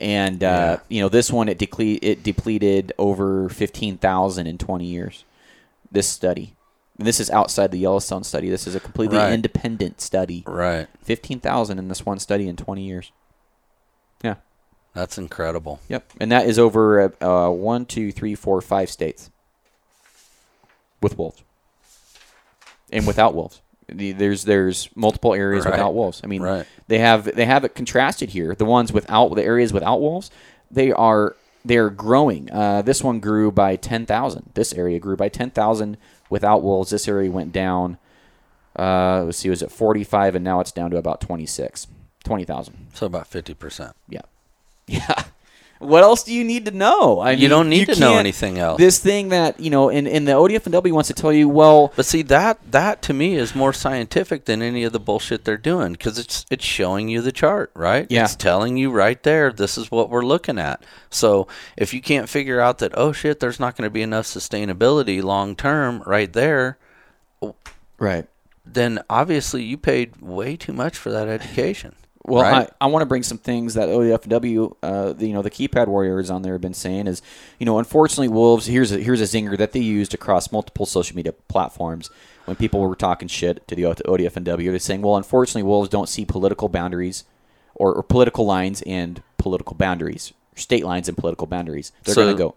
and 0.00 0.42
uh, 0.42 0.46
Yeah. 0.46 0.78
you 0.88 1.02
know 1.02 1.08
this 1.10 1.30
one 1.30 1.48
it 1.50 1.58
decle- 1.58 1.98
it 2.00 2.22
depleted 2.22 2.92
over 2.98 3.48
15,000 3.50 4.46
in 4.46 4.56
20 4.58 4.84
years. 4.86 5.24
This 5.92 6.08
study, 6.08 6.54
this 6.98 7.20
is 7.20 7.30
outside 7.30 7.70
the 7.70 7.78
Yellowstone 7.78 8.24
study. 8.24 8.48
This 8.48 8.66
is 8.66 8.74
a 8.74 8.80
completely 8.80 9.18
Right. 9.18 9.32
independent 9.32 10.00
study. 10.00 10.42
right. 10.46 10.86
15,000 11.02 11.78
in 11.78 11.88
this 11.88 12.04
one 12.06 12.18
study 12.18 12.48
in 12.48 12.56
20 12.56 12.82
years. 12.82 13.12
Yeah. 14.22 14.36
That's 14.94 15.18
incredible. 15.18 15.80
Yep, 15.88 16.10
and 16.20 16.32
that 16.32 16.46
is 16.46 16.58
over 16.58 17.12
uh, 17.22 17.50
one, 17.50 17.84
two, 17.84 18.10
three, 18.12 18.34
four, 18.34 18.60
five 18.62 18.88
states 18.90 19.28
with 21.02 21.18
wolves, 21.18 21.42
and 22.90 23.06
without 23.06 23.34
wolves. 23.34 23.60
There's 23.88 24.44
there's 24.44 24.88
multiple 24.96 25.34
areas 25.34 25.64
Right. 25.64 25.72
without 25.72 25.94
wolves. 25.94 26.20
I 26.24 26.26
mean, 26.26 26.42
Right. 26.42 26.66
they 26.88 26.98
have 26.98 27.24
they 27.36 27.44
have 27.44 27.64
it 27.64 27.74
contrasted 27.74 28.30
here. 28.30 28.54
The 28.54 28.64
ones 28.64 28.92
without 28.92 29.34
the 29.34 29.44
areas 29.44 29.72
without 29.72 30.00
wolves, 30.00 30.30
they 30.70 30.90
are 30.92 31.36
they're 31.64 31.90
growing. 31.90 32.50
Uh, 32.50 32.80
this 32.82 33.04
one 33.04 33.20
grew 33.20 33.52
by 33.52 33.76
ten 33.76 34.06
thousand. 34.06 34.50
This 34.54 34.72
area 34.72 34.98
grew 34.98 35.16
by 35.16 35.28
ten 35.28 35.50
thousand 35.50 35.98
without 36.30 36.62
wolves. 36.62 36.90
This 36.90 37.08
area 37.08 37.30
went 37.30 37.52
down. 37.52 37.98
Uh, 38.78 39.22
let's 39.24 39.38
see, 39.38 39.48
it 39.48 39.50
was 39.50 39.62
at 39.62 39.70
forty 39.72 40.04
five, 40.04 40.34
and 40.34 40.44
now 40.44 40.60
it's 40.60 40.72
down 40.72 40.90
to 40.90 40.96
about 40.98 41.20
26, 41.20 41.86
20,000. 42.24 42.88
So 42.92 43.06
about 43.06 43.26
fifty 43.26 43.54
percent. 43.54 43.94
Yeah. 44.08 44.22
Yeah. 44.88 45.24
What 45.78 46.02
else 46.02 46.22
do 46.22 46.32
you 46.32 46.44
need 46.44 46.64
to 46.66 46.70
know? 46.70 47.20
I 47.20 47.32
You 47.32 47.48
don't 47.48 47.68
need 47.68 47.86
to 47.86 48.00
know 48.00 48.16
anything 48.16 48.58
else. 48.58 48.78
This 48.78 48.98
thing 48.98 49.28
that 49.28 49.60
you 49.60 49.70
know, 49.70 49.90
and, 49.90 50.08
and 50.08 50.26
the 50.26 50.32
ODFW 50.32 50.92
wants 50.92 51.08
to 51.08 51.14
tell 51.14 51.32
you, 51.32 51.48
well, 51.48 51.92
But 51.96 52.06
see 52.06 52.22
that 52.22 52.58
that 52.70 53.02
to 53.02 53.12
me 53.12 53.34
is 53.34 53.54
more 53.54 53.72
scientific 53.72 54.46
than 54.46 54.62
any 54.62 54.84
of 54.84 54.92
the 54.92 55.00
bullshit 55.00 55.44
they're 55.44 55.56
doing 55.56 55.92
because 55.92 56.18
it's 56.18 56.46
it's 56.50 56.64
showing 56.64 57.08
you 57.08 57.20
the 57.20 57.32
chart, 57.32 57.70
right? 57.74 58.06
Yeah. 58.10 58.24
It's 58.24 58.36
telling 58.36 58.76
you 58.76 58.90
right 58.90 59.22
there 59.22 59.52
this 59.52 59.76
is 59.76 59.90
what 59.90 60.08
we're 60.08 60.24
looking 60.24 60.58
at. 60.58 60.82
So 61.10 61.46
if 61.76 61.92
you 61.92 62.00
can't 62.00 62.28
figure 62.28 62.60
out 62.60 62.78
that 62.78 62.92
oh 62.94 63.12
shit, 63.12 63.40
there's 63.40 63.60
not 63.60 63.76
going 63.76 63.86
to 63.86 63.92
be 63.92 64.02
enough 64.02 64.26
sustainability 64.26 65.22
long 65.22 65.56
term 65.56 66.02
right 66.06 66.32
there, 66.32 66.78
right. 67.98 68.26
then 68.64 69.00
obviously 69.10 69.62
you 69.62 69.76
paid 69.76 70.20
way 70.20 70.56
too 70.56 70.72
much 70.72 70.96
for 70.96 71.10
that 71.10 71.28
education. 71.28 71.94
Well, 72.26 72.42
right? 72.42 72.68
I, 72.80 72.84
I 72.84 72.88
want 72.88 73.02
to 73.02 73.06
bring 73.06 73.22
some 73.22 73.38
things 73.38 73.74
that 73.74 73.88
ODFW, 73.88 74.76
uh, 74.82 75.12
the, 75.12 75.28
you 75.28 75.32
know, 75.32 75.42
the 75.42 75.50
keypad 75.50 75.86
warriors 75.86 76.28
on 76.30 76.42
there 76.42 76.54
have 76.54 76.60
been 76.60 76.74
saying 76.74 77.06
is, 77.06 77.22
you 77.58 77.66
know, 77.66 77.78
unfortunately, 77.78 78.28
wolves. 78.28 78.66
Here's 78.66 78.90
a 78.92 78.98
here's 78.98 79.20
a 79.20 79.24
zinger 79.24 79.56
that 79.56 79.72
they 79.72 79.80
used 79.80 80.12
across 80.12 80.50
multiple 80.50 80.86
social 80.86 81.14
media 81.16 81.32
platforms 81.32 82.10
when 82.46 82.56
people 82.56 82.80
were 82.80 82.96
talking 82.96 83.28
shit 83.28 83.66
to 83.68 83.74
the 83.76 83.82
ODFW. 83.84 84.70
They're 84.70 84.78
saying, 84.78 85.02
well, 85.02 85.16
unfortunately, 85.16 85.62
wolves 85.62 85.88
don't 85.88 86.08
see 86.08 86.24
political 86.24 86.68
boundaries 86.68 87.24
or, 87.74 87.94
or 87.94 88.02
political 88.02 88.44
lines 88.44 88.82
and 88.82 89.22
political 89.38 89.76
boundaries, 89.76 90.32
state 90.56 90.84
lines 90.84 91.08
and 91.08 91.16
political 91.16 91.46
boundaries. 91.46 91.92
They're 92.04 92.14
So- 92.14 92.24
going 92.24 92.36
to 92.36 92.42
go. 92.42 92.54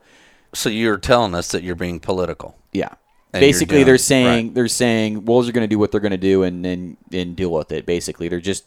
so 0.54 0.70
you're 0.70 0.98
telling 0.98 1.36
us 1.36 1.52
that 1.52 1.62
you're 1.64 1.76
being 1.76 2.00
political. 2.00 2.56
Yeah. 2.74 2.90
And 3.34 3.42
basically, 3.42 3.76
doing- 3.78 3.86
they're 3.86 3.98
saying 4.00 4.46
right. 4.48 4.56
they're 4.56 4.68
saying 4.68 5.26
wolves 5.26 5.48
are 5.48 5.52
going 5.52 5.64
to 5.64 5.68
do 5.68 5.78
what 5.78 5.92
they're 5.92 6.02
going 6.02 6.10
to 6.12 6.18
do 6.18 6.42
and 6.42 6.66
and 6.66 6.98
and 7.14 7.36
deal 7.36 7.52
with 7.52 7.72
it. 7.72 7.86
Basically, 7.86 8.28
they're 8.28 8.40
just 8.40 8.64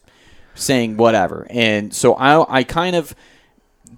saying 0.55 0.97
whatever. 0.97 1.47
And 1.49 1.93
so 1.93 2.13
I 2.15 2.59
I 2.59 2.63
kind 2.63 2.95
of 2.95 3.15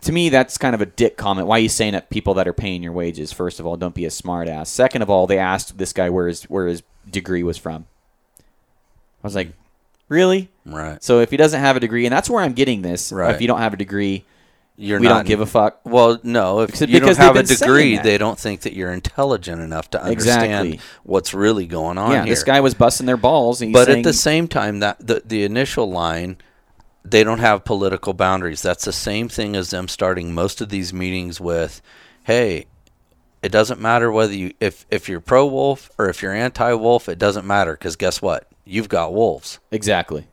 to 0.01 0.11
me 0.11 0.29
that's 0.29 0.57
kind 0.57 0.75
of 0.75 0.81
a 0.81 0.85
dick 0.85 1.17
comment. 1.17 1.47
Why 1.47 1.57
are 1.57 1.61
you 1.61 1.69
saying 1.69 1.93
that 1.93 2.09
people 2.09 2.35
that 2.35 2.47
are 2.47 2.53
paying 2.53 2.83
your 2.83 2.93
wages? 2.93 3.31
First 3.31 3.59
of 3.59 3.65
all, 3.65 3.77
don't 3.77 3.95
be 3.95 4.05
a 4.05 4.11
smart 4.11 4.47
ass. 4.47 4.69
Second 4.69 5.01
of 5.01 5.09
all, 5.09 5.27
they 5.27 5.37
asked 5.37 5.77
this 5.77 5.93
guy 5.93 6.09
where 6.09 6.27
his 6.27 6.43
where 6.43 6.67
his 6.67 6.83
degree 7.09 7.43
was 7.43 7.57
from. 7.57 7.85
I 8.37 9.27
was 9.27 9.35
like, 9.35 9.53
really? 10.07 10.49
Right. 10.65 11.03
So 11.03 11.19
if 11.19 11.31
he 11.31 11.37
doesn't 11.37 11.59
have 11.59 11.75
a 11.75 11.79
degree, 11.79 12.05
and 12.05 12.13
that's 12.13 12.29
where 12.29 12.43
I'm 12.43 12.53
getting 12.53 12.81
this. 12.81 13.11
Right. 13.11 13.33
If 13.33 13.41
you 13.41 13.47
don't 13.47 13.59
have 13.59 13.73
a 13.73 13.77
degree, 13.77 14.23
You're 14.77 14.99
we 14.99 15.07
not 15.07 15.19
don't 15.19 15.27
give 15.27 15.39
a 15.39 15.45
fuck. 15.45 15.79
Well, 15.85 16.19
no, 16.23 16.59
if 16.59 16.67
Because- 16.71 16.89
you 16.89 16.99
don't 16.99 17.17
they've 17.17 17.35
a 17.35 17.43
degree, 17.43 17.97
they 17.97 18.17
don't 18.17 18.37
think 18.37 18.61
that 18.61 18.73
you're 18.73 18.91
intelligent 18.91 19.61
enough 19.61 19.89
to 19.91 20.03
understand 20.03 20.67
Exactly. 20.67 20.79
what's 21.03 21.33
really 21.33 21.65
going 21.65 21.97
on 21.97 22.11
Yeah, 22.11 22.25
here. 22.25 22.33
this 22.33 22.43
guy 22.43 22.59
was 22.59 22.73
busting 22.73 23.05
their 23.05 23.15
balls. 23.17 23.61
And 23.61 23.69
he's 23.69 23.73
but 23.73 23.85
saying, 23.85 23.99
at 23.99 24.03
the 24.03 24.13
same 24.13 24.47
time, 24.49 24.79
that 24.79 25.05
the 25.05 25.21
the 25.25 25.43
initial 25.45 25.89
line, 25.89 26.37
they 27.05 27.23
don't 27.23 27.39
have 27.39 27.63
political 27.63 28.13
boundaries. 28.13 28.61
That's 28.61 28.83
the 28.83 28.91
same 28.91 29.29
thing 29.29 29.55
as 29.55 29.69
them 29.69 29.87
starting 29.87 30.33
most 30.33 30.59
of 30.59 30.67
these 30.69 30.91
meetings 30.93 31.39
with, 31.39 31.81
"Hey, 32.23 32.65
It 33.43 33.51
doesn't 33.51 33.79
matter 33.79 34.11
whether 34.11 34.33
you 34.33 34.53
if 34.59 34.87
if 34.89 35.07
you're 35.07 35.19
pro 35.21 35.45
wolf 35.45 35.91
or 35.99 36.09
if 36.09 36.23
you're 36.23 36.33
anti 36.33 36.73
wolf. 36.73 37.07
It 37.07 37.19
doesn't 37.19 37.45
matter 37.45 37.73
because 37.73 37.95
guess 37.95 38.19
what? 38.19 38.47
You've 38.65 38.89
got 38.89 39.13
wolves. 39.13 39.59
Exactly. 39.71 40.25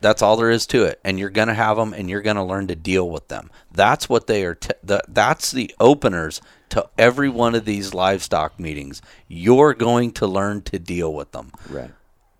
That's 0.00 0.22
all 0.22 0.36
there 0.36 0.50
is 0.50 0.66
to 0.68 0.84
it, 0.84 1.00
and 1.04 1.18
you're 1.18 1.30
gonna 1.30 1.54
have 1.54 1.76
them, 1.76 1.92
and 1.92 2.08
you're 2.08 2.22
gonna 2.22 2.46
learn 2.46 2.66
to 2.68 2.76
deal 2.76 3.08
with 3.08 3.28
them. 3.28 3.50
That's 3.72 4.08
what 4.08 4.26
they 4.26 4.44
are. 4.44 4.54
T- 4.54 4.70
the, 4.82 5.02
that's 5.08 5.50
the 5.50 5.74
openers 5.78 6.40
to 6.70 6.88
every 6.96 7.28
one 7.28 7.54
of 7.54 7.64
these 7.64 7.94
livestock 7.94 8.58
meetings. 8.58 9.02
You're 9.28 9.74
going 9.74 10.12
to 10.12 10.26
learn 10.26 10.62
to 10.62 10.78
deal 10.78 11.12
with 11.12 11.32
them. 11.32 11.52
Right. 11.68 11.90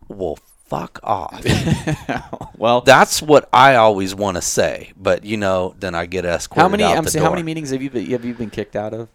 Well, 0.08 0.38
fuck 0.66 1.00
off. 1.02 1.44
Well, 2.56 2.82
That's 2.82 3.22
what 3.22 3.48
I 3.54 3.76
always 3.76 4.14
want 4.14 4.36
to 4.36 4.42
say, 4.42 4.92
but 4.94 5.24
you 5.24 5.38
know, 5.38 5.74
then 5.78 5.94
I 5.94 6.04
get 6.04 6.26
escorted 6.26 6.60
how 6.62 6.68
many? 6.68 6.84
I'm 6.84 7.06
saying, 7.06 7.24
how 7.24 7.30
many 7.30 7.42
meetings 7.42 7.70
have 7.70 7.80
you 7.80 7.88
been, 7.88 8.10
have 8.10 8.22
you 8.22 8.34
been 8.34 8.50
kicked 8.50 8.76
out 8.76 8.92
of? 8.92 9.08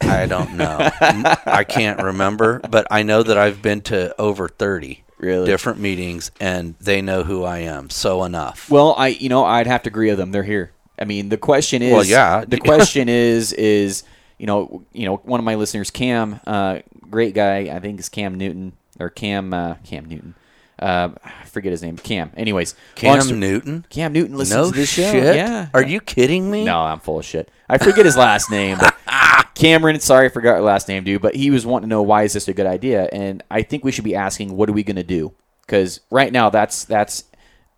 I 0.00 0.24
don't 0.24 0.54
know. 0.54 0.78
I 1.00 1.64
can't 1.68 2.02
remember, 2.02 2.60
but 2.60 2.86
I 2.90 3.02
know 3.02 3.22
that 3.22 3.36
I've 3.36 3.60
been 3.60 3.82
to 3.82 4.18
over 4.18 4.48
30 4.48 5.04
Really? 5.20 5.46
different 5.46 5.78
meetings 5.78 6.30
and 6.40 6.74
they 6.80 7.02
know 7.02 7.22
who 7.22 7.44
I 7.44 7.58
am. 7.58 7.90
So 7.90 8.24
enough. 8.24 8.70
Well, 8.70 8.94
I 8.96 9.08
you 9.08 9.28
know 9.28 9.44
I'd 9.44 9.66
have 9.66 9.82
to 9.84 9.90
agree 9.90 10.08
with 10.08 10.18
them. 10.18 10.32
They're 10.32 10.42
here. 10.42 10.72
I 10.98 11.04
mean, 11.04 11.28
the 11.28 11.36
question 11.36 11.82
is. 11.82 11.92
Well, 11.92 12.04
yeah. 12.04 12.44
The 12.46 12.58
question 12.70 13.08
is 13.08 13.52
is 13.52 14.02
you 14.38 14.46
know 14.46 14.82
you 14.92 15.06
know 15.06 15.16
one 15.16 15.38
of 15.40 15.44
my 15.44 15.54
listeners, 15.56 15.90
Cam, 15.90 16.40
uh, 16.46 16.80
great 17.10 17.34
guy. 17.34 17.74
I 17.74 17.80
think 17.80 17.98
it's 17.98 18.08
Cam 18.08 18.34
Newton 18.36 18.72
or 18.98 19.10
Cam 19.10 19.52
uh, 19.52 19.74
Cam 19.84 20.06
Newton. 20.06 20.34
Uh, 20.78 21.10
I 21.22 21.44
forget 21.44 21.72
his 21.72 21.82
name. 21.82 21.98
Cam. 21.98 22.32
Anyways, 22.38 22.74
Cam 22.94 23.38
Newton? 23.38 23.84
Cam 23.90 24.14
Newton 24.14 24.36
listens 24.38 24.56
No 24.56 24.70
to 24.70 24.76
this 24.76 24.88
show. 24.88 25.12
shit. 25.12 25.36
Yeah. 25.36 25.68
Are 25.74 25.82
you 25.82 26.00
kidding 26.00 26.50
me? 26.50 26.64
No, 26.64 26.80
I'm 26.80 27.00
full 27.00 27.18
of 27.18 27.24
shit. 27.26 27.50
I 27.70 27.78
forget 27.78 28.04
his 28.04 28.16
last 28.16 28.50
name, 28.50 28.78
but 28.78 28.94
Cameron. 29.54 30.00
Sorry, 30.00 30.26
I 30.26 30.28
forgot 30.28 30.56
your 30.56 30.62
last 30.62 30.88
name, 30.88 31.04
dude. 31.04 31.22
But 31.22 31.34
he 31.34 31.50
was 31.50 31.64
wanting 31.64 31.88
to 31.88 31.90
know 31.90 32.02
why 32.02 32.24
is 32.24 32.32
this 32.32 32.48
a 32.48 32.52
good 32.52 32.66
idea, 32.66 33.08
and 33.12 33.42
I 33.50 33.62
think 33.62 33.84
we 33.84 33.92
should 33.92 34.04
be 34.04 34.14
asking, 34.14 34.56
what 34.56 34.68
are 34.68 34.72
we 34.72 34.82
going 34.82 34.96
to 34.96 35.02
do? 35.02 35.32
Because 35.62 36.00
right 36.10 36.32
now, 36.32 36.50
that's 36.50 36.84
that's 36.84 37.24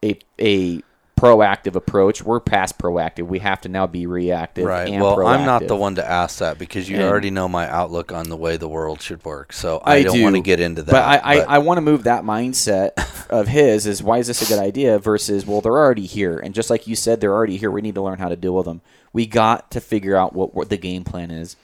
a 0.02 0.19
a 0.40 0.82
proactive 1.19 1.77
approach. 1.77 2.20
We're 2.23 2.40
past 2.40 2.78
proactive. 2.78 3.27
We 3.28 3.39
have 3.40 3.60
to 3.60 3.69
now 3.69 3.86
be 3.86 4.06
reactive. 4.06 4.64
Right. 4.64 4.90
Well, 4.90 5.24
I'm 5.24 5.47
not 5.47 5.69
the 5.69 5.77
one 5.77 5.94
to 5.97 6.09
ask 6.09 6.39
that 6.40 6.59
because 6.59 6.89
you 6.89 6.97
And- 6.97 7.05
already 7.05 7.31
know 7.31 7.48
my 7.48 7.69
outlook 7.70 8.10
on 8.10 8.28
the 8.28 8.36
way 8.36 8.56
the 8.56 8.66
world 8.69 9.01
should 9.01 9.24
work. 9.24 9.52
So 9.52 9.81
I, 9.85 9.97
I 9.97 10.02
don't 10.02 10.16
do 10.16 10.23
want 10.24 10.35
to 10.35 10.40
get 10.43 10.59
into 10.59 10.82
that. 10.82 10.90
But 10.90 11.05
I, 11.05 11.20
I, 11.23 11.39
but- 11.39 11.48
I 11.48 11.59
want 11.59 11.77
to 11.78 11.82
move 11.82 12.05
that 12.05 12.24
mindset 12.24 12.90
of 13.31 13.47
his 13.47 13.86
is 13.86 14.02
why 14.02 14.19
is 14.19 14.27
this 14.27 14.43
a 14.43 14.47
good 14.52 14.59
idea 14.59 14.98
versus 14.98 15.47
well 15.47 15.60
they're 15.60 15.78
already 15.78 16.06
here 16.06 16.39
and 16.39 16.55
just 16.55 16.70
like 16.70 16.86
you 16.89 16.97
said 16.97 17.20
they're 17.20 17.32
already 17.35 17.56
here. 17.56 17.70
We 17.70 17.82
need 17.82 17.94
to 17.94 18.02
learn 18.02 18.19
how 18.19 18.28
to 18.28 18.36
deal 18.36 18.55
with 18.56 18.66
them. 18.66 18.81
We 19.12 19.26
got 19.26 19.70
to 19.72 19.80
figure 19.80 20.16
out 20.16 20.32
what, 20.34 20.55
what 20.55 20.68
the 20.70 20.76
game 20.76 21.05
plan 21.05 21.30
is. 21.30 21.56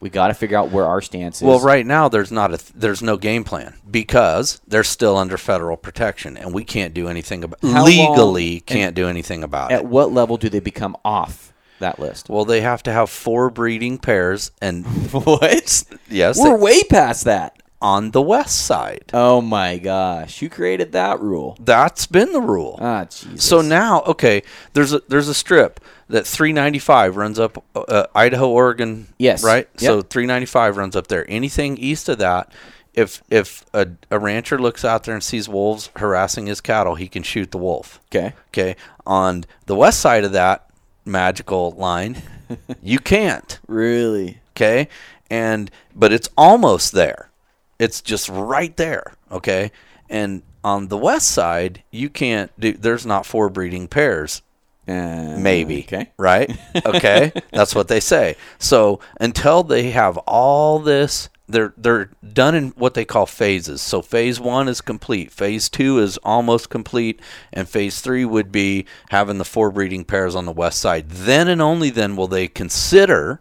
We 0.00 0.10
got 0.10 0.28
to 0.28 0.34
figure 0.34 0.58
out 0.58 0.70
where 0.72 0.84
our 0.86 1.00
stance 1.00 1.36
is. 1.36 1.42
Well, 1.42 1.60
right 1.60 1.86
now 1.86 2.08
there's 2.08 2.32
not 2.32 2.52
a 2.52 2.58
th- 2.58 2.72
there's 2.74 3.02
no 3.02 3.16
game 3.16 3.44
plan 3.44 3.74
because 3.88 4.60
they're 4.66 4.82
still 4.82 5.16
under 5.16 5.38
federal 5.38 5.76
protection 5.76 6.36
and 6.36 6.52
we 6.52 6.64
can't 6.64 6.92
do 6.92 7.06
anything 7.08 7.44
about 7.44 7.60
How 7.62 7.84
legally 7.84 8.58
can't 8.60 8.96
do 8.96 9.06
anything 9.08 9.44
about 9.44 9.70
At 9.70 9.80
it. 9.80 9.84
At 9.84 9.86
what 9.90 10.12
level 10.12 10.36
do 10.38 10.48
they 10.48 10.58
become 10.58 10.96
off 11.04 11.52
that 11.78 12.00
list? 12.00 12.28
Well, 12.28 12.44
they 12.44 12.62
have 12.62 12.82
to 12.84 12.92
have 12.92 13.10
four 13.10 13.48
breeding 13.48 13.96
pairs 13.98 14.50
and 14.60 14.84
what? 15.12 15.84
yes, 16.10 16.38
We're 16.38 16.56
they- 16.56 16.62
way 16.64 16.82
past 16.84 17.24
that. 17.26 17.62
on 17.80 18.10
the 18.10 18.22
west 18.22 18.64
side. 18.64 19.04
Oh 19.12 19.40
my 19.40 19.78
gosh! 19.78 20.42
you 20.42 20.48
created 20.50 20.92
that 20.92 21.20
rule? 21.20 21.56
That's 21.60 22.06
been 22.06 22.32
the 22.32 22.40
rule. 22.40 22.76
Ah, 22.80 23.04
Jesus. 23.04 23.44
So 23.44 23.60
now, 23.60 24.02
okay, 24.02 24.42
there's 24.72 24.92
a 24.92 25.00
there's 25.08 25.28
a 25.28 25.34
strip 25.34 25.80
that 26.08 26.26
395 26.26 27.16
runs 27.16 27.38
up 27.38 27.64
uh, 27.74 28.06
Idaho, 28.14 28.48
Oregon. 28.50 29.08
Yes. 29.18 29.42
Right. 29.42 29.68
Yep. 29.78 29.80
So 29.80 30.02
395 30.02 30.76
runs 30.76 30.96
up 30.96 31.06
there. 31.08 31.24
Anything 31.28 31.76
east 31.78 32.08
of 32.08 32.18
that, 32.18 32.52
if 32.94 33.22
if 33.30 33.64
a, 33.72 33.88
a 34.10 34.18
rancher 34.18 34.58
looks 34.58 34.84
out 34.84 35.04
there 35.04 35.14
and 35.14 35.24
sees 35.24 35.48
wolves 35.48 35.90
harassing 35.96 36.46
his 36.46 36.60
cattle, 36.60 36.94
he 36.94 37.08
can 37.08 37.22
shoot 37.22 37.50
the 37.50 37.58
wolf. 37.58 38.00
okay. 38.10 38.34
Okay. 38.48 38.76
On 39.06 39.44
the 39.66 39.76
west 39.76 40.00
side 40.00 40.24
of 40.24 40.32
that 40.32 40.68
magical 41.04 41.72
line, 41.72 42.22
you 42.82 42.98
can't. 42.98 43.58
Really? 43.66 44.40
Okay. 44.54 44.88
And 45.30 45.70
but 45.94 46.12
it's 46.12 46.28
almost 46.36 46.92
there. 46.92 47.30
It's 47.78 48.00
just 48.02 48.28
right 48.28 48.76
there. 48.76 49.14
Okay. 49.30 49.72
And 50.08 50.42
on 50.62 50.88
the 50.88 50.98
west 50.98 51.28
side, 51.28 51.82
you 51.90 52.10
can't 52.10 52.52
do. 52.60 52.74
There's 52.74 53.06
not 53.06 53.26
four 53.26 53.48
breeding 53.48 53.88
pairs 53.88 54.42
Uh, 54.88 55.36
maybe 55.38 55.80
Okay. 55.84 56.10
right 56.18 56.50
okay 56.84 57.32
that's 57.52 57.72
what 57.74 57.86
they 57.86 58.00
say 58.00 58.34
so 58.58 58.98
until 59.20 59.62
they 59.62 59.90
have 59.92 60.18
all 60.18 60.80
this 60.80 61.28
they're 61.48 61.72
they're 61.76 62.06
done 62.32 62.54
in 62.56 62.68
what 62.70 62.94
they 62.94 63.04
call 63.04 63.24
phases 63.26 63.80
so 63.80 64.02
phase 64.02 64.40
one 64.40 64.66
is 64.66 64.80
complete 64.80 65.30
phase 65.30 65.68
two 65.68 65.98
is 66.00 66.16
almost 66.24 66.68
complete 66.68 67.20
and 67.52 67.68
phase 67.68 68.00
three 68.00 68.24
would 68.24 68.50
be 68.50 68.84
having 69.10 69.38
the 69.38 69.44
four 69.44 69.70
breeding 69.70 70.04
pairs 70.04 70.34
on 70.34 70.46
the 70.46 70.52
west 70.52 70.80
side 70.80 71.08
then 71.10 71.46
and 71.46 71.62
only 71.62 71.88
then 71.90 72.16
will 72.16 72.26
they 72.28 72.48
consider 72.48 73.40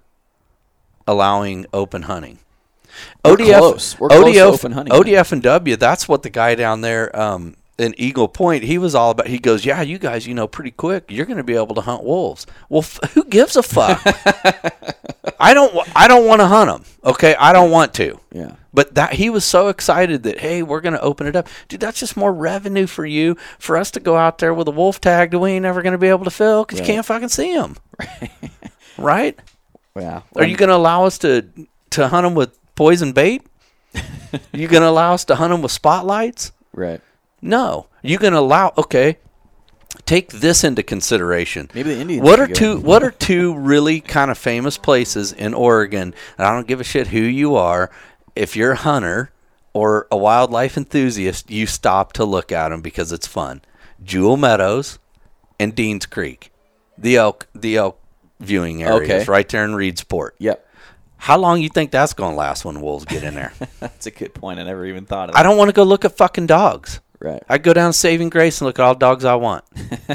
allowing 1.08 1.66
open 1.74 2.04
hunting 2.04 2.38
We're 3.26 3.36
ODF, 3.36 3.58
close. 3.58 4.00
We're 4.00 4.10
close 4.10 4.36
to 4.36 4.42
open 4.42 4.72
hunting. 4.74 4.94
ODF 4.94 5.32
and 5.32 5.42
W. 5.42 5.76
That's 5.76 6.08
what 6.08 6.22
the 6.24 6.30
guy 6.30 6.54
down 6.56 6.82
there 6.82 7.16
um, 7.20 7.56
in 7.82 7.94
Eagle 7.98 8.28
Point. 8.28 8.64
He 8.64 8.78
was 8.78 8.94
all 8.96 9.12
about. 9.12 9.28
He 9.28 9.40
goes, 9.40 9.66
"Yeah, 9.66 9.82
you 9.82 9.98
guys, 9.98 10.28
you 10.28 10.34
know, 10.34 10.48
pretty 10.48 10.72
quick, 10.72 11.06
you're 11.10 11.26
going 11.26 11.38
to 11.38 11.44
be 11.44 11.56
able 11.56 11.76
to 11.76 11.82
hunt 11.82 12.04
wolves." 12.04 12.46
Well, 12.70 12.82
f- 12.82 13.00
who 13.14 13.24
gives 13.26 13.56
a 13.56 13.64
fuck? 13.64 14.02
I 15.40 15.54
don't. 15.54 15.74
I 15.96 16.08
don't 16.08 16.26
want 16.28 16.42
to 16.42 16.48
hunt 16.48 16.70
them. 16.70 16.86
Okay, 17.04 17.36
I 17.36 17.54
don't 17.54 17.72
want 17.72 17.94
to. 17.96 18.20
Yeah. 18.32 18.56
But 18.74 18.96
that 18.96 19.14
he 19.14 19.30
was 19.30 19.44
so 19.44 19.68
excited 19.68 20.24
that 20.24 20.40
hey, 20.40 20.64
we're 20.64 20.80
going 20.82 20.94
to 20.94 21.02
open 21.02 21.28
it 21.28 21.36
up, 21.36 21.48
dude. 21.68 21.80
That's 21.82 22.00
just 22.00 22.16
more 22.16 22.34
revenue 22.34 22.88
for 22.88 23.06
you, 23.06 23.36
for 23.60 23.76
us 23.76 23.92
to 23.92 24.00
go 24.00 24.16
out 24.16 24.38
there 24.38 24.54
with 24.54 24.68
a 24.68 24.72
wolf 24.72 25.02
tag 25.02 25.32
that 25.32 25.40
we 25.40 25.52
ain't 25.52 25.64
never 25.64 25.82
going 25.82 25.92
to 25.92 25.98
be 25.98 26.08
able 26.08 26.24
to 26.26 26.32
fill 26.32 26.64
because 26.64 26.80
Right. 26.80 26.88
you 26.88 26.94
can't 26.96 27.06
fucking 27.06 27.30
see 27.30 27.54
them. 27.54 27.76
right? 28.98 29.38
Yeah. 29.96 30.22
Are 30.36 30.46
you 30.46 30.56
going 30.56 30.70
to 30.70 30.76
allow 30.76 31.06
us 31.06 31.18
to 31.20 31.46
to 31.92 32.08
hunt 32.08 32.24
them 32.26 32.34
with 32.36 32.58
poison 32.76 33.12
bait? 33.12 33.44
you 34.54 34.68
going 34.70 34.82
to 34.84 34.88
allow 34.88 35.14
us 35.14 35.26
to 35.26 35.36
hunt 35.36 35.52
them 35.52 35.62
with 35.62 35.72
spotlights? 35.72 36.52
right? 36.74 37.02
No. 37.42 37.88
You 38.02 38.18
can 38.18 38.34
allow? 38.34 38.74
Okay. 38.78 39.18
Take 40.06 40.30
this 40.30 40.64
into 40.64 40.84
consideration. 40.84 41.70
Maybe 41.74 41.94
the 41.94 42.00
Indians. 42.02 42.24
What 42.24 42.40
are 42.40 42.48
two? 42.48 42.80
What 42.80 43.04
are 43.04 43.12
two 43.12 43.56
really 43.56 44.00
kind 44.00 44.32
of 44.32 44.38
famous 44.38 44.78
places 44.78 45.34
in 45.34 45.54
Oregon? 45.54 46.14
And 46.38 46.48
I 46.48 46.54
don't 46.54 46.68
give 46.68 46.80
a 46.80 46.84
shit 46.86 47.08
who 47.08 47.20
you 47.20 47.56
are. 47.56 47.92
If 48.36 48.56
you're 48.56 48.72
a 48.72 48.78
hunter 48.78 49.32
or 49.74 50.08
a 50.10 50.18
wildlife 50.18 50.78
enthusiast, 50.78 51.52
you 51.52 51.66
stop 51.68 52.14
to 52.14 52.26
look 52.26 52.52
at 52.52 52.70
them 52.70 52.82
because 52.82 53.12
it's 53.12 53.28
fun. 53.28 53.62
Jewell 54.04 54.38
Meadows 54.38 54.98
and 55.60 55.76
Deans 55.76 56.06
Creek, 56.06 56.52
the 56.98 57.18
elk, 57.18 57.48
the 57.54 57.76
elk 57.76 58.00
viewing 58.40 58.82
areas, 58.82 59.12
Okay. 59.24 59.24
right 59.32 59.48
there 59.50 59.64
in 59.66 59.72
Reedsport. 59.72 60.32
Yep. 60.40 60.66
How 61.18 61.38
long 61.38 61.62
you 61.62 61.70
think 61.70 61.92
that's 61.92 62.14
going 62.14 62.32
to 62.32 62.36
last 62.38 62.66
when 62.66 62.82
wolves 62.82 63.06
get 63.06 63.24
in 63.24 63.36
there? 63.36 63.54
That's 63.80 64.08
a 64.08 64.12
good 64.12 64.34
point. 64.34 64.60
I 64.60 64.64
never 64.64 64.88
even 64.88 65.06
thought 65.06 65.30
of. 65.30 65.36
That. 65.36 65.40
I 65.40 65.44
don't 65.44 65.56
want 65.56 65.70
to 65.70 65.74
go 65.74 65.84
look 65.84 66.04
at 66.04 66.18
fucking 66.18 66.48
dogs. 66.48 67.00
Right. 67.24 67.44
I 67.48 67.60
go 67.60 67.72
down 67.74 67.94
Saving 67.94 68.30
Grace 68.30 68.60
and 68.62 68.66
look 68.66 68.80
at 68.80 68.84
all 68.84 68.96
the 68.96 69.00
dogs 69.00 69.26
I 69.26 69.36
want. 69.36 69.64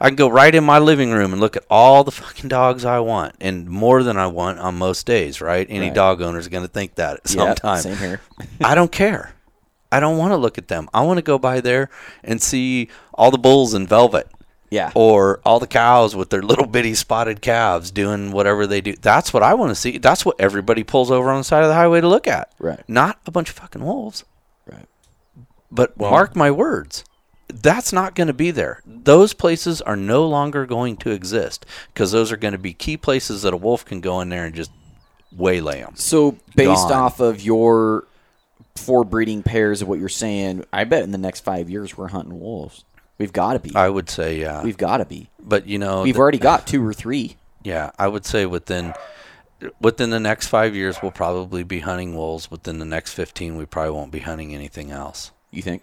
I 0.00 0.08
can 0.08 0.14
go 0.16 0.28
right 0.28 0.54
in 0.54 0.62
my 0.62 0.78
living 0.78 1.10
room 1.10 1.32
and 1.32 1.40
look 1.40 1.56
at 1.56 1.64
all 1.68 2.04
the 2.04 2.10
fucking 2.12 2.48
dogs 2.48 2.84
I 2.84 3.00
want, 3.00 3.34
and 3.40 3.68
more 3.68 4.02
than 4.02 4.16
I 4.16 4.26
want 4.28 4.58
on 4.60 4.76
most 4.76 5.06
days. 5.06 5.40
Right? 5.40 5.66
Any 5.68 5.86
Right. 5.86 5.94
dog 5.94 6.22
owner 6.22 6.38
is 6.38 6.48
going 6.48 6.62
to 6.64 6.68
think 6.70 6.94
that 6.96 7.16
at 7.16 7.28
some 7.28 7.48
Yep, 7.48 7.56
time. 7.56 7.80
Same 7.80 7.96
here. 7.96 8.20
I 8.64 8.74
don't 8.74 8.92
care. 8.92 9.32
I 9.90 10.00
don't 10.00 10.16
want 10.18 10.32
to 10.32 10.36
look 10.36 10.56
at 10.58 10.68
them. 10.68 10.88
I 10.94 11.02
want 11.02 11.18
to 11.18 11.22
go 11.22 11.38
by 11.38 11.60
there 11.60 11.88
and 12.22 12.40
see 12.42 12.88
all 13.14 13.30
the 13.30 13.38
bulls 13.38 13.74
in 13.74 13.86
velvet 13.86 14.28
Yeah. 14.70 14.90
or 14.94 15.40
all 15.44 15.60
the 15.60 15.68
cows 15.68 16.16
with 16.16 16.30
their 16.30 16.42
little 16.42 16.66
bitty 16.66 16.94
spotted 16.94 17.40
calves 17.40 17.90
doing 17.92 18.32
whatever 18.32 18.66
they 18.66 18.80
do. 18.80 18.94
That's 19.00 19.32
what 19.32 19.42
I 19.44 19.54
want 19.54 19.70
to 19.70 19.74
see. 19.76 19.98
That's 19.98 20.24
what 20.26 20.34
everybody 20.40 20.82
pulls 20.82 21.10
over 21.12 21.30
on 21.30 21.38
the 21.38 21.44
side 21.44 21.62
of 21.62 21.68
the 21.68 21.74
highway 21.76 22.00
to 22.00 22.08
look 22.08 22.26
at. 22.26 22.52
Right. 22.58 22.80
Not 22.88 23.18
a 23.26 23.30
bunch 23.30 23.50
of 23.50 23.56
fucking 23.56 23.84
wolves. 23.84 24.24
But 25.74 25.98
mark 25.98 26.36
my 26.36 26.50
words, 26.50 27.04
that's 27.52 27.92
not 27.92 28.14
going 28.14 28.28
to 28.28 28.32
be 28.32 28.50
there. 28.50 28.80
Those 28.86 29.32
places 29.34 29.82
are 29.82 29.96
no 29.96 30.26
longer 30.26 30.66
going 30.66 30.96
to 30.98 31.10
exist 31.10 31.66
because 31.92 32.12
those 32.12 32.30
are 32.32 32.36
going 32.36 32.52
to 32.52 32.58
be 32.58 32.72
key 32.72 32.96
places 32.96 33.42
that 33.42 33.52
a 33.52 33.56
wolf 33.56 33.84
can 33.84 34.00
go 34.00 34.20
in 34.20 34.28
there 34.28 34.44
and 34.44 34.54
just 34.54 34.70
waylay 35.36 35.80
them. 35.80 35.94
So 35.96 36.32
based 36.54 36.88
Gone. 36.88 36.92
off 36.92 37.20
of 37.20 37.42
your 37.42 38.06
four 38.76 39.04
breeding 39.04 39.42
pairs 39.42 39.82
of 39.82 39.88
what 39.88 39.98
you're 39.98 40.08
saying, 40.08 40.64
I 40.72 40.84
bet 40.84 41.02
in 41.02 41.10
the 41.10 41.18
next 41.18 41.40
five 41.40 41.68
years 41.68 41.96
we're 41.96 42.08
hunting 42.08 42.38
wolves. 42.40 42.84
We've 43.18 43.32
got 43.32 43.52
to 43.54 43.58
be. 43.60 43.74
I 43.74 43.88
would 43.88 44.10
say, 44.10 44.40
yeah. 44.40 44.62
We've 44.62 44.76
got 44.76 44.98
to 44.98 45.04
be. 45.04 45.28
but 45.40 45.66
you 45.66 45.78
know, 45.78 46.02
We've 46.02 46.14
th- 46.14 46.20
already 46.20 46.38
got 46.38 46.66
two 46.68 46.84
or 46.84 46.92
three. 46.92 47.36
yeah, 47.62 47.90
I 47.98 48.08
would 48.08 48.26
say 48.26 48.46
within 48.46 48.94
within 49.80 50.10
the 50.10 50.20
next 50.20 50.48
five 50.48 50.74
years, 50.74 50.96
we'll 51.00 51.12
probably 51.12 51.62
be 51.62 51.80
hunting 51.80 52.14
wolves. 52.16 52.50
Within 52.50 52.78
the 52.78 52.84
next 52.84 53.12
fifteen, 53.14 53.56
we 53.56 53.66
probably 53.66 53.92
won't 53.92 54.10
be 54.10 54.18
hunting 54.20 54.54
anything 54.54 54.90
else. 54.90 55.30
You 55.56 55.62
think? 55.62 55.82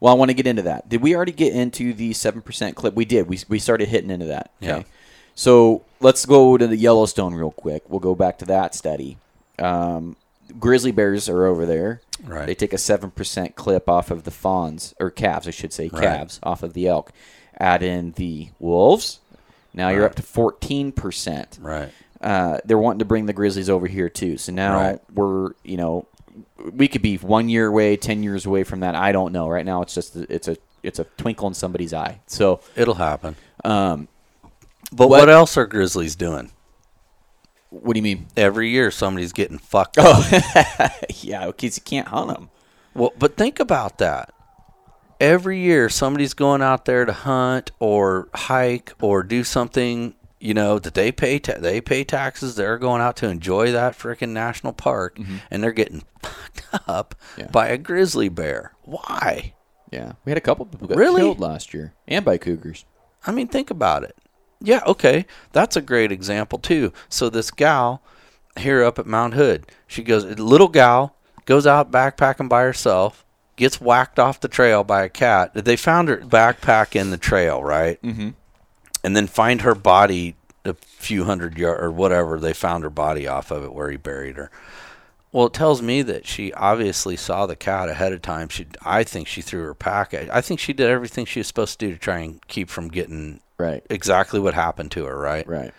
Well, 0.00 0.12
I 0.14 0.16
want 0.16 0.30
to 0.30 0.34
get 0.34 0.46
into 0.46 0.62
that. 0.62 0.88
Did 0.88 1.02
we 1.02 1.14
already 1.14 1.32
get 1.32 1.52
into 1.54 1.92
the 1.92 2.12
seven 2.12 2.40
percent 2.42 2.76
clip? 2.76 2.94
We 2.94 3.04
did. 3.04 3.28
We 3.28 3.38
we 3.48 3.58
started 3.58 3.88
hitting 3.88 4.10
into 4.10 4.26
that. 4.26 4.50
Yeah. 4.60 4.82
So 5.34 5.82
let's 6.00 6.26
go 6.26 6.56
to 6.58 6.66
the 6.66 6.76
Yellowstone 6.76 7.34
real 7.34 7.50
quick. 7.52 7.82
We'll 7.88 8.00
go 8.00 8.14
back 8.14 8.38
to 8.38 8.44
that 8.46 8.74
study. 8.74 9.16
Um, 9.58 10.16
grizzly 10.58 10.90
bears 10.92 11.28
are 11.28 11.46
over 11.46 11.66
there. 11.66 12.00
Right. 12.24 12.46
They 12.46 12.54
take 12.54 12.72
a 12.72 12.78
seven 12.78 13.10
percent 13.10 13.56
clip 13.56 13.88
off 13.88 14.10
of 14.10 14.24
the 14.24 14.30
fawns 14.30 14.94
or 15.00 15.10
calves, 15.10 15.46
I 15.46 15.50
should 15.50 15.72
say, 15.72 15.88
Right. 15.92 16.02
calves 16.02 16.40
off 16.42 16.62
of 16.62 16.72
the 16.74 16.88
elk. 16.88 17.12
Add 17.58 17.82
in 17.82 18.12
the 18.12 18.48
wolves. 18.58 19.20
Now 19.72 19.90
you're 19.90 20.04
up 20.06 20.14
to 20.16 20.22
fourteen 20.22 20.92
percent. 20.92 21.58
Right. 21.60 21.90
Uh, 22.20 22.58
they're 22.64 22.76
wanting 22.78 22.98
to 22.98 23.04
bring 23.06 23.26
the 23.26 23.32
grizzlies 23.32 23.70
over 23.70 23.86
here 23.86 24.08
too. 24.10 24.36
So 24.36 24.52
now 24.52 24.76
Right. 24.76 25.00
we're 25.14 25.52
you 25.62 25.76
know 25.76 26.06
we 26.72 26.88
could 26.88 27.02
be 27.02 27.16
one 27.16 27.48
year 27.48 27.66
away, 27.66 27.96
ten 27.96 28.22
years 28.22 28.46
away 28.46 28.64
from 28.64 28.80
that. 28.80 28.94
I 28.94 29.12
don't 29.12 29.32
know. 29.32 29.48
Right 29.48 29.64
now 29.66 29.82
it's 29.82 29.94
just 29.94 30.16
it's 30.16 30.48
a 30.48 30.56
it's 30.82 30.98
a 30.98 31.04
twinkle 31.16 31.46
in 31.48 31.54
somebody's 31.54 31.92
eye. 31.92 32.20
So 32.26 32.60
It'll 32.76 32.94
happen. 32.94 33.36
um, 33.64 34.08
But 34.92 35.08
What- 35.08 35.20
what, 35.20 35.28
else 35.28 35.56
are 35.56 35.66
grizzlies 35.66 36.16
doing? 36.16 36.50
what 37.70 37.94
do 37.94 37.98
you 37.98 38.02
mean? 38.02 38.26
Every 38.36 38.68
year 38.70 38.90
somebody's 38.90 39.32
getting 39.32 39.58
fucked 39.58 39.96
Oh. 40.00 40.28
up. 40.32 40.92
yeah, 41.22 41.46
because 41.46 41.76
you 41.78 41.82
can't 41.84 42.08
hunt 42.08 42.28
them. 42.28 42.50
Well, 42.94 43.12
but 43.18 43.36
think 43.36 43.60
about 43.60 43.98
that. 43.98 44.32
Every 45.20 45.60
year 45.60 45.88
somebody's 45.88 46.34
going 46.34 46.62
out 46.62 46.86
there 46.86 47.04
to 47.04 47.12
hunt 47.12 47.70
or 47.78 48.28
hike 48.34 48.92
or 49.00 49.22
do 49.22 49.44
something, 49.44 50.14
you 50.40 50.54
know, 50.54 50.78
that 50.78 50.94
they 50.94 51.12
pay 51.12 51.38
ta- 51.38 51.58
they 51.58 51.80
pay 51.80 52.02
taxes. 52.02 52.54
They're 52.56 52.78
going 52.78 53.02
out 53.02 53.16
to 53.18 53.28
enjoy 53.28 53.70
that 53.72 53.92
freaking 53.98 54.30
national 54.30 54.72
park 54.72 55.18
and 55.50 55.62
they're 55.62 55.72
getting 55.72 56.02
fucked 56.22 56.62
up 56.88 57.14
Yeah. 57.36 57.48
by 57.48 57.68
a 57.68 57.78
grizzly 57.78 58.28
bear. 58.28 58.72
Why? 58.82 59.52
Yeah, 59.92 60.12
we 60.24 60.30
had 60.30 60.38
a 60.38 60.40
couple 60.42 60.66
people 60.66 60.88
get 60.88 60.96
Really? 60.96 61.20
killed 61.20 61.40
last 61.40 61.74
year, 61.74 61.92
and 62.08 62.24
by 62.24 62.38
cougars. 62.38 62.84
I 63.26 63.32
mean, 63.32 63.48
think 63.48 63.70
about 63.70 64.02
it. 64.04 64.16
Yeah, 64.60 64.80
okay. 64.86 65.26
That's 65.52 65.76
a 65.76 65.80
great 65.82 66.12
example 66.12 66.58
too. 66.58 66.92
So 67.08 67.28
this 67.28 67.50
gal 67.50 68.02
here 68.58 68.84
up 68.84 68.98
at 68.98 69.06
Mount 69.06 69.34
Hood, 69.34 69.66
she 69.86 70.02
goes 70.02 70.24
little 70.24 70.68
gal 70.68 71.16
goes 71.46 71.66
out 71.66 71.90
backpacking 71.90 72.48
by 72.48 72.62
herself, 72.62 73.24
gets 73.56 73.80
whacked 73.80 74.18
off 74.20 74.38
the 74.40 74.46
trail 74.48 74.84
by 74.84 75.02
a 75.02 75.08
cat. 75.08 75.52
They 75.54 75.74
found 75.76 76.08
her 76.08 76.18
backpack 76.18 76.94
in 76.94 77.10
the 77.10 77.16
trail, 77.18 77.64
right? 77.64 78.00
Mm-hmm. 78.02 78.28
And 79.02 79.16
then 79.16 79.26
find 79.26 79.62
her 79.62 79.74
body 79.74 80.36
a 80.64 80.74
few 80.74 81.24
hundred 81.24 81.56
yards 81.56 81.82
or 81.82 81.90
whatever. 81.90 82.38
They 82.38 82.52
found 82.52 82.84
her 82.84 82.90
body 82.90 83.26
off 83.26 83.50
of 83.50 83.64
it 83.64 83.72
where 83.72 83.90
he 83.90 83.96
buried 83.96 84.36
her. 84.36 84.50
Well, 85.32 85.46
it 85.46 85.52
tells 85.52 85.80
me 85.80 86.02
that 86.02 86.26
she 86.26 86.52
obviously 86.54 87.16
saw 87.16 87.46
the 87.46 87.54
cat 87.54 87.88
ahead 87.88 88.12
of 88.12 88.20
time. 88.20 88.48
She, 88.48 88.66
I 88.84 89.04
think 89.04 89.28
she 89.28 89.42
threw 89.42 89.62
her 89.62 89.74
pack. 89.74 90.12
I 90.12 90.28
I 90.32 90.40
think 90.40 90.58
she 90.58 90.72
did 90.72 90.90
everything 90.90 91.24
she 91.24 91.40
was 91.40 91.46
supposed 91.46 91.78
to 91.78 91.86
do 91.86 91.92
to 91.92 91.98
try 91.98 92.18
and 92.18 92.46
keep 92.48 92.68
from 92.68 92.88
getting 92.88 93.40
Right, 93.56 93.84
exactly 93.90 94.40
what 94.40 94.54
happened 94.54 94.90
to 94.92 95.04
her, 95.04 95.16
right? 95.18 95.46
right. 95.46 95.72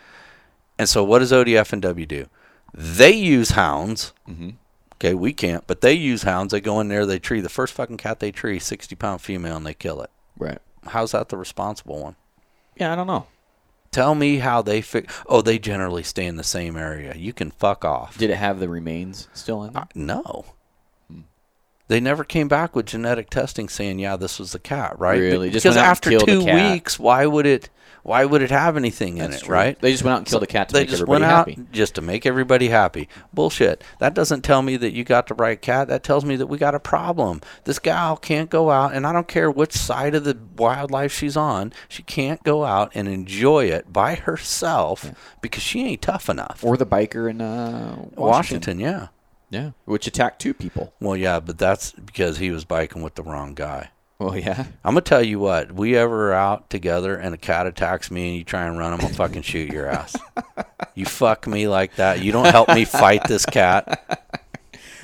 And 0.78 0.88
so, 0.88 1.04
what 1.04 1.20
does 1.20 1.32
ODF 1.32 1.74
and 1.74 1.82
W 1.82 2.06
do? 2.06 2.28
They 2.74 3.12
use 3.12 3.52
hounds. 3.52 4.14
Mm-hmm. 4.30 4.52
Okay, 4.96 5.16
we 5.16 5.34
can't, 5.34 5.66
but 5.66 5.82
they 5.82 5.94
use 5.94 6.24
hounds. 6.24 6.52
They 6.52 6.62
go 6.62 6.80
in 6.80 6.88
there, 6.88 7.06
they 7.08 7.18
tree 7.20 7.42
the 7.42 7.50
first 7.50 7.74
fucking 7.74 7.98
cat 7.98 8.20
they 8.20 8.32
tree, 8.32 8.60
sixty 8.60 8.96
pound 8.96 9.22
female, 9.22 9.58
and 9.58 9.66
they 9.66 9.74
kill 9.74 10.02
it. 10.02 10.12
Right. 10.38 10.60
How's 10.88 11.12
that 11.12 11.30
the 11.30 11.38
responsible 11.38 12.00
one? 12.02 12.16
Yeah, 12.76 12.94
I 12.94 12.96
don't 12.96 13.08
know. 13.08 13.28
Tell 13.92 14.16
me 14.16 14.38
how 14.38 14.62
they 14.62 14.82
fix. 14.82 15.14
Oh, 15.28 15.42
they 15.42 15.60
generally 15.60 16.04
stay 16.04 16.26
in 16.26 16.38
the 16.38 16.44
same 16.44 16.78
area. 16.78 17.14
You 17.16 17.34
can 17.34 17.52
fuck 17.52 17.84
off. 17.84 18.18
Did 18.18 18.30
it 18.30 18.38
have 18.38 18.60
the 18.60 18.70
remains 18.70 19.28
still 19.34 19.64
in? 19.64 19.76
Uh, 19.76 19.86
there? 19.94 20.06
no. 20.06 20.46
They 21.90 22.00
never 22.00 22.24
came 22.24 22.48
back 22.48 22.74
with 22.74 22.86
genetic 22.86 23.30
testing 23.30 23.68
saying, 23.68 24.00
"Yeah, 24.00 24.16
this 24.16 24.40
was 24.40 24.54
the 24.54 24.60
cat," 24.60 24.98
right? 24.98 25.20
Really? 25.20 25.50
Just 25.50 25.66
because 25.66 25.76
went 25.76 25.88
after 25.90 26.18
two 26.20 26.46
weeks, 26.46 26.98
why 26.98 27.26
would 27.26 27.46
it? 27.46 27.70
Why 28.04 28.26
would 28.26 28.42
it 28.42 28.52
have 28.52 28.78
anything 28.78 29.18
in 29.18 29.32
That's 29.32 29.44
it, 29.44 29.46
true. 29.46 29.54
right? 29.54 29.80
They 29.80 29.92
just 29.92 30.04
went 30.04 30.14
out 30.14 30.18
and 30.20 30.28
killed 30.28 30.44
a 30.44 30.48
cat 30.48 30.70
to 30.70 30.74
they 30.74 30.80
make 30.82 30.90
just 30.90 31.02
everybody 31.02 31.22
went 31.22 31.32
out 31.32 31.50
happy. 31.50 31.64
just 31.72 31.96
to 31.96 32.02
make 32.02 32.26
everybody 32.26 32.70
happy. 32.70 33.08
Bullshit. 33.32 33.84
That 34.00 34.14
doesn't 34.14 34.42
tell 34.42 34.62
me 34.62 34.76
that 34.78 34.94
you 34.94 35.04
got 35.04 35.28
the 35.28 35.36
right 35.36 35.62
cat. 35.62 35.88
That 35.88 36.04
tells 36.04 36.26
me 36.26 36.36
that 36.38 36.48
we 36.48 36.58
got 36.58 36.74
a 36.76 36.80
problem. 36.80 37.42
This 37.66 37.80
gal 37.80 38.18
can't 38.18 38.50
go 38.50 38.72
out, 38.72 38.94
and 38.94 39.06
I 39.06 39.14
don't 39.14 39.28
care 39.28 39.52
which 39.52 39.74
side 39.74 40.16
of 40.16 40.24
the 40.24 40.38
wildlife 40.58 41.12
she's 41.14 41.38
on. 41.38 41.74
She 41.88 42.04
can't 42.04 42.42
go 42.44 42.64
out 42.64 42.92
and 42.96 43.08
enjoy 43.08 43.66
it 43.66 43.94
by 43.94 44.16
herself 44.16 45.12
because 45.42 45.64
she 45.64 45.84
ain't 45.86 46.02
tough 46.02 46.30
enough. 46.30 46.62
Or 46.64 46.78
the 46.78 46.86
biker 46.86 47.30
in 47.30 47.42
uh, 47.42 47.96
Washington. 47.96 48.16
Washington, 48.16 48.80
yeah. 48.80 49.08
Yeah, 49.52 49.72
which 49.84 50.08
attacked 50.08 50.40
two 50.40 50.54
people. 50.54 50.94
Well, 51.02 51.18
yeah, 51.18 51.42
but 51.42 51.58
that's 51.58 51.92
because 51.92 52.38
he 52.38 52.52
was 52.52 52.64
biking 52.64 53.02
with 53.02 53.16
the 53.16 53.24
wrong 53.24 53.54
guy. 53.54 53.90
Well, 54.22 54.38
yeah. 54.38 54.66
I'm 54.84 54.94
gonna 54.94 55.02
tell 55.02 55.24
you 55.24 55.40
what. 55.40 55.72
We 55.72 55.98
ever 55.98 56.32
out 56.32 56.70
together 56.70 57.16
and 57.16 57.34
a 57.34 57.40
cat 57.40 57.66
attacks 57.66 58.12
me 58.12 58.28
and 58.28 58.38
you 58.38 58.44
try 58.44 58.68
and 58.68 58.78
run 58.78 58.94
him, 58.94 59.02
I'll 59.02 59.10
fucking 59.10 59.42
shoot 59.42 59.72
your 59.72 59.88
ass. 59.88 60.16
You 60.94 61.06
fuck 61.06 61.48
me 61.48 61.70
like 61.70 61.96
that. 61.96 62.22
You 62.22 62.34
don't 62.34 62.48
help 62.48 62.68
me 62.68 62.84
fight 62.84 63.24
this 63.26 63.46
cat. 63.46 64.28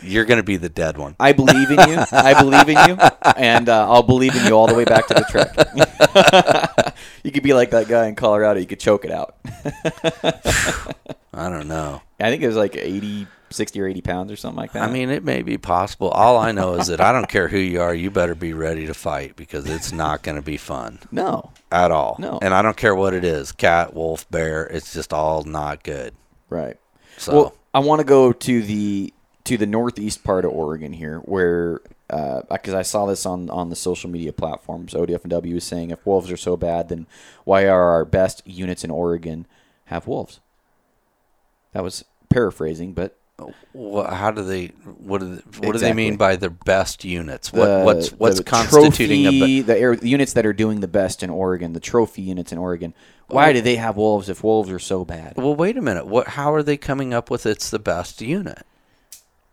You're 0.04 0.26
gonna 0.26 0.44
be 0.44 0.58
the 0.58 0.68
dead 0.68 0.98
one. 0.98 1.16
I 1.18 1.32
believe 1.32 1.72
in 1.72 1.80
you. 1.90 2.04
I 2.12 2.40
believe 2.40 2.68
in 2.68 2.90
you, 2.90 2.98
and 3.38 3.70
uh, 3.70 3.90
I'll 3.90 4.04
believe 4.04 4.36
in 4.36 4.46
you 4.46 4.52
all 4.52 4.68
the 4.68 4.76
way 4.76 4.84
back 4.84 5.08
to 5.08 5.14
the 5.14 5.26
trek. 5.30 6.94
you 7.24 7.32
could 7.32 7.42
be 7.42 7.54
like 7.54 7.70
that 7.70 7.88
guy 7.88 8.08
in 8.08 8.16
Colorado. 8.16 8.60
You 8.60 8.66
could 8.66 8.82
choke 8.82 9.06
it 9.06 9.12
out. 9.12 9.38
I 11.34 11.50
don't 11.50 11.70
know. 11.70 12.02
I 12.20 12.30
think 12.30 12.44
it 12.44 12.48
was 12.48 12.58
like 12.58 12.76
80, 12.76 13.28
60 13.50 13.82
or 13.82 13.88
80 13.88 14.02
pounds 14.02 14.32
or 14.32 14.36
something 14.36 14.58
like 14.58 14.74
that. 14.74 14.84
I 14.84 14.92
mean, 14.92 15.10
it 15.10 15.24
may 15.24 15.42
be 15.42 15.58
possible. 15.58 16.10
All 16.10 16.38
I 16.38 16.52
know 16.52 16.76
is 16.76 16.88
that 16.88 17.02
I 17.02 17.12
don't 17.12 17.30
care 17.30 17.48
who 17.48 17.58
you 17.58 17.82
are. 17.82 17.94
You 17.94 18.12
better 18.12 18.36
be 18.36 18.54
ready 18.54 18.86
to 18.88 18.94
fight 18.94 19.36
because 19.36 19.70
it's 19.70 19.92
not 19.92 20.24
gonna 20.24 20.42
be 20.42 20.58
fun 20.58 21.00
no. 21.12 21.52
at 21.72 21.92
all. 21.92 22.18
No. 22.20 22.40
And 22.42 22.54
I 22.54 22.62
don't 22.62 22.78
care 22.78 22.96
what 22.96 23.14
it 23.14 23.24
is. 23.24 23.52
Cat, 23.52 23.94
wolf, 23.94 24.30
bear. 24.30 24.66
It's 24.66 24.94
just 24.94 25.14
all 25.14 25.44
not 25.44 25.84
good. 25.84 26.14
Right. 26.50 26.78
So 27.18 27.34
Well, 27.34 27.58
I 27.74 27.80
want 27.80 28.00
to 28.00 28.06
go 28.06 28.32
to 28.32 28.62
the 28.62 29.14
to 29.46 29.58
the 29.58 29.66
northeast 29.66 30.24
part 30.24 30.44
of 30.44 30.52
Oregon 30.52 30.94
here, 30.94 31.20
where 31.20 31.82
uh, 32.10 32.42
because 32.50 32.74
I 32.74 32.82
saw 32.82 33.06
this 33.06 33.26
on 33.26 33.50
on 33.50 33.70
the 33.70 33.76
social 33.76 34.10
media 34.10 34.34
platforms, 34.34 34.94
ODF 34.94 35.24
and 35.24 35.32
W 35.32 35.56
is 35.58 35.64
saying 35.64 35.92
if 35.92 36.06
wolves 36.06 36.32
are 36.32 36.38
so 36.38 36.58
bad, 36.58 36.90
then 36.90 37.08
why 37.44 37.68
are 37.68 37.90
our 37.90 38.06
best 38.06 38.42
units 38.46 38.84
in 38.84 38.92
Oregon 38.92 39.46
have 39.86 40.08
wolves? 40.08 40.40
That 41.74 41.84
was 41.84 42.06
paraphrasing, 42.30 42.94
but 42.94 43.18
how 43.76 44.32
do 44.32 44.44
they? 44.44 44.68
What 44.68 45.22
do 45.22 45.36
they, 45.36 45.68
what 45.68 45.74
do 45.74 45.78
they 45.80 45.94
mean 45.94 46.18
by 46.18 46.36
their 46.36 46.50
best 46.50 47.06
units? 47.06 47.52
the, 47.52 47.84
what's 47.84 48.10
what's 48.10 48.38
the 48.38 48.44
constituting 48.44 49.24
trophy, 49.24 49.62
the, 49.62 49.78
air, 49.78 49.96
the 49.96 50.10
units 50.10 50.34
that 50.34 50.46
are 50.46 50.54
doing 50.54 50.80
the 50.80 50.88
best 50.88 51.22
in 51.22 51.30
Oregon, 51.30 51.74
the 51.74 51.80
trophy 51.80 52.24
units 52.24 52.52
in 52.52 52.58
Oregon. 52.58 52.94
Why 53.28 53.54
do 53.54 53.62
they 53.62 53.76
have 53.76 53.98
wolves 53.98 54.30
if 54.30 54.44
wolves 54.44 54.72
are 54.72 54.80
so 54.80 55.06
bad? 55.06 55.34
Well, 55.36 55.56
wait 55.56 55.78
a 55.78 55.82
minute. 55.82 56.08
What? 56.08 56.30
How 56.30 56.54
are 56.54 56.64
they 56.64 56.78
coming 56.78 57.14
up 57.14 57.30
with 57.30 57.46
it's 57.46 57.70
the 57.70 57.80
best 57.80 58.22
unit? 58.22 58.66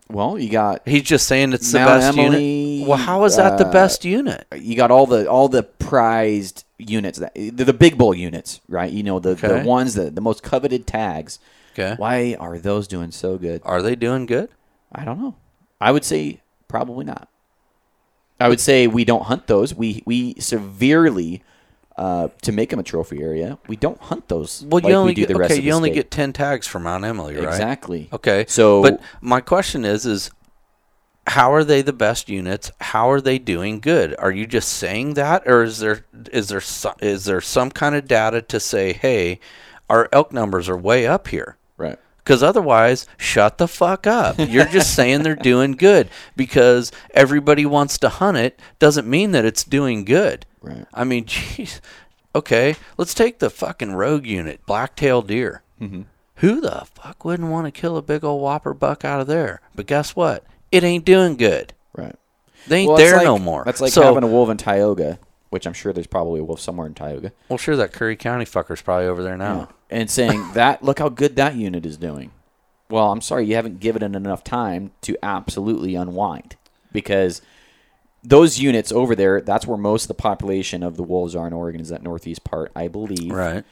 Well, 0.08 0.38
you 0.38 0.50
got 0.50 0.86
He's 0.86 1.02
just 1.02 1.26
saying 1.26 1.52
it's 1.52 1.72
the 1.72 1.78
best 1.78 2.16
Emily, 2.16 2.44
unit. 2.44 2.88
Well, 2.88 2.98
how 2.98 3.24
is 3.24 3.36
that 3.36 3.58
the 3.58 3.66
uh, 3.66 3.72
best 3.72 4.04
unit? 4.04 4.46
you 4.54 4.76
got 4.76 4.90
all 4.90 5.06
the 5.06 5.28
all 5.28 5.48
the 5.48 5.62
prized 5.62 6.64
units 6.78 7.18
that 7.18 7.34
the, 7.34 7.50
the 7.50 7.72
big 7.72 7.98
bull 7.98 8.14
units, 8.14 8.60
right? 8.68 8.90
You 8.90 9.02
know 9.02 9.18
the, 9.18 9.30
Okay. 9.30 9.48
the 9.48 9.66
ones 9.66 9.94
that 9.94 10.14
the 10.14 10.20
most 10.20 10.42
coveted 10.42 10.86
tags. 10.86 11.38
Okay. 11.74 11.94
Why 11.96 12.36
are 12.38 12.58
those 12.58 12.86
doing 12.86 13.10
so 13.10 13.36
good? 13.36 13.60
Are 13.64 13.82
they 13.82 13.96
doing 13.96 14.26
good? 14.26 14.48
I 14.92 15.04
don't 15.04 15.20
know. 15.20 15.34
I 15.80 15.90
would 15.90 16.04
say 16.04 16.40
probably 16.68 17.04
not. 17.04 17.28
I 18.40 18.48
would 18.48 18.60
say 18.60 18.86
we 18.86 19.04
don't 19.04 19.24
hunt 19.24 19.46
those. 19.46 19.74
We 19.74 20.02
we 20.06 20.34
severely 20.38 21.42
uh, 21.96 22.28
to 22.42 22.52
make 22.52 22.70
them 22.70 22.78
a 22.78 22.82
trophy 22.82 23.22
area. 23.22 23.58
We 23.68 23.76
don't 23.76 24.00
hunt 24.00 24.28
those. 24.28 24.62
Well, 24.62 24.82
like 24.82 24.90
you 24.90 24.96
only 24.96 25.10
we 25.10 25.14
do 25.14 25.22
get 25.22 25.28
the 25.28 25.36
rest 25.36 25.52
okay. 25.52 25.62
You 25.62 25.72
only 25.72 25.90
state. 25.90 25.94
get 25.94 26.10
ten 26.10 26.32
tags 26.32 26.66
for 26.66 26.78
Mount 26.78 27.04
Emily, 27.04 27.36
right? 27.36 27.44
exactly. 27.44 28.08
Okay. 28.12 28.44
So- 28.48 28.82
but 28.82 29.00
my 29.20 29.40
question 29.40 29.84
is, 29.84 30.04
is 30.06 30.30
how 31.26 31.52
are 31.52 31.64
they 31.64 31.82
the 31.82 31.92
best 31.92 32.28
units? 32.28 32.70
How 32.80 33.10
are 33.10 33.20
they 33.20 33.38
doing 33.38 33.80
good? 33.80 34.14
Are 34.18 34.30
you 34.30 34.46
just 34.46 34.68
saying 34.68 35.14
that, 35.14 35.44
or 35.46 35.62
is 35.62 35.78
there 35.78 36.04
is 36.32 36.48
there 36.48 36.62
is 37.00 37.24
there 37.24 37.40
some 37.40 37.70
kind 37.70 37.94
of 37.94 38.06
data 38.06 38.42
to 38.42 38.60
say, 38.60 38.92
hey, 38.92 39.40
our 39.88 40.08
elk 40.12 40.32
numbers 40.32 40.68
are 40.68 40.76
way 40.76 41.06
up 41.06 41.28
here? 41.28 41.56
Because 42.24 42.42
otherwise, 42.42 43.06
shut 43.18 43.58
the 43.58 43.68
fuck 43.68 44.06
up. 44.06 44.36
You're 44.38 44.64
just 44.64 44.94
saying 44.96 45.22
they're 45.22 45.36
doing 45.36 45.72
good 45.72 46.08
because 46.36 46.90
everybody 47.12 47.66
wants 47.66 47.98
to 47.98 48.08
hunt 48.08 48.38
it 48.38 48.58
doesn't 48.78 49.06
mean 49.06 49.32
that 49.32 49.44
it's 49.44 49.62
doing 49.62 50.06
good. 50.06 50.46
Right. 50.62 50.86
I 50.94 51.04
mean, 51.04 51.24
jeez. 51.26 51.80
Okay, 52.34 52.76
let's 52.96 53.14
take 53.14 53.38
the 53.38 53.50
fucking 53.50 53.92
rogue 53.92 54.26
unit, 54.26 54.64
black-tailed 54.66 55.28
deer. 55.28 55.62
Mm-hmm. 55.80 56.02
Who 56.36 56.60
the 56.60 56.86
fuck 56.94 57.24
wouldn't 57.24 57.50
want 57.50 57.66
to 57.66 57.70
kill 57.80 57.96
a 57.96 58.02
big 58.02 58.24
old 58.24 58.42
whopper 58.42 58.74
buck 58.74 59.04
out 59.04 59.20
of 59.20 59.26
there? 59.28 59.60
But 59.74 59.86
guess 59.86 60.16
what? 60.16 60.44
It 60.72 60.82
ain't 60.82 61.04
doing 61.04 61.36
good. 61.36 61.74
Right. 61.94 62.16
They 62.66 62.78
ain't 62.80 62.88
Well, 62.88 62.96
there 62.96 63.16
like- 63.18 63.24
no 63.26 63.38
more. 63.38 63.62
That's 63.64 63.80
like 63.80 63.92
so, 63.92 64.02
having 64.02 64.24
a 64.24 64.26
wolf 64.26 64.48
in 64.48 64.56
Tioga, 64.56 65.18
which 65.54 65.68
I'm 65.68 65.72
sure 65.72 65.92
there's 65.92 66.08
probably 66.08 66.40
a 66.40 66.44
wolf 66.44 66.58
somewhere 66.58 66.88
in 66.88 66.94
Tioga. 66.94 67.30
well, 67.48 67.58
sure, 67.58 67.76
that 67.76 67.92
Curry 67.92 68.16
County 68.16 68.44
fucker's 68.44 68.82
probably 68.82 69.06
over 69.06 69.22
there 69.22 69.36
now. 69.36 69.68
and 69.88 70.10
saying 70.10 70.44
that 70.54 70.82
look 70.82 70.98
how 70.98 71.08
good 71.08 71.36
that 71.36 71.54
unit 71.54 71.86
is 71.86 71.96
doing. 71.96 72.32
Well, 72.90 73.12
I'm 73.12 73.20
sorry 73.20 73.46
you 73.46 73.54
haven't 73.54 73.78
given 73.78 74.02
it 74.02 74.16
enough 74.16 74.42
time 74.42 74.90
to 75.02 75.16
absolutely 75.22 75.94
unwind 75.94 76.56
because 76.92 77.40
those 78.24 78.58
units 78.58 78.90
over 78.90 79.14
there, 79.14 79.40
that's 79.40 79.64
where 79.64 79.78
most 79.78 80.04
of 80.04 80.08
the 80.08 80.14
population 80.14 80.82
of 80.82 80.96
the 80.96 81.04
wolves 81.04 81.36
are 81.36 81.46
in 81.46 81.52
Oregon 81.52 81.80
is 81.80 81.90
that 81.90 82.02
northeast 82.02 82.42
part, 82.42 82.72
I 82.74 82.88
believe. 82.88 83.30
Right. 83.30 83.64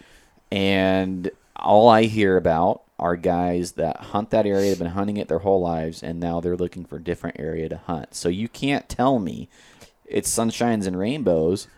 And 0.52 1.32
all 1.56 1.88
I 1.88 2.04
hear 2.04 2.36
about 2.36 2.82
are 3.00 3.16
guys 3.16 3.72
that 3.72 3.96
hunt 3.96 4.30
that 4.30 4.46
area, 4.46 4.68
have 4.68 4.78
been 4.78 4.86
hunting 4.88 5.16
it 5.16 5.26
their 5.26 5.40
whole 5.40 5.60
lives, 5.60 6.00
and 6.00 6.20
now 6.20 6.40
they're 6.40 6.56
looking 6.56 6.84
for 6.84 6.96
a 6.98 7.02
different 7.02 7.40
area 7.40 7.68
to 7.68 7.78
hunt. 7.78 8.14
So 8.14 8.28
you 8.28 8.48
can't 8.48 8.88
tell 8.88 9.18
me 9.18 9.48
it's 10.12 10.30
sunshines 10.30 10.86
and 10.86 10.98
rainbows 10.98 11.68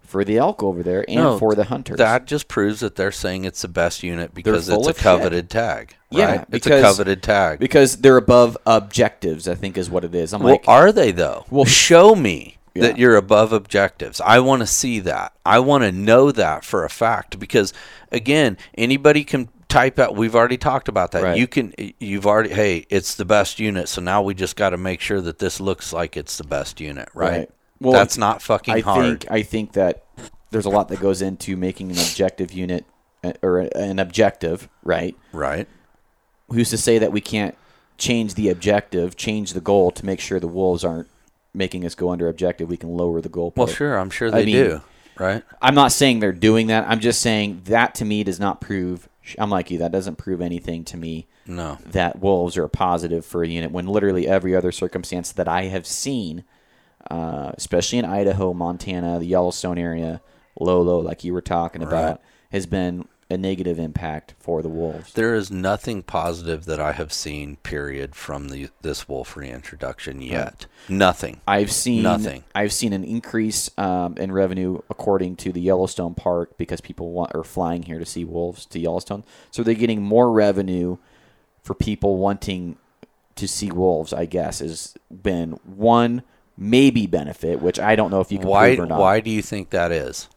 for 0.00 0.24
the 0.24 0.38
elk 0.38 0.62
over 0.62 0.82
there 0.82 1.04
and 1.08 1.16
No, 1.16 1.38
for 1.38 1.54
the 1.54 1.64
hunters. 1.64 1.98
That 1.98 2.26
just 2.26 2.46
proves 2.46 2.80
that 2.80 2.96
they're 2.96 3.12
saying 3.12 3.44
it's 3.44 3.62
the 3.62 3.68
best 3.68 4.02
unit 4.02 4.34
because 4.34 4.68
it's 4.68 4.86
a 4.86 4.90
of 4.90 4.96
shit. 4.96 5.02
coveted 5.02 5.50
tag. 5.50 5.96
Yeah, 6.10 6.36
right? 6.36 6.46
it's 6.52 6.66
a 6.66 6.80
coveted 6.80 7.22
tag. 7.22 7.58
because 7.58 7.96
they're 7.96 8.16
above 8.16 8.56
objectives, 8.66 9.48
I 9.48 9.54
think 9.54 9.76
is 9.76 9.90
what 9.90 10.04
it 10.04 10.14
is. 10.14 10.32
I'm 10.32 10.42
well, 10.42 10.54
like, 10.54 10.68
are 10.68 10.92
they 10.92 11.10
though? 11.10 11.44
Well, 11.50 11.64
show 11.64 12.14
me 12.14 12.58
that 12.74 12.98
you're 12.98 13.16
above 13.16 13.52
objectives. 13.52 14.20
I 14.20 14.40
want 14.40 14.60
to 14.60 14.66
see 14.66 15.00
that. 15.00 15.32
I 15.46 15.60
want 15.60 15.84
to 15.84 15.92
know 15.92 16.32
that 16.32 16.64
for 16.64 16.84
a 16.84 16.90
fact 16.90 17.38
because 17.38 17.72
again, 18.10 18.56
anybody 18.76 19.24
can 19.24 19.48
type 19.68 19.98
out 19.98 20.14
we've 20.14 20.34
already 20.36 20.56
talked 20.56 20.88
about 20.88 21.12
that. 21.12 21.22
Right. 21.22 21.36
You 21.36 21.46
can 21.46 21.74
you've 21.98 22.26
already 22.26 22.50
hey, 22.50 22.86
it's 22.90 23.14
the 23.14 23.24
best 23.24 23.58
unit, 23.58 23.88
so 23.88 24.00
now 24.00 24.22
we 24.22 24.34
just 24.34 24.56
got 24.56 24.70
to 24.70 24.76
make 24.76 25.00
sure 25.00 25.20
that 25.20 25.38
this 25.38 25.60
looks 25.60 25.92
like 25.92 26.16
it's 26.16 26.38
the 26.38 26.44
best 26.44 26.80
unit, 26.80 27.08
right? 27.14 27.30
Right. 27.30 27.50
Well, 27.80 27.92
That's 27.92 28.16
not 28.16 28.40
fucking 28.42 28.74
I 28.74 28.80
hard. 28.80 29.20
think 29.20 29.30
I 29.30 29.42
think 29.42 29.72
that 29.72 30.04
there's 30.50 30.64
a 30.66 30.70
lot 30.70 30.88
that 30.88 31.00
goes 31.00 31.20
into 31.22 31.56
making 31.56 31.90
an 31.90 31.98
objective 31.98 32.52
unit 32.52 32.84
uh, 33.22 33.32
or 33.42 33.58
an 33.60 33.98
objective, 33.98 34.68
right? 34.82 35.16
right? 35.32 35.66
Who's 36.50 36.70
to 36.70 36.78
say 36.78 36.98
that 36.98 37.10
we 37.12 37.20
can't 37.20 37.56
change 37.98 38.34
the 38.34 38.48
objective, 38.48 39.16
change 39.16 39.52
the 39.52 39.60
goal 39.60 39.90
to 39.92 40.06
make 40.06 40.20
sure 40.20 40.38
the 40.38 40.46
wolves 40.48 40.84
aren't 40.84 41.08
making 41.52 41.84
us 41.84 41.94
go 41.94 42.10
under 42.10 42.28
objective? 42.28 42.68
We 42.68 42.76
can 42.76 42.96
lower 42.96 43.20
the 43.20 43.28
goal. 43.28 43.52
Well, 43.56 43.66
sure, 43.66 43.96
I'm 43.98 44.10
sure 44.10 44.28
I 44.28 44.30
they 44.30 44.46
mean- 44.46 44.54
do, 44.54 44.80
right? 45.18 45.42
I'm 45.60 45.74
not 45.74 45.90
saying 45.92 46.20
they're 46.20 46.32
doing 46.32 46.68
that. 46.68 46.86
I'm 46.88 47.00
just 47.00 47.20
saying 47.20 47.62
that 47.64 47.94
to 47.96 48.04
me 48.04 48.22
does 48.24 48.38
not 48.38 48.60
prove. 48.60 49.08
I'm 49.38 49.50
like 49.50 49.70
you. 49.70 49.78
That 49.78 49.90
doesn't 49.90 50.16
prove 50.16 50.40
anything 50.40 50.84
to 50.84 50.96
me. 50.96 51.26
No. 51.46 51.76
that 51.84 52.20
wolves 52.20 52.56
are 52.56 52.64
a 52.64 52.70
positive 52.70 53.26
for 53.26 53.42
a 53.42 53.46
unit 53.48 53.70
when 53.70 53.86
literally 53.86 54.26
every 54.26 54.56
other 54.56 54.72
circumstance 54.72 55.30
that 55.32 55.46
I 55.46 55.64
have 55.64 55.86
seen, 55.86 56.42
uh, 57.10 57.52
especially 57.54 57.98
in 57.98 58.04
Idaho, 58.04 58.52
Montana, 58.54 59.18
the 59.18 59.26
Yellowstone 59.26 59.78
area, 59.78 60.20
Lolo, 60.58 60.98
like 60.98 61.24
you 61.24 61.32
were 61.32 61.42
talking 61.42 61.82
about, 61.82 62.20
has 62.50 62.66
been 62.66 63.06
a 63.30 63.36
negative 63.36 63.78
impact 63.78 64.34
for 64.38 64.62
the 64.62 64.68
wolves. 64.68 65.12
There 65.14 65.34
is 65.34 65.50
nothing 65.50 66.02
positive 66.02 66.66
that 66.66 66.78
I 66.78 66.92
have 66.92 67.12
seen, 67.12 67.56
period, 67.56 68.14
from 68.14 68.48
the 68.48 68.68
this 68.82 69.08
wolf 69.08 69.36
reintroduction 69.36 70.20
yet. 70.20 70.66
Nothing. 70.88 71.40
I've 71.46 71.72
seen 71.72 72.02
Nothing. 72.02 72.44
I've 72.54 72.72
seen 72.72 72.92
an 72.92 73.02
increase 73.02 73.70
um, 73.78 74.16
in 74.18 74.30
revenue 74.30 74.80
according 74.90 75.36
to 75.36 75.52
the 75.52 75.60
Yellowstone 75.60 76.14
Park 76.14 76.56
because 76.58 76.80
people 76.80 77.12
want 77.12 77.34
are 77.34 77.44
flying 77.44 77.82
here 77.82 77.98
to 77.98 78.06
see 78.06 78.24
wolves 78.24 78.66
to 78.66 78.78
Yellowstone, 78.78 79.24
so 79.50 79.62
they're 79.62 79.74
getting 79.74 80.02
more 80.02 80.30
revenue 80.30 80.98
for 81.62 81.74
people 81.74 82.18
wanting 82.18 82.76
to 83.36 83.48
see 83.48 83.70
wolves. 83.70 84.12
I 84.12 84.26
guess 84.26 84.58
has 84.58 84.94
been 85.10 85.52
one 85.64 86.22
maybe 86.56 87.06
benefit, 87.06 87.60
which 87.60 87.78
I 87.78 87.96
don't 87.96 88.10
know 88.10 88.20
if 88.20 88.30
you 88.32 88.38
can 88.38 88.48
Why? 88.48 88.76
prove 88.76 88.86
or 88.86 88.88
not. 88.88 89.00
Why 89.00 89.20
do 89.20 89.30
you 89.30 89.42
think 89.42 89.70
that 89.70 89.90
is? 89.92 90.28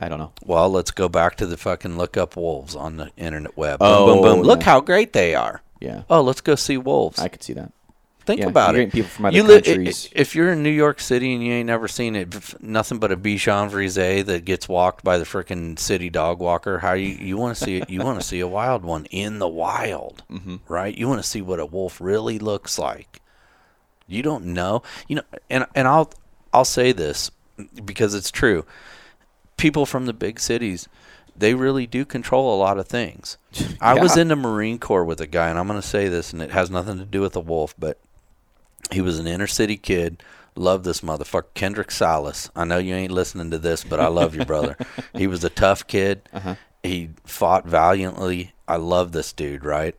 I 0.00 0.08
don't 0.08 0.18
know. 0.18 0.32
Well, 0.44 0.70
let's 0.70 0.90
go 0.92 1.08
back 1.08 1.36
to 1.36 1.46
the 1.46 1.56
fucking 1.56 1.98
look 1.98 2.16
up 2.16 2.36
wolves 2.36 2.76
on 2.76 2.98
the 2.98 3.10
internet 3.16 3.56
web. 3.56 3.78
Oh, 3.80 4.06
boom, 4.14 4.22
boom, 4.22 4.36
boom. 4.38 4.46
Look 4.46 4.60
yeah. 4.60 4.66
how 4.66 4.80
great 4.80 5.12
they 5.12 5.34
are. 5.34 5.62
Yeah, 5.80 6.02
Oh, 6.10 6.20
let's 6.22 6.40
go 6.40 6.54
see 6.54 6.76
wolves. 6.76 7.18
I 7.18 7.28
could 7.28 7.42
see 7.42 7.52
that. 7.54 7.72
Think 8.26 8.40
yeah, 8.40 8.48
about 8.48 8.76
it. 8.76 8.92
people 8.92 9.08
from 9.08 9.24
other 9.26 9.36
you 9.36 9.42
li- 9.42 9.62
countries. 9.62 10.08
if 10.12 10.34
you're 10.34 10.52
in 10.52 10.62
New 10.62 10.68
York 10.70 11.00
City 11.00 11.32
and 11.34 11.42
you 11.42 11.50
ain't 11.52 11.66
never 11.66 11.88
seen 11.88 12.14
it, 12.14 12.60
nothing 12.62 12.98
but 12.98 13.10
a 13.10 13.16
Bichon 13.16 13.70
Frise 13.70 13.94
that 14.26 14.44
gets 14.44 14.68
walked 14.68 15.02
by 15.02 15.16
the 15.18 15.24
freaking 15.24 15.78
city 15.78 16.10
dog 16.10 16.38
walker. 16.38 16.78
How 16.80 16.92
you 16.92 17.08
you 17.08 17.38
want 17.38 17.56
to 17.56 17.64
see 17.64 17.76
it? 17.78 17.88
You 17.88 18.00
want 18.02 18.20
to 18.20 18.26
see 18.26 18.40
a 18.40 18.46
wild 18.46 18.84
one 18.84 19.06
in 19.06 19.38
the 19.38 19.48
wild, 19.48 20.24
Mm-hmm. 20.30 20.56
right? 20.68 20.94
You 20.96 21.08
want 21.08 21.22
to 21.22 21.26
see 21.28 21.40
what 21.40 21.58
a 21.58 21.64
wolf 21.64 22.00
really 22.02 22.38
looks 22.38 22.78
like. 22.78 23.22
You 24.08 24.22
don't 24.22 24.46
know, 24.46 24.82
you 25.06 25.16
know, 25.16 25.22
and 25.50 25.66
and 25.74 25.86
I'll 25.86 26.10
I'll 26.52 26.64
say 26.64 26.92
this 26.92 27.30
because 27.84 28.14
it's 28.14 28.30
true. 28.30 28.64
People 29.56 29.86
from 29.86 30.06
the 30.06 30.12
big 30.12 30.40
cities, 30.40 30.88
they 31.36 31.54
really 31.54 31.86
do 31.86 32.04
control 32.04 32.54
a 32.54 32.58
lot 32.58 32.78
of 32.78 32.88
things. 32.88 33.36
I 33.80 33.94
was 33.94 34.16
in 34.16 34.28
the 34.28 34.36
Marine 34.36 34.78
Corps 34.78 35.04
with 35.04 35.20
a 35.20 35.26
guy, 35.26 35.50
and 35.50 35.58
I'm 35.58 35.66
going 35.66 35.80
to 35.80 35.86
say 35.86 36.08
this, 36.08 36.32
and 36.32 36.40
it 36.40 36.50
has 36.52 36.70
nothing 36.70 36.98
to 36.98 37.04
do 37.04 37.20
with 37.20 37.34
the 37.34 37.40
wolf, 37.40 37.74
but 37.78 37.98
he 38.90 39.00
was 39.00 39.18
an 39.18 39.26
inner 39.26 39.46
city 39.46 39.76
kid. 39.76 40.22
Love 40.54 40.82
this 40.82 41.02
motherfucker, 41.02 41.54
Kendrick 41.54 41.90
Salas. 41.90 42.50
I 42.56 42.64
know 42.64 42.78
you 42.78 42.94
ain't 42.94 43.12
listening 43.12 43.50
to 43.52 43.58
this, 43.58 43.84
but 43.84 44.00
I 44.00 44.08
love 44.08 44.34
you, 44.34 44.44
brother. 44.44 44.76
he 45.14 45.26
was 45.26 45.44
a 45.44 45.50
tough 45.50 45.86
kid. 45.86 46.22
Uh-huh. 46.32 46.56
He 46.82 47.10
fought 47.24 47.66
valiantly. 47.66 48.54
I 48.66 48.76
love 48.76 49.12
this 49.12 49.32
dude, 49.32 49.64
right? 49.64 49.94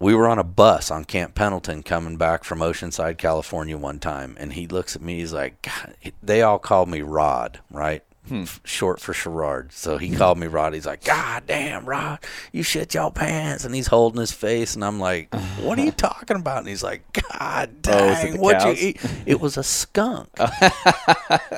We 0.00 0.14
were 0.14 0.26
on 0.28 0.38
a 0.38 0.44
bus 0.44 0.90
on 0.90 1.04
Camp 1.04 1.34
Pendleton 1.34 1.82
coming 1.82 2.16
back 2.16 2.42
from 2.42 2.60
Oceanside, 2.60 3.18
California 3.18 3.76
one 3.76 3.98
time, 3.98 4.34
and 4.40 4.54
he 4.54 4.66
looks 4.66 4.96
at 4.96 5.02
me. 5.02 5.18
He's 5.18 5.34
like, 5.34 5.60
God, 5.60 5.94
they 6.22 6.40
all 6.40 6.58
called 6.58 6.88
me 6.88 7.02
Rod, 7.02 7.60
right? 7.70 8.02
F- 8.30 8.60
Short 8.64 8.98
for 9.00 9.12
Sherrard. 9.12 9.72
So 9.72 9.98
he 9.98 10.14
called 10.16 10.38
me 10.38 10.46
Rod. 10.46 10.72
He's 10.72 10.86
like, 10.86 11.04
God 11.04 11.42
damn, 11.46 11.84
Rod, 11.84 12.20
you 12.50 12.62
shit 12.62 12.94
your 12.94 13.10
pants. 13.10 13.64
And 13.66 13.74
he's 13.74 13.88
holding 13.88 14.20
his 14.20 14.32
face, 14.32 14.74
and 14.74 14.82
I'm 14.84 15.00
like, 15.00 15.34
What 15.60 15.78
are 15.78 15.84
you 15.84 15.90
talking 16.08 16.36
about? 16.38 16.58
And 16.60 16.68
he's 16.68 16.82
like, 16.82 17.02
God 17.12 17.70
Oh, 17.88 17.90
dang, 17.90 18.32
the 18.34 18.38
what 18.38 18.64
you 18.64 18.88
eat? 18.88 19.00
It 19.26 19.38
was 19.40 19.58
a 19.58 19.62
skunk. 19.62 20.28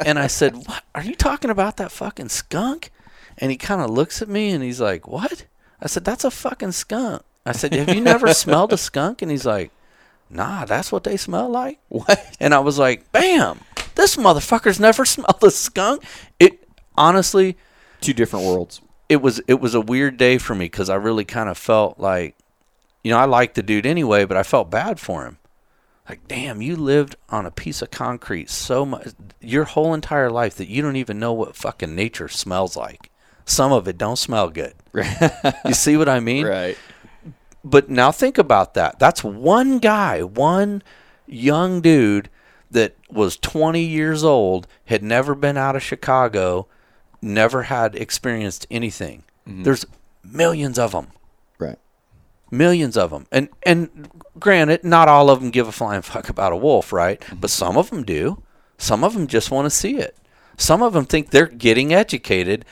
and 0.04 0.18
I 0.18 0.26
said, 0.26 0.56
What? 0.56 0.82
Are 0.96 1.04
you 1.04 1.14
talking 1.14 1.50
about 1.50 1.76
that 1.76 1.92
fucking 1.92 2.30
skunk? 2.30 2.90
And 3.38 3.50
he 3.52 3.56
kind 3.56 3.80
of 3.80 3.90
looks 3.90 4.20
at 4.20 4.28
me 4.28 4.50
and 4.50 4.64
he's 4.64 4.80
like, 4.80 5.06
What? 5.06 5.44
I 5.80 5.86
said, 5.86 6.04
That's 6.04 6.24
a 6.24 6.30
fucking 6.30 6.72
skunk. 6.72 7.22
I 7.44 7.52
said, 7.52 7.74
Have 7.74 7.94
you 7.94 8.00
never 8.00 8.32
smelled 8.34 8.72
a 8.72 8.76
skunk? 8.76 9.22
And 9.22 9.30
he's 9.30 9.46
like, 9.46 9.70
Nah, 10.30 10.64
that's 10.64 10.90
what 10.92 11.04
they 11.04 11.16
smell 11.16 11.48
like. 11.48 11.78
What? 11.88 12.36
And 12.40 12.54
I 12.54 12.60
was 12.60 12.78
like, 12.78 13.10
Bam! 13.12 13.60
This 13.94 14.16
motherfucker's 14.16 14.80
never 14.80 15.04
smelled 15.14 15.42
a 15.42 15.50
skunk. 15.50 16.02
It 16.40 16.66
honestly, 16.96 17.56
Two 18.00 18.12
different 18.12 18.44
worlds. 18.46 18.80
it 19.08 19.20
was 19.22 19.40
it 19.46 19.60
was 19.60 19.74
a 19.74 19.80
weird 19.80 20.16
day 20.16 20.38
for 20.38 20.54
me 20.54 20.64
because 20.66 20.88
I 20.90 20.94
really 20.96 21.24
kind 21.24 21.48
of 21.48 21.58
felt 21.58 21.98
like, 21.98 22.34
you 23.04 23.10
know, 23.10 23.18
I 23.18 23.24
liked 23.26 23.54
the 23.54 23.62
dude 23.62 23.86
anyway, 23.86 24.24
but 24.24 24.36
I 24.36 24.42
felt 24.42 24.70
bad 24.70 24.98
for 24.98 25.24
him. 25.24 25.38
Like, 26.08 26.26
damn, 26.26 26.60
you 26.60 26.74
lived 26.74 27.14
on 27.28 27.46
a 27.46 27.50
piece 27.52 27.80
of 27.80 27.90
concrete 27.92 28.50
so 28.50 28.84
much 28.84 29.08
your 29.40 29.64
whole 29.64 29.94
entire 29.94 30.30
life 30.30 30.56
that 30.56 30.68
you 30.68 30.82
don't 30.82 30.96
even 30.96 31.18
know 31.20 31.32
what 31.32 31.54
fucking 31.54 31.94
nature 31.94 32.28
smells 32.28 32.76
like. 32.76 33.10
Some 33.44 33.72
of 33.72 33.86
it 33.86 33.98
don't 33.98 34.16
smell 34.16 34.50
good. 34.50 34.74
you 35.64 35.74
see 35.74 35.96
what 35.96 36.08
I 36.08 36.18
mean? 36.20 36.46
Right. 36.46 36.76
But 37.64 37.88
now 37.88 38.10
think 38.10 38.38
about 38.38 38.74
that. 38.74 38.98
That's 38.98 39.22
one 39.22 39.78
guy, 39.78 40.22
one 40.22 40.82
young 41.26 41.80
dude 41.80 42.28
that 42.70 42.96
was 43.10 43.36
20 43.36 43.82
years 43.82 44.24
old, 44.24 44.66
had 44.86 45.02
never 45.02 45.34
been 45.34 45.56
out 45.56 45.76
of 45.76 45.82
Chicago, 45.82 46.66
never 47.20 47.64
had 47.64 47.94
experienced 47.94 48.66
anything. 48.70 49.24
Mm-hmm. 49.46 49.62
There's 49.62 49.84
millions 50.24 50.78
of 50.78 50.92
them. 50.92 51.08
Right. 51.58 51.78
Millions 52.50 52.96
of 52.96 53.10
them. 53.10 53.26
And 53.30 53.48
and 53.62 54.10
granted, 54.38 54.84
not 54.84 55.08
all 55.08 55.30
of 55.30 55.40
them 55.40 55.50
give 55.50 55.68
a 55.68 55.72
flying 55.72 56.02
fuck 56.02 56.28
about 56.28 56.52
a 56.52 56.56
wolf, 56.56 56.92
right? 56.92 57.20
Mm-hmm. 57.20 57.36
But 57.36 57.50
some 57.50 57.76
of 57.76 57.90
them 57.90 58.02
do. 58.02 58.42
Some 58.78 59.04
of 59.04 59.14
them 59.14 59.26
just 59.26 59.50
want 59.50 59.66
to 59.66 59.70
see 59.70 59.96
it. 59.96 60.16
Some 60.56 60.82
of 60.82 60.92
them 60.92 61.04
think 61.04 61.30
they're 61.30 61.46
getting 61.46 61.94
educated 61.94 62.64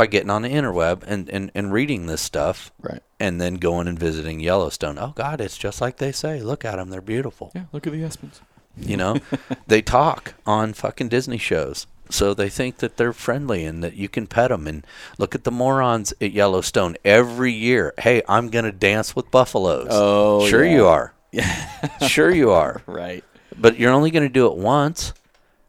by 0.00 0.06
getting 0.06 0.30
on 0.30 0.40
the 0.40 0.48
interweb 0.48 1.02
and, 1.06 1.28
and, 1.28 1.50
and 1.54 1.74
reading 1.74 2.06
this 2.06 2.22
stuff 2.22 2.72
Right. 2.80 3.02
and 3.18 3.38
then 3.38 3.56
going 3.56 3.86
and 3.86 3.98
visiting 3.98 4.40
Yellowstone. 4.40 4.98
Oh 4.98 5.12
God, 5.14 5.42
it's 5.42 5.58
just 5.58 5.82
like 5.82 5.98
they 5.98 6.10
say. 6.10 6.40
Look 6.40 6.64
at 6.64 6.76
them; 6.76 6.88
they're 6.88 7.02
beautiful. 7.02 7.52
Yeah. 7.54 7.64
Look 7.70 7.86
at 7.86 7.92
the 7.92 8.02
Aspens. 8.02 8.40
You 8.78 8.96
know, 8.96 9.18
they 9.66 9.82
talk 9.82 10.32
on 10.46 10.72
fucking 10.72 11.10
Disney 11.10 11.36
shows, 11.36 11.86
so 12.08 12.32
they 12.32 12.48
think 12.48 12.78
that 12.78 12.96
they're 12.96 13.12
friendly 13.12 13.62
and 13.66 13.84
that 13.84 13.92
you 13.92 14.08
can 14.08 14.26
pet 14.26 14.48
them. 14.48 14.66
And 14.66 14.86
look 15.18 15.34
at 15.34 15.44
the 15.44 15.50
morons 15.50 16.14
at 16.18 16.32
Yellowstone 16.32 16.96
every 17.04 17.52
year. 17.52 17.92
Hey, 17.98 18.22
I'm 18.26 18.48
gonna 18.48 18.72
dance 18.72 19.14
with 19.14 19.30
buffaloes. 19.30 19.88
Oh, 19.90 20.48
sure 20.48 20.64
yeah. 20.64 20.74
you 20.76 20.86
are. 20.86 21.12
Yeah, 21.30 21.98
sure 22.08 22.30
you 22.34 22.52
are. 22.52 22.80
Right. 22.86 23.22
But 23.54 23.78
you're 23.78 23.92
only 23.92 24.10
gonna 24.10 24.30
do 24.30 24.46
it 24.46 24.56
once. 24.56 25.12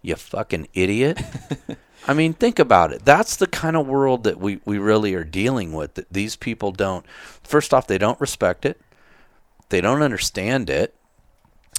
You 0.01 0.15
fucking 0.15 0.69
idiot. 0.73 1.19
I 2.07 2.13
mean, 2.13 2.33
think 2.33 2.59
about 2.59 2.91
it. 2.91 3.05
That's 3.05 3.35
the 3.35 3.47
kind 3.47 3.75
of 3.75 3.87
world 3.87 4.23
that 4.23 4.39
we, 4.39 4.59
we 4.65 4.77
really 4.77 5.13
are 5.13 5.23
dealing 5.23 5.73
with. 5.73 5.93
That 5.95 6.11
these 6.11 6.35
people 6.35 6.71
don't, 6.71 7.05
first 7.43 7.73
off, 7.73 7.87
they 7.87 7.97
don't 7.97 8.19
respect 8.19 8.65
it, 8.65 8.81
they 9.69 9.81
don't 9.81 10.01
understand 10.01 10.69
it, 10.69 10.95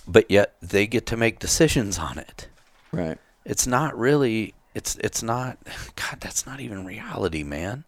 but 0.07 0.31
yet 0.31 0.55
they 0.63 0.87
get 0.87 1.07
to 1.07 1.17
make 1.17 1.39
decisions 1.39 1.99
on 1.99 2.19
it. 2.19 2.49
Right. 2.93 3.19
It's 3.45 3.67
not 3.67 3.99
really, 3.99 4.55
it's, 4.75 4.97
it's 4.97 5.23
not, 5.23 5.59
God, 5.97 6.21
that's 6.21 6.47
not 6.47 6.61
even 6.61 6.85
reality, 6.85 7.43
man. 7.43 7.85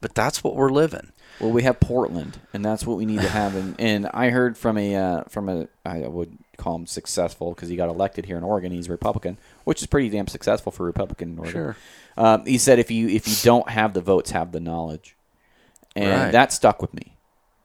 But 0.00 0.16
that's 0.16 0.42
what 0.42 0.56
we're 0.56 0.70
living. 0.70 1.12
Well, 1.38 1.52
we 1.52 1.62
have 1.62 1.78
Portland, 1.80 2.38
and 2.52 2.64
that's 2.64 2.84
what 2.84 2.98
we 2.98 3.06
need 3.06 3.20
to 3.20 3.28
have. 3.28 3.54
And, 3.54 3.74
and 3.80 4.08
I 4.08 4.30
heard 4.30 4.58
from 4.58 4.76
a 4.76 4.96
uh, 4.96 5.24
from 5.24 5.48
a 5.48 5.68
I 5.86 6.00
would 6.00 6.38
call 6.56 6.74
him 6.76 6.86
successful 6.86 7.54
because 7.54 7.68
he 7.68 7.76
got 7.76 7.88
elected 7.88 8.26
here 8.26 8.36
in 8.36 8.42
Oregon. 8.42 8.72
He's 8.72 8.88
a 8.88 8.90
Republican, 8.90 9.38
which 9.64 9.80
is 9.82 9.86
pretty 9.86 10.08
damn 10.08 10.26
successful 10.26 10.72
for 10.72 10.84
Republican 10.84 11.38
Oregon. 11.38 11.52
Sure. 11.52 11.76
Um, 12.16 12.44
he 12.44 12.58
said 12.58 12.78
if 12.78 12.90
you 12.90 13.08
if 13.08 13.26
you 13.28 13.34
don't 13.42 13.68
have 13.68 13.94
the 13.94 14.00
votes, 14.00 14.30
have 14.32 14.52
the 14.52 14.60
knowledge, 14.60 15.16
and 15.96 16.10
Right. 16.10 16.32
that 16.32 16.52
stuck 16.52 16.80
with 16.82 16.92
me. 16.94 17.08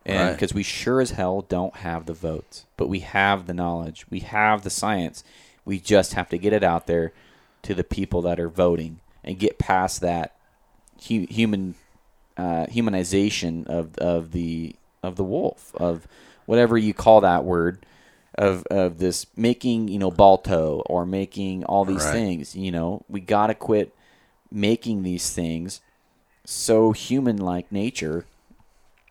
and 0.06 0.20
Right. 0.30 0.32
because 0.32 0.54
we 0.54 0.64
sure 0.64 1.02
as 1.02 1.12
hell 1.12 1.42
don't 1.42 1.76
have 1.78 2.06
the 2.06 2.14
votes, 2.14 2.66
but 2.78 2.88
we 2.88 3.00
have 3.00 3.46
the 3.46 3.54
knowledge, 3.54 4.06
we 4.10 4.22
have 4.22 4.64
the 4.64 4.70
science. 4.70 5.22
We 5.66 5.82
just 5.82 6.14
have 6.14 6.30
to 6.30 6.38
get 6.38 6.54
it 6.54 6.64
out 6.64 6.88
there 6.88 7.12
to 7.64 7.74
the 7.74 7.84
people 7.84 8.22
that 8.22 8.40
are 8.40 8.48
voting 8.48 9.02
and 9.22 9.38
get 9.38 9.58
past 9.60 10.00
that 10.00 10.34
hu- 11.10 11.28
human 11.30 11.76
uh, 12.38 12.68
humanization 12.68 13.68
of 13.68 13.98
of 13.98 14.32
the 14.32 14.76
of 15.04 15.18
the 15.18 15.26
wolf 15.26 15.72
of 15.76 16.08
whatever 16.46 16.78
you 16.78 16.94
call 16.94 17.20
that 17.20 17.44
word 17.44 17.86
of 18.38 18.66
of 18.70 19.00
this 19.00 19.26
making 19.36 19.88
you 19.88 19.98
know 20.00 20.12
balto 20.12 20.84
or 20.86 21.06
making 21.06 21.64
all 21.66 21.86
these 21.86 22.04
Right. 22.06 22.12
things 22.14 22.56
you 22.56 22.72
know 22.72 23.04
we 23.10 23.20
got 23.20 23.48
to 23.48 23.56
quit 23.56 23.94
making 24.52 25.04
these 25.04 25.32
things 25.34 25.82
so 26.46 26.92
human 26.92 27.38
like 27.38 27.72
nature 27.72 28.26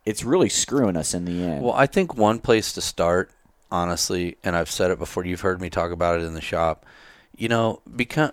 it's 0.04 0.22
really 0.22 0.48
screwing 0.48 0.96
us 0.96 1.12
in 1.14 1.24
the 1.24 1.42
end 1.44 1.64
Well, 1.64 1.72
I 1.74 1.86
think 1.86 2.16
one 2.16 2.38
place 2.38 2.72
to 2.74 2.80
start, 2.80 3.30
honestly, 3.72 4.36
and 4.44 4.54
I've 4.54 4.70
said 4.70 4.92
it 4.92 5.00
before. 5.00 5.24
You've 5.26 5.40
heard 5.40 5.60
me 5.60 5.68
talk 5.68 5.90
about 5.90 6.20
it 6.20 6.22
in 6.24 6.34
the 6.34 6.40
shop. 6.40 6.86
You 7.36 7.48
know, 7.48 7.80
become 7.96 8.30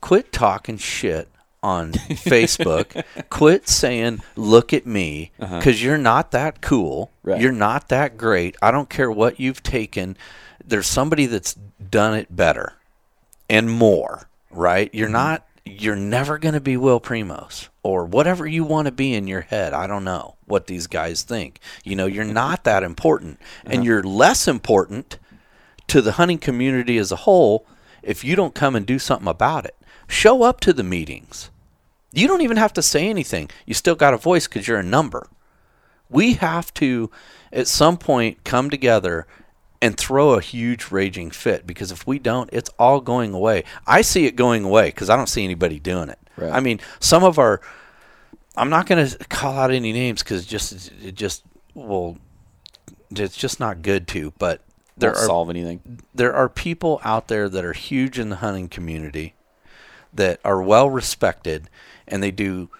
quit 0.00 0.32
talking 0.32 0.76
shit 0.76 1.28
on 1.64 1.92
Facebook. 1.92 3.02
quit 3.30 3.68
saying, 3.68 4.22
"Look 4.36 4.72
at 4.72 4.86
me," 4.86 5.32
uh-huh. 5.40 5.58
because 5.58 5.82
you're 5.82 5.98
not 5.98 6.30
that 6.32 6.60
cool. 6.60 7.10
Right. 7.22 7.40
You're 7.40 7.52
not 7.52 7.88
that 7.88 8.16
great. 8.16 8.56
I 8.62 8.70
don't 8.70 8.90
care 8.90 9.10
what 9.10 9.40
you've 9.40 9.62
taken. 9.62 10.16
There's 10.64 10.86
somebody 10.86 11.26
that's 11.26 11.54
done 11.54 12.14
it 12.14 12.36
better 12.36 12.74
and 13.48 13.70
more. 13.70 14.28
Right? 14.50 14.94
You're 14.94 15.06
mm-hmm. 15.06 15.12
not. 15.14 15.46
You're 15.64 15.96
never 15.96 16.36
going 16.36 16.52
to 16.52 16.60
be 16.60 16.76
Will 16.76 17.00
Primos 17.00 17.68
or 17.82 18.04
whatever 18.04 18.46
you 18.46 18.64
want 18.64 18.84
to 18.84 18.92
be 18.92 19.14
in 19.14 19.26
your 19.26 19.40
head. 19.40 19.72
I 19.72 19.86
don't 19.86 20.04
know 20.04 20.34
what 20.44 20.66
these 20.66 20.86
guys 20.86 21.22
think. 21.22 21.58
You 21.84 21.96
know, 21.96 22.04
you're 22.04 22.24
not 22.24 22.64
that 22.64 22.82
important, 22.82 23.40
and 23.64 23.76
uh-huh. 23.76 23.82
you're 23.82 24.02
less 24.02 24.46
important 24.46 25.18
to 25.88 26.02
the 26.02 26.12
hunting 26.12 26.38
community 26.38 26.98
as 26.98 27.10
a 27.10 27.16
whole 27.16 27.66
if 28.02 28.22
you 28.22 28.36
don't 28.36 28.54
come 28.54 28.76
and 28.76 28.84
do 28.84 28.98
something 28.98 29.28
about 29.28 29.64
it. 29.64 29.76
Show 30.06 30.42
up 30.42 30.60
to 30.60 30.72
the 30.72 30.82
meetings. 30.82 31.50
You 32.14 32.28
don't 32.28 32.42
even 32.42 32.56
have 32.56 32.72
to 32.74 32.82
say 32.82 33.08
anything. 33.08 33.50
You 33.66 33.74
still 33.74 33.94
got 33.94 34.14
a 34.14 34.18
voice 34.18 34.46
because 34.46 34.68
you're 34.68 34.78
a 34.78 34.84
number. 34.84 35.28
We 36.08 36.34
have 36.34 36.72
to, 36.74 37.10
at 37.52 37.66
some 37.66 37.96
point, 37.96 38.44
come 38.44 38.70
together 38.70 39.26
and 39.82 39.96
throw 39.96 40.32
a 40.32 40.40
huge 40.40 40.90
raging 40.90 41.30
fit 41.30 41.66
because 41.66 41.90
if 41.90 42.06
we 42.06 42.18
don't, 42.18 42.48
it's 42.52 42.70
all 42.78 43.00
going 43.00 43.34
away. 43.34 43.64
I 43.86 44.02
see 44.02 44.26
it 44.26 44.36
going 44.36 44.64
away 44.64 44.86
because 44.86 45.10
I 45.10 45.16
don't 45.16 45.28
see 45.28 45.44
anybody 45.44 45.78
doing 45.78 46.08
it. 46.08 46.18
Right. 46.36 46.52
I 46.52 46.60
mean, 46.60 46.80
some 47.00 47.24
of 47.24 47.38
our, 47.38 47.60
I'm 48.56 48.70
not 48.70 48.86
going 48.86 49.06
to 49.06 49.18
call 49.28 49.58
out 49.58 49.70
any 49.70 49.92
names 49.92 50.22
because 50.22 50.46
just 50.46 50.92
it 51.02 51.14
just 51.14 51.44
well, 51.74 52.18
it's 53.10 53.36
just 53.36 53.60
not 53.60 53.82
good 53.82 54.06
to. 54.08 54.32
But 54.38 54.62
there 54.96 55.10
Won't 55.10 55.24
are 55.24 55.26
solve 55.26 55.50
anything 55.50 56.00
there 56.14 56.34
are 56.34 56.48
people 56.48 57.00
out 57.04 57.28
there 57.28 57.48
that 57.48 57.64
are 57.64 57.72
huge 57.72 58.18
in 58.18 58.28
the 58.28 58.36
hunting 58.36 58.68
community 58.68 59.34
that 60.12 60.40
are 60.44 60.62
well 60.62 60.88
respected 60.88 61.68
and 62.06 62.22
they 62.22 62.30
do 62.30 62.70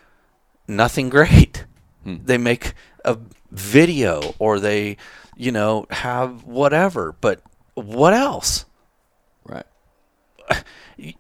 nothing 0.66 1.08
great. 1.10 1.64
Hmm. 2.02 2.16
They 2.24 2.38
make 2.38 2.74
a 3.04 3.18
video 3.50 4.34
or 4.38 4.60
they, 4.60 4.96
you 5.36 5.52
know, 5.52 5.86
have 5.90 6.44
whatever, 6.44 7.14
but 7.20 7.40
what 7.74 8.14
else? 8.14 8.66
right 9.44 9.66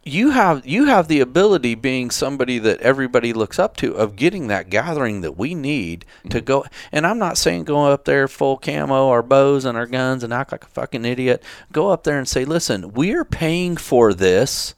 You 0.02 0.30
have 0.30 0.66
you 0.66 0.84
have 0.86 1.08
the 1.08 1.20
ability 1.20 1.74
being 1.74 2.10
somebody 2.10 2.58
that 2.58 2.80
everybody 2.80 3.32
looks 3.32 3.58
up 3.58 3.76
to 3.78 3.94
of 3.94 4.16
getting 4.16 4.46
that 4.46 4.70
gathering 4.70 5.20
that 5.22 5.36
we 5.36 5.54
need 5.54 6.04
to 6.30 6.38
hmm. 6.38 6.44
go 6.44 6.64
and 6.92 7.06
I'm 7.06 7.18
not 7.18 7.38
saying 7.38 7.64
go 7.64 7.86
up 7.86 8.04
there 8.04 8.28
full 8.28 8.56
camo 8.56 9.08
our 9.08 9.22
bows 9.22 9.64
and 9.64 9.76
our 9.76 9.86
guns 9.86 10.22
and 10.22 10.32
act 10.32 10.52
like 10.52 10.64
a 10.64 10.68
fucking 10.68 11.04
idiot. 11.04 11.42
Go 11.72 11.90
up 11.90 12.04
there 12.04 12.18
and 12.18 12.28
say, 12.28 12.44
"Listen, 12.44 12.92
we're 12.92 13.24
paying 13.24 13.76
for 13.76 14.14
this 14.14 14.74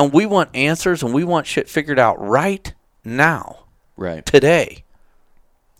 and 0.00 0.12
we 0.12 0.26
want 0.26 0.54
answers 0.54 1.02
and 1.02 1.12
we 1.12 1.24
want 1.24 1.46
shit 1.46 1.68
figured 1.68 1.98
out 1.98 2.20
right 2.20 2.72
now, 3.04 3.64
right 3.96 4.24
today." 4.24 4.84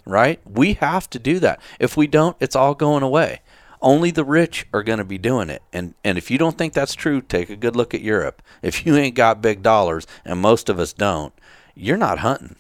Right? 0.07 0.41
We 0.47 0.75
have 0.75 1.09
to 1.11 1.19
do 1.19 1.39
that. 1.41 1.61
If 1.79 1.97
we 1.97 2.07
don't, 2.07 2.37
it's 2.41 2.57
all 2.57 2.75
going 2.75 3.03
away. 3.03 3.43
Only 3.83 4.11
the 4.11 4.25
rich 4.25 4.67
are 4.73 4.83
going 4.83 4.99
to 4.99 5.05
be 5.05 5.19
doing 5.19 5.51
it. 5.51 5.63
And 5.73 5.95
and 6.05 6.19
if 6.19 6.31
you 6.31 6.39
don't 6.39 6.59
think 6.59 6.73
that's 6.73 6.95
true, 6.95 7.21
take 7.21 7.51
a 7.51 7.57
good 7.57 7.77
look 7.77 7.95
at 7.95 8.03
Europe. 8.03 8.43
If 8.63 8.85
you 8.85 8.95
ain't 8.97 9.15
got 9.15 9.41
big 9.41 9.63
dollars 9.63 10.07
and 10.25 10.39
most 10.39 10.69
of 10.69 10.79
us 10.79 10.93
don't, 10.93 11.33
you're 11.75 11.97
not 11.97 12.19
hunting. 12.19 12.57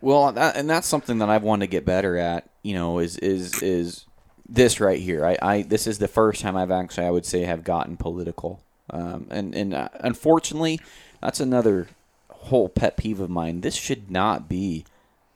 Well, 0.00 0.32
that, 0.32 0.56
and 0.56 0.70
that's 0.70 0.86
something 0.86 1.18
that 1.18 1.28
I've 1.28 1.42
wanted 1.42 1.66
to 1.66 1.70
get 1.70 1.84
better 1.84 2.16
at. 2.16 2.48
You 2.62 2.74
know, 2.74 2.98
is 2.98 3.16
is 3.18 3.62
is 3.62 4.06
this 4.48 4.80
right 4.80 5.00
here? 5.00 5.24
I, 5.24 5.36
I 5.42 5.62
this 5.62 5.86
is 5.86 5.98
the 5.98 6.08
first 6.08 6.40
time 6.40 6.56
I've 6.56 6.70
actually, 6.70 7.06
I 7.06 7.10
would 7.10 7.26
say, 7.26 7.42
have 7.42 7.64
gotten 7.64 7.96
political. 7.96 8.62
Um, 8.92 9.26
and 9.30 9.54
and 9.54 9.74
uh, 9.74 9.88
unfortunately, 10.00 10.80
that's 11.22 11.40
another 11.40 11.88
whole 12.30 12.68
pet 12.68 12.96
peeve 12.96 13.20
of 13.20 13.30
mine. 13.30 13.60
This 13.60 13.74
should 13.74 14.10
not 14.10 14.48
be 14.48 14.84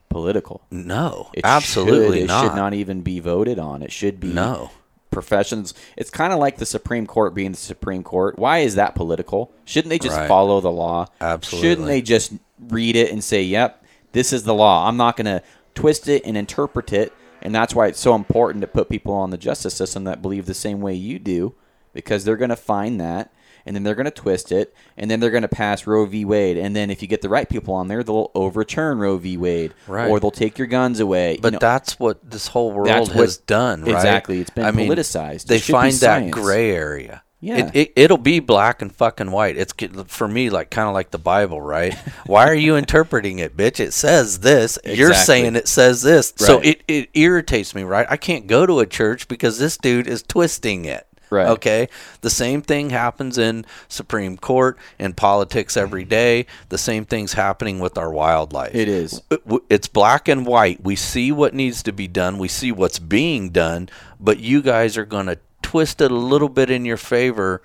political. 0.08 0.62
No, 0.70 1.30
It 1.34 1.44
absolutely 1.44 2.20
should, 2.20 2.28
not. 2.28 2.44
It 2.44 2.48
should 2.48 2.56
not 2.56 2.74
even 2.74 3.00
be 3.02 3.20
voted 3.20 3.58
on. 3.58 3.82
It 3.82 3.92
should 3.92 4.20
be 4.20 4.28
No. 4.32 4.70
professions. 5.10 5.74
It's 5.96 6.10
kind 6.10 6.32
of 6.32 6.38
like 6.38 6.56
the 6.58 6.66
Supreme 6.66 7.06
Court 7.06 7.34
being 7.34 7.50
the 7.52 7.56
Supreme 7.56 8.02
Court. 8.02 8.38
Why 8.38 8.58
is 8.58 8.74
that 8.76 8.94
political? 8.94 9.52
Shouldn't 9.64 9.90
they 9.90 9.98
just 9.98 10.16
Right. 10.16 10.28
follow 10.28 10.60
the 10.60 10.70
law? 10.72 11.06
Absolutely. 11.20 11.68
Shouldn't 11.68 11.86
they 11.88 12.02
just 12.02 12.32
read 12.68 12.96
it 12.96 13.12
and 13.12 13.22
say, 13.22 13.42
"Yep, 13.42 13.84
this 14.12 14.32
is 14.32 14.44
the 14.44 14.54
law. 14.54 14.88
I'm 14.88 14.96
not 14.96 15.16
going 15.16 15.26
to 15.26 15.42
twist 15.74 16.08
it 16.08 16.22
and 16.24 16.36
interpret 16.36 16.92
it." 16.92 17.12
And 17.42 17.54
that's 17.54 17.74
why 17.74 17.88
it's 17.88 18.00
so 18.00 18.14
important 18.14 18.62
to 18.62 18.66
put 18.68 18.88
people 18.88 19.12
on 19.14 19.30
the 19.30 19.36
justice 19.36 19.74
system 19.74 20.04
that 20.04 20.22
believe 20.22 20.46
the 20.46 20.54
same 20.54 20.80
way 20.80 20.94
you 20.94 21.18
do, 21.18 21.54
because 21.92 22.24
they're 22.24 22.36
going 22.36 22.48
to 22.50 22.56
find 22.56 23.00
that 23.00 23.30
and 23.66 23.74
then 23.74 23.82
they're 23.82 23.94
going 23.94 24.04
to 24.04 24.10
twist 24.10 24.52
it, 24.52 24.74
and 24.96 25.10
then 25.10 25.20
they're 25.20 25.30
going 25.30 25.42
to 25.42 25.48
pass 25.48 25.86
Roe 25.86 26.04
v. 26.06 26.24
Wade, 26.24 26.56
and 26.56 26.74
then 26.74 26.90
if 26.90 27.02
you 27.02 27.08
get 27.08 27.22
the 27.22 27.28
right 27.28 27.48
people 27.48 27.74
on 27.74 27.88
there, 27.88 28.02
they'll 28.02 28.30
overturn 28.34 28.98
Roe 28.98 29.16
v. 29.18 29.36
Wade, 29.36 29.74
Right. 29.86 30.08
or 30.10 30.20
they'll 30.20 30.30
take 30.30 30.58
your 30.58 30.66
guns 30.66 31.00
away. 31.00 31.34
You 31.36 31.40
But 31.40 31.52
know, 31.54 31.58
that's 31.60 31.98
what 31.98 32.18
this 32.28 32.48
whole 32.48 32.72
world 32.72 32.88
That's 32.88 33.08
what- 33.08 33.16
has 33.18 33.36
done, 33.38 33.82
right? 33.82 33.94
exactly. 33.94 34.40
It's 34.40 34.50
been 34.50 34.64
I 34.64 34.70
mean, 34.70 34.90
politicized. 34.90 35.44
It 35.44 35.48
They 35.48 35.58
find 35.60 35.92
that 35.94 36.30
gray 36.30 36.70
area. 36.70 37.22
Yeah. 37.40 37.66
It, 37.66 37.76
it, 37.76 37.92
it'll 37.96 38.16
be 38.16 38.40
black 38.40 38.80
and 38.80 38.90
fucking 38.90 39.30
white. 39.30 39.58
It's 39.58 39.74
for 40.06 40.26
me 40.26 40.48
like 40.48 40.70
kind 40.70 40.88
of 40.88 40.94
like 40.94 41.10
the 41.10 41.18
Bible, 41.18 41.60
right? 41.60 41.92
Why 42.26 42.48
are 42.48 42.54
you 42.54 42.74
interpreting 42.74 43.38
it, 43.38 43.54
bitch? 43.54 43.80
It 43.80 43.92
says 43.92 44.38
this. 44.38 44.78
You're 44.82 45.12
saying 45.12 45.54
it 45.54 45.68
says 45.68 46.00
this. 46.00 46.32
So 46.36 46.60
it, 46.60 46.82
it 46.88 47.10
irritates 47.12 47.74
me, 47.74 47.82
right? 47.82 48.06
I 48.08 48.16
can't 48.16 48.46
go 48.46 48.64
to 48.64 48.80
a 48.80 48.86
church 48.86 49.28
because 49.28 49.58
this 49.58 49.76
dude 49.76 50.06
is 50.06 50.22
twisting 50.22 50.86
it. 50.86 51.06
Right. 51.34 51.48
Okay. 51.48 51.88
The 52.20 52.30
same 52.30 52.62
thing 52.62 52.90
happens 52.90 53.38
in 53.38 53.66
Supreme 53.88 54.36
Court 54.36 54.78
and 55.00 55.16
politics 55.16 55.76
every 55.76 56.04
day. 56.04 56.46
The 56.68 56.78
same 56.78 57.04
thing's 57.04 57.32
happening 57.32 57.80
with 57.80 57.98
our 57.98 58.12
wildlife 58.12 58.72
It 58.72 58.88
is. 58.88 59.20
Uh, 59.32 59.58
it's 59.68 59.88
black 59.88 60.28
and 60.28 60.46
white. 60.46 60.84
We 60.84 60.94
see 60.94 61.32
what 61.32 61.54
needs 61.54 61.82
to 61.82 61.92
be 61.92 62.06
done. 62.06 62.38
We 62.38 62.46
see 62.46 62.70
what's 62.70 63.00
being 63.00 63.50
done, 63.50 63.88
but 64.20 64.38
you 64.38 64.62
guys 64.62 64.96
are 64.96 65.04
going 65.04 65.26
to 65.26 65.38
twist 65.60 66.00
it 66.00 66.12
a 66.12 66.14
little 66.14 66.48
bit 66.48 66.70
in 66.70 66.84
your 66.84 66.96
favor. 66.96 67.60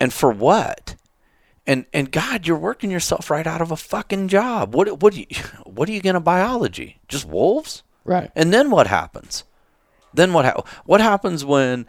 And 0.00 0.12
for 0.12 0.32
what? 0.32 0.96
And 1.68 1.86
and 1.92 2.10
God, 2.10 2.48
you're 2.48 2.56
working 2.56 2.90
yourself 2.90 3.30
right 3.30 3.46
out 3.46 3.60
of 3.60 3.70
a 3.70 3.76
fucking 3.76 4.26
job. 4.26 4.74
What 4.74 5.00
what 5.00 5.12
do 5.14 5.20
you 5.20 5.26
what 5.64 5.88
are 5.88 5.92
you 5.92 6.02
going 6.02 6.14
to 6.14 6.20
biology? 6.20 6.98
Just 7.06 7.26
wolves? 7.26 7.84
Right. 8.04 8.32
And 8.34 8.52
then 8.52 8.72
what 8.72 8.88
happens? 8.88 9.44
Then 10.12 10.32
what 10.32 10.44
ha- 10.46 10.64
what 10.84 11.00
happens 11.00 11.44
when 11.44 11.86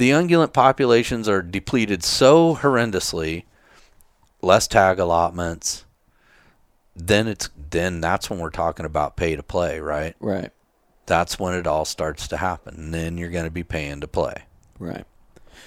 the 0.00 0.10
ungulate 0.12 0.54
populations 0.54 1.28
are 1.28 1.42
depleted 1.42 2.02
so 2.02 2.56
horrendously, 2.56 3.44
less 4.40 4.66
tag 4.66 4.98
allotments, 4.98 5.84
then 6.96 7.28
it's 7.28 7.50
then 7.70 8.00
that's 8.00 8.30
when 8.30 8.38
we're 8.38 8.48
talking 8.48 8.86
about 8.86 9.18
pay 9.18 9.36
to 9.36 9.42
play, 9.42 9.78
right? 9.78 10.16
Right. 10.18 10.52
That's 11.04 11.38
when 11.38 11.52
it 11.52 11.66
all 11.66 11.84
starts 11.84 12.28
to 12.28 12.38
happen. 12.38 12.76
And 12.76 12.94
then 12.94 13.18
you're 13.18 13.28
going 13.28 13.44
to 13.44 13.50
be 13.50 13.62
paying 13.62 14.00
to 14.00 14.08
play. 14.08 14.44
Right. 14.78 15.04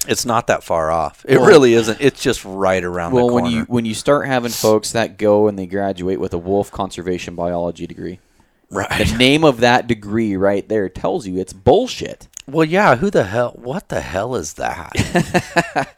It's 0.08 0.26
not 0.26 0.48
that 0.48 0.64
far 0.64 0.90
off. 0.90 1.24
It 1.30 1.38
Well- 1.38 1.46
really 1.48 1.76
isn't. 1.76 2.02
It's 2.02 2.20
just 2.20 2.44
right 2.44 2.84
around 2.84 3.14
Well, 3.14 3.28
the 3.28 3.34
when 3.34 3.46
you 3.46 3.62
when 3.66 3.86
you 3.86 3.94
start 3.94 4.26
having 4.26 4.52
folks 4.52 4.94
that 4.94 5.20
go 5.20 5.48
and 5.48 5.60
they 5.60 5.68
graduate 5.68 6.20
with 6.20 6.34
a 6.34 6.40
wolf 6.40 6.72
conservation 6.72 7.36
biology 7.36 7.86
degree, 7.86 8.20
right. 8.72 9.08
the 9.08 9.16
name 9.16 9.44
of 9.44 9.60
that 9.60 9.86
degree 9.86 10.36
right 10.36 10.68
there 10.68 10.90
tells 10.90 11.28
you 11.28 11.38
it's 11.38 11.54
bullshit. 11.54 12.28
Well, 12.48 12.66
yeah. 12.66 12.96
Who 12.98 13.10
the 13.10 13.24
hell? 13.26 13.52
What 13.56 13.90
the 13.90 14.02
hell 14.02 14.36
is 14.36 14.54
that? 14.56 14.92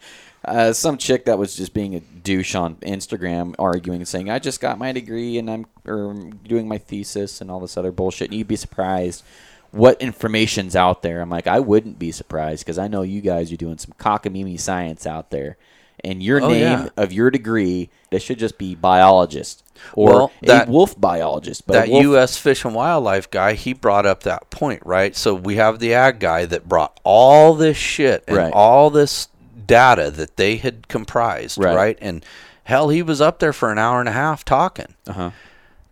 Uh, 0.44 0.72
some 0.72 0.96
chick 0.96 1.24
that 1.24 1.38
was 1.38 1.56
just 1.56 1.74
being 1.74 1.96
a 1.96 1.98
douche 1.98 2.54
on 2.54 2.76
Instagram, 2.76 3.52
arguing 3.58 3.98
and 3.98 4.06
saying, 4.06 4.30
"I 4.30 4.38
just 4.38 4.60
got 4.60 4.78
my 4.78 4.92
degree 4.92 5.38
and 5.38 5.50
I'm 5.50 5.66
or 5.84 6.14
doing 6.46 6.68
my 6.68 6.78
thesis 6.78 7.40
and 7.40 7.50
all 7.50 7.58
this 7.58 7.76
other 7.76 7.90
bullshit." 7.90 8.28
And 8.30 8.38
you'd 8.38 8.46
be 8.46 8.54
surprised 8.54 9.24
what 9.72 10.00
information's 10.00 10.76
out 10.76 11.02
there. 11.02 11.20
I'm 11.20 11.30
like, 11.30 11.48
I 11.48 11.58
wouldn't 11.58 11.98
be 11.98 12.12
surprised 12.12 12.64
because 12.64 12.78
I 12.78 12.86
know 12.86 13.02
you 13.02 13.22
guys 13.22 13.50
are 13.52 13.56
doing 13.56 13.78
some 13.78 13.92
cockamamie 13.98 14.60
science 14.60 15.04
out 15.04 15.32
there, 15.32 15.56
and 16.04 16.22
your 16.22 16.40
Oh, 16.40 16.48
name 16.50 16.60
yeah. 16.60 16.88
of 16.96 17.12
your 17.12 17.32
degree, 17.32 17.90
it 18.12 18.22
should 18.22 18.38
just 18.38 18.56
be 18.56 18.76
biologist 18.76 19.64
or 19.94 20.08
Well, 20.10 20.32
that- 20.42 20.68
a 20.68 20.70
wolf 20.70 20.98
biologist. 21.00 21.66
But 21.66 21.72
that 21.74 21.88
wolf, 21.88 22.02
U.S. 22.02 22.36
Fish 22.36 22.64
and 22.64 22.74
Wildlife 22.74 23.30
guy, 23.30 23.54
he 23.54 23.72
brought 23.72 24.06
up 24.06 24.22
that 24.24 24.50
point, 24.50 24.82
right? 24.84 25.14
So 25.16 25.34
we 25.34 25.56
have 25.56 25.78
the 25.78 25.94
ag 25.94 26.18
guy 26.20 26.44
that 26.46 26.68
brought 26.68 26.98
all 27.04 27.54
this 27.54 27.76
shit 27.76 28.24
and 28.26 28.36
Right. 28.36 28.52
all 28.52 28.90
this 28.90 29.28
data 29.66 30.10
that 30.12 30.36
they 30.36 30.56
had 30.56 30.88
comprised, 30.88 31.58
Right. 31.58 31.74
right. 31.76 31.98
And 32.00 32.24
hell, 32.64 32.88
he 32.90 33.02
was 33.02 33.20
up 33.20 33.38
there 33.40 33.52
for 33.52 33.72
an 33.72 33.78
hour 33.78 34.00
and 34.00 34.08
a 34.08 34.12
half 34.12 34.44
talking. 34.44 34.94
Uh-huh. 35.08 35.30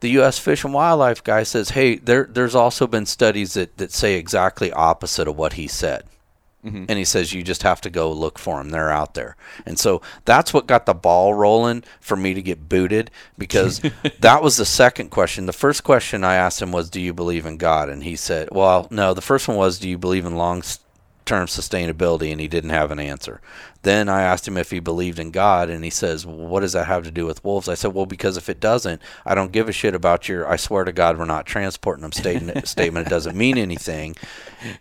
The 0.01 0.11
U.S. 0.11 0.39
Fish 0.39 0.65
and 0.65 0.74
Wildlife 0.74 1.24
guy 1.24 1.44
says, 1.44 1.70
"Hey, 1.70 1.97
there, 1.97 2.28
there's 2.31 2.55
also 2.55 2.86
been 2.86 3.06
studies 3.06 3.55
that, 3.55 3.78
that 3.78 3.90
say 3.90 4.15
exactly 4.15 4.70
opposite 4.73 5.27
of 5.27 5.36
what 5.39 5.55
he 5.55 5.66
said." 5.66 6.05
Mm-hmm. 6.65 6.85
And 6.89 6.99
he 6.99 7.05
says 7.05 7.32
you 7.32 7.43
just 7.43 7.62
have 7.62 7.81
to 7.82 7.91
go 7.91 8.11
look 8.11 8.39
for 8.39 8.57
them. 8.59 8.70
They're 8.70 8.91
out 8.91 9.15
there. 9.15 9.36
And 9.66 9.78
so 9.78 10.01
that's 10.24 10.55
what 10.55 10.66
got 10.66 10.86
the 10.86 10.95
ball 10.95 11.35
rolling 11.35 11.85
for 12.01 12.16
me 12.16 12.32
to 12.32 12.41
get 12.41 12.69
booted 12.69 13.11
because 13.36 13.82
that 14.20 14.43
was 14.43 14.57
the 14.57 14.65
second 14.65 15.11
question. 15.11 15.47
The 15.47 15.53
first 15.53 15.85
question 15.85 16.24
I 16.24 16.36
asked 16.36 16.62
him 16.62 16.73
was, 16.73 16.89
"Do 16.89 17.01
you 17.01 17.12
believe 17.12 17.45
in 17.45 17.59
God?" 17.59 17.89
And 17.89 18.03
he 18.03 18.16
said, 18.16 18.49
"Well, 18.51 18.89
no." 18.91 19.12
The 19.12 19.20
first 19.20 19.47
one 19.47 19.57
was, 19.57 19.78
"Do 19.78 19.89
you 19.89 19.99
believe 19.99 20.24
in 20.24 20.36
long 20.36 20.62
term 21.25 21.47
sustainability?" 21.47 22.31
And 22.31 22.41
he 22.41 22.49
didn't 22.49 22.71
have 22.71 22.91
an 22.91 22.99
answer. 22.99 23.41
Then 23.83 24.09
I 24.09 24.23
asked 24.23 24.49
him 24.49 24.57
if 24.57 24.71
he 24.71 24.81
believed 24.81 25.19
in 25.19 25.31
God, 25.31 25.69
and 25.69 25.85
he 25.85 25.91
says, 25.91 26.25
well, 26.25 26.37
"What 26.37 26.61
does 26.61 26.73
that 26.73 26.87
have 26.87 27.05
to 27.05 27.11
do 27.11 27.27
with 27.27 27.45
wolves?" 27.45 27.69
I 27.69 27.75
said, 27.75 27.93
"Well, 27.93 28.07
because 28.07 28.37
if 28.37 28.49
it 28.49 28.59
doesn't, 28.61 29.03
I 29.27 29.35
don't 29.35 29.53
give 29.53 29.69
a 29.69 29.73
shit 29.73 29.95
about 29.95 30.29
your. 30.29 30.49
I 30.49 30.57
swear 30.57 30.85
to 30.85 30.93
God, 30.93 31.19
we're 31.19 31.27
not 31.27 31.47
transporting 31.47 32.03
them 32.03 32.13
statement. 32.13 32.67
statement. 32.67 33.07
It 33.07 33.11
doesn't 33.11 33.37
mean 33.37 33.59
anything." 33.59 34.17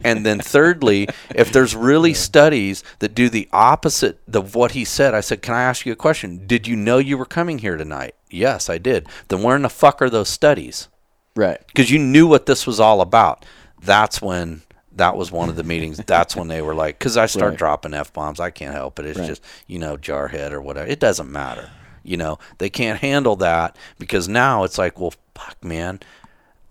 And 0.01 0.25
then 0.25 0.39
thirdly, 0.39 1.09
if 1.35 1.51
there's 1.51 1.75
really 1.75 2.13
studies 2.13 2.83
that 2.99 3.15
do 3.15 3.29
the 3.29 3.49
opposite 3.51 4.19
of 4.33 4.55
what 4.55 4.71
he 4.71 4.85
said, 4.85 5.13
I 5.13 5.21
said, 5.21 5.41
"Can 5.41 5.53
I 5.53 5.63
ask 5.63 5.85
you 5.85 5.91
a 5.91 5.97
question? 5.97 6.47
Did 6.47 6.67
you 6.67 6.75
know 6.75 6.97
you 6.97 7.17
were 7.17 7.25
coming 7.25 7.59
here 7.59 7.77
tonight?" 7.77 8.15
Yes, 8.29 8.69
I 8.69 8.77
did. 8.77 9.07
Then 9.27 9.43
where 9.43 9.55
in 9.55 9.61
the 9.63 9.69
fuck 9.69 10.01
are 10.01 10.09
those 10.09 10.29
studies? 10.29 10.87
Right. 11.35 11.59
Because 11.67 11.91
you 11.91 11.99
knew 11.99 12.27
what 12.27 12.45
this 12.45 12.65
was 12.65 12.79
all 12.79 13.01
about. 13.01 13.45
That's 13.81 14.21
when 14.21 14.61
that 14.95 15.15
was 15.17 15.31
one 15.31 15.49
of 15.49 15.55
the 15.55 15.63
meetings. 15.63 15.97
That's 16.05 16.35
when 16.35 16.47
they 16.47 16.61
were 16.61 16.75
like, 16.75 16.99
because 16.99 17.17
I 17.17 17.25
start 17.25 17.51
Right. 17.51 17.57
dropping 17.57 17.93
f 17.93 18.13
bombs. 18.13 18.39
I 18.39 18.49
can't 18.51 18.73
help 18.73 18.99
it. 18.99 19.05
It's 19.05 19.19
Right. 19.19 19.27
just 19.27 19.43
you 19.67 19.79
know 19.79 19.97
jarhead 19.97 20.51
or 20.51 20.61
whatever. 20.61 20.87
It 20.87 20.99
doesn't 20.99 21.31
matter. 21.31 21.69
You 22.03 22.17
know 22.17 22.37
they 22.57 22.69
can't 22.69 22.99
handle 22.99 23.35
that 23.37 23.77
because 23.97 24.27
now 24.27 24.63
it's 24.65 24.77
like, 24.77 24.99
well, 24.99 25.13
fuck, 25.35 25.57
man. 25.63 25.99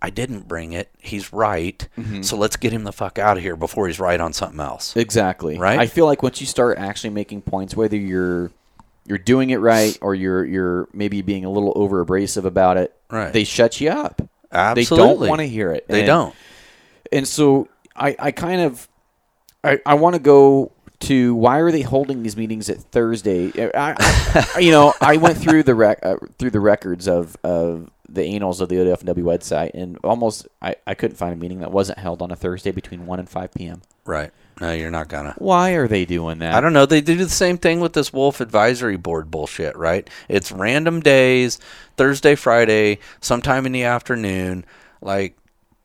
I 0.05 0.11
didn't 0.11 0.49
bring 0.49 0.73
it. 0.73 0.89
He's 0.99 1.33
right. 1.33 1.87
Mm-hmm. 1.99 2.23
So 2.23 2.37
let's 2.37 2.57
get 2.57 2.73
him 2.73 2.83
the 2.83 2.93
fuck 2.93 3.21
out 3.21 3.37
of 3.37 3.43
here 3.45 3.55
before 3.55 3.87
he's 3.87 4.01
right 4.01 4.21
on 4.21 4.33
something 4.33 4.59
else. 4.59 4.97
Exactly. 4.97 5.57
Right? 5.59 5.79
I 5.79 5.87
feel 5.87 6.07
like 6.07 6.25
once 6.25 6.41
you 6.41 6.47
start 6.49 6.77
actually 6.77 7.11
making 7.11 7.43
points, 7.43 7.77
whether 7.77 7.97
you're 7.97 8.51
you're 9.07 9.19
doing 9.19 9.51
it 9.51 9.57
right 9.59 9.97
or 10.03 10.15
you're 10.15 10.45
you're 10.45 10.89
maybe 10.93 11.23
being 11.23 11.45
a 11.45 11.51
little 11.51 11.73
over 11.77 12.01
abrasive 12.01 12.45
about 12.45 12.77
it, 12.77 12.95
Right. 13.11 13.33
they 13.33 13.45
shut 13.45 13.81
you 13.81 13.91
up. 13.91 14.23
Absolutely. 14.51 14.97
They 14.97 15.19
don't 15.21 15.29
want 15.29 15.41
to 15.41 15.49
hear 15.49 15.71
it. 15.73 15.87
They 15.89 16.01
And- 16.01 16.07
don't. 16.07 16.35
And 17.13 17.27
so 17.29 17.69
I, 17.97 18.17
I 18.19 18.31
kind 18.31 18.61
of 18.61 18.89
I, 19.65 19.81
I 19.87 19.95
want 19.95 20.15
to 20.15 20.21
go 20.21 20.73
to 21.01 21.35
why 21.35 21.59
are 21.59 21.73
they 21.73 21.83
holding 21.83 22.23
these 22.23 22.37
meetings 22.37 22.69
at 22.71 22.79
Thursday? 22.79 23.53
I, 23.75 23.95
I- 23.99 24.59
you 24.61 24.71
know, 24.71 24.95
I 25.01 25.17
went 25.17 25.37
through 25.39 25.65
the 25.65 25.75
rec, 25.75 25.99
uh, 26.05 26.17
through 26.39 26.51
the 26.51 26.61
records 26.61 27.09
of, 27.09 27.37
of 27.43 27.91
the 28.09 28.25
annals 28.25 28.61
of 28.61 28.69
the 28.69 28.77
ODFW 28.77 29.23
website, 29.23 29.71
and 29.75 29.99
almost 30.05 30.47
I, 30.61 30.77
I 30.87 30.95
couldn't 30.95 31.17
find 31.17 31.33
a 31.33 31.37
meeting 31.37 31.61
that 31.61 31.73
wasn't 31.73 31.99
held 31.99 32.23
on 32.23 32.31
a 32.31 32.37
Thursday 32.37 32.71
between 32.71 33.07
one 33.07 33.19
and 33.19 33.29
five 33.29 33.53
p.m. 33.55 33.83
Right. 34.05 34.31
No, 34.61 34.73
you're 34.73 34.91
not 34.91 35.09
gonna. 35.09 35.35
Why 35.39 35.71
are 35.73 35.89
they 35.89 36.05
doing 36.05 36.39
that? 36.41 36.55
I 36.55 36.61
don't 36.61 36.73
know. 36.75 36.87
They 36.87 37.01
do 37.01 37.17
the 37.17 37.29
same 37.29 37.57
thing 37.57 37.81
with 37.81 37.95
this 37.95 38.13
Wolf 38.13 38.41
Advisory 38.41 38.97
Board 38.97 39.31
bullshit, 39.31 39.75
right? 39.77 40.09
It's 40.29 40.53
random 40.53 41.01
days, 41.01 41.59
Thursday, 41.97 42.35
Friday, 42.35 42.99
sometime 43.21 43.65
in 43.65 43.73
the 43.73 43.85
afternoon. 43.85 44.65
Like, 45.01 45.37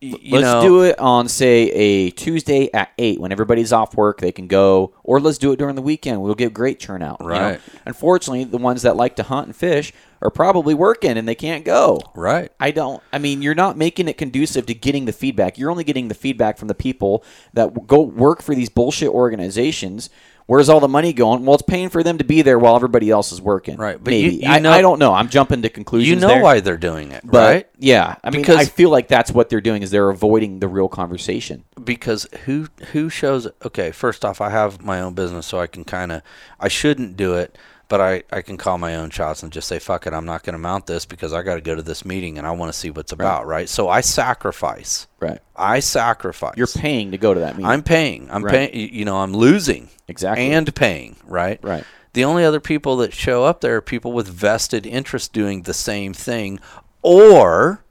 let's 0.02 0.44
know, 0.44 0.62
do 0.62 0.84
it 0.84 1.00
on 1.00 1.28
say 1.28 1.72
a 1.72 2.12
Tuesday 2.12 2.70
at 2.74 2.92
eight 2.98 3.20
when 3.20 3.32
everybody's 3.32 3.74
off 3.74 3.96
work. 3.96 4.22
They 4.22 4.32
can 4.32 4.48
go, 4.48 4.94
or 5.04 5.20
let's 5.20 5.38
do 5.38 5.52
it 5.52 5.60
during 5.60 5.76
the 5.76 5.82
weekend. 5.82 6.22
We'll 6.22 6.36
get 6.36 6.54
great 6.54 6.80
turnout. 6.80 7.18
you 7.20 7.28
know? 7.28 7.34
Right. 7.34 7.62
Unfortunately, 7.86 8.44
the 8.44 8.58
ones 8.58 8.84
that 8.84 8.96
like 8.96 9.16
to 9.18 9.24
hunt 9.24 9.48
and 9.48 9.56
fish 9.56 9.94
are 10.22 10.30
probably 10.30 10.74
working 10.74 11.18
and 11.18 11.28
they 11.28 11.36
can't 11.36 11.64
go. 11.66 12.02
Right. 12.16 12.52
I 12.60 12.72
don't. 12.72 13.02
I 13.12 13.18
mean, 13.18 13.42
you're 13.42 13.56
not 13.56 13.78
making 13.78 14.08
it 14.08 14.18
conducive 14.18 14.66
to 14.68 14.74
getting 14.74 15.06
the 15.06 15.14
feedback. 15.14 15.58
You're 15.58 15.72
only 15.72 15.84
getting 15.84 16.08
the 16.08 16.16
feedback 16.16 16.58
from 16.58 16.68
the 16.68 16.76
people 16.76 17.24
that 17.54 17.88
go 17.88 18.02
work 18.02 18.42
for 18.42 18.56
these 18.56 18.70
bullshit 18.70 19.10
organizations. 19.10 20.10
Where's 20.48 20.70
all 20.70 20.80
the 20.80 20.88
money 20.88 21.12
going? 21.14 21.46
Well, 21.46 21.56
it's 21.56 21.62
paying 21.62 21.90
for 21.90 22.04
them 22.04 22.18
to 22.20 22.24
be 22.24 22.42
there 22.42 22.58
while 22.58 22.76
everybody 22.76 23.10
else 23.12 23.32
is 23.34 23.42
working. 23.42 23.76
Right, 23.78 24.02
but 24.02 24.14
you- 24.14 24.22
Maybe. 24.32 24.36
you 24.38 24.50
I, 24.50 24.60
know- 24.60 24.72
I 24.72 24.82
don't 24.82 24.98
know. 24.98 25.14
I'm 25.14 25.28
jumping 25.28 25.62
to 25.62 25.70
conclusions. 25.70 26.10
You 26.10 26.16
know 26.16 26.30
there. 26.36 26.42
why 26.42 26.62
they're 26.62 26.78
doing 26.78 27.12
it, 27.12 27.22
But 27.26 27.54
right? 27.54 27.70
yeah, 27.78 28.16
I 28.24 28.30
mean, 28.30 28.42
Because- 28.42 28.56
I 28.58 28.64
feel 28.66 28.90
like 28.90 29.10
that's 29.10 29.30
what 29.32 29.50
they're 29.50 29.60
doing 29.62 29.84
is 29.84 29.92
they're 29.92 30.10
avoiding 30.10 30.60
the 30.60 30.68
real 30.70 30.88
conversation. 30.88 31.66
because 31.84 32.26
who 32.46 32.68
who 32.94 33.08
shows 33.10 33.48
okay 33.64 33.92
first 33.92 34.26
off 34.26 34.42
i 34.42 34.50
have 34.50 34.82
my 34.84 35.00
own 35.00 35.14
business 35.14 35.46
so 35.46 35.60
i 35.60 35.68
can 35.68 35.84
kind 35.86 36.12
of 36.12 36.22
i 36.60 36.68
shouldn't 36.68 37.16
do 37.16 37.36
it 37.36 37.56
but 37.90 38.02
I, 38.02 38.24
I 38.32 38.42
can 38.42 38.58
call 38.58 38.78
my 38.78 38.96
own 38.96 39.10
shots 39.12 39.44
and 39.44 39.52
just 39.52 39.68
say 39.68 39.80
fuck 39.80 40.08
it 40.08 40.14
i'm 40.14 40.26
not 40.26 40.44
going 40.44 40.54
to 40.54 40.60
mount 40.60 40.88
this 40.88 41.06
because 41.06 41.34
i 41.34 41.42
got 41.42 41.56
to 41.56 41.62
go 41.62 41.74
to 41.76 41.82
this 41.82 42.04
meeting 42.06 42.38
and 42.38 42.46
i 42.46 42.52
want 42.52 42.72
to 42.72 42.78
see 42.78 42.90
what's 42.90 43.12
about 43.12 43.48
right 43.48 43.68
so 43.70 43.88
i 43.90 44.02
sacrifice 44.02 45.08
Right. 45.20 45.40
i 45.56 45.80
sacrifice 45.80 46.56
You're 46.58 46.68
paying 46.68 47.12
to 47.12 47.18
go 47.18 47.34
to 47.34 47.40
that 47.42 47.56
meeting. 47.58 47.70
i'm 47.72 47.84
paying 47.84 48.28
i'm 48.32 48.44
Right. 48.44 48.72
paying 48.72 48.94
you 48.94 49.06
know 49.06 49.18
i'm 49.18 49.34
losing 49.34 49.90
Exactly. 50.08 50.52
and 50.52 50.74
paying 50.76 51.16
right 51.26 51.60
Right. 51.64 51.84
the 52.14 52.24
only 52.24 52.44
other 52.44 52.60
people 52.60 52.98
that 52.98 53.14
show 53.14 53.44
up 53.46 53.62
there 53.62 53.76
are 53.78 53.82
people 53.82 54.12
with 54.12 54.28
vested 54.28 54.86
interest 54.86 55.34
doing 55.34 55.64
the 55.64 55.74
same 55.74 56.14
thing 56.14 56.60
or 57.02 57.84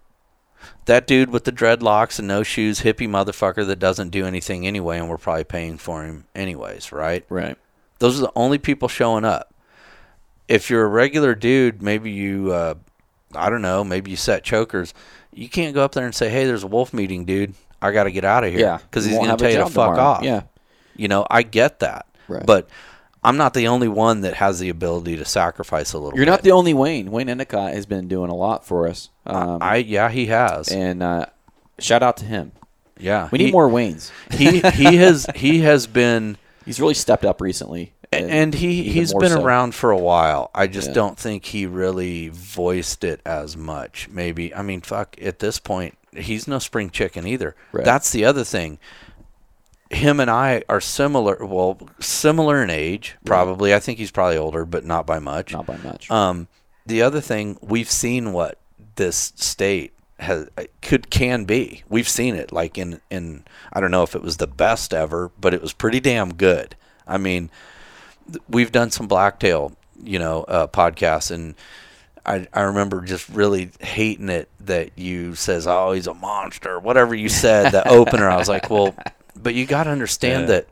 that 0.86 1.06
dude 1.06 1.30
with 1.30 1.44
the 1.44 1.52
dreadlocks 1.52 2.18
and 2.18 2.28
no 2.28 2.42
shoes 2.42 2.80
hippie 2.82 3.08
motherfucker 3.08 3.66
that 3.66 3.78
doesn't 3.78 4.10
do 4.10 4.24
anything 4.26 4.66
anyway 4.66 4.98
and 4.98 5.08
we're 5.08 5.16
probably 5.18 5.44
paying 5.44 5.78
for 5.78 6.04
him 6.04 6.24
anyways 6.34 6.92
right 6.92 7.24
right. 7.28 7.56
those 7.98 8.18
are 8.18 8.22
the 8.22 8.32
only 8.36 8.58
people 8.58 8.88
showing 8.88 9.24
up 9.24 9.52
if 10.48 10.70
you're 10.70 10.84
a 10.84 10.88
regular 10.88 11.34
dude 11.34 11.82
maybe 11.82 12.10
you 12.10 12.52
uh, 12.52 12.74
i 13.34 13.50
don't 13.50 13.62
know 13.62 13.82
maybe 13.84 14.10
you 14.10 14.16
set 14.16 14.44
chokers 14.44 14.94
you 15.32 15.48
can't 15.48 15.74
go 15.74 15.84
up 15.84 15.92
there 15.92 16.04
and 16.04 16.14
say 16.14 16.28
hey 16.28 16.44
there's 16.44 16.62
a 16.62 16.66
wolf 16.68 16.92
meeting 16.94 17.24
dude 17.24 17.54
i 17.82 17.90
got 17.90 18.04
to 18.04 18.10
get 18.12 18.24
out 18.24 18.44
of 18.44 18.50
here 18.50 18.60
Yeah. 18.60 18.78
because 18.78 19.04
he's 19.04 19.16
going 19.16 19.30
to 19.30 19.36
tell 19.36 19.50
you 19.50 19.58
to 19.58 19.64
fuck 19.64 19.94
tomorrow. 19.94 20.00
off 20.00 20.22
Yeah. 20.22 20.42
you 20.96 21.08
know 21.08 21.26
i 21.30 21.42
get 21.42 21.80
that 21.80 22.06
Right. 22.28 22.44
but 22.46 22.68
i'm 23.24 23.36
not 23.36 23.54
the 23.54 23.66
only 23.68 23.88
one 23.88 24.20
that 24.22 24.34
has 24.34 24.58
the 24.60 24.68
ability 24.68 25.16
to 25.16 25.24
sacrifice 25.24 25.92
a 25.92 25.98
little 25.98 26.16
You're 26.16 26.26
bit. 26.26 26.30
not 26.30 26.42
the 26.42 26.52
only 26.52 26.74
Wayne. 26.74 27.10
Wayne 27.10 27.28
Endicott 27.28 27.72
has 27.74 27.84
been 27.86 28.06
doing 28.08 28.30
a 28.30 28.34
lot 28.34 28.64
for 28.64 28.86
us. 28.88 29.08
Um, 29.26 29.58
I 29.60 29.76
yeah, 29.76 30.08
he 30.10 30.26
has. 30.26 30.68
and 30.68 31.02
uh, 31.02 31.26
shout 31.80 32.02
out 32.04 32.16
to 32.18 32.24
him. 32.24 32.52
yeah, 32.98 33.28
We 33.32 33.38
need 33.38 33.46
he, 33.46 33.52
more 33.52 33.68
Waynes. 33.68 34.12
He 34.32 34.60
he 34.60 34.96
has 35.04 35.26
he 35.34 35.60
has 35.62 35.86
been 35.88 36.36
He's 36.64 36.80
really 36.80 36.94
stepped 36.94 37.24
up 37.24 37.40
recently. 37.40 37.92
And 38.12 38.54
he 38.54 38.80
even 38.80 38.92
he's 38.92 39.14
been 39.14 39.30
so. 39.30 39.42
around 39.42 39.74
for 39.74 39.90
a 39.90 39.98
while. 39.98 40.50
I 40.54 40.66
just 40.66 40.88
Yeah. 40.88 40.94
don't 40.94 41.18
think 41.18 41.46
he 41.46 41.66
really 41.66 42.28
voiced 42.28 43.04
it 43.04 43.20
as 43.26 43.56
much. 43.56 44.08
Maybe 44.10 44.54
I 44.54 44.62
mean, 44.62 44.80
fuck. 44.80 45.16
At 45.20 45.38
this 45.40 45.58
point, 45.58 45.96
he's 46.14 46.46
no 46.48 46.58
spring 46.58 46.90
chicken 46.90 47.26
either. 47.26 47.54
Right. 47.72 47.84
That's 47.84 48.10
the 48.10 48.24
other 48.24 48.44
thing. 48.44 48.78
Him 49.90 50.18
and 50.18 50.30
I 50.30 50.62
are 50.68 50.80
similar. 50.80 51.44
Well, 51.44 51.78
similar 52.00 52.62
in 52.62 52.70
age, 52.70 53.16
probably. 53.24 53.72
I 53.72 53.78
think 53.78 53.98
he's 53.98 54.10
probably 54.10 54.36
older, 54.36 54.64
but 54.64 54.84
not 54.84 55.06
by 55.06 55.20
much. 55.20 55.52
not 55.52 55.66
by 55.66 55.76
much. 55.76 56.10
Um, 56.10 56.48
the 56.84 57.02
other 57.02 57.20
thing 57.20 57.56
we've 57.62 57.90
seen 57.90 58.32
what 58.32 58.58
this 58.96 59.32
state 59.36 59.92
has 60.18 60.48
could 60.82 61.10
can 61.10 61.44
be. 61.44 61.84
We've 61.88 62.08
seen 62.08 62.34
it 62.34 62.50
like 62.50 62.78
in 62.78 63.00
in 63.10 63.44
I 63.72 63.80
don't 63.80 63.90
know 63.90 64.02
if 64.02 64.16
it 64.16 64.22
was 64.22 64.38
the 64.38 64.46
best 64.46 64.92
ever, 64.92 65.30
but 65.38 65.54
it 65.54 65.62
was 65.62 65.72
pretty 65.72 66.00
damn 66.00 66.34
good. 66.34 66.74
I 67.06 67.18
mean, 67.18 67.50
we've 68.48 68.72
done 68.72 68.90
some 68.90 69.06
blacktail, 69.08 69.72
you 70.02 70.18
know, 70.18 70.44
uh, 70.44 70.66
podcasts 70.66 71.30
and. 71.30 71.54
I, 72.28 72.48
I 72.52 72.62
remember 72.62 73.02
just 73.02 73.28
really 73.28 73.70
hating 73.78 74.30
it 74.30 74.48
that 74.58 74.98
you 74.98 75.36
says, 75.36 75.68
"Oh, 75.68 75.92
he's 75.92 76.08
a 76.08 76.14
monster," 76.14 76.80
whatever 76.80 77.14
you 77.14 77.28
said. 77.28 77.70
The 77.70 77.86
opener, 77.88 78.28
I 78.28 78.36
was 78.36 78.48
like, 78.48 78.68
"Well, 78.68 78.96
but 79.36 79.54
you 79.54 79.64
got 79.64 79.84
to 79.84 79.90
understand 79.90 80.40
Yeah. 80.42 80.46
that 80.56 80.68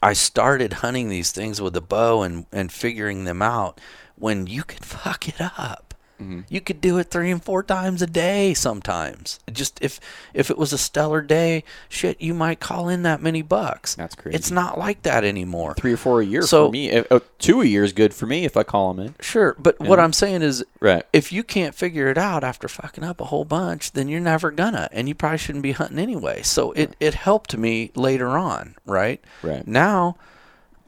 I 0.00 0.12
started 0.12 0.74
hunting 0.74 1.08
these 1.08 1.32
things 1.32 1.60
with 1.60 1.76
a 1.76 1.80
bow 1.80 2.22
and, 2.22 2.46
and 2.52 2.70
figuring 2.70 3.24
them 3.24 3.42
out 3.42 3.80
when 4.14 4.46
you 4.46 4.62
could 4.62 4.84
fuck 4.84 5.26
it 5.26 5.40
up. 5.40 5.89
Mm-hmm. 6.20 6.40
You 6.48 6.60
could 6.60 6.80
do 6.80 6.98
it 6.98 7.10
three 7.10 7.30
and 7.30 7.42
four 7.42 7.62
times 7.62 8.02
a 8.02 8.06
day 8.06 8.52
sometimes. 8.54 9.38
Just 9.50 9.78
if 9.82 9.98
if 10.34 10.50
it 10.50 10.58
was 10.58 10.72
a 10.72 10.78
stellar 10.78 11.22
day, 11.22 11.64
shit, 11.88 12.20
you 12.20 12.34
might 12.34 12.60
call 12.60 12.88
in 12.88 13.02
that 13.04 13.22
many 13.22 13.42
bucks. 13.42 13.94
That's 13.94 14.14
crazy. 14.14 14.36
It's 14.36 14.50
not 14.50 14.78
like 14.78 15.02
that 15.02 15.24
anymore. 15.24 15.74
Three 15.74 15.92
or 15.92 15.96
four 15.96 16.20
a 16.20 16.24
year 16.24 16.42
So- 16.42 16.66
for 16.66 16.72
me. 16.72 16.92
Uh, 16.92 17.04
uh, 17.10 17.20
two 17.38 17.60
a 17.62 17.64
year 17.64 17.84
is 17.84 17.92
good 17.92 18.12
for 18.14 18.26
me 18.26 18.44
if 18.44 18.56
I 18.56 18.62
call 18.62 18.92
them 18.92 19.06
in. 19.06 19.14
Sure, 19.20 19.56
but 19.58 19.80
what 19.80 19.98
I'm 19.98 20.12
saying 20.12 20.42
is 20.42 20.64
Right. 20.80 21.04
if 21.12 21.32
you 21.32 21.42
can't 21.42 21.74
figure 21.74 22.08
it 22.08 22.18
out 22.18 22.44
after 22.44 22.68
fucking 22.68 23.02
up 23.04 23.20
a 23.20 23.24
whole 23.24 23.44
bunch, 23.44 23.92
then 23.92 24.08
you're 24.08 24.20
never 24.20 24.50
gonna, 24.50 24.88
and 24.92 25.08
you 25.08 25.14
probably 25.14 25.38
shouldn't 25.38 25.62
be 25.62 25.72
hunting 25.72 25.98
anyway. 25.98 26.42
So 26.42 26.72
it, 26.72 26.94
it 27.00 27.14
helped 27.14 27.56
me 27.56 27.90
later 27.94 28.36
on, 28.36 28.74
right? 28.84 29.22
Right. 29.42 29.66
Now, 29.66 30.16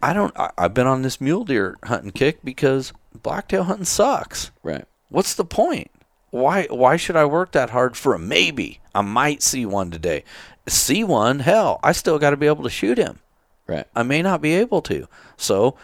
I 0.03 0.13
don't. 0.13 0.37
I, 0.39 0.51
I've 0.59 0.75
been 0.75 0.87
on 0.87 1.03
this 1.03 1.21
mule 1.21 1.45
deer 1.45 1.77
hunting 1.85 2.11
kick 2.11 2.43
because 2.45 2.93
blacktail 3.23 3.65
hunting 3.65 3.85
sucks. 3.85 4.51
Right. 4.63 4.85
What's 5.13 5.35
the 5.35 5.45
point? 5.45 5.91
Why 6.31 6.67
why 6.71 6.97
should 6.97 7.17
I 7.17 7.27
work 7.27 7.53
that 7.53 7.71
hard 7.71 7.99
for 7.99 8.15
a 8.15 8.19
maybe? 8.19 8.81
I 8.95 9.03
might 9.03 9.43
see 9.43 9.67
one 9.67 9.91
today. 9.91 10.25
See 10.67 11.05
one, 11.05 11.41
hell, 11.41 11.79
I 11.83 11.93
still 11.93 12.19
got 12.19 12.31
to 12.31 12.37
be 12.37 12.47
able 12.47 12.65
to 12.65 12.71
shoot 12.71 12.97
him. 12.97 13.19
Right. 13.67 13.87
I 13.95 14.03
may 14.03 14.23
not 14.23 14.41
be 14.41 14.55
able 14.55 14.81
to. 14.83 15.07
So 15.37 15.77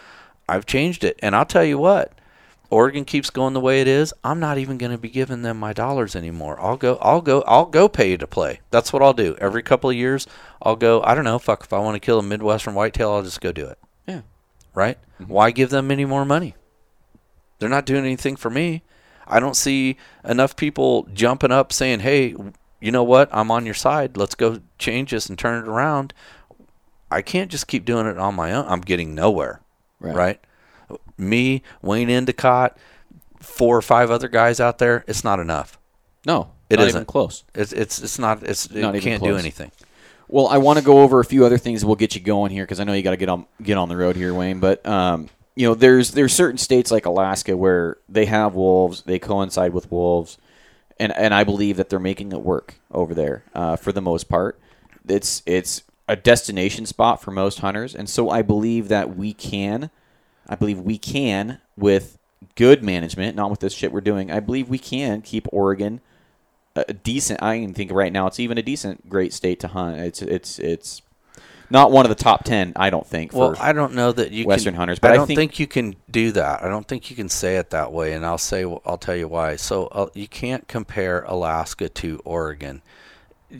I've 0.48 0.64
changed 0.64 1.04
it. 1.04 1.18
And 1.22 1.36
I'll 1.36 1.44
tell 1.44 1.64
you 1.64 1.76
what, 1.76 2.12
Oregon 2.70 3.04
keeps 3.04 3.28
going 3.28 3.52
the 3.52 3.60
way 3.60 3.82
it 3.82 3.88
is. 3.88 4.14
I'm 4.24 4.40
not 4.40 4.56
even 4.56 4.78
going 4.78 4.92
to 4.92 4.98
be 4.98 5.10
giving 5.10 5.42
them 5.42 5.58
my 5.58 5.74
dollars 5.74 6.16
anymore. 6.16 6.58
I'll 6.58 6.78
go 6.78 6.96
I'll 7.02 7.20
go 7.20 7.42
I'll 7.42 7.66
go 7.66 7.86
pay 7.86 8.16
to 8.16 8.26
play. 8.26 8.60
That's 8.70 8.94
what 8.94 9.02
I'll 9.02 9.12
do. 9.12 9.36
Every 9.40 9.62
couple 9.62 9.90
of 9.90 9.96
years, 9.96 10.26
I'll 10.62 10.76
go, 10.76 11.02
I 11.02 11.14
don't 11.14 11.24
know, 11.24 11.38
fuck 11.38 11.64
if 11.64 11.72
I 11.74 11.78
want 11.78 11.96
to 11.96 12.00
kill 12.00 12.18
a 12.18 12.22
Midwestern 12.22 12.72
whitetail, 12.72 13.12
I'll 13.12 13.22
just 13.22 13.42
go 13.42 13.52
do 13.52 13.66
it. 13.66 13.78
Yeah. 14.06 14.22
Right? 14.74 14.96
Mm-hmm. 15.20 15.30
Why 15.30 15.50
give 15.50 15.68
them 15.68 15.90
any 15.90 16.06
more 16.06 16.24
money? 16.24 16.54
They're 17.58 17.68
not 17.68 17.84
doing 17.84 18.04
anything 18.04 18.36
for 18.36 18.48
me. 18.48 18.82
I 19.28 19.40
don't 19.40 19.56
see 19.56 19.96
enough 20.24 20.56
people 20.56 21.06
jumping 21.12 21.52
up 21.52 21.72
saying, 21.72 22.00
"Hey, 22.00 22.34
you 22.80 22.90
know 22.92 23.04
what? 23.04 23.28
I'm 23.32 23.50
on 23.50 23.64
your 23.64 23.74
side. 23.74 24.16
Let's 24.16 24.34
go 24.34 24.60
change 24.78 25.10
this 25.10 25.28
and 25.28 25.38
turn 25.38 25.62
it 25.62 25.68
around." 25.68 26.12
I 27.10 27.22
can't 27.22 27.50
just 27.50 27.66
keep 27.68 27.84
doing 27.84 28.06
it 28.06 28.18
on 28.18 28.34
my 28.34 28.52
own. 28.52 28.66
I'm 28.68 28.80
getting 28.82 29.14
nowhere. 29.14 29.60
Right. 30.00 30.14
Right? 30.14 30.40
Me, 31.16 31.62
Wayne 31.82 32.10
Endicott, 32.10 32.76
four 33.40 33.76
or 33.76 33.82
five 33.82 34.10
other 34.10 34.28
guys 34.28 34.60
out 34.60 34.78
there, 34.78 35.04
it's 35.08 35.24
not 35.24 35.40
enough. 35.40 35.78
No, 36.26 36.50
It 36.68 36.78
not 36.78 36.88
isn't. 36.88 36.98
even 36.98 37.06
close. 37.06 37.44
It's 37.54 37.72
it's 37.72 38.00
it's 38.02 38.18
not 38.18 38.42
it's 38.42 38.66
it 38.66 38.80
Not 38.82 38.94
even 38.94 39.00
can't 39.00 39.22
do 39.22 39.36
anything. 39.36 39.70
Well, 40.28 40.48
I 40.48 40.58
want 40.58 40.78
to 40.78 40.84
go 40.84 41.00
over 41.00 41.20
a 41.20 41.24
few 41.24 41.46
other 41.46 41.56
things. 41.56 41.84
We'll 41.84 41.96
get 41.96 42.14
you 42.14 42.20
going 42.20 42.50
here 42.52 42.64
because 42.64 42.80
I 42.80 42.84
know 42.84 42.92
you 42.92 43.02
got 43.02 43.12
to 43.12 43.16
get 43.16 43.30
on 43.30 43.46
get 43.62 43.78
on 43.78 43.88
the 43.88 43.96
road 43.96 44.14
here, 44.16 44.34
Wayne. 44.34 44.60
But 44.60 44.84
um, 44.86 45.30
you 45.58 45.66
know, 45.66 45.74
there's 45.74 46.12
there's 46.12 46.32
certain 46.32 46.56
states 46.56 46.92
like 46.92 47.04
Alaska 47.04 47.56
where 47.56 47.96
they 48.08 48.26
have 48.26 48.54
wolves, 48.54 49.02
they 49.02 49.18
coincide 49.18 49.72
with 49.72 49.90
wolves, 49.90 50.38
and 51.00 51.12
and 51.12 51.34
I 51.34 51.42
believe 51.42 51.78
that 51.78 51.88
they're 51.88 51.98
making 51.98 52.30
it 52.30 52.42
work 52.42 52.76
over 52.92 53.12
there 53.12 53.42
uh, 53.56 53.74
for 53.74 53.90
the 53.90 54.00
most 54.00 54.28
part. 54.28 54.56
It's 55.08 55.42
it's 55.46 55.82
a 56.06 56.14
destination 56.14 56.86
spot 56.86 57.20
for 57.20 57.32
most 57.32 57.58
hunters, 57.58 57.96
and 57.96 58.08
so 58.08 58.30
I 58.30 58.40
believe 58.40 58.86
that 58.86 59.16
we 59.16 59.34
can, 59.34 59.90
I 60.48 60.54
believe 60.54 60.78
we 60.78 60.96
can 60.96 61.58
with 61.76 62.18
good 62.54 62.84
management, 62.84 63.34
not 63.34 63.50
with 63.50 63.58
this 63.58 63.72
shit 63.72 63.90
we're 63.90 64.00
doing. 64.00 64.30
I 64.30 64.38
believe 64.38 64.68
we 64.68 64.78
can 64.78 65.22
keep 65.22 65.48
Oregon 65.52 66.00
a 66.76 66.94
decent. 66.94 67.42
I 67.42 67.66
think 67.66 67.90
right 67.90 68.12
now 68.12 68.28
it's 68.28 68.38
even 68.38 68.58
a 68.58 68.62
decent, 68.62 69.08
great 69.08 69.32
state 69.32 69.58
to 69.58 69.66
hunt. 69.66 69.98
It's 69.98 70.22
it's 70.22 70.60
it's 70.60 71.02
not 71.70 71.90
one 71.92 72.04
of 72.04 72.08
the 72.08 72.14
top 72.22 72.44
ten. 72.44 72.72
I 72.76 72.90
don't 72.90 73.06
think. 73.06 73.32
For, 73.32 73.38
Well, 73.52 73.56
I 73.60 73.72
don't 73.72 73.94
know 73.94 74.12
that 74.12 74.30
you 74.32 74.46
Western 74.46 74.72
can, 74.74 74.78
hunters, 74.80 74.98
but 74.98 75.10
I 75.10 75.14
I 75.14 75.16
don't 75.16 75.26
think- 75.26 75.38
think, 75.38 75.58
you 75.60 75.66
can 75.66 75.96
do 76.10 76.32
that. 76.32 76.62
I 76.62 76.68
don't 76.68 76.86
think 76.88 77.10
you 77.10 77.16
can 77.16 77.28
say 77.28 77.56
it 77.56 77.70
that 77.70 77.92
way, 77.92 78.12
and 78.12 78.24
I'll 78.24 78.38
say 78.38 78.62
I'll 78.86 78.98
tell 78.98 79.16
you 79.16 79.28
why. 79.28 79.56
So 79.56 79.86
uh, 79.88 80.08
you 80.14 80.28
can't 80.28 80.66
compare 80.68 81.22
Alaska 81.26 81.88
to 81.88 82.20
Oregon. 82.24 82.82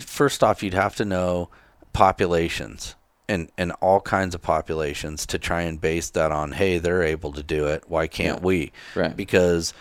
First 0.01 0.43
off, 0.45 0.63
you'd 0.63 0.75
have 0.75 0.97
to 0.97 1.05
know 1.05 1.49
populations 1.93 2.95
and 3.29 3.51
and 3.59 3.73
all 3.83 4.01
kinds 4.01 4.35
of 4.35 4.41
populations 4.41 5.27
to 5.27 5.39
try 5.39 5.63
and 5.63 5.81
base 5.81 6.09
that 6.11 6.33
on. 6.33 6.53
Hey, 6.53 6.79
they're 6.79 7.03
able 7.03 7.33
to 7.33 7.43
do 7.43 7.67
it. 7.67 7.85
Why 7.89 8.07
can't 8.07 8.39
Yeah. 8.39 8.45
we? 8.47 8.73
Right. 8.95 9.15
Because 9.17 9.75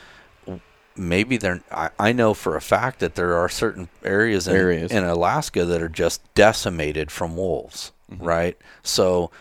maybe 0.98 1.38
they're. 1.38 1.62
I, 1.72 1.90
I 2.00 2.12
know 2.12 2.34
for 2.34 2.56
a 2.56 2.62
fact 2.62 3.00
that 3.00 3.16
there 3.16 3.36
are 3.36 3.50
certain 3.50 3.90
areas 4.04 4.48
in, 4.48 4.56
Areas. 4.56 4.92
in 4.92 5.04
Alaska 5.04 5.66
that 5.66 5.82
are 5.82 5.90
just 5.90 6.22
decimated 6.34 7.12
from 7.12 7.36
wolves, 7.38 7.92
Mm-hmm. 8.12 8.24
right? 8.24 8.58
So 8.84 9.32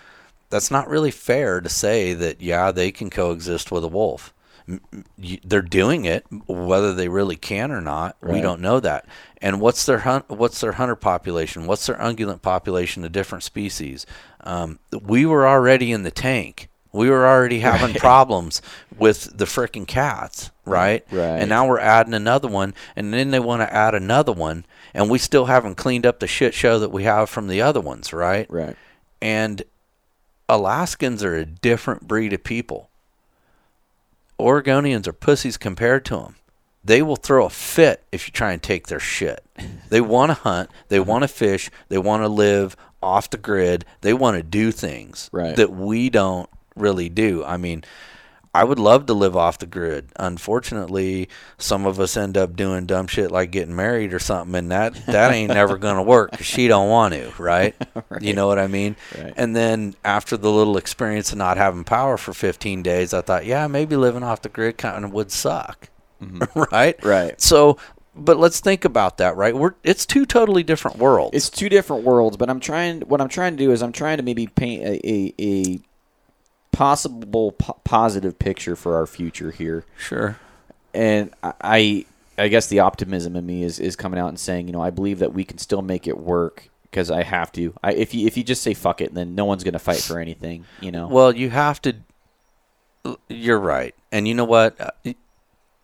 that's 0.50 0.70
not 0.72 0.88
really 0.88 1.10
fair 1.12 1.60
to 1.60 1.68
say 1.68 2.14
that 2.14 2.40
yeah 2.40 2.72
they 2.72 2.90
can 2.90 3.10
coexist 3.10 3.70
with 3.70 3.84
a 3.84 3.88
wolf. 3.88 4.32
M- 4.68 4.80
m- 4.92 5.04
y- 5.16 5.38
They're 5.44 5.62
doing 5.62 6.04
it, 6.04 6.24
whether 6.48 6.92
they 6.92 7.06
really 7.08 7.36
can 7.36 7.70
or 7.70 7.80
not, 7.80 8.16
we 8.20 8.40
don't 8.40 8.60
know 8.60 8.80
that. 8.80 9.06
And 9.40 9.60
what's 9.60 9.86
their 9.86 9.98
hunt? 10.00 10.28
What's 10.28 10.60
their 10.60 10.72
hunter 10.72 10.96
population? 10.96 11.66
What's 11.66 11.86
their 11.86 11.94
ungulate 11.96 12.42
population 12.42 13.04
of 13.04 13.12
different 13.12 13.44
species? 13.44 14.04
Um, 14.40 14.80
we 15.00 15.24
were 15.26 15.46
already 15.46 15.92
in 15.92 16.02
the 16.02 16.10
tank. 16.10 16.68
We 16.96 17.10
were 17.10 17.26
already 17.26 17.60
having 17.60 17.94
problems 17.94 18.62
with 18.98 19.36
the 19.36 19.44
frickin' 19.44 19.86
cats, 19.86 20.46
mm-hmm. 20.46 20.70
right? 20.70 21.06
Right. 21.10 21.40
And 21.40 21.48
now 21.48 21.68
we're 21.68 21.78
adding 21.78 22.14
another 22.14 22.48
one, 22.48 22.74
and 22.96 23.12
then 23.12 23.30
they 23.30 23.40
want 23.40 23.62
to 23.62 23.72
add 23.72 23.94
another 23.94 24.32
one, 24.32 24.64
and 24.94 25.10
we 25.10 25.18
still 25.18 25.44
haven't 25.44 25.76
cleaned 25.76 26.06
up 26.06 26.20
the 26.20 26.26
shit 26.26 26.54
show 26.54 26.78
that 26.78 26.90
we 26.90 27.04
have 27.04 27.28
from 27.28 27.48
the 27.48 27.60
other 27.60 27.80
ones, 27.80 28.12
right? 28.12 28.50
right. 28.50 28.76
And 29.20 29.62
Alaskans 30.48 31.22
are 31.22 31.36
a 31.36 31.44
different 31.44 32.08
breed 32.08 32.32
of 32.32 32.42
people. 32.44 32.90
Oregonians 34.38 35.06
are 35.06 35.12
pussies 35.12 35.56
compared 35.56 36.04
to 36.06 36.16
them. 36.16 36.36
They 36.84 37.02
will 37.02 37.16
throw 37.16 37.46
a 37.46 37.50
fit 37.50 38.04
if 38.12 38.28
you 38.28 38.32
try 38.32 38.52
and 38.52 38.62
take 38.62 38.86
their 38.86 39.00
shit. 39.00 39.44
They 39.88 40.00
want 40.00 40.30
to 40.30 40.34
hunt, 40.34 40.70
they 40.88 40.98
mm-hmm. 40.98 41.08
want 41.10 41.22
to 41.22 41.28
fish, 41.28 41.70
they 41.88 41.98
want 41.98 42.22
to 42.22 42.28
live 42.28 42.76
off 43.02 43.30
the 43.30 43.38
grid, 43.38 43.84
they 44.02 44.14
want 44.14 44.36
to 44.36 44.42
do 44.42 44.70
things 44.70 45.28
Right. 45.32 45.56
that 45.56 45.72
we 45.72 46.10
don't 46.10 46.48
really 46.76 47.08
do. 47.08 47.44
I 47.44 47.56
mean, 47.56 47.84
I 48.56 48.64
would 48.64 48.78
love 48.78 49.04
to 49.06 49.12
live 49.12 49.36
off 49.36 49.58
the 49.58 49.66
grid. 49.66 50.08
Unfortunately, 50.16 51.28
some 51.58 51.84
of 51.84 52.00
us 52.00 52.16
end 52.16 52.38
up 52.38 52.56
doing 52.56 52.86
dumb 52.86 53.06
shit 53.06 53.30
like 53.30 53.50
getting 53.50 53.76
married 53.76 54.14
or 54.14 54.18
something, 54.18 54.54
and 54.54 54.70
that 54.72 54.94
that 55.06 55.30
ain't 55.32 55.52
never 55.52 55.76
gonna 55.86 56.02
work 56.02 56.32
'cause 56.32 56.46
she 56.46 56.66
don't 56.66 56.88
want 56.88 57.12
to, 57.12 57.30
right? 57.38 57.74
You 58.18 58.32
know 58.32 58.46
what 58.46 58.58
I 58.58 58.66
mean? 58.66 58.96
Right. 59.16 59.34
And 59.36 59.54
then 59.54 59.94
after 60.06 60.38
the 60.38 60.50
little 60.50 60.78
experience 60.78 61.32
of 61.32 61.38
not 61.38 61.58
having 61.58 61.84
power 61.84 62.16
for 62.16 62.32
15 62.32 62.82
days, 62.82 63.12
I 63.12 63.20
thought, 63.20 63.44
yeah, 63.44 63.66
maybe 63.66 63.94
living 63.94 64.22
off 64.22 64.40
the 64.40 64.48
grid 64.48 64.78
kind 64.78 65.04
of 65.04 65.12
would 65.12 65.30
suck, 65.30 65.90
mm-hmm. 66.22 66.62
right? 66.72 66.96
Right. 67.04 67.38
So, 67.38 67.76
but 68.14 68.38
let's 68.38 68.60
think 68.60 68.86
about 68.86 69.18
that, 69.18 69.36
right? 69.36 69.54
We're 69.54 69.74
it's 69.84 70.06
two 70.06 70.24
totally 70.24 70.62
different 70.62 70.96
worlds. 70.96 71.36
It's 71.36 71.50
two 71.50 71.68
different 71.68 72.04
worlds, 72.04 72.38
but 72.38 72.48
I'm 72.48 72.60
trying. 72.60 73.02
What 73.02 73.20
I'm 73.20 73.28
trying 73.28 73.58
to 73.58 73.62
do 73.62 73.70
is 73.70 73.82
I'm 73.82 73.92
trying 73.92 74.16
to 74.16 74.22
maybe 74.22 74.46
paint 74.46 74.82
a 74.82 75.06
a, 75.06 75.34
a 75.38 75.80
possible 76.72 77.52
po- 77.52 77.78
positive 77.84 78.38
picture 78.38 78.76
for 78.76 78.96
our 78.96 79.06
future 79.06 79.50
here. 79.50 79.84
sure. 79.98 80.36
and 80.94 81.32
I 81.42 82.04
I 82.38 82.48
guess 82.48 82.66
the 82.66 82.80
optimism 82.80 83.34
in 83.34 83.46
me 83.46 83.62
is, 83.62 83.78
is 83.80 83.96
coming 83.96 84.20
out 84.20 84.28
and 84.28 84.38
saying, 84.38 84.66
you 84.66 84.72
know, 84.72 84.82
I 84.82 84.90
believe 84.90 85.20
that 85.20 85.32
we 85.32 85.42
can 85.44 85.56
still 85.58 85.80
make 85.80 86.06
it 86.06 86.18
work 86.18 86.68
because 86.82 87.10
I 87.10 87.22
have 87.22 87.50
to. 87.52 87.72
I 87.82 87.92
if 87.92 88.12
you 88.14 88.26
if 88.26 88.36
you 88.36 88.44
just 88.44 88.62
say 88.62 88.74
fuck 88.74 89.00
it, 89.00 89.14
then 89.14 89.34
no 89.34 89.44
one's 89.46 89.64
gonna 89.64 89.78
fight 89.78 90.00
for 90.00 90.18
anything, 90.18 90.64
you 90.80 90.90
know. 90.92 91.06
Well, 91.08 91.34
you 91.34 91.48
have 91.50 91.80
to. 91.82 91.94
You're 93.28 93.60
right, 93.60 93.94
and 94.10 94.26
you 94.26 94.34
know 94.34 94.44
what? 94.44 94.80
Uh, 94.80 95.12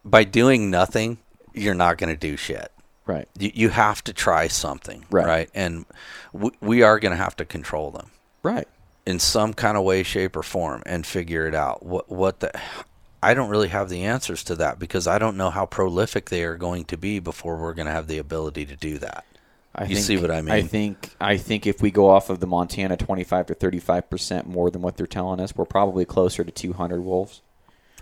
By 0.05 0.25
doing 0.25 0.71
nothing, 0.71 1.19
you're 1.55 1.75
not 1.75 1.97
going 1.97 2.13
to 2.13 2.19
do 2.19 2.37
shit. 2.37 2.73
right, 3.07 3.29
You, 3.39 3.53
you 3.55 3.69
have 3.69 4.03
to 4.05 4.13
try 4.13 4.49
something, 4.49 5.05
Right. 5.09 5.27
right? 5.27 5.51
And 5.55 5.87
we, 6.33 6.51
we 6.61 6.83
are 6.83 6.99
going 6.99 7.13
to 7.13 7.17
have 7.17 7.37
to 7.37 7.45
control 7.45 7.93
them 7.93 8.11
right, 8.43 8.67
in 9.07 9.19
some 9.19 9.53
kind 9.55 9.77
of 9.77 9.85
way, 9.85 10.03
shape, 10.03 10.37
or 10.37 10.43
form, 10.43 10.83
and 10.87 11.07
figure 11.07 11.47
it 11.47 11.55
out. 11.55 11.85
What 11.85 12.11
what 12.11 12.41
the? 12.41 12.53
I 13.23 13.35
don't 13.35 13.51
really 13.51 13.69
have 13.69 13.89
the 13.89 14.05
answers 14.05 14.43
to 14.45 14.57
that 14.57 14.79
because 14.81 15.07
I 15.07 15.19
don't 15.19 15.37
know 15.37 15.51
how 15.51 15.65
prolific 15.65 16.29
they 16.29 16.43
are 16.43 16.57
going 16.57 16.85
to 16.87 16.97
be 16.97 17.21
before 17.21 17.57
we're 17.57 17.75
going 17.75 17.87
to 17.87 17.93
have 17.93 18.09
the 18.09 18.19
ability 18.19 18.67
to 18.67 18.75
do 18.75 18.99
that. 18.99 19.25
I 19.75 19.85
You 19.85 19.95
think, 19.95 20.07
see 20.07 20.17
what 20.17 20.31
I 20.31 20.43
mean? 20.43 20.53
I 20.55 20.63
think 20.63 21.11
I 21.21 21.37
think 21.37 21.67
if 21.67 21.81
we 21.81 21.91
go 21.91 22.11
off 22.11 22.31
of 22.31 22.41
the 22.41 22.47
Montana 22.47 22.97
25 22.97 23.47
to 23.47 23.55
35 23.55 24.11
percent 24.11 24.47
more 24.47 24.71
than 24.71 24.83
what 24.83 24.97
they're 24.97 25.07
telling 25.07 25.41
us, 25.41 25.55
we're 25.57 25.65
probably 25.65 26.05
closer 26.05 26.45
to 26.45 26.51
200 26.51 27.01
wolves. 27.01 27.43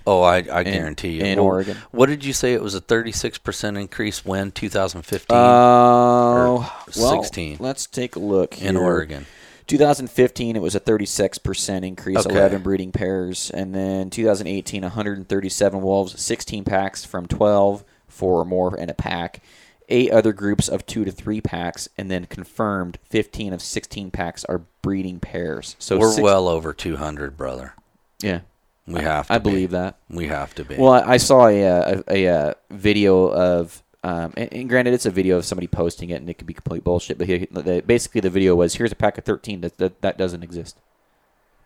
Oh, 0.06 0.22
I, 0.22 0.36
I 0.36 0.62
guarantee 0.62 1.10
you. 1.10 1.24
in 1.24 1.36
Well, 1.38 1.46
Oregon. 1.46 1.76
What 1.90 2.06
did 2.06 2.24
you 2.24 2.32
say? 2.32 2.54
It 2.54 2.62
was 2.62 2.74
a 2.74 2.80
36% 2.80 3.78
increase 3.78 4.24
when 4.24 4.50
2015 4.50 5.36
Oh, 5.36 5.38
uh, 5.38 6.82
well, 6.96 7.22
16. 7.22 7.58
Let's 7.60 7.86
take 7.86 8.16
a 8.16 8.18
look 8.18 8.60
in. 8.62 8.78
Oregon. 8.78 9.26
2015, 9.70 10.56
it 10.56 10.62
was 10.62 10.74
a 10.74 10.80
36% 10.80 11.84
increase, 11.86 12.18
Okay. 12.26 12.30
11 12.34 12.62
breeding 12.62 12.92
pairs. 12.92 13.50
And 13.52 13.74
then 13.74 14.10
2018, 14.10 14.82
137 14.82 15.80
wolves, 15.80 16.20
16 16.20 16.64
packs 16.64 17.04
from 17.04 17.26
12, 17.26 17.84
four 18.08 18.40
or 18.40 18.44
more 18.44 18.76
in 18.76 18.90
a 18.90 18.94
pack. 18.94 19.40
Eight 19.88 20.10
other 20.12 20.32
groups 20.32 20.68
of 20.68 20.86
two 20.86 21.04
to 21.04 21.10
three 21.10 21.40
packs, 21.40 21.88
and 21.98 22.10
then 22.10 22.26
confirmed 22.26 22.98
15 23.08 23.52
of 23.52 23.62
16 23.62 24.10
packs 24.10 24.44
are 24.44 24.62
breeding 24.82 25.18
pairs. 25.20 25.74
So 25.78 25.98
We're 25.98 26.10
six- 26.12 26.22
well 26.22 26.46
over 26.48 26.72
200, 26.72 27.36
brother. 27.36 27.74
yeah, 28.22 28.40
We 28.86 29.00
have 29.00 29.26
to 29.28 29.32
I 29.34 29.38
be. 29.38 29.50
believe 29.50 29.70
that. 29.72 29.96
We 30.08 30.26
have 30.28 30.54
to 30.56 30.64
be. 30.64 30.76
Well, 30.76 30.92
I, 30.92 31.14
I 31.14 31.16
saw 31.16 31.46
a, 31.48 31.64
uh, 31.66 32.02
a, 32.08 32.26
a, 32.26 32.28
uh 32.50 32.54
video 32.70 33.26
of, 33.32 33.82
um, 34.02 34.32
and, 34.36 34.52
and 34.52 34.68
granted, 34.68 34.94
it's 34.94 35.06
a 35.06 35.10
video 35.10 35.36
of 35.36 35.44
somebody 35.44 35.66
posting 35.66 36.10
it, 36.10 36.14
and 36.20 36.28
it 36.30 36.34
could 36.38 36.46
be 36.46 36.54
complete 36.54 36.82
bullshit. 36.84 37.18
But 37.18 37.26
he, 37.28 37.46
the, 37.50 37.82
basically, 37.86 38.20
the 38.20 38.30
video 38.30 38.54
was 38.56 38.74
here's 38.74 38.92
a 38.92 38.96
pack 38.96 39.18
of 39.18 39.24
13 39.24 39.60
that 39.62 39.76
that, 39.78 40.00
that 40.02 40.16
doesn't 40.18 40.42
exist 40.42 40.76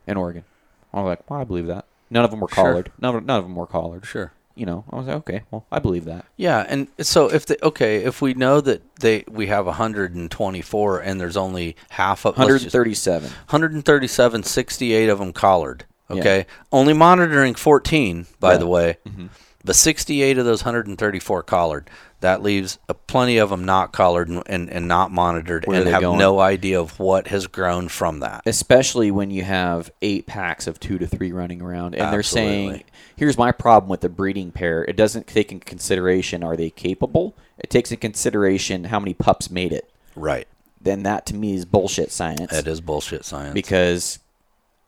in 0.07 0.17
Oregon. 0.17 0.45
I 0.93 1.01
was 1.03 1.07
like, 1.09 1.31
well, 1.31 1.41
I 1.41 1.45
believe 1.45 1.67
that. 1.67 1.85
None 2.11 2.25
of 2.25 2.31
them 2.31 2.41
were 2.41 2.49
Sure. 2.49 2.65
collared. 2.65 2.93
None 3.01 3.15
of, 3.17 3.25
none 3.25 3.39
of 3.39 3.45
them 3.45 3.55
were 3.57 3.67
collared. 3.67 4.05
sure. 4.07 4.33
you 4.55 4.67
know, 4.67 4.85
I 4.91 4.97
was 4.97 5.07
like, 5.07 5.17
okay, 5.17 5.43
well, 5.51 5.65
I 5.73 5.79
believe 5.81 6.05
that. 6.05 6.27
Yeah, 6.37 6.65
and 6.69 6.87
so 7.01 7.29
if 7.33 7.47
the 7.47 7.65
okay, 7.65 8.05
if 8.05 8.23
we 8.23 8.35
know 8.35 8.61
that 8.61 8.83
they 9.01 9.25
we 9.29 9.47
have 9.49 9.67
124 9.67 11.01
and 11.01 11.21
there's 11.21 11.37
only 11.37 11.77
half 11.91 12.25
of 12.25 12.37
let's 12.39 12.63
just- 12.63 12.75
137. 12.75 13.31
137, 13.31 14.43
68 14.45 15.09
of 15.09 15.19
them 15.19 15.33
collared. 15.33 15.85
Yeah. 16.11 16.17
Okay, 16.21 16.47
only 16.71 16.93
monitoring 16.93 17.55
14, 17.55 18.27
by 18.39 18.51
Right. 18.51 18.61
the 18.61 18.67
way, 18.67 18.99
Mm-hmm. 19.09 19.27
but 19.65 19.75
68 19.75 20.39
of 20.39 20.45
those 20.45 20.63
134 20.65 21.43
collared. 21.43 21.89
That 22.25 22.43
leaves 22.43 22.79
uh, 22.89 22.95
plenty 23.07 23.37
of 23.37 23.51
them 23.51 23.65
not 23.65 23.93
collared 23.93 24.29
and, 24.29 24.43
and, 24.47 24.71
and 24.71 24.89
not 24.89 25.13
monitored 25.13 25.67
Where 25.67 25.81
and 25.83 25.91
have 25.91 26.01
going? 26.01 26.19
no 26.19 26.41
idea 26.41 26.81
of 26.81 26.99
what 26.99 27.27
has 27.29 27.47
grown 27.47 27.89
from 27.89 28.21
that. 28.21 28.43
especially 28.47 29.11
when 29.11 29.31
you 29.31 29.43
have 29.45 29.91
eight 30.03 30.27
packs 30.27 30.67
of 30.67 30.81
two 30.81 30.97
to 30.99 31.07
three 31.07 31.33
running 31.33 31.61
around 31.61 31.95
and 31.95 32.13
they're 32.13 32.23
saying 32.23 32.83
here's 33.17 33.37
my 33.37 33.53
problem 33.53 33.89
with 33.91 34.01
the 34.01 34.09
breeding 34.09 34.51
pair 34.51 34.85
it 34.85 34.97
doesn't 34.97 35.27
take 35.27 35.53
in 35.53 35.61
consideration 35.61 36.43
are 36.43 36.57
they 36.57 36.71
capable 36.71 37.35
it 37.59 37.69
takes 37.71 37.93
in 37.93 37.99
consideration 37.99 38.85
how 38.85 38.99
many 38.99 39.13
pups 39.15 39.51
made 39.51 39.73
it 39.73 39.91
Right. 40.17 40.49
then 40.81 41.03
that 41.05 41.27
to 41.27 41.35
me 41.35 41.55
is 41.55 41.65
bullshit 41.65 42.11
science 42.11 42.51
That 42.51 42.67
is 42.67 42.81
bullshit 42.81 43.25
science. 43.25 43.53
because 43.55 44.19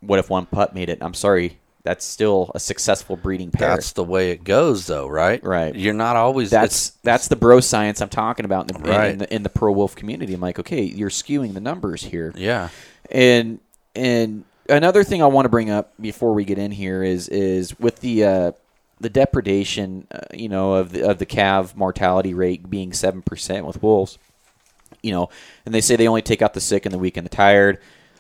what 0.01 0.19
if 0.19 0.31
one 0.31 0.47
pup 0.47 0.73
made 0.75 0.89
it 0.89 0.99
i'm 1.03 1.15
sorry 1.15 1.59
that's 1.87 2.05
still 2.05 2.51
a 2.55 2.59
successful 2.61 3.17
breeding 3.17 3.53
pair 3.53 3.69
That's 3.69 3.93
the 3.93 4.03
way 4.03 4.33
it 4.33 4.43
goes, 4.43 4.87
though, 4.89 5.07
right? 5.07 5.43
Right. 5.43 5.75
You're 5.75 5.95
not 5.95 6.17
always. 6.17 6.51
that's 6.51 6.91
that's 7.05 7.29
the 7.29 7.37
bro 7.37 7.61
science 7.61 8.01
i'm 8.03 8.09
talking 8.09 8.45
about 8.45 8.71
in 8.71 8.83
the, 8.83 8.91
in- 8.93 9.11
in, 9.13 9.19
the, 9.19 9.35
in 9.37 9.43
the 9.45 9.49
pro 9.49 9.71
wolf 9.73 9.95
community 9.95 10.35
i'm 10.35 10.41
like 10.41 10.59
okay 10.59 10.83
you're 10.83 11.11
skewing 11.11 11.55
the 11.55 11.61
numbers 11.61 12.03
here 12.03 12.33
yeah. 12.37 12.69
And 13.11 13.61
and 13.95 14.45
another 14.69 15.05
thing 15.05 15.23
I 15.23 15.27
want 15.27 15.45
to 15.45 15.49
bring 15.49 15.71
up 15.71 15.93
before 16.01 16.33
we 16.35 16.45
get 16.45 16.59
in 16.59 16.73
here 16.73 17.05
is 17.05 17.29
is 17.29 17.79
with 17.79 18.01
the 18.01 18.25
uh, 18.25 18.53
the 19.01 19.09
depredation, 19.09 20.09
uh, 20.11 20.19
you 20.35 20.49
know, 20.49 20.75
of 20.75 20.91
the 20.91 21.09
of 21.09 21.19
the 21.19 21.27
calf 21.27 21.77
mortality 21.77 22.35
rate 22.35 22.69
being 22.69 22.93
seven 22.93 23.23
percent 23.23 23.65
with 23.65 23.81
wolves. 23.81 24.19
You 25.03 25.13
know, 25.13 25.29
and 25.65 25.73
they 25.75 25.81
say 25.81 25.95
they 25.95 26.09
only 26.09 26.23
take 26.23 26.43
out 26.43 26.53
the 26.53 26.61
sick 26.61 26.85
and 26.85 26.93
the 26.93 26.99
weak 26.99 27.17
and 27.17 27.25
the 27.25 27.31
tired. 27.31 27.79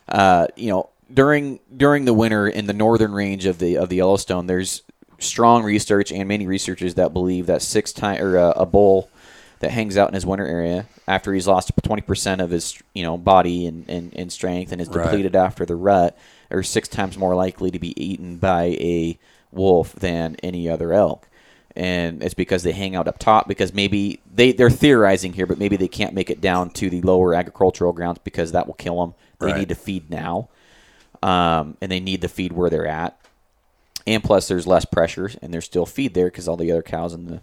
Uh, 0.09 0.47
you 0.55 0.71
know, 0.71 0.89
during 1.13 1.61
during 1.77 2.05
the 2.05 2.15
winter 2.15 2.49
in 2.49 2.67
the 2.67 2.73
northern 2.73 3.13
range 3.13 3.47
of 3.47 3.59
the 3.59 3.77
of 3.77 3.89
the 3.89 3.97
Yellowstone, 3.97 4.47
there's 4.47 4.83
strong 5.19 5.63
research 5.63 6.13
and 6.13 6.29
many 6.29 6.47
researchers 6.47 6.95
that 6.95 7.13
believe 7.13 7.47
that 7.47 7.63
six 7.63 7.93
time 7.93 8.23
or 8.23 8.37
uh, 8.39 8.53
a 8.57 8.67
bull 8.67 9.09
that 9.61 9.71
hangs 9.71 9.97
out 9.97 10.09
in 10.09 10.15
his 10.15 10.27
winter 10.27 10.47
area 10.47 10.87
after 11.09 11.33
he's 11.33 11.47
lost 11.47 11.75
20% 11.75 12.43
of 12.43 12.51
his 12.51 12.79
you 12.95 13.03
know 13.03 13.17
body 13.17 13.67
and, 13.67 13.89
and, 13.89 14.13
and 14.15 14.31
strength 14.31 14.73
and 14.73 14.81
is 14.83 14.89
Right. 14.89 15.05
depleted 15.05 15.35
after 15.35 15.65
the 15.65 15.75
rut 15.75 16.19
are 16.51 16.63
six 16.63 16.87
times 16.89 17.17
more 17.17 17.35
likely 17.35 17.71
to 17.71 17.79
be 17.79 17.95
eaten 18.03 18.37
by 18.37 18.65
a 18.79 19.19
wolf 19.51 19.95
than 19.95 20.37
any 20.43 20.69
other 20.69 20.93
elk 20.93 21.27
and 21.75 22.23
it's 22.23 22.35
because 22.35 22.63
they 22.63 22.73
hang 22.73 22.95
out 22.95 23.09
up 23.09 23.19
top 23.19 23.49
because 23.49 23.73
maybe 23.73 24.21
they, 24.35 24.53
they're 24.53 24.69
theorizing 24.69 25.33
here 25.33 25.47
but 25.47 25.57
maybe 25.59 25.77
they 25.79 25.89
can't 25.89 26.13
make 26.13 26.29
it 26.29 26.43
down 26.43 26.69
to 26.71 26.91
the 26.91 27.01
lower 27.01 27.33
agricultural 27.35 27.95
grounds 27.95 28.19
because 28.23 28.53
that 28.53 28.67
will 28.67 28.75
kill 28.75 29.01
them 29.01 29.15
they 29.39 29.47
Right. 29.47 29.57
need 29.61 29.69
to 29.71 29.75
feed 29.75 30.11
now 30.11 30.51
um, 31.23 31.77
and 31.81 31.91
they 31.91 32.01
need 32.01 32.21
the 32.21 32.29
feed 32.29 32.53
where 32.53 32.71
they're 32.71 32.87
at 32.87 33.19
and 34.07 34.23
plus 34.23 34.49
there's 34.49 34.67
less 34.67 34.85
pressure 34.85 35.31
and 35.43 35.53
there's 35.53 35.65
still 35.65 35.87
feed 35.87 36.15
there 36.15 36.27
because 36.27 36.47
all 36.47 36.57
the 36.57 36.71
other 36.71 36.83
cows 36.83 37.13
and 37.13 37.29
the 37.29 37.41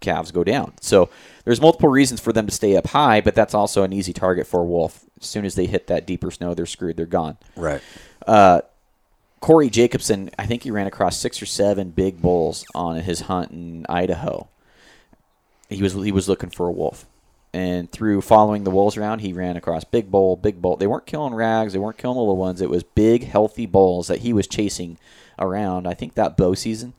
calves 0.00 0.32
go 0.32 0.42
down. 0.42 0.72
So 0.80 1.08
there's 1.44 1.60
multiple 1.60 1.88
reasons 1.88 2.20
for 2.20 2.32
them 2.32 2.46
to 2.46 2.52
stay 2.52 2.76
up 2.76 2.88
high, 2.88 3.20
but 3.20 3.34
that's 3.34 3.54
also 3.54 3.82
an 3.84 3.92
easy 3.92 4.12
target 4.12 4.46
for 4.46 4.60
a 4.60 4.64
wolf. 4.64 5.04
As 5.20 5.26
soon 5.26 5.44
as 5.44 5.54
they 5.54 5.66
hit 5.66 5.86
that 5.86 6.06
deeper 6.06 6.30
snow, 6.30 6.54
they're 6.54 6.66
screwed. 6.66 6.96
They're 6.96 7.06
gone. 7.06 7.36
Right. 7.56 7.82
Corey 9.40 9.70
Jacobsen, 9.70 10.30
I 10.38 10.46
think 10.46 10.64
he 10.64 10.70
ran 10.70 10.86
across 10.86 11.16
six 11.16 11.40
or 11.40 11.46
seven 11.46 11.90
big 11.90 12.20
bulls 12.20 12.64
on 12.74 13.00
his 13.00 13.22
hunt 13.22 13.52
in 13.52 13.86
Idaho. 13.88 14.48
He 15.68 15.82
was 15.82 15.94
he 15.94 16.12
was 16.12 16.28
looking 16.28 16.50
for 16.50 16.66
a 16.66 16.72
wolf, 16.72 17.06
and 17.52 17.90
through 17.90 18.20
following 18.20 18.64
the 18.64 18.70
wolves 18.70 18.96
around, 18.96 19.20
he 19.20 19.32
ran 19.32 19.56
across 19.56 19.84
big 19.84 20.10
bull, 20.10 20.36
big 20.36 20.62
bull. 20.62 20.76
They 20.76 20.86
weren't 20.86 21.06
killing 21.06 21.34
rags, 21.34 21.72
they 21.72 21.78
weren't 21.78 21.98
killing 21.98 22.16
the 22.16 22.20
little 22.20 22.36
ones. 22.36 22.60
It 22.60 22.70
was 22.70 22.82
big, 22.82 23.24
healthy 23.24 23.66
bulls 23.66 24.08
that 24.08 24.20
he 24.20 24.32
was 24.32 24.46
chasing 24.46 24.98
around. 25.38 25.86
I 25.86 25.94
think 25.94 26.14
that 26.14 26.36
bow 26.36 26.54
season, 26.54 26.94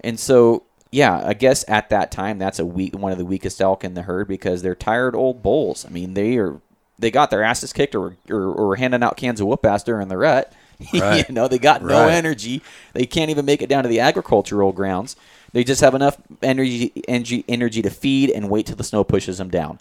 and 0.00 0.18
so 0.18 0.64
yeah, 0.90 1.22
I 1.26 1.34
guess 1.34 1.64
at 1.68 1.90
that 1.90 2.10
time 2.10 2.38
that's 2.38 2.58
a 2.58 2.66
weak 2.66 2.96
one 2.96 3.12
of 3.12 3.18
the 3.18 3.24
weakest 3.24 3.60
elk 3.60 3.84
in 3.84 3.94
the 3.94 4.02
herd 4.02 4.28
because 4.28 4.62
they're 4.62 4.74
tired 4.74 5.14
old 5.14 5.42
bulls. 5.42 5.84
I 5.84 5.90
mean, 5.90 6.14
they 6.14 6.36
are 6.36 6.60
they 6.98 7.10
got 7.10 7.30
their 7.30 7.42
asses 7.42 7.72
kicked 7.72 7.94
or 7.94 8.16
or, 8.30 8.52
or 8.52 8.76
handing 8.76 9.02
out 9.02 9.16
cans 9.16 9.40
of 9.40 9.46
whoop 9.46 9.64
ass 9.64 9.84
during 9.84 10.08
the 10.08 10.18
rut. 10.18 10.52
Right. 10.94 11.28
you 11.28 11.34
know, 11.34 11.48
they 11.48 11.58
got 11.58 11.82
no 11.82 12.06
energy. 12.06 12.62
They 12.92 13.04
can't 13.04 13.32
even 13.32 13.44
make 13.44 13.62
it 13.62 13.68
down 13.68 13.82
to 13.82 13.88
the 13.88 13.98
agricultural 13.98 14.70
grounds. 14.70 15.16
They 15.52 15.64
just 15.64 15.80
have 15.80 15.94
enough 15.94 16.18
energy 16.42 16.92
energy 17.08 17.44
energy 17.48 17.82
to 17.82 17.90
feed 17.90 18.30
and 18.30 18.50
wait 18.50 18.66
till 18.66 18.76
the 18.76 18.84
snow 18.84 19.04
pushes 19.04 19.38
them 19.38 19.48
down. 19.48 19.78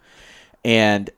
And 0.64 1.10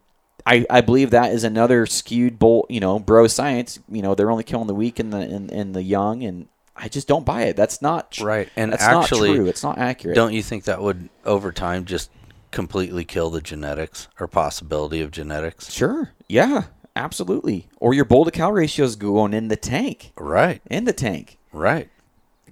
I, 0.45 0.65
I 0.69 0.81
believe 0.81 1.11
that 1.11 1.31
is 1.31 1.43
another 1.43 1.85
skewed 1.85 2.39
bull, 2.39 2.65
you 2.69 2.79
know, 2.79 2.99
bro 2.99 3.27
science. 3.27 3.79
You 3.89 4.01
know, 4.01 4.15
they're 4.15 4.31
only 4.31 4.43
killing 4.43 4.67
the 4.67 4.73
weak 4.73 4.99
and 4.99 5.13
the 5.13 5.19
and, 5.19 5.51
and 5.51 5.75
the 5.75 5.83
young, 5.83 6.23
and 6.23 6.47
I 6.75 6.87
just 6.87 7.07
don't 7.07 7.25
buy 7.25 7.43
it. 7.43 7.55
That's 7.55 7.81
not 7.81 8.11
tr- 8.11 8.25
Right. 8.25 8.49
And 8.55 8.71
that's 8.71 8.83
actually, 8.83 9.29
not 9.29 9.35
true. 9.35 9.45
It's 9.47 9.63
not 9.63 9.77
accurate. 9.77 10.15
Don't 10.15 10.33
you 10.33 10.41
think 10.41 10.63
that 10.63 10.81
would, 10.81 11.09
over 11.25 11.51
time, 11.51 11.85
just 11.85 12.09
completely 12.51 13.03
kill 13.05 13.29
the 13.29 13.41
genetics 13.41 14.07
or 14.19 14.27
possibility 14.27 15.01
of 15.01 15.11
genetics? 15.11 15.71
Sure. 15.71 16.11
Yeah. 16.27 16.63
Absolutely. 16.95 17.67
Or 17.79 17.93
your 17.93 18.05
bull 18.05 18.25
to 18.25 18.31
cow 18.31 18.51
ratio 18.51 18.85
is 18.85 18.95
going 18.95 19.33
in 19.33 19.49
the 19.49 19.55
tank. 19.55 20.13
Right. 20.17 20.61
In 20.69 20.85
the 20.85 20.93
tank. 20.93 21.37
Right. 21.53 21.89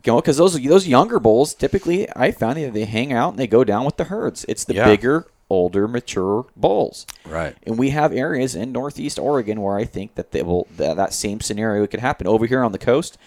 You 0.07 0.13
know, 0.13 0.21
because 0.21 0.37
those 0.37 0.57
those 0.63 0.87
younger 0.87 1.19
bulls 1.19 1.53
typically, 1.53 2.07
I 2.15 2.31
found 2.31 2.55
that 2.57 2.73
they 2.73 2.85
hang 2.85 3.11
out 3.11 3.31
and 3.31 3.37
they 3.39 3.45
go 3.45 3.65
down 3.65 3.83
with 3.83 3.97
the 3.97 4.05
herds. 4.05 4.45
It's 4.47 4.63
the 4.63 4.75
Yeah. 4.75 4.85
bigger, 4.85 5.27
older, 5.49 5.85
mature 5.85 6.45
bulls. 6.55 7.05
Right. 7.25 7.57
And 7.63 7.77
we 7.77 7.89
have 7.89 8.13
areas 8.13 8.55
in 8.55 8.71
Northeast 8.71 9.19
Oregon 9.19 9.61
where 9.61 9.75
I 9.75 9.83
think 9.83 10.15
that 10.15 10.31
they 10.31 10.43
will 10.43 10.65
that, 10.77 10.95
that 10.95 11.13
same 11.13 11.41
scenario 11.41 11.85
could 11.87 11.99
happen. 11.99 12.25
Over 12.25 12.45
here 12.45 12.63
on 12.63 12.71
the 12.71 12.77
coast, 12.77 13.17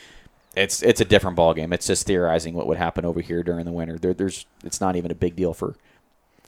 it's 0.57 0.82
it's 0.82 1.02
a 1.02 1.05
different 1.05 1.36
ballgame. 1.36 1.74
It's 1.74 1.86
just 1.86 2.07
theorizing 2.07 2.55
what 2.55 2.66
would 2.66 2.78
happen 2.78 3.05
over 3.05 3.20
here 3.20 3.43
during 3.43 3.66
the 3.66 3.73
winter. 3.73 3.98
There, 3.98 4.15
there's 4.15 4.47
it's 4.65 4.81
not 4.81 4.97
even 4.97 5.11
a 5.11 5.15
big 5.15 5.36
deal 5.36 5.52
for 5.52 5.74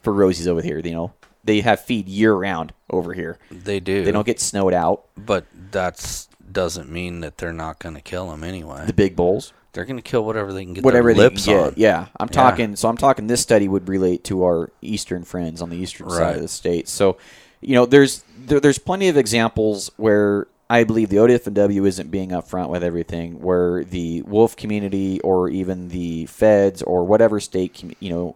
for 0.01 0.13
Rosies 0.13 0.47
over 0.47 0.63
here. 0.63 0.79
You 0.79 0.93
know, 0.93 1.13
they 1.43 1.61
have 1.61 1.79
feed 1.79 2.09
year 2.09 2.33
round 2.33 2.73
over 2.89 3.13
here. 3.13 3.37
They 3.51 3.79
do. 3.79 4.03
They 4.03 4.11
don't 4.11 4.25
get 4.25 4.39
snowed 4.39 4.73
out. 4.73 5.03
But 5.15 5.45
that's 5.69 6.27
doesn't 6.51 6.89
mean 6.89 7.19
that 7.19 7.37
they're 7.37 7.53
not 7.53 7.77
going 7.77 7.93
to 7.93 8.01
kill 8.01 8.31
them 8.31 8.43
anyway. 8.43 8.87
The 8.87 8.93
big 8.93 9.15
bulls. 9.15 9.53
They're 9.73 9.85
going 9.85 9.97
to 9.97 10.01
kill 10.03 10.23
whatever 10.23 10.53
they 10.53 10.63
can 10.63 10.73
get 10.75 10.83
whatever 10.83 11.13
their 11.13 11.29
they 11.29 11.35
lips 11.35 11.45
can 11.45 11.53
get. 11.55 11.63
on. 11.67 11.73
Yeah, 11.75 12.05
I'm 12.19 12.27
Yeah. 12.29 12.33
talking. 12.33 12.75
So 12.75 12.87
I'm 12.89 12.97
talking. 12.97 13.27
This 13.27 13.41
study 13.41 13.67
would 13.67 13.87
relate 13.89 14.23
to 14.25 14.43
our 14.43 14.69
eastern 14.81 15.23
friends 15.23 15.61
on 15.61 15.69
the 15.69 15.77
eastern 15.77 16.09
side 16.09 16.35
of 16.35 16.41
the 16.41 16.47
state. 16.47 16.87
So, 16.87 17.17
you 17.61 17.75
know, 17.75 17.85
there's 17.85 18.23
there, 18.45 18.59
there's 18.59 18.77
plenty 18.79 19.09
of 19.09 19.17
examples 19.17 19.89
where 19.97 20.47
I 20.69 20.83
believe 20.85 21.09
the 21.09 21.17
ODFW 21.17 21.85
isn't 21.87 22.09
being 22.11 22.29
upfront 22.29 22.69
with 22.69 22.83
everything, 22.83 23.41
where 23.41 23.83
the 23.83 24.21
wolf 24.23 24.55
community 24.55 25.19
or 25.21 25.49
even 25.49 25.89
the 25.89 26.25
feds 26.27 26.81
or 26.81 27.03
whatever 27.03 27.39
state 27.39 27.83
you 27.99 28.09
know 28.09 28.35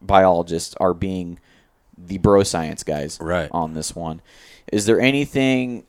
biologists 0.00 0.74
are 0.80 0.94
being 0.94 1.38
the 1.98 2.18
bro 2.18 2.42
science 2.42 2.82
guys 2.82 3.18
Right. 3.20 3.48
on 3.52 3.74
this 3.74 3.94
one. 3.96 4.20
Is 4.72 4.84
there 4.86 5.00
anything 5.00 5.84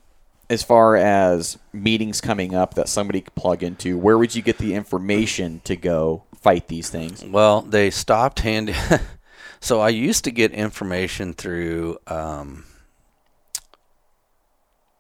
as 0.50 0.64
far 0.64 0.96
as 0.96 1.58
meetings 1.74 2.22
coming 2.22 2.56
up 2.56 2.76
that 2.76 2.88
somebody 2.90 3.22
could 3.22 3.36
plug 3.36 3.64
into? 3.64 3.98
Where 3.98 4.18
would 4.18 4.36
you 4.36 4.42
get 4.42 4.58
the 4.58 4.74
information 4.74 5.62
to 5.66 5.76
go 5.76 6.24
fight 6.36 6.68
these 6.68 6.90
things? 6.90 7.24
Well, 7.24 7.62
they 7.62 7.90
stopped 7.90 8.40
handing. 8.40 8.76
so 9.60 9.82
I 9.82 9.90
used 9.90 10.24
to 10.24 10.32
get 10.32 10.52
information 10.54 11.34
through. 11.34 11.98
Um, 12.08 12.66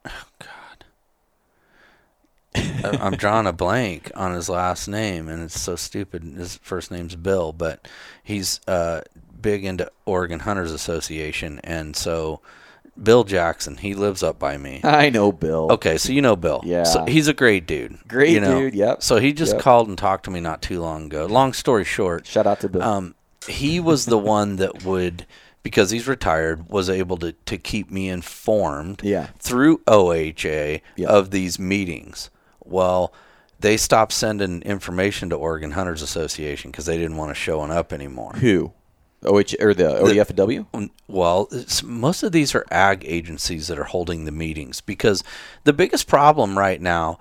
oh 0.06 0.24
God, 0.40 0.86
I'm 3.02 3.16
drawing 3.16 3.48
a 3.48 3.54
blank 3.54 4.12
on 4.16 4.34
his 4.34 4.50
last 4.50 4.88
name, 4.88 5.30
and 5.30 5.44
it's 5.44 5.60
so 5.60 5.78
stupid. 5.78 6.24
His 6.24 6.58
first 6.58 6.92
name's 6.92 7.16
Bill, 7.16 7.54
but 7.54 7.88
he's 8.22 8.60
uh, 8.68 9.02
big 9.40 9.64
into 9.64 9.90
Oregon 10.06 10.42
Hunters 10.42 10.74
Association, 10.74 11.62
and 11.64 11.96
so 11.96 12.42
Bill 13.02 13.24
Jackson, 13.24 13.78
he 13.78 13.94
lives 13.94 14.24
up 14.24 14.40
by 14.40 14.58
me. 14.58 14.82
I 14.84 15.10
know 15.10 15.32
Bill. 15.32 15.68
Okay, 15.72 15.98
so 15.98 16.12
you 16.12 16.22
know 16.22 16.36
Bill. 16.36 16.62
Yeah. 16.66 16.84
So 16.84 17.06
he's 17.06 17.28
a 17.28 17.34
great 17.34 17.68
dude. 17.68 17.98
Great 18.08 18.32
you 18.32 18.40
know? 18.40 18.60
dude, 18.60 18.74
yep. 18.76 19.04
So 19.04 19.18
he 19.18 19.34
just 19.34 19.54
Yep. 19.54 19.62
called 19.62 19.88
and 19.88 19.98
talked 19.98 20.26
to 20.26 20.32
me 20.32 20.40
not 20.40 20.62
too 20.62 20.82
long 20.82 21.06
ago. 21.06 21.26
Long 21.26 21.54
story 21.54 21.84
short, 21.84 22.26
Shout 22.26 22.48
out 22.48 22.60
to 22.62 22.70
Bill. 22.70 22.82
um, 22.82 23.16
he 23.48 23.80
was 23.80 24.06
the 24.06 24.18
one 24.18 24.56
that 24.58 24.84
would, 24.84 25.26
because 25.64 25.92
he's 25.92 26.08
retired, 26.08 26.70
was 26.70 26.90
able 26.90 27.18
to, 27.18 27.34
to 27.34 27.58
keep 27.58 27.90
me 27.92 28.10
informed 28.10 29.02
Yeah. 29.04 29.28
through 29.40 29.82
OHA 29.88 30.82
Yeah. 30.96 31.08
of 31.08 31.32
these 31.32 31.60
meetings. 31.60 32.30
Well, 32.66 33.14
they 33.60 33.78
stopped 33.78 34.12
sending 34.14 34.62
information 34.64 35.30
to 35.30 35.36
Oregon 35.36 35.72
Hunters 35.72 36.02
Association 36.02 36.72
because 36.72 36.86
they 36.86 36.98
didn't 36.98 37.18
want 37.18 37.30
to 37.32 37.36
showing 37.36 37.72
up 37.72 37.92
anymore. 37.94 38.34
Who? 38.40 38.74
OH 39.24 39.56
or 39.60 39.74
the 39.74 40.00
ODFW? 40.02 40.68
Mm, 40.74 40.90
Well, 41.08 41.48
it's, 41.52 41.82
most 41.84 42.24
of 42.24 42.32
these 42.32 42.54
are 42.54 42.66
ag 42.72 43.04
agencies 43.06 43.68
that 43.68 43.80
are 43.80 43.86
holding 43.86 44.26
the 44.26 44.32
meetings 44.32 44.82
because 44.82 45.24
the 45.64 45.74
biggest 45.74 46.08
problem 46.08 46.58
right 46.58 46.82
now 46.82 47.20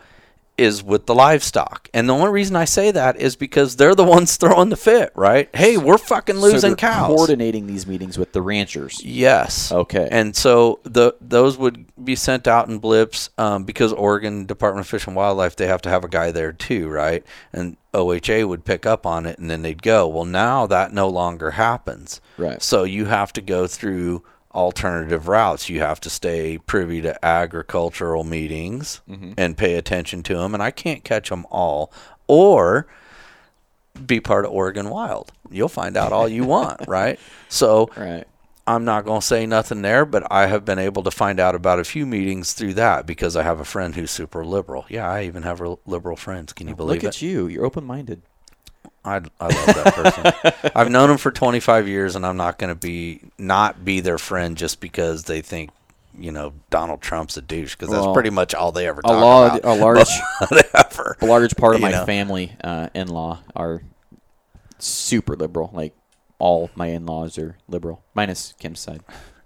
is 0.58 0.82
with 0.82 1.06
the 1.06 1.14
livestock. 1.14 1.88
And 1.92 2.08
the 2.08 2.14
only 2.14 2.30
reason 2.30 2.56
I 2.56 2.64
say 2.64 2.90
that 2.90 3.16
is 3.16 3.36
because 3.36 3.76
they're 3.76 3.94
the 3.94 4.04
ones 4.04 4.36
throwing 4.38 4.70
the 4.70 4.76
fit, 4.76 5.12
right? 5.14 5.54
Hey, 5.54 5.76
we're 5.76 5.98
fucking 5.98 6.36
losing 6.38 6.72
so 6.72 6.76
cows. 6.76 7.08
coordinating 7.08 7.66
these 7.66 7.86
meetings 7.86 8.18
with 8.18 8.32
the 8.32 8.42
ranchers. 8.42 9.04
Yes. 9.04 9.70
Okay. 9.70 10.08
And 10.10 10.34
so 10.34 10.80
the 10.84 11.14
those 11.20 11.58
would 11.58 11.86
be 12.02 12.16
sent 12.16 12.48
out 12.48 12.68
in 12.68 12.78
blips 12.78 13.30
um, 13.38 13.64
because 13.64 13.92
Oregon 13.92 14.46
Department 14.46 14.86
of 14.86 14.90
Fish 14.90 15.06
and 15.06 15.16
Wildlife 15.16 15.56
they 15.56 15.66
have 15.66 15.82
to 15.82 15.90
have 15.90 16.04
a 16.04 16.08
guy 16.08 16.30
there 16.30 16.52
too, 16.52 16.88
right? 16.88 17.24
And 17.52 17.76
OHA 17.92 18.46
would 18.46 18.64
pick 18.64 18.86
up 18.86 19.06
on 19.06 19.26
it 19.26 19.38
and 19.38 19.50
then 19.50 19.62
they'd 19.62 19.82
go. 19.82 20.06
Well, 20.08 20.24
now 20.24 20.66
that 20.66 20.92
no 20.92 21.08
longer 21.08 21.52
happens. 21.52 22.20
Right. 22.36 22.62
So 22.62 22.84
you 22.84 23.06
have 23.06 23.32
to 23.34 23.40
go 23.40 23.66
through 23.66 24.22
alternative 24.56 25.28
routes. 25.28 25.68
You 25.68 25.80
have 25.80 26.00
to 26.00 26.10
stay 26.10 26.58
privy 26.58 27.02
to 27.02 27.24
agricultural 27.24 28.24
meetings 28.24 29.02
mm-hmm. 29.08 29.32
and 29.36 29.56
pay 29.56 29.74
attention 29.74 30.22
to 30.24 30.34
them. 30.36 30.54
And 30.54 30.62
I 30.62 30.70
can't 30.70 31.04
catch 31.04 31.28
them 31.28 31.46
all. 31.50 31.92
Or 32.26 32.86
be 34.04 34.20
part 34.20 34.44
of 34.44 34.50
Oregon 34.50 34.88
Wild. 34.88 35.32
You'll 35.50 35.68
find 35.68 35.96
out 35.96 36.12
all 36.12 36.28
you 36.28 36.44
want, 36.44 36.80
right? 36.88 37.20
So 37.48 37.90
Right. 37.96 38.26
I'm 38.68 38.84
not 38.84 39.04
going 39.04 39.20
to 39.20 39.26
say 39.26 39.46
nothing 39.46 39.82
there, 39.82 40.04
but 40.04 40.26
I 40.28 40.46
have 40.46 40.64
been 40.64 40.80
able 40.80 41.04
to 41.04 41.10
find 41.12 41.38
out 41.38 41.54
about 41.54 41.78
a 41.78 41.84
few 41.84 42.04
meetings 42.04 42.52
through 42.52 42.74
that 42.74 43.06
because 43.06 43.36
I 43.36 43.44
have 43.44 43.60
a 43.60 43.64
friend 43.64 43.94
who's 43.94 44.10
super 44.10 44.44
liberal. 44.44 44.86
Yeah, 44.88 45.08
I 45.08 45.22
even 45.24 45.44
have 45.44 45.62
liberal 45.86 46.16
friends. 46.16 46.52
Can 46.52 46.66
you 46.66 46.74
believe 46.74 46.96
Look 46.96 47.04
it? 47.04 47.06
Look 47.06 47.14
at 47.14 47.22
you. 47.22 47.46
You're 47.46 47.64
open 47.64 47.84
minded. 47.84 48.22
I, 49.06 49.16
I 49.40 49.46
love 49.46 49.66
that 49.66 49.94
person. 50.42 50.70
I've 50.74 50.90
known 50.90 51.10
him 51.10 51.18
for 51.18 51.30
25 51.30 51.86
years, 51.88 52.16
and 52.16 52.26
I'm 52.26 52.36
not 52.36 52.58
going 52.58 52.68
to 52.74 52.80
be 52.80 53.20
not 53.38 53.84
be 53.84 54.00
their 54.00 54.18
friend 54.18 54.56
just 54.56 54.80
because 54.80 55.24
they 55.24 55.40
think 55.40 55.70
you 56.18 56.32
know 56.32 56.52
Donald 56.70 57.00
Trump's 57.02 57.36
a 57.36 57.42
douche 57.42 57.74
because 57.76 57.90
that's 57.90 58.04
Well, 58.04 58.14
pretty 58.14 58.30
much 58.30 58.54
all 58.54 58.72
they 58.72 58.86
ever 58.88 59.00
A 59.00 59.08
talk 59.08 59.20
large, 59.22 59.58
about. 59.58 59.78
a 59.78 59.80
large, 59.80 60.08
Whatever. 60.48 61.16
a 61.20 61.26
large 61.26 61.56
part 61.56 61.74
of 61.74 61.80
You 61.80 61.86
my 61.86 61.92
know. 61.92 62.04
family 62.06 62.52
uh, 62.64 62.88
in-law 62.94 63.40
are 63.54 63.82
super 64.78 65.36
liberal. 65.36 65.70
Like 65.72 65.94
all 66.38 66.70
my 66.74 66.88
in-laws 66.88 67.38
are 67.38 67.56
liberal, 67.68 68.02
minus 68.14 68.54
Kim's 68.58 68.80
side, 68.80 69.00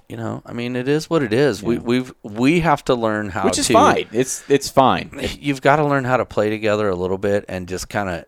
You 0.08 0.16
know, 0.16 0.42
I 0.46 0.52
mean, 0.52 0.74
it 0.76 0.88
is 0.88 1.08
what 1.10 1.22
it 1.22 1.32
is. 1.32 1.62
We 1.62 1.78
we've 1.78 2.12
we 2.22 2.60
have 2.60 2.84
to 2.86 2.94
learn 2.94 3.30
how 3.30 3.44
which 3.44 3.58
is 3.58 3.66
to. 3.68 3.72
fine. 3.72 4.08
It's 4.12 4.48
it's 4.50 4.68
fine. 4.68 5.10
you've 5.40 5.62
got 5.62 5.76
to 5.76 5.84
learn 5.84 6.04
how 6.04 6.16
to 6.16 6.24
play 6.24 6.50
together 6.50 6.88
a 6.88 6.96
little 6.96 7.18
bit 7.18 7.44
and 7.48 7.68
just 7.68 7.88
kind 7.88 8.08
of 8.08 8.24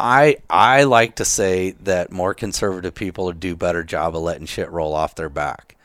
I 0.00 0.36
I 0.48 0.84
like 0.84 1.16
to 1.16 1.24
say 1.24 1.72
that 1.82 2.10
more 2.10 2.32
conservative 2.34 2.94
people 2.94 3.30
do 3.32 3.54
better 3.54 3.84
job 3.84 4.16
of 4.16 4.22
letting 4.22 4.46
shit 4.46 4.70
roll 4.70 4.94
off 4.94 5.14
their 5.14 5.28
back. 5.28 5.76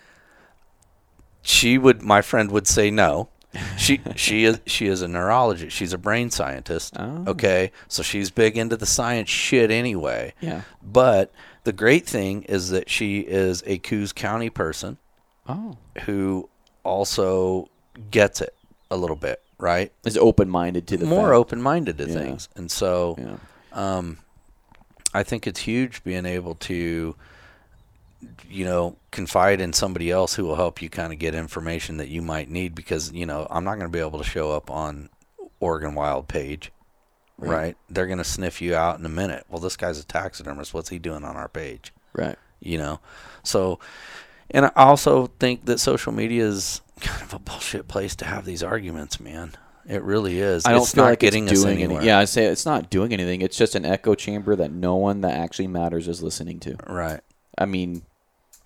She 1.41 1.77
would 1.77 2.01
my 2.01 2.21
friend 2.21 2.49
would 2.51 2.67
say 2.67 2.89
no. 2.91 3.29
She 3.77 4.01
she 4.15 4.45
is 4.45 4.59
she 4.65 4.87
is 4.87 5.01
a 5.01 5.07
neurologist. 5.07 5.75
She's 5.75 5.93
a 5.93 5.97
brain 5.97 6.31
scientist. 6.31 6.93
Oh. 6.97 7.25
Okay? 7.27 7.71
So 7.87 8.03
she's 8.03 8.31
big 8.31 8.57
into 8.57 8.77
the 8.77 8.85
science 8.85 9.29
shit 9.29 9.69
anyway. 9.71 10.33
Yeah. 10.39 10.61
But 10.81 11.31
the 11.63 11.73
great 11.73 12.05
thing 12.05 12.43
is 12.43 12.69
that 12.69 12.89
she 12.89 13.19
is 13.19 13.63
a 13.65 13.77
Coos 13.79 14.13
County 14.13 14.49
person 14.49 14.97
Oh, 15.47 15.77
who 16.05 16.49
also 16.83 17.69
gets 18.09 18.41
it 18.41 18.55
a 18.89 18.97
little 18.97 19.15
bit, 19.15 19.41
right? 19.59 19.91
is 20.05 20.17
open-minded 20.17 20.87
to 20.87 20.97
the 20.97 21.05
more 21.05 21.33
open-minded 21.33 21.97
to 21.99 22.07
Yeah. 22.07 22.13
things 22.13 22.49
and 22.55 22.71
so 22.71 23.15
Yeah. 23.19 23.35
Um, 23.75 24.17
i 25.13 25.21
think 25.23 25.45
it's 25.45 25.59
huge 25.59 26.03
being 26.03 26.25
able 26.25 26.55
to 26.55 27.15
you 28.49 28.65
know 28.65 28.95
confide 29.11 29.61
in 29.61 29.71
somebody 29.73 30.09
else 30.09 30.33
who 30.33 30.43
will 30.45 30.55
help 30.55 30.81
you 30.81 30.89
kind 30.89 31.13
of 31.13 31.19
get 31.19 31.35
information 31.35 31.97
that 31.97 32.07
you 32.07 32.21
might 32.21 32.49
need 32.49 32.73
because 32.73 33.11
you 33.11 33.25
know 33.25 33.45
i'm 33.51 33.63
not 33.63 33.75
going 33.75 33.85
to 33.85 33.95
be 33.95 33.99
able 33.99 34.17
to 34.17 34.23
show 34.23 34.51
up 34.51 34.71
on 34.71 35.09
oregon 35.59 35.93
wild 35.93 36.27
page 36.27 36.71
right, 37.37 37.49
Right. 37.51 37.77
they're 37.89 38.07
going 38.07 38.17
to 38.17 38.23
sniff 38.23 38.61
you 38.61 38.75
out 38.75 38.97
in 38.97 39.05
a 39.05 39.09
minute. 39.09 39.45
Well 39.49 39.59
this 39.59 39.75
guy's 39.75 39.99
a 39.99 40.05
taxidermist. 40.05 40.73
What's 40.73 40.87
he 40.89 40.99
doing 40.99 41.25
on 41.25 41.35
our 41.35 41.49
page? 41.49 41.91
Right. 42.13 42.37
you 42.61 42.77
know? 42.77 42.99
So 43.43 43.79
and 44.51 44.65
i 44.67 44.71
also 44.75 45.27
think 45.39 45.65
that 45.65 45.79
social 45.79 46.13
media 46.13 46.45
is 46.45 46.81
kind 47.01 47.21
of 47.23 47.33
a 47.33 47.39
bullshit 47.39 47.87
place 47.89 48.15
to 48.17 48.25
have 48.25 48.45
these 48.45 48.63
arguments 48.63 49.19
man 49.19 49.51
it 49.87 50.01
really 50.03 50.39
is 50.39 50.65
I 50.65 50.71
don't 50.71 50.81
it's 50.81 50.93
feel 50.93 51.03
not 51.03 51.09
like 51.11 51.19
getting 51.19 51.47
it's 51.47 51.61
doing 51.61 51.81
anything. 51.81 52.05
Yeah, 52.05 52.19
I 52.19 52.25
say 52.25 52.45
it's 52.45 52.65
not 52.65 52.89
doing 52.89 53.13
anything. 53.13 53.41
It's 53.41 53.57
just 53.57 53.75
an 53.75 53.85
echo 53.85 54.15
chamber 54.15 54.55
that 54.55 54.71
no 54.71 54.95
one 54.95 55.21
that 55.21 55.33
actually 55.33 55.67
matters 55.67 56.07
is 56.07 56.23
listening 56.23 56.59
to. 56.61 56.75
right 56.87 57.21
I 57.57 57.65
mean, 57.65 58.01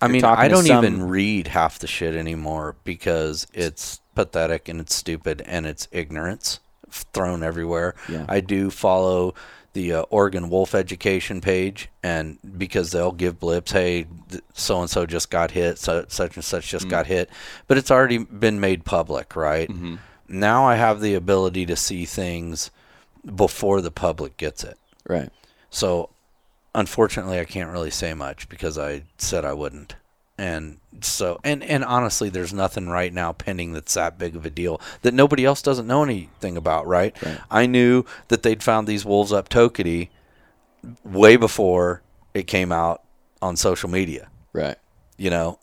I 0.00 0.08
mean, 0.08 0.24
I 0.24 0.48
don't 0.48 0.64
some- 0.64 0.84
even 0.84 1.02
read 1.08 1.48
half 1.48 1.78
the 1.78 1.86
shit 1.86 2.14
anymore 2.14 2.76
because 2.84 3.46
it's 3.52 4.00
pathetic 4.14 4.68
and 4.68 4.80
it's 4.80 4.94
stupid 4.94 5.42
and 5.46 5.66
it's 5.66 5.86
ignorance 5.92 6.60
thrown 6.90 7.42
everywhere. 7.42 7.94
Yeah. 8.08 8.26
I 8.28 8.40
do 8.40 8.70
follow 8.70 9.34
the 9.72 9.92
uh, 9.92 10.02
Oregon 10.10 10.50
Wolf 10.50 10.74
Education 10.74 11.40
page, 11.40 11.88
and 12.02 12.38
because 12.58 12.90
they'll 12.90 13.12
give 13.12 13.38
blips, 13.38 13.70
hey, 13.70 14.06
so 14.52 14.80
and 14.80 14.90
so 14.90 15.06
just 15.06 15.30
got 15.30 15.52
hit, 15.52 15.78
so, 15.78 16.04
such 16.08 16.34
and 16.34 16.44
such 16.44 16.68
just 16.68 16.88
got 16.88 17.06
hit, 17.06 17.30
but 17.68 17.78
it's 17.78 17.90
already 17.90 18.18
been 18.18 18.58
made 18.58 18.84
public, 18.84 19.36
right? 19.36 19.68
Mm-hmm. 19.68 19.96
Now 20.32 20.64
I 20.66 20.76
have 20.76 21.00
the 21.00 21.14
ability 21.14 21.66
to 21.66 21.76
see 21.76 22.04
things 22.06 22.70
before 23.34 23.80
the 23.80 23.90
public 23.90 24.36
gets 24.36 24.64
it. 24.64 24.78
right. 25.08 25.30
So, 25.72 26.10
unfortunately, 26.74 27.38
I 27.38 27.44
can't 27.44 27.70
really 27.70 27.90
say 27.90 28.12
much 28.14 28.48
because 28.48 28.76
I 28.78 29.02
said 29.18 29.44
I 29.44 29.52
wouldn't. 29.52 29.94
And 30.38 30.78
so, 31.02 31.38
and 31.44 31.62
and 31.62 31.84
honestly, 31.84 32.28
there's 32.30 32.52
nothing 32.52 32.88
right 32.88 33.12
now 33.12 33.32
pending 33.32 33.72
that's 33.72 33.94
that 33.94 34.18
big 34.18 34.34
of 34.34 34.46
a 34.46 34.50
deal 34.50 34.80
that 35.02 35.12
nobody 35.14 35.44
else 35.44 35.60
doesn't 35.62 35.86
know 35.86 36.02
anything 36.02 36.56
about, 36.56 36.86
right? 36.86 37.14
Right. 37.22 37.38
I 37.50 37.66
knew 37.66 38.04
that 38.28 38.42
they'd 38.42 38.62
found 38.62 38.86
these 38.86 39.04
wolves 39.04 39.32
up 39.32 39.48
Toketee 39.50 40.08
way 41.04 41.36
before 41.36 42.00
it 42.32 42.46
came 42.46 42.72
out 42.72 43.02
on 43.42 43.56
social 43.56 43.90
media, 43.90 44.28
Right. 44.54 44.76
you 45.18 45.28
know, 45.30 45.58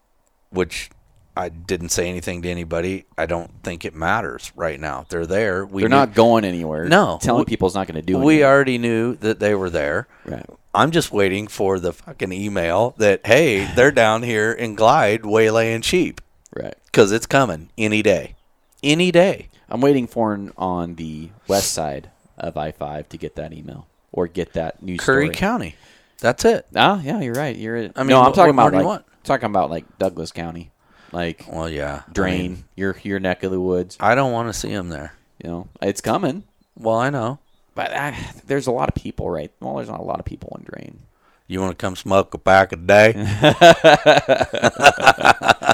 which 0.51 0.89
I 1.37 1.49
didn't 1.49 1.89
say 1.89 2.09
anything 2.09 2.41
to 2.41 2.49
anybody. 2.49 3.05
I 3.17 3.25
don't 3.25 3.51
think 3.63 3.85
it 3.85 3.93
matters 3.95 4.51
right 4.55 4.79
now. 4.79 5.05
They're 5.09 5.25
there. 5.25 5.65
We 5.65 5.81
They're 5.83 5.89
knew- 5.89 5.95
not 5.95 6.13
going 6.15 6.43
anywhere. 6.45 6.85
No. 6.85 7.19
Telling 7.21 7.41
We- 7.41 7.45
people 7.45 7.67
is 7.67 7.75
not 7.75 7.87
going 7.87 7.95
to 7.95 8.01
do 8.01 8.15
Anything. 8.15 8.27
We 8.27 8.43
already 8.43 8.77
knew 8.77 9.15
that 9.17 9.39
they 9.39 9.53
were 9.55 9.69
there. 9.69 10.07
Right. 10.25 10.45
I'm 10.73 10.91
just 10.91 11.11
waiting 11.11 11.47
for 11.47 11.79
the 11.79 11.93
fucking 11.93 12.31
email 12.31 12.93
that 12.97 13.25
hey, 13.25 13.65
they're 13.75 13.91
down 13.91 14.23
here 14.23 14.51
in 14.51 14.75
Glide 14.75 15.21
waylaying 15.23 15.81
sheep 15.83 16.21
Right. 16.55 16.75
because 16.85 17.11
it's 17.11 17.25
coming 17.25 17.69
any 17.77 18.01
day, 18.03 18.35
any 18.83 19.11
day. 19.11 19.47
I'm 19.69 19.81
waiting 19.81 20.05
for 20.07 20.33
an 20.33 20.51
on 20.57 20.95
the 20.95 21.29
west 21.47 21.71
side 21.73 22.09
of 22.37 22.55
I-5 22.57 23.09
to 23.09 23.17
get 23.17 23.35
that 23.35 23.53
email 23.53 23.87
or 24.11 24.27
get 24.27 24.53
that 24.53 24.83
news 24.83 24.99
Curry 24.99 25.25
story. 25.25 25.35
County, 25.35 25.75
that's 26.19 26.45
it. 26.45 26.67
Ah, 26.75 27.01
yeah, 27.01 27.21
you're 27.21 27.33
right. 27.33 27.55
You're. 27.55 27.89
I 27.95 28.03
mean, 28.03 28.09
no, 28.09 28.21
I'm 28.21 28.33
talking 28.33 28.53
about 28.53 28.73
like 28.73 29.01
talking 29.23 29.47
about 29.47 29.69
like 29.71 29.85
Douglas 29.97 30.31
County, 30.31 30.69
like 31.11 31.45
Well, 31.51 31.69
yeah, 31.69 32.03
I 32.07 32.11
Drain, 32.11 32.51
mean, 32.53 32.63
your 32.75 32.95
your 33.03 33.19
neck 33.19 33.43
of 33.43 33.51
the 33.51 33.61
woods. 33.61 33.97
I 33.99 34.15
don't 34.15 34.31
want 34.31 34.49
to 34.49 34.53
see 34.53 34.73
them 34.73 34.89
there. 34.89 35.13
You 35.43 35.49
know, 35.49 35.67
it's 35.81 36.01
coming, 36.01 36.43
Well, 36.77 36.97
I 36.97 37.09
know. 37.09 37.39
but 37.75 37.91
uh, 37.93 38.13
there's 38.45 38.67
a 38.67 38.71
lot 38.71 38.89
of 38.89 38.95
people, 38.95 39.29
right? 39.29 39.51
Well, 39.59 39.75
there's 39.75 39.89
not 39.89 39.99
a 39.99 40.03
lot 40.03 40.19
of 40.19 40.25
people 40.25 40.55
in 40.59 40.65
Drain. 40.65 40.99
You 41.47 41.61
want 41.61 41.77
to 41.77 41.81
come 41.81 41.95
smoke 41.95 42.33
a 42.33 42.37
pack 42.37 42.73
a 42.73 42.75
day? 42.75 43.13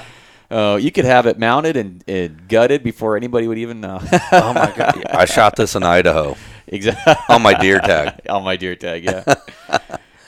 Oh, 0.55 0.75
you 0.75 0.91
could 0.91 1.05
have 1.05 1.25
it 1.25 1.39
mounted 1.39 1.75
and, 1.75 2.03
and 2.07 2.47
gutted 2.47 2.83
before 2.83 3.17
anybody 3.17 3.47
would 3.47 3.57
even 3.57 3.81
know. 3.81 3.97
oh 4.31 4.53
my 4.53 4.71
god! 4.75 5.03
I 5.09 5.25
shot 5.25 5.55
this 5.55 5.73
in 5.73 5.81
Idaho 5.81 6.37
exactly. 6.67 7.15
on 7.27 7.41
my 7.41 7.55
deer 7.55 7.79
tag. 7.79 8.21
on 8.29 8.43
my 8.43 8.55
deer 8.55 8.75
tag, 8.75 9.03
yeah. 9.03 9.23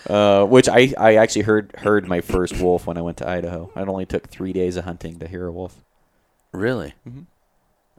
Uh, 0.09 0.45
which 0.45 0.67
I, 0.69 0.93
I 0.97 1.15
actually 1.15 1.43
heard 1.43 1.73
heard 1.77 2.07
my 2.07 2.21
first 2.21 2.59
wolf 2.59 2.85
when 2.87 2.97
I 2.97 3.01
went 3.01 3.17
to 3.17 3.27
Idaho. 3.29 3.71
It 3.75 3.87
only 3.87 4.05
took 4.05 4.27
three 4.27 4.53
days 4.53 4.77
of 4.77 4.85
hunting 4.85 5.19
to 5.19 5.27
hear 5.27 5.47
a 5.47 5.51
wolf. 5.51 5.75
Really? 6.51 6.93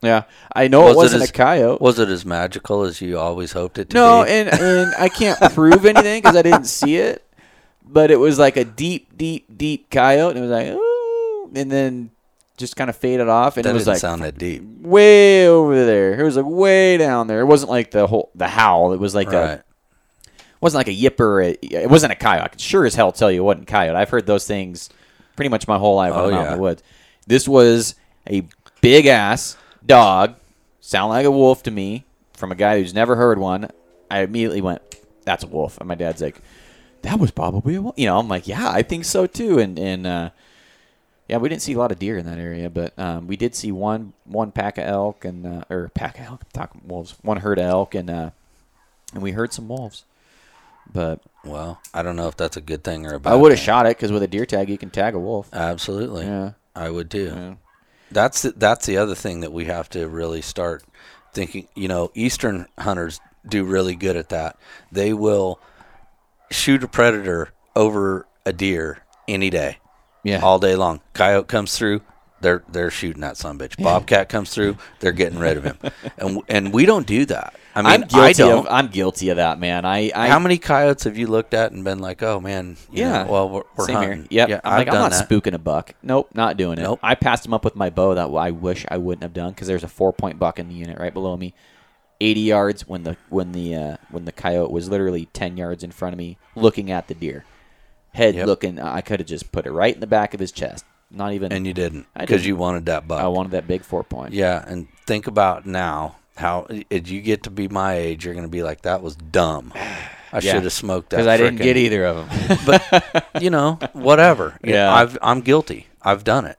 Yeah, 0.03 0.25
I 0.55 0.69
know 0.69 0.83
Was 0.83 0.89
it 0.91 0.93
it 0.93 0.97
wasn't 0.97 1.23
as- 1.23 1.31
a 1.31 1.33
coyote. 1.33 1.81
Was 1.81 1.99
it 1.99 2.09
as 2.09 2.25
magical 2.27 2.83
as 2.83 3.01
you 3.01 3.19
always 3.19 3.53
hoped 3.53 3.79
it 3.79 3.91
to 3.91 3.95
no, 3.97 4.25
be? 4.25 4.31
No, 4.31 4.35
and 4.37 4.49
and 4.61 4.95
I 4.99 5.09
can't 5.09 5.39
prove 5.55 5.85
anything 5.87 6.21
because 6.23 6.37
I 6.37 6.43
didn't 6.43 6.65
see 6.67 6.97
it. 6.97 7.23
But 7.89 8.11
it 8.11 8.17
was 8.17 8.39
like 8.39 8.57
a 8.57 8.65
deep, 8.65 9.17
deep, 9.17 9.57
deep 9.57 9.91
coyote, 9.91 10.31
and 10.37 10.39
it 10.39 10.43
was 10.43 10.51
like, 10.51 10.67
ooh, 10.69 11.51
and 11.55 11.71
then 11.71 12.11
just 12.57 12.75
kind 12.77 12.91
of 12.91 12.97
faded 12.97 13.29
off, 13.29 13.57
and 13.57 13.65
that 13.65 13.71
it 13.71 13.75
was 13.75 13.85
didn't 13.85 13.95
like 13.95 14.01
sound 14.01 14.23
that 14.23 14.37
deep. 14.37 14.63
way 14.81 15.47
over 15.49 15.85
there. 15.85 16.19
It 16.19 16.25
was 16.25 16.37
like 16.37 16.47
way 16.47 16.97
down 16.97 17.27
there. 17.29 17.41
It 17.41 17.45
wasn't 17.47 17.71
like 17.71 17.93
the 17.93 18.07
whole 18.07 18.31
the 18.35 18.49
howl. 18.49 18.93
It 18.93 18.99
was 19.01 19.15
like 19.15 19.29
a 19.33 19.41
Right. 19.41 19.61
Wasn't 20.61 20.81
like 20.87 20.89
a 20.89 20.97
yipper. 20.99 21.57
It 21.63 21.91
wasn't 21.91 22.13
a 22.13 22.17
coyote. 22.17 22.43
I 22.45 22.49
can 22.49 22.59
sure 22.59 22.85
as 22.87 22.95
hell 22.95 23.13
tell 23.13 23.31
you 23.31 23.41
it 23.43 23.45
wasn't 23.45 23.69
a 23.69 23.73
coyote. 23.73 23.97
I've 23.97 24.11
heard 24.11 24.27
those 24.27 24.47
things 24.47 24.91
pretty 25.37 25.49
much 25.49 25.69
my 25.69 25.79
whole 25.79 25.97
life 25.97 26.13
Oh, 26.15 26.29
I'm 26.29 26.35
out 26.35 26.41
in 26.41 26.45
yeah. 26.47 26.55
the 26.57 26.61
woods. 26.61 26.83
This 27.27 27.47
was 27.49 27.95
a 28.29 28.45
big 28.81 29.07
ass 29.07 29.57
dog. 29.85 30.35
Sound 30.81 31.11
like 31.11 31.27
a 31.27 31.31
wolf 31.31 31.63
to 31.65 31.71
me 31.71 32.05
from 32.35 32.53
a 32.53 32.55
guy 32.55 32.79
who's 32.81 32.95
never 32.95 33.17
heard 33.17 33.39
one. 33.39 33.69
I 34.11 34.21
immediately 34.21 34.61
went, 34.61 34.81
"That's 35.25 35.43
a 35.45 35.49
wolf." 35.49 35.79
And 35.79 35.89
my 35.89 35.95
dad's 35.97 36.23
like, 36.23 36.41
"That 37.03 37.19
was 37.19 37.31
probably 37.33 37.75
a 37.75 37.83
wolf." 37.83 37.99
You 37.99 38.07
know, 38.07 38.19
I'm 38.19 38.29
like, 38.29 38.47
"Yeah, 38.47 38.71
I 38.71 38.83
think 38.83 39.05
so 39.05 39.27
too." 39.27 39.59
And 39.59 39.79
and 39.79 40.07
uh, 40.07 40.31
Yeah, 41.29 41.39
we 41.39 41.49
didn't 41.49 41.63
see 41.63 41.73
a 41.73 41.79
lot 41.79 41.91
of 41.91 41.99
deer 41.99 42.17
in 42.19 42.27
that 42.27 42.39
area, 42.39 42.71
but 42.71 42.97
um, 42.97 43.27
we 43.27 43.37
did 43.37 43.57
see 43.57 43.73
one 43.73 44.13
one 44.25 44.53
pack 44.53 44.79
of 44.79 44.85
elk 44.85 45.25
and 45.25 45.45
uh, 45.45 45.65
or 45.69 45.89
pack 45.93 46.21
of 46.21 46.27
elk, 46.27 46.41
I'm 46.45 46.51
talking 46.53 46.83
wolves, 46.87 47.17
one 47.23 47.39
herd 47.39 47.59
of 47.59 47.65
elk, 47.65 47.97
and 47.97 48.09
uh, 48.09 48.31
and 49.13 49.23
we 49.25 49.33
heard 49.33 49.53
some 49.53 49.67
wolves. 49.67 50.05
But 50.93 51.21
Well, 51.45 51.81
I 51.95 52.03
don't 52.03 52.17
know 52.17 52.29
if 52.29 52.37
that's 52.37 52.57
a 52.57 52.61
good 52.61 52.83
thing 52.85 53.07
or 53.07 53.15
a 53.15 53.21
bad. 53.21 53.33
I 53.33 53.37
would 53.37 53.53
have 53.53 53.59
thing. 53.59 53.67
shot 53.67 53.87
it 53.87 53.97
because 53.97 54.11
with 54.13 54.23
a 54.23 54.29
deer 54.29 54.47
tag 54.47 54.69
you 54.69 54.79
can 54.79 54.91
tag 54.91 55.15
a 55.15 55.19
wolf. 55.19 55.49
Absolutely. 55.53 56.25
Yeah. 56.27 56.53
I 56.75 56.91
would 56.91 57.11
too. 57.11 57.33
Yeah. 57.35 57.55
That's 58.11 58.43
the, 58.43 58.53
that's 58.53 58.87
the 58.87 58.97
other 58.99 59.15
thing 59.15 59.41
that 59.41 59.53
we 59.53 59.65
have 59.67 59.89
to 59.91 60.07
really 60.09 60.43
start 60.43 60.85
thinking. 61.33 61.69
You 61.75 61.89
know, 61.89 62.11
Eastern 62.15 62.67
hunters 62.79 63.21
do 63.49 63.65
really 63.65 63.95
good 63.97 64.17
at 64.17 64.29
that. 64.31 64.57
They 64.93 65.13
will 65.13 65.61
shoot 66.51 66.83
a 66.85 66.89
predator 66.89 67.51
over 67.75 68.27
a 68.45 68.53
deer 68.53 68.99
any 69.29 69.51
day, 69.51 69.79
Yeah. 70.23 70.41
all 70.41 70.59
day 70.61 70.77
long. 70.77 71.01
Coyote 71.15 71.47
comes 71.49 71.77
through, 71.77 72.01
they're 72.41 72.63
they're 72.69 72.91
shooting 72.91 73.23
that 73.23 73.37
son 73.37 73.59
bitch. 73.59 73.83
Bobcat 73.83 74.29
comes 74.29 74.51
through, 74.51 74.77
they're 75.01 75.13
getting 75.13 75.39
rid 75.39 75.57
of 75.57 75.65
him, 75.65 75.79
and 76.19 76.43
and 76.49 76.73
we 76.73 76.87
don't 76.87 77.07
do 77.07 77.25
that. 77.27 77.55
I 77.75 77.83
mean, 77.83 77.91
I'm 77.93 78.03
I 78.05 78.07
guilty 78.07 78.33
don't. 78.35 78.67
of 78.67 78.73
I'm 78.73 78.89
guilty 78.89 79.29
of 79.29 79.37
that, 79.37 79.59
man. 79.59 79.85
I, 79.85 80.11
I 80.15 80.29
How 80.29 80.39
many 80.39 80.57
coyotes 80.57 81.05
have 81.05 81.19
you 81.19 81.27
looked 81.27 81.53
at 81.55 81.73
and 81.73 81.85
been 81.85 81.99
like, 81.99 82.23
oh 82.23 82.41
man, 82.41 82.77
you 82.91 83.03
Yeah. 83.03 83.25
know, 83.25 83.31
well 83.33 83.49
we're, 83.51 83.63
we're 83.77 83.87
Same 83.87 83.97
hunting. 83.97 84.19
here. 84.21 84.27
Yep. 84.31 84.49
Yeah, 84.49 84.61
I'm 84.65 84.73
I've 84.73 84.79
like, 84.79 84.89
I'm 84.89 84.95
not 84.95 85.11
that. 85.13 85.29
spooking 85.29 85.53
a 85.55 85.59
buck. 85.59 85.95
Nope, 86.03 86.31
not 86.35 86.57
doing 86.57 86.79
it. 86.79 86.83
Nope. 86.83 87.01
I 87.03 87.15
passed 87.15 87.45
him 87.45 87.53
up 87.53 87.65
with 87.65 87.77
my 87.77 87.91
bow 87.91 88.15
that 88.15 88.29
I 88.29 88.51
wish 88.51 88.87
I 88.91 88.97
wouldn't 88.97 89.23
have 89.23 89.35
done 89.35 89.51
because 89.51 89.69
there's 89.69 89.85
a 89.85 89.89
four 89.89 90.13
point 90.13 90.39
buck 90.39 90.59
in 90.59 90.69
the 90.69 90.75
unit 90.75 90.99
right 90.99 91.13
below 91.13 91.37
me, 91.37 91.53
80 92.21 92.41
yards 92.41 92.89
when 92.89 93.03
the 93.03 93.17
when 93.29 93.53
the 93.53 93.75
uh, 93.75 93.97
when 94.11 94.25
the 94.25 94.33
coyote 94.33 94.71
was 94.73 94.89
literally 94.89 95.27
10 95.35 95.59
yards 95.59 95.85
in 95.85 95.91
front 95.91 96.15
of 96.15 96.19
me, 96.19 96.39
looking 96.55 96.91
at 96.91 97.09
the 97.09 97.15
deer, 97.15 97.45
head 98.15 98.35
Yep. 98.37 98.47
looking. 98.47 98.81
I 98.81 99.03
could 99.03 99.21
have 99.21 99.29
just 99.29 99.53
put 99.53 99.67
it 99.67 99.71
right 99.73 99.93
in 99.95 100.01
the 100.01 100.07
back 100.07 100.33
of 100.33 100.41
his 100.41 100.51
chest. 100.53 100.87
Not 101.11 101.33
even. 101.35 101.53
and 101.53 101.67
you 101.67 101.73
didn't 101.73 102.07
because 102.19 102.45
you 102.47 102.57
wanted 102.57 102.87
that 102.87 103.07
buck. 103.07 103.21
I 103.23 103.29
wanted 103.29 103.53
that 103.53 103.67
big 103.67 103.83
four 103.83 104.03
point. 104.05 104.33
Yeah, 104.35 104.63
and 104.67 104.89
think 105.07 105.27
about 105.27 105.65
now 105.67 106.17
how 106.37 106.67
if 106.91 107.09
you 107.11 107.21
get 107.23 107.45
to 107.45 107.51
be 107.51 107.69
my 107.69 107.95
age, 107.95 108.25
you're 108.25 108.35
going 108.35 108.45
to 108.47 108.51
be 108.51 108.63
like, 108.63 108.83
that 108.83 109.03
was 109.03 109.17
dumb. 109.17 109.73
I 109.75 110.41
Yeah. 110.41 110.53
should 110.55 110.65
have 110.65 110.73
smoked 110.73 111.11
that. 111.11 111.17
because 111.19 111.29
I 111.29 111.37
didn't 111.37 111.57
get 111.57 111.77
either 111.77 112.05
of 112.05 112.17
them. 112.29 112.59
But 112.67 113.27
you 113.43 113.51
know, 113.51 113.79
whatever. 113.93 114.59
You 114.63 114.75
Yeah. 114.75 114.93
I've 114.93 115.17
I'm 115.23 115.41
guilty. 115.41 115.87
I've 116.03 116.25
done 116.25 116.45
it. 116.45 116.59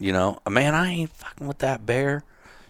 You 0.00 0.12
know, 0.12 0.38
man, 0.48 0.74
I 0.74 0.88
ain't 0.90 1.10
fucking 1.10 1.46
with 1.46 1.58
that 1.58 1.84
bear. 1.86 2.24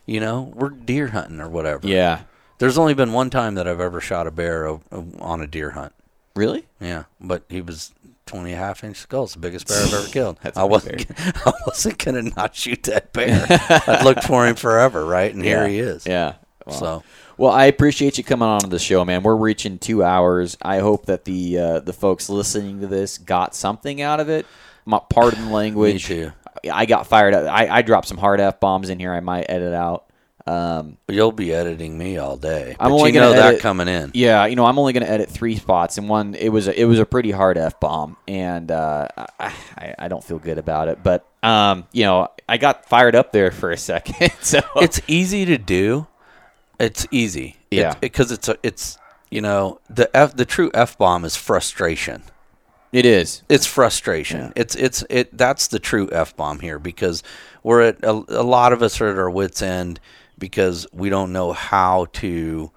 You 0.04 0.18
know, 0.20 0.52
we're 0.54 0.68
deer 0.70 1.06
hunting 1.08 1.40
or 1.40 1.48
whatever. 1.48 1.86
yeah. 1.86 2.22
There's 2.58 2.76
only 2.78 2.94
been 2.94 3.12
one 3.12 3.30
time 3.30 3.54
that 3.54 3.66
I've 3.66 3.80
ever 3.80 4.00
shot 4.00 4.26
a 4.26 4.30
bear 4.30 4.68
on 5.20 5.40
a 5.40 5.46
deer 5.46 5.70
hunt. 5.70 5.92
Really? 6.36 6.66
Yeah, 6.80 7.04
but 7.20 7.44
he 7.48 7.60
was 7.60 7.92
20 8.32 8.52
and 8.52 8.58
a 8.58 8.64
half 8.64 8.82
inch 8.82 8.96
skulls, 8.96 9.34
the 9.34 9.38
biggest 9.40 9.68
bear 9.68 9.82
I've 9.82 9.92
ever 9.92 10.08
killed. 10.10 10.38
I 10.42 10.48
big 10.48 10.70
wasn't. 10.70 11.06
I 11.18 11.52
wasn't 11.66 11.98
gonna 12.02 12.22
not 12.22 12.54
shoot 12.54 12.82
that 12.84 13.12
bear. 13.12 13.46
I'd 13.86 14.04
looked 14.04 14.24
for 14.24 14.46
him 14.46 14.56
forever, 14.56 15.04
right? 15.04 15.32
And 15.32 15.44
here 15.44 15.68
he 15.68 15.78
is. 15.78 16.06
Yeah. 16.06 16.36
Well, 16.64 16.78
So 16.78 17.02
Well, 17.36 17.52
I 17.52 17.66
appreciate 17.66 18.16
you 18.16 18.24
coming 18.24 18.48
on 18.48 18.60
to 18.60 18.68
the 18.68 18.78
show, 18.78 19.04
man. 19.04 19.22
We're 19.22 19.36
reaching 19.36 19.78
two 19.78 20.02
hours. 20.02 20.56
I 20.62 20.78
hope 20.78 21.06
that 21.06 21.26
the 21.26 21.58
uh, 21.58 21.80
the 21.80 21.92
folks 21.92 22.30
listening 22.30 22.80
to 22.80 22.86
this 22.86 23.18
got 23.18 23.54
something 23.54 24.00
out 24.00 24.18
of 24.18 24.30
it. 24.30 24.46
My, 24.86 24.98
pardon 25.10 25.44
the 25.48 25.52
language. 25.52 26.08
Me 26.08 26.16
too. 26.16 26.32
I 26.72 26.86
got 26.86 27.06
fired 27.06 27.34
up. 27.34 27.50
I, 27.52 27.68
I 27.68 27.82
dropped 27.82 28.08
some 28.08 28.18
hard 28.18 28.40
f 28.40 28.60
bombs 28.60 28.88
in 28.88 28.98
here. 28.98 29.12
I 29.12 29.20
might 29.20 29.46
edit 29.50 29.74
out. 29.74 30.06
Um, 30.46 30.98
you'll 31.08 31.32
be 31.32 31.52
editing 31.52 31.96
me 31.96 32.18
all 32.18 32.36
day. 32.36 32.74
I'm 32.80 32.90
but 32.90 32.96
only 32.96 33.12
you 33.12 33.20
know 33.20 33.32
gonna 33.32 33.52
that 33.52 33.60
coming 33.60 33.86
in. 33.86 34.10
yeah, 34.14 34.46
you 34.46 34.56
know, 34.56 34.64
I'm 34.64 34.78
only 34.78 34.92
going 34.92 35.04
to 35.04 35.10
edit 35.10 35.28
three 35.30 35.56
spots, 35.56 35.98
and 35.98 36.08
one 36.08 36.34
it 36.34 36.48
was 36.48 36.66
a, 36.66 36.80
it 36.80 36.84
was 36.84 36.98
a 36.98 37.06
pretty 37.06 37.30
hard 37.30 37.58
f 37.58 37.78
bomb, 37.78 38.16
and 38.26 38.70
uh, 38.70 39.06
I, 39.38 39.94
I 39.98 40.08
don't 40.08 40.24
feel 40.24 40.38
good 40.38 40.58
about 40.58 40.88
it. 40.88 41.02
But 41.02 41.26
um, 41.42 41.86
you 41.92 42.04
know, 42.04 42.28
I 42.48 42.56
got 42.56 42.86
fired 42.88 43.14
up 43.14 43.32
there 43.32 43.52
for 43.52 43.70
a 43.70 43.76
second. 43.76 44.32
so 44.40 44.60
It's 44.76 45.00
easy 45.06 45.44
to 45.44 45.58
do. 45.58 46.08
It's 46.80 47.06
easy. 47.12 47.56
Yeah. 47.70 47.94
Because 48.00 48.32
it's, 48.32 48.48
a 48.48 48.56
it's 48.64 48.98
you 49.30 49.40
know 49.40 49.80
the 49.88 50.14
f 50.16 50.34
the 50.34 50.44
true 50.44 50.70
f 50.74 50.98
bomb 50.98 51.24
is 51.24 51.36
frustration. 51.36 52.24
it 52.92 53.06
is. 53.06 53.42
It's 53.48 53.66
frustration. 53.66 54.52
It's 54.56 54.74
it's 54.74 55.04
it. 55.08 55.38
That's 55.38 55.68
the 55.68 55.78
true 55.78 56.08
f 56.10 56.36
bomb 56.36 56.58
here 56.58 56.80
because 56.80 57.22
we're 57.62 57.82
at 57.82 58.02
a, 58.02 58.10
a 58.10 58.42
lot 58.42 58.72
of 58.72 58.82
us 58.82 59.00
are 59.00 59.06
at 59.06 59.18
our 59.18 59.30
wits 59.30 59.62
end 59.62 60.00
because 60.42 60.88
we 60.92 61.08
don't 61.08 61.32
know 61.32 61.52
how 61.52 62.06
to, 62.14 62.72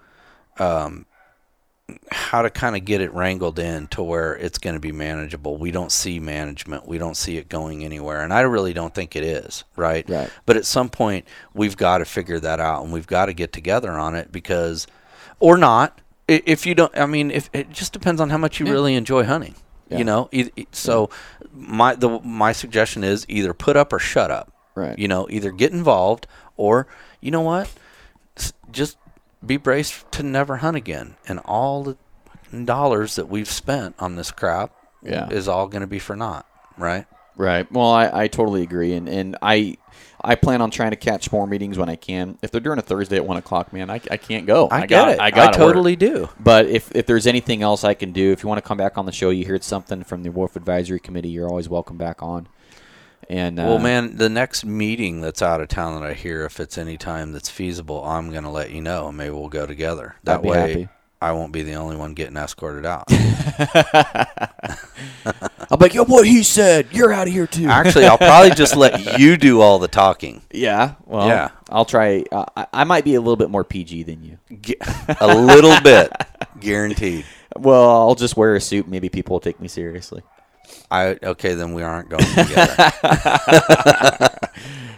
um, 0.60 1.04
how 2.12 2.42
to 2.42 2.48
kind 2.48 2.76
of 2.76 2.84
get 2.84 3.00
it 3.00 3.12
wrangled 3.12 3.58
in 3.58 3.88
to 3.88 4.04
where 4.04 4.36
it's 4.36 4.58
going 4.58 4.74
to 4.74 4.80
be 4.80 4.92
manageable. 4.92 5.56
We 5.56 5.72
don't 5.72 5.90
see 5.90 6.20
management. 6.20 6.86
We 6.86 6.96
don't 6.96 7.16
see 7.16 7.38
it 7.38 7.48
going 7.48 7.84
anywhere, 7.84 8.22
and 8.22 8.32
I 8.32 8.42
really 8.42 8.72
don't 8.72 8.94
think 8.94 9.16
it 9.16 9.24
is 9.24 9.64
right. 9.74 10.08
Right. 10.08 10.30
But 10.46 10.56
at 10.56 10.64
some 10.64 10.88
point, 10.88 11.26
we've 11.54 11.76
got 11.76 11.98
to 11.98 12.04
figure 12.04 12.38
that 12.38 12.60
out, 12.60 12.84
and 12.84 12.92
we've 12.92 13.08
got 13.08 13.26
to 13.26 13.32
get 13.32 13.52
together 13.52 13.90
on 13.90 14.14
it 14.14 14.30
because, 14.30 14.86
or 15.40 15.58
not. 15.58 16.00
If 16.28 16.66
you 16.66 16.76
don't, 16.76 16.96
I 16.96 17.06
mean, 17.06 17.32
if 17.32 17.50
it 17.52 17.70
just 17.70 17.92
depends 17.92 18.20
on 18.20 18.30
how 18.30 18.38
much 18.38 18.60
you 18.60 18.66
really 18.66 18.94
enjoy 18.94 19.24
hunting. 19.24 19.56
Yeah. 19.88 19.98
You 19.98 20.04
know, 20.04 20.30
so 20.70 21.10
my 21.52 21.96
the 21.96 22.20
my 22.20 22.52
suggestion 22.52 23.02
is 23.02 23.26
either 23.28 23.52
put 23.54 23.76
up 23.76 23.92
or 23.92 23.98
shut 23.98 24.30
up. 24.30 24.52
Right. 24.76 24.96
You 24.96 25.08
know, 25.08 25.26
either 25.30 25.50
get 25.50 25.72
involved 25.72 26.28
or 26.56 26.86
you 27.20 27.32
know 27.32 27.40
what, 27.40 27.68
just 28.70 28.98
be 29.44 29.56
braced 29.56 30.10
to 30.12 30.22
never 30.22 30.58
hunt 30.58 30.76
again, 30.76 31.16
and 31.26 31.40
all 31.40 31.82
the 31.82 31.96
dollars 32.64 33.16
that 33.16 33.28
we've 33.28 33.48
spent 33.48 33.96
on 33.98 34.16
this 34.16 34.30
crap 34.30 34.70
Yeah. 35.02 35.28
is 35.30 35.48
all 35.48 35.66
going 35.66 35.80
to 35.80 35.86
be 35.88 35.98
for 35.98 36.14
naught, 36.14 36.46
right? 36.78 37.06
Right. 37.36 37.70
Well, 37.70 37.90
I, 37.90 38.22
I 38.22 38.28
totally 38.28 38.62
agree, 38.62 38.94
and 38.94 39.08
and 39.08 39.36
I 39.42 39.76
I 40.22 40.34
plan 40.34 40.62
on 40.62 40.70
trying 40.70 40.90
to 40.90 40.96
catch 40.96 41.30
more 41.30 41.46
meetings 41.46 41.76
when 41.78 41.88
I 41.88 41.96
can. 41.96 42.38
If 42.42 42.50
they're 42.50 42.62
during 42.62 42.78
a 42.78 42.82
Thursday 42.82 43.16
at 43.16 43.26
one 43.26 43.36
o'clock, 43.36 43.72
man, 43.72 43.90
I, 43.90 44.00
I 44.10 44.16
can't 44.16 44.46
go. 44.46 44.68
I, 44.70 44.80
get 44.80 44.88
got, 44.88 45.08
it. 45.10 45.20
I 45.20 45.26
I, 45.26 45.30
got 45.30 45.52
totally 45.54 45.96
do. 45.96 46.28
But 46.40 46.66
if 46.66 46.90
if 46.94 47.04
there's 47.06 47.26
anything 47.26 47.62
else 47.62 47.84
I 47.84 47.92
can 47.94 48.12
do, 48.12 48.32
if 48.32 48.42
you 48.42 48.48
want 48.48 48.62
to 48.62 48.66
come 48.66 48.78
back 48.78 48.96
on 48.96 49.04
the 49.04 49.12
show, 49.12 49.28
you 49.30 49.46
heard 49.46 49.62
something 49.64 50.02
from 50.02 50.22
the 50.22 50.30
Wolf 50.30 50.56
Advisory 50.56 50.98
Committee, 50.98 51.28
you're 51.28 51.48
always 51.48 51.68
welcome 51.68 51.98
back 51.98 52.22
on. 52.22 52.48
And 53.28 53.58
uh, 53.58 53.64
Well, 53.64 53.78
man, 53.78 54.16
the 54.16 54.28
next 54.28 54.64
meeting 54.64 55.20
that's 55.20 55.42
out 55.42 55.60
of 55.60 55.68
town 55.68 56.00
that 56.00 56.08
I 56.08 56.14
hear, 56.14 56.44
if 56.44 56.60
it's 56.60 56.78
any 56.78 56.96
time 56.96 57.32
that's 57.32 57.48
feasible, 57.48 58.04
I'm 58.04 58.30
going 58.30 58.44
to 58.44 58.50
let 58.50 58.70
you 58.70 58.80
know, 58.80 59.08
and 59.08 59.16
maybe 59.16 59.30
we'll 59.30 59.48
go 59.48 59.66
together. 59.66 60.16
That 60.24 60.42
way, 60.42 60.58
happy. 60.58 60.88
I 61.20 61.32
won't 61.32 61.52
be 61.52 61.62
the 61.62 61.74
only 61.74 61.96
one 61.96 62.14
getting 62.14 62.36
escorted 62.36 62.86
out. 62.86 63.04
I'm 65.68 65.80
like, 65.80 65.94
yo, 65.94 66.04
what 66.04 66.26
he 66.26 66.42
said, 66.42 66.88
you're 66.92 67.12
out 67.12 67.26
of 67.26 67.32
here 67.32 67.46
too. 67.46 67.68
Actually, 67.68 68.06
I'll 68.06 68.18
probably 68.18 68.50
just 68.50 68.76
let 68.76 69.00
you 69.18 69.36
do 69.36 69.60
all 69.60 69.78
the 69.78 69.88
talking. 69.88 70.42
yeah. 70.52 70.94
Well, 71.04 71.26
Yeah. 71.26 71.50
I'll 71.68 71.84
try. 71.84 72.24
Uh, 72.30 72.44
I, 72.56 72.66
I 72.72 72.84
might 72.84 73.04
be 73.04 73.16
a 73.16 73.20
little 73.20 73.36
bit 73.36 73.50
more 73.50 73.64
PG 73.64 74.04
than 74.04 74.22
you. 74.22 74.38
A 75.20 75.36
little 75.36 75.80
bit, 75.80 76.12
guaranteed. 76.60 77.24
Well, 77.56 77.90
I'll 77.90 78.14
just 78.14 78.36
wear 78.36 78.54
a 78.54 78.60
suit. 78.60 78.86
Maybe 78.86 79.08
people 79.08 79.34
will 79.34 79.40
take 79.40 79.60
me 79.60 79.66
seriously. 79.66 80.22
I 80.90 81.18
okay, 81.22 81.54
then 81.54 81.72
we 81.74 81.82
aren't 81.82 82.08
going 82.08 82.24
together. 82.24 82.92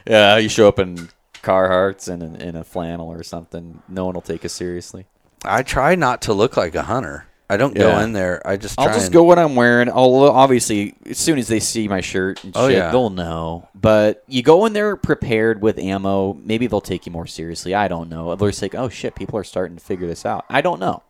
Yeah, 0.06 0.38
you 0.38 0.48
show 0.48 0.68
up 0.68 0.78
in 0.78 1.10
Carhartts 1.42 2.08
and 2.08 2.22
in, 2.22 2.36
in 2.36 2.56
a 2.56 2.64
flannel 2.64 3.08
or 3.12 3.22
something. 3.22 3.82
No 3.88 4.06
one 4.06 4.14
will 4.14 4.22
take 4.22 4.42
us 4.44 4.54
seriously. 4.54 5.04
I 5.44 5.62
try 5.62 5.96
not 5.96 6.22
to 6.22 6.32
look 6.32 6.56
like 6.56 6.74
a 6.74 6.82
hunter. 6.84 7.26
I 7.50 7.58
don't 7.58 7.74
go 7.74 7.88
Yeah. 7.88 8.02
in 8.04 8.14
there. 8.14 8.40
I 8.46 8.56
just 8.56 8.76
try 8.76 8.86
I'll 8.86 8.92
just 8.94 9.06
and- 9.06 9.12
go 9.12 9.22
what 9.24 9.38
I'm 9.38 9.54
wearing. 9.54 9.90
Although 9.90 10.32
obviously, 10.32 10.94
as 11.04 11.18
soon 11.18 11.38
as 11.38 11.48
they 11.48 11.60
see 11.60 11.88
my 11.88 12.00
shirt 12.00 12.42
and 12.42 12.54
Oh, 12.56 12.68
shit, 12.68 12.78
yeah. 12.78 12.90
they'll 12.90 13.10
know. 13.10 13.68
But 13.74 14.24
you 14.28 14.42
go 14.42 14.64
in 14.64 14.72
there 14.72 14.96
prepared 14.96 15.60
with 15.60 15.78
ammo. 15.78 16.32
Maybe 16.42 16.66
they'll 16.68 16.80
take 16.80 17.04
you 17.04 17.12
more 17.12 17.26
seriously. 17.26 17.74
I 17.74 17.88
don't 17.88 18.08
know. 18.08 18.34
They're 18.34 18.48
just 18.50 18.62
like, 18.62 18.74
oh 18.74 18.88
shit, 18.88 19.14
people 19.14 19.38
are 19.38 19.44
starting 19.44 19.76
to 19.76 19.84
figure 19.84 20.06
this 20.06 20.24
out. 20.24 20.46
I 20.48 20.62
don't 20.62 20.80
know. 20.80 21.02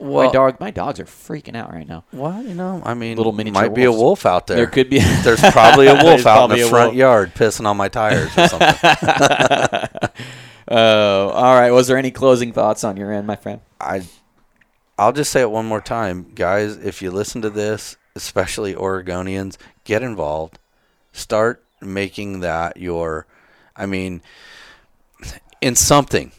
Well, 0.00 0.26
my 0.26 0.32
dog, 0.32 0.60
my 0.60 0.70
dogs 0.70 1.00
are 1.00 1.04
freaking 1.04 1.56
out 1.56 1.72
right 1.72 1.86
now. 1.86 2.04
well, 2.12 2.42
you 2.42 2.54
know, 2.54 2.82
I 2.84 2.94
mean, 2.94 3.16
Little 3.16 3.32
mini 3.32 3.50
might 3.50 3.74
be 3.74 3.84
a 3.84 3.92
wolf 3.92 4.26
out 4.26 4.46
there. 4.46 4.56
There 4.58 4.66
could 4.66 4.90
be. 4.90 4.98
There's 5.22 5.40
probably 5.40 5.86
a 5.88 5.94
wolf 6.04 6.26
out 6.26 6.50
in 6.50 6.58
the 6.58 6.68
front 6.68 6.88
wolf. 6.90 6.96
yard 6.96 7.34
pissing 7.34 7.66
on 7.66 7.76
my 7.76 7.88
tires 7.88 8.30
or 8.36 8.48
something. 8.48 9.88
Oh, 10.70 11.30
all 11.30 11.58
right. 11.58 11.70
Was 11.70 11.86
there 11.86 11.96
any 11.96 12.10
closing 12.10 12.52
thoughts 12.52 12.84
on 12.84 12.98
your 12.98 13.10
end, 13.10 13.26
my 13.26 13.36
friend? 13.36 13.60
I, 13.80 14.02
I'll 14.98 15.14
just 15.14 15.32
say 15.32 15.40
it 15.40 15.50
one 15.50 15.64
more 15.64 15.80
time, 15.80 16.32
guys. 16.34 16.76
If 16.76 17.00
you 17.00 17.10
listen 17.10 17.40
to 17.40 17.48
this, 17.48 17.96
especially 18.14 18.74
Oregonians, 18.74 19.56
get 19.84 20.02
involved. 20.02 20.58
Start 21.12 21.64
making 21.80 22.40
that 22.40 22.76
your, 22.76 23.26
I 23.74 23.86
mean, 23.86 24.20
in 25.62 25.74
something. 25.74 26.32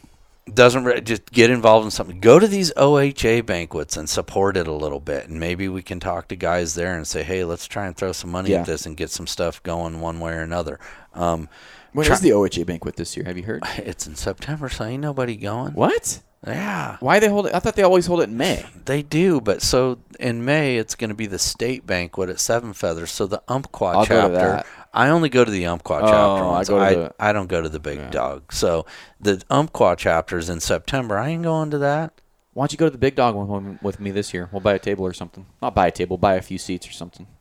Doesn't 0.54 0.84
re- 0.84 1.00
just 1.00 1.30
get 1.30 1.50
involved 1.50 1.84
in 1.84 1.90
something. 1.90 2.20
Go 2.20 2.38
to 2.38 2.46
these 2.46 2.72
OHA 2.76 3.44
banquets 3.46 3.96
and 3.96 4.08
support 4.08 4.56
it 4.56 4.66
a 4.66 4.72
little 4.72 5.00
bit, 5.00 5.28
and 5.28 5.38
maybe 5.38 5.68
we 5.68 5.82
can 5.82 6.00
talk 6.00 6.28
to 6.28 6.36
guys 6.36 6.74
there 6.74 6.96
and 6.96 7.06
say, 7.06 7.22
"Hey, 7.22 7.44
let's 7.44 7.66
try 7.66 7.86
and 7.86 7.96
throw 7.96 8.12
some 8.12 8.30
money 8.30 8.50
Yeah. 8.50 8.60
at 8.60 8.66
this 8.66 8.86
and 8.86 8.96
get 8.96 9.10
some 9.10 9.26
stuff 9.26 9.62
going 9.62 10.00
one 10.00 10.20
way 10.20 10.32
or 10.32 10.40
another." 10.42 10.78
Um, 11.14 11.48
When 11.92 12.06
Try- 12.06 12.14
is 12.14 12.20
the 12.20 12.30
OHA 12.32 12.64
banquet 12.66 12.94
this 12.96 13.16
year? 13.16 13.26
Have 13.26 13.36
you 13.36 13.42
heard? 13.42 13.64
it's 13.78 14.06
in 14.06 14.14
September, 14.14 14.68
so 14.68 14.84
ain't 14.84 15.02
nobody 15.02 15.36
going. 15.36 15.72
What? 15.72 16.20
Yeah. 16.46 16.96
Why 17.00 17.18
they 17.18 17.28
hold 17.28 17.46
it? 17.48 17.54
I 17.54 17.58
thought 17.58 17.74
they 17.76 17.82
always 17.82 18.06
hold 18.06 18.20
it 18.20 18.28
in 18.30 18.36
May. 18.36 18.64
They 18.86 19.02
do, 19.02 19.40
but 19.40 19.60
so 19.62 19.98
in 20.18 20.44
May 20.44 20.76
it's 20.78 20.94
going 20.94 21.10
to 21.10 21.14
be 21.14 21.26
the 21.26 21.38
state 21.38 21.86
banquet 21.86 22.28
at 22.30 22.40
Seven 22.40 22.72
Feathers. 22.72 23.10
So 23.10 23.26
the 23.26 23.42
Umpqua 23.48 23.88
I'll 23.98 24.06
chapter. 24.06 24.64
I 24.92 25.08
only 25.10 25.28
go 25.28 25.44
to 25.44 25.50
the 25.50 25.66
Umpqua 25.66 25.96
Oh, 25.98 26.00
chapter 26.00 26.44
I 26.44 26.46
ones. 26.46 26.68
go 26.68 26.78
to 26.78 26.84
I, 26.84 26.94
the- 26.94 27.14
I 27.20 27.32
don't 27.32 27.46
go 27.48 27.60
to 27.62 27.68
the 27.68 27.78
big 27.80 27.98
Yeah. 27.98 28.10
dog. 28.10 28.52
So 28.52 28.86
the 29.20 29.42
Umpqua 29.50 29.94
chapters 29.96 30.48
in 30.50 30.60
September. 30.60 31.16
I 31.18 31.28
ain't 31.28 31.42
going 31.44 31.70
to 31.70 31.78
that. 31.78 32.12
Why 32.52 32.64
don't 32.64 32.72
you 32.72 32.78
go 32.78 32.86
to 32.86 32.90
the 32.90 32.98
big 32.98 33.14
dog 33.14 33.36
one 33.36 33.78
with 33.82 34.00
me 34.00 34.10
this 34.10 34.34
year? 34.34 34.48
We'll 34.50 34.60
buy 34.60 34.74
a 34.74 34.78
table 34.80 35.06
or 35.06 35.12
something. 35.12 35.46
Not 35.62 35.74
buy 35.74 35.86
a 35.86 35.90
table, 35.92 36.18
buy 36.18 36.34
a 36.34 36.42
few 36.42 36.58
seats 36.58 36.88
or 36.88 36.92
something. 36.92 37.26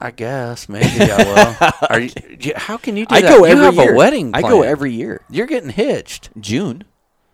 I 0.00 0.10
guess 0.10 0.68
maybe 0.68 0.88
I 1.12 1.16
will. 1.60 1.72
Are 1.90 2.00
you, 2.00 2.10
How 2.56 2.76
can 2.76 2.96
you 2.96 3.06
do 3.06 3.14
I 3.14 3.20
that? 3.20 3.28
go 3.28 3.44
you 3.44 3.52
every 3.52 3.64
have 3.66 3.74
year. 3.74 3.92
a 3.94 3.96
wedding. 3.96 4.30
I 4.34 4.40
go 4.42 4.62
every 4.62 4.92
year. 4.92 5.20
You're 5.30 5.46
getting 5.46 5.70
hitched. 5.70 6.30
June. 6.40 6.84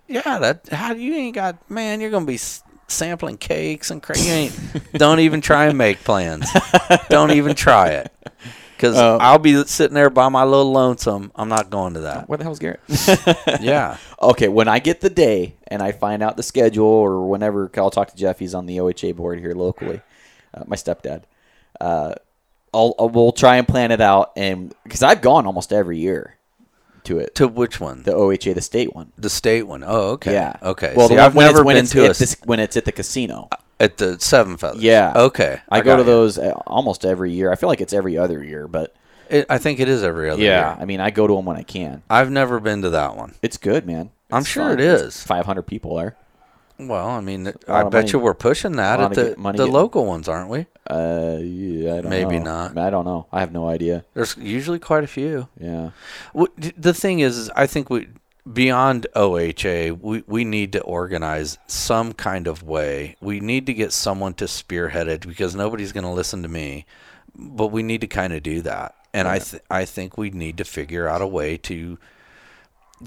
Yeah, 0.07 0.39
that 0.39 0.69
how 0.71 0.93
you 0.95 1.15
ain't 1.15 1.35
got 1.35 1.71
man. 1.71 2.01
You're 2.01 2.11
gonna 2.11 2.27
be 2.27 2.39
sampling 2.89 3.37
cakes 3.39 3.91
and 3.91 4.03
cra- 4.03 4.19
you 4.19 4.31
ain't. 4.33 4.93
don't 4.95 5.21
even 5.21 5.41
try 5.41 5.67
and 5.67 5.77
make 5.79 6.03
plans. 6.05 6.47
don't 7.09 7.31
even 7.33 7.55
try 7.55 7.89
it. 7.91 8.13
Because 8.77 8.97
Uh, 8.97 9.17
I'll 9.19 9.39
be 9.41 9.63
sitting 9.65 9.95
there 9.95 10.09
by 10.11 10.29
my 10.29 10.45
little 10.45 10.71
lonesome. 10.73 11.33
I'm 11.35 11.49
not 11.49 11.69
going 11.69 11.95
to 11.95 12.01
that. 12.01 12.29
Where 12.29 12.39
the 12.39 12.45
hell's 12.45 12.59
Garrett? 12.61 12.81
Yeah. 13.61 13.97
okay, 14.23 14.49
when 14.49 14.69
I 14.69 14.79
get 14.79 15.01
the 15.01 15.11
day 15.11 15.55
and 15.67 15.83
I 15.83 15.93
find 15.93 16.23
out 16.23 16.37
the 16.37 16.43
schedule 16.45 16.87
or 16.87 17.29
whenever 17.29 17.71
I'll 17.77 17.91
talk 17.91 18.09
to 18.11 18.17
Jeff, 18.17 18.39
he's 18.39 18.55
on 18.55 18.67
the 18.67 18.79
OHA 18.79 19.17
board 19.17 19.41
here 19.41 19.53
locally, 19.53 20.01
uh, 20.55 20.63
my 20.67 20.77
stepdad. 20.77 21.25
Uh, 21.81 22.15
I'll, 22.73 22.95
I'll 22.99 23.09
we'll 23.09 23.33
try 23.33 23.57
and 23.57 23.67
plan 23.67 23.91
it 23.91 24.01
out, 24.01 24.33
and 24.37 24.73
because 24.85 25.03
I've 25.03 25.23
gone 25.23 25.47
almost 25.47 25.73
every 25.73 25.99
year 25.99 26.37
to 27.09 27.19
it, 27.19 27.35
To 27.35 27.49
which 27.49 27.81
one? 27.81 28.03
the 28.05 28.13
OHA, 28.13 28.55
the 28.55 28.61
state 28.63 28.95
one. 28.95 29.13
The 29.19 29.29
state 29.31 29.65
one. 29.65 29.83
Oh, 29.87 30.11
okay. 30.13 30.33
Yeah. 30.33 30.57
Okay. 30.63 30.95
Well, 30.97 31.09
See, 31.09 31.15
the 31.17 31.21
one 31.21 31.27
I've 31.27 31.35
when 31.35 31.47
never 31.47 31.59
it's, 31.59 31.65
when 31.67 31.75
been 31.77 31.85
it's 31.85 31.93
to 31.93 32.05
a 32.05 32.09
this, 32.09 32.37
when 32.45 32.61
it's 32.61 32.77
at 32.77 32.85
the 32.85 32.93
casino. 32.93 33.49
at 33.81 33.97
the 33.99 34.19
Seven 34.21 34.57
Feathers. 34.57 34.83
Yeah. 34.83 35.13
Okay. 35.17 35.61
I, 35.69 35.81
go 35.83 35.97
to 35.97 36.03
you. 36.03 36.07
those 36.07 36.39
uh, 36.39 36.53
almost 36.67 37.05
every 37.05 37.33
year. 37.33 37.53
I 37.53 37.57
feel 37.57 37.69
like 37.69 37.81
it's 37.81 37.93
every 37.93 38.17
other 38.17 38.43
year, 38.43 38.67
but 38.69 38.95
It, 39.29 39.47
I 39.51 39.59
think 39.59 39.79
it 39.81 39.89
is 39.89 40.03
every 40.03 40.31
other 40.31 40.43
yeah, 40.43 40.73
year. 40.75 40.77
I 40.81 40.85
mean, 40.87 41.01
I 41.01 41.11
go 41.11 41.27
to 41.27 41.35
them 41.37 41.45
when 41.45 41.57
I 41.57 41.63
can. 41.63 42.03
I've 42.09 42.31
never 42.31 42.61
been 42.61 42.83
to 42.83 42.91
that 42.91 43.17
one. 43.17 43.35
It's 43.43 43.57
good, 43.59 43.87
man. 43.87 44.11
I'm 44.31 44.45
sure 44.45 44.65
fun. 44.71 44.73
it 44.75 44.81
is. 44.81 45.23
500 45.23 45.63
people 45.63 45.97
there. 45.97 46.17
Well, 46.79 47.09
I 47.09 47.21
mean, 47.21 47.49
I 47.67 47.83
bet 47.85 47.93
money. 47.93 48.11
you 48.11 48.19
we're 48.21 48.35
pushing 48.35 48.73
that 48.77 49.01
at 49.01 49.15
the, 49.15 49.35
the 49.57 49.67
local 49.67 50.07
ones, 50.07 50.29
aren't 50.29 50.49
we? 50.49 50.67
Uh, 50.89 51.39
yeah, 51.41 52.01
Maybe 52.03 52.39
know. 52.39 52.45
not. 52.69 52.79
I 52.79 52.89
don't 52.91 53.05
know. 53.05 53.27
I 53.33 53.41
have 53.41 53.53
no 53.53 53.69
idea. 53.69 54.05
There's 54.15 54.37
usually 54.37 54.79
quite 54.79 55.03
a 55.05 55.09
few. 55.09 55.49
Yeah. 55.61 55.91
What- 56.33 56.53
The 56.77 56.95
thing 56.95 57.19
is, 57.21 57.37
is 57.37 57.51
I 57.57 57.67
think 57.67 57.91
we 57.91 58.09
beyond 58.51 59.07
OHA, 59.15 59.99
we, 60.01 60.23
we 60.27 60.45
need 60.45 60.73
to 60.73 60.81
organize 60.83 61.59
some 61.67 62.13
kind 62.15 62.47
of 62.47 62.63
way. 62.63 63.17
We 63.21 63.41
need 63.41 63.67
to 63.67 63.75
get 63.75 63.93
someone 63.93 64.35
to 64.35 64.47
spearhead 64.49 65.09
it 65.09 65.27
because 65.27 65.55
nobody's 65.55 65.93
going 65.93 66.05
to 66.05 66.11
listen 66.11 66.43
to 66.45 66.49
me. 66.49 66.87
But 67.35 67.67
we 67.69 67.83
need 67.83 68.01
to 68.01 68.07
kind 68.07 68.33
of 68.33 68.43
do 68.43 68.63
that, 68.63 68.97
and 69.15 69.29
I 69.29 69.39
th- 69.39 69.63
I 69.71 69.85
think 69.85 70.19
we 70.19 70.31
need 70.31 70.57
to 70.59 70.65
figure 70.65 71.07
out 71.07 71.23
a 71.23 71.27
way 71.27 71.57
to 71.59 71.97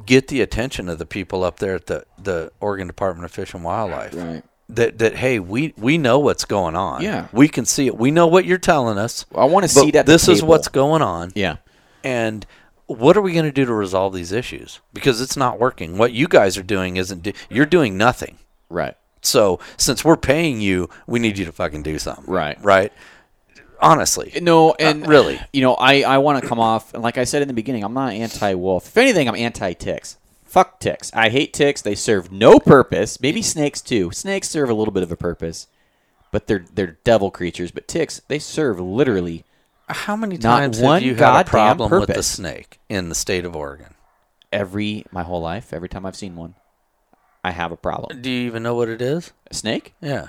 get 0.05 0.27
the 0.27 0.41
attention 0.41 0.87
of 0.89 0.97
the 0.99 1.05
people 1.05 1.43
up 1.43 1.59
there 1.59 1.75
at 1.75 1.87
the 1.87 2.05
the 2.21 2.51
Oregon 2.59 2.87
Department 2.87 3.25
of 3.25 3.31
Fish 3.31 3.53
and 3.53 3.63
Wildlife. 3.63 4.13
Right. 4.15 4.43
That 4.69 4.99
that 4.99 5.15
hey, 5.15 5.39
we 5.39 5.73
we 5.77 5.97
know 5.97 6.19
what's 6.19 6.45
going 6.45 6.75
on. 6.75 7.01
Yeah. 7.01 7.27
we 7.33 7.47
can 7.49 7.65
see 7.65 7.87
it. 7.87 7.97
We 7.97 8.09
know 8.11 8.27
what 8.27 8.45
you're 8.45 8.57
telling 8.57 8.97
us. 8.97 9.25
I 9.35 9.45
want 9.45 9.63
to 9.63 9.67
see 9.69 9.91
that. 9.91 10.05
this 10.05 10.27
is 10.27 10.41
what's 10.41 10.67
going 10.69 11.01
on 11.01 11.31
Yeah. 11.35 11.57
and 12.03 12.45
what 12.87 13.15
are 13.15 13.21
we 13.21 13.31
going 13.33 13.45
to 13.45 13.51
do 13.53 13.63
to 13.65 13.73
resolve 13.73 14.13
these 14.13 14.31
issues 14.33 14.81
because 14.93 15.21
it's 15.21 15.37
not 15.37 15.57
working 15.59 15.97
what 15.97 16.11
you 16.11 16.27
guys 16.27 16.57
are 16.57 16.63
doing 16.63 16.97
isn't 16.97 17.23
do- 17.23 17.31
you're 17.49 17.65
doing 17.65 17.97
nothing 17.97 18.37
Right. 18.69 18.95
so 19.21 19.59
since 19.77 20.03
we're 20.03 20.17
paying 20.17 20.59
you 20.59 20.89
we 21.07 21.17
need 21.17 21.37
you 21.37 21.45
to 21.45 21.53
fucking 21.53 21.83
do 21.83 21.97
something 21.99 22.25
Right. 22.27 22.61
right 22.61 22.91
honestly 23.81 24.31
No, 24.41 24.71
uh, 24.71 24.75
and 24.79 25.07
really. 25.07 25.39
you 25.53 25.61
know, 25.61 25.73
I 25.75 26.01
I 26.03 26.17
want 26.19 26.41
to 26.41 26.47
come 26.47 26.59
off 26.59 26.93
and 26.93 27.03
like 27.03 27.17
I 27.17 27.23
said 27.23 27.41
in 27.41 27.47
the 27.47 27.53
beginning, 27.53 27.83
I'm 27.83 27.93
not 27.93 28.13
anti-wolf. 28.13 28.87
If 28.87 28.97
anything, 28.97 29.27
I'm 29.27 29.35
anti-ticks. 29.35 30.17
Fuck 30.45 30.79
ticks. 30.79 31.11
I 31.13 31.29
hate 31.29 31.53
ticks. 31.53 31.81
They 31.81 31.95
serve 31.95 32.31
no 32.31 32.59
purpose. 32.59 33.21
Maybe 33.21 33.41
snakes 33.41 33.79
too. 33.81 34.11
Snakes 34.11 34.49
serve 34.49 34.69
a 34.69 34.73
little 34.73 34.93
bit 34.93 35.01
of 35.03 35.11
a 35.11 35.15
purpose, 35.15 35.67
but 36.31 36.47
they're 36.47 36.65
they're 36.73 36.97
devil 37.05 37.31
creatures. 37.31 37.71
But 37.71 37.87
ticks, 37.87 38.21
they 38.27 38.37
serve 38.39 38.79
literally 38.79 39.45
how 39.87 40.15
many 40.17 40.35
Not 40.37 40.59
times 40.59 40.79
one 40.81 41.01
have 41.01 41.03
you 41.03 41.15
had 41.15 41.41
a 41.47 41.49
problem 41.49 41.89
with 41.91 42.01
the 42.01 42.07
purpose. 42.13 42.27
snake 42.27 42.79
in 42.89 43.09
the 43.09 43.15
state 43.15 43.45
of 43.45 43.55
oregon 43.55 43.93
every 44.51 45.05
my 45.11 45.23
whole 45.23 45.41
life. 45.41 45.71
Every 45.73 45.87
time 45.89 46.05
I've 46.05 46.15
seen 46.17 46.35
one, 46.35 46.55
I 47.43 47.51
have 47.51 47.71
a 47.71 47.77
problem. 47.77 48.21
do 48.21 48.29
you 48.29 48.45
even 48.47 48.61
know 48.63 48.75
what 48.75 48.89
it 48.89 49.01
is 49.01 49.31
A 49.49 49.53
snake? 49.53 49.93
yeah 50.01 50.27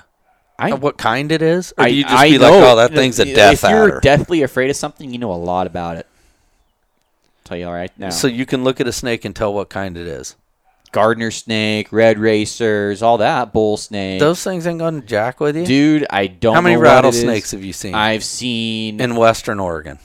I 0.59 0.73
what 0.73 0.97
kind 0.97 1.31
it 1.31 1.41
is 1.41 1.73
or 1.77 1.83
I, 1.85 1.89
do 1.89 1.95
you 1.95 2.03
just 2.03 2.15
I 2.15 2.29
be 2.29 2.37
know, 2.37 2.43
like 2.59 2.71
oh 2.71 2.75
that 2.77 2.91
thing's 2.93 3.19
a 3.19 3.25
death 3.25 3.63
If 3.63 3.69
you're 3.69 3.87
adder 3.87 3.99
deathly 4.01 4.43
afraid 4.43 4.69
of 4.69 4.75
something, 4.75 5.11
you 5.11 5.17
know 5.17 5.31
a 5.31 5.35
lot 5.35 5.67
about 5.67 5.97
it. 5.97 6.07
tell 7.43 7.57
you 7.57 7.65
all 7.67 7.73
right 7.73 7.91
now. 7.97 8.09
so 8.09 8.27
you 8.27 8.45
can 8.45 8.63
look 8.63 8.79
at 8.79 8.87
a 8.87 8.91
snake 8.91 9.25
and 9.25 9.35
tell 9.35 9.53
what 9.53 9.69
kind 9.69 9.97
it 9.97 10.07
is 10.07 10.35
gardener 10.91 11.31
snake, 11.31 11.91
red 11.91 12.19
racers, 12.19 13.01
all 13.01 13.17
that 13.17 13.51
bull 13.51 13.77
snake. 13.77 14.19
those 14.19 14.43
things 14.43 14.67
ain't 14.67 14.77
going 14.79 15.01
to 15.01 15.07
jack 15.07 15.39
with 15.39 15.57
you 15.57 15.65
Dude, 15.65 16.05
I 16.09 16.27
don't. 16.27 16.53
how 16.53 16.61
many 16.61 16.75
know 16.75 16.81
what 16.81 16.87
it 16.87 16.91
rattlesnakes 16.91 17.51
have 17.51 17.63
you 17.63 17.73
seen 17.73 17.95
I've 17.95 18.23
seen 18.23 19.01
in 19.01 19.15
western 19.15 19.59
oregon 19.59 19.97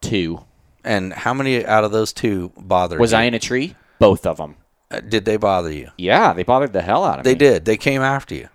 two. 0.00 0.44
And 0.84 1.12
how 1.12 1.34
many 1.34 1.64
out 1.64 1.84
of 1.84 1.90
those 1.92 2.12
two 2.12 2.52
bothered 2.56 3.00
Was 3.00 3.12
you? 3.12 3.18
I 3.18 3.22
in 3.24 3.34
a 3.34 3.38
tree? 3.38 3.74
Both 3.98 4.26
of 4.26 4.36
them. 4.36 4.56
Uh, 4.90 5.00
Did 5.00 5.24
they 5.24 5.36
bother 5.36 5.72
you? 5.72 5.90
Yeah, 5.98 6.32
they 6.32 6.44
bothered 6.44 6.72
the 6.72 6.82
hell 6.82 7.04
out 7.04 7.18
of 7.18 7.24
They 7.24 7.32
me 7.32 7.38
They 7.38 7.50
did. 7.50 7.64
They 7.64 7.76
came 7.76 8.02
after 8.02 8.34
you. 8.34 8.48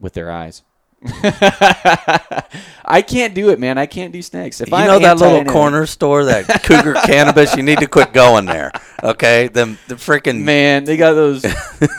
With 0.00 0.14
their 0.14 0.30
eyes. 0.30 0.62
I 2.84 3.02
can't 3.06 3.34
do 3.34 3.50
it, 3.50 3.58
man. 3.58 3.78
I 3.78 3.86
can't 3.86 4.12
do 4.12 4.20
snakes. 4.20 4.60
If 4.60 4.68
you 4.70 4.76
I'm 4.76 4.86
know 4.86 4.98
that 4.98 5.16
little 5.18 5.36
anything- 5.36 5.52
corner 5.52 5.86
store, 5.86 6.24
that 6.26 6.62
Cougar 6.62 6.94
Cannabis. 7.06 7.56
You 7.56 7.62
need 7.62 7.78
to 7.78 7.86
quit 7.86 8.12
going 8.12 8.44
there. 8.44 8.70
Okay, 9.02 9.48
them 9.48 9.78
the 9.88 9.94
freaking 9.94 10.42
Man, 10.42 10.84
they 10.84 10.96
got 10.98 11.14
those 11.14 11.42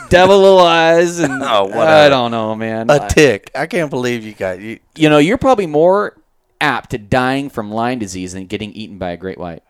devil 0.08 0.38
little 0.40 0.60
eyes, 0.60 1.18
and 1.18 1.32
Oh, 1.42 1.64
whatever. 1.64 1.84
I 1.86 2.08
don't 2.08 2.30
know, 2.30 2.54
man. 2.54 2.90
a 2.90 3.08
tick. 3.08 3.50
I 3.54 3.66
can't 3.66 3.90
believe 3.90 4.24
you 4.24 4.34
got 4.34 4.60
you. 4.60 4.78
you 4.94 5.08
know, 5.08 5.18
you're 5.18 5.38
probably 5.38 5.66
more 5.66 6.16
apt 6.60 6.90
to 6.90 6.98
dying 6.98 7.50
from 7.50 7.72
Lyme 7.72 7.98
disease 7.98 8.34
than 8.34 8.46
getting 8.46 8.72
eaten 8.72 8.98
by 8.98 9.10
a 9.10 9.16
great 9.16 9.38
white. 9.38 9.64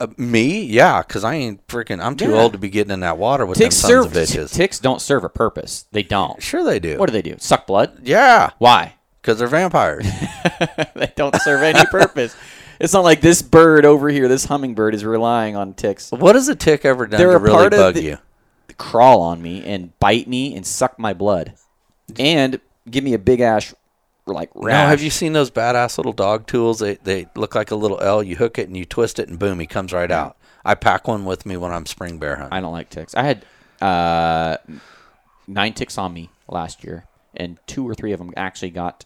Uh, 0.00 0.06
me, 0.16 0.62
yeah, 0.62 1.02
because 1.02 1.24
I 1.24 1.34
ain't 1.34 1.66
freaking. 1.66 2.00
I'm 2.02 2.14
too 2.16 2.30
Yeah. 2.30 2.36
old 2.42 2.52
to 2.52 2.58
be 2.58 2.68
getting 2.68 2.92
in 2.92 3.00
that 3.00 3.18
water 3.18 3.44
with 3.44 3.58
Ticks 3.58 3.80
them 3.82 3.90
sons 3.90 4.04
serve 4.04 4.06
of 4.06 4.12
bitches. 4.12 4.54
ticks 4.54 4.78
don't 4.78 5.00
serve 5.00 5.24
a 5.24 5.28
purpose. 5.28 5.86
They 5.90 6.04
don't. 6.04 6.40
sure 6.42 6.62
they 6.62 6.78
do. 6.78 6.98
What 6.98 7.06
do 7.06 7.12
they 7.12 7.22
do? 7.22 7.34
Suck 7.38 7.66
blood? 7.66 7.98
Yeah, 8.04 8.50
Why? 8.58 8.94
because 9.20 9.38
they're 9.40 9.48
vampires. 9.48 10.06
they 10.94 11.12
don't 11.16 11.34
serve 11.42 11.62
any 11.62 11.84
purpose. 11.86 12.36
It's 12.78 12.92
not 12.92 13.02
like 13.02 13.20
this 13.20 13.42
bird 13.42 13.84
over 13.84 14.08
here, 14.08 14.28
this 14.28 14.44
hummingbird, 14.44 14.94
is 14.94 15.04
relying 15.04 15.56
on 15.56 15.74
ticks. 15.74 16.12
what 16.12 16.36
has 16.36 16.46
a 16.48 16.54
tick 16.54 16.84
ever 16.84 17.08
done 17.08 17.18
They're 17.18 17.32
to 17.32 17.38
really 17.38 17.54
part 17.56 17.72
of 17.74 17.78
bug 17.80 17.94
the- 17.94 18.02
you? 18.04 18.18
Crawl 18.76 19.20
on 19.22 19.42
me 19.42 19.64
and 19.64 19.98
bite 19.98 20.28
me 20.28 20.54
and 20.54 20.64
suck 20.64 20.96
my 21.00 21.12
blood, 21.12 21.54
and 22.16 22.60
give 22.88 23.02
me 23.02 23.14
a 23.14 23.18
big 23.18 23.40
ash, 23.40 23.74
like 24.28 24.50
rash. 24.54 24.72
No, 24.72 24.88
have 24.88 25.02
you 25.02 25.10
seen 25.10 25.32
those 25.32 25.50
badass 25.50 25.98
little 25.98 26.12
dog 26.12 26.46
tools? 26.46 26.78
They 26.78 26.94
they 26.96 27.26
look 27.34 27.54
like 27.54 27.70
a 27.70 27.76
little 27.76 28.00
L. 28.00 28.22
You 28.22 28.36
hook 28.36 28.58
it 28.58 28.68
and 28.68 28.76
you 28.76 28.84
twist 28.84 29.18
it, 29.18 29.28
and 29.28 29.38
boom, 29.38 29.60
he 29.60 29.66
comes 29.66 29.92
right 29.92 30.10
out. 30.10 30.36
I 30.64 30.74
pack 30.74 31.08
one 31.08 31.24
with 31.24 31.46
me 31.46 31.56
when 31.56 31.72
I'm 31.72 31.86
spring 31.86 32.18
bear 32.18 32.36
hunting. 32.36 32.52
I 32.52 32.60
don't 32.60 32.72
like 32.72 32.90
ticks. 32.90 33.14
I 33.14 33.22
had 33.22 33.44
uh, 33.80 34.58
nine 35.46 35.72
ticks 35.72 35.98
on 35.98 36.12
me 36.12 36.30
last 36.48 36.84
year, 36.84 37.06
and 37.34 37.58
two 37.66 37.88
or 37.88 37.94
three 37.94 38.12
of 38.12 38.18
them 38.18 38.32
actually 38.36 38.70
got 38.70 39.04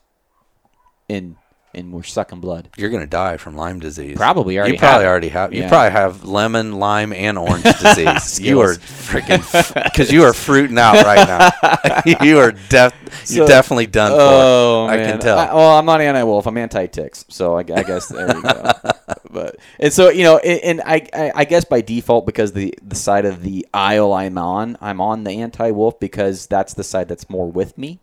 in 1.09 1.37
and 1.75 1.93
we're 1.93 2.03
sucking 2.03 2.41
blood. 2.41 2.69
You're 2.77 2.91
gonna 2.91 3.07
die 3.07 3.37
from 3.39 3.57
Lyme 3.57 3.81
disease. 3.81 4.17
Probably 4.17 4.59
already 4.59 4.75
You 4.75 4.79
probably 4.79 5.05
have 5.05 5.11
already 5.11 5.29
have. 5.29 5.53
You 5.55 5.63
Yeah. 5.63 5.69
probably 5.69 5.91
have 5.93 6.25
lemon, 6.25 6.79
lime, 6.79 7.13
and 7.13 7.39
orange 7.39 7.63
disease. 7.81 8.41
you 8.41 8.61
are 8.61 8.75
freaking 8.75 9.85
because 9.85 10.13
you 10.13 10.25
are 10.25 10.33
fruiting 10.33 10.79
out 10.79 11.05
right 11.05 11.27
now. 11.27 12.03
you 12.25 12.39
are 12.39 12.53
def. 12.53 12.93
You're 13.31 13.47
definitely 13.47 13.87
done 13.87 14.11
for. 14.11 14.17
Oh, 14.21 14.87
I 14.89 14.97
can 14.97 15.19
tell. 15.21 15.39
I, 15.39 15.55
well, 15.55 15.79
I'm 15.79 15.85
not 15.87 16.01
anti-wolf. 16.01 16.47
I'm 16.47 16.57
anti-ticks. 16.59 17.25
So 17.29 17.57
I, 17.57 17.61
I 17.61 17.83
guess 17.83 18.09
there 18.09 18.27
we 18.27 18.43
go. 18.43 18.73
but 19.31 19.57
and 19.79 19.93
so 19.93 20.11
you 20.11 20.25
know, 20.25 20.39
and, 20.39 20.61
and 20.61 20.83
I, 20.85 21.07
I 21.15 21.33
I 21.37 21.45
guess 21.45 21.65
by 21.65 21.81
default 21.81 22.27
because 22.27 22.53
the 22.53 22.75
the 22.83 22.97
side 22.97 23.25
of 23.25 23.43
the 23.43 23.67
aisle 23.73 24.13
I'm 24.13 24.37
on, 24.39 24.77
I'm 24.81 25.01
on 25.01 25.25
the 25.25 25.41
anti-wolf 25.41 26.01
because 26.01 26.47
that's 26.47 26.75
the 26.75 26.85
side 26.85 27.09
that's 27.09 27.29
more 27.31 27.51
with 27.51 27.77
me. 27.79 28.01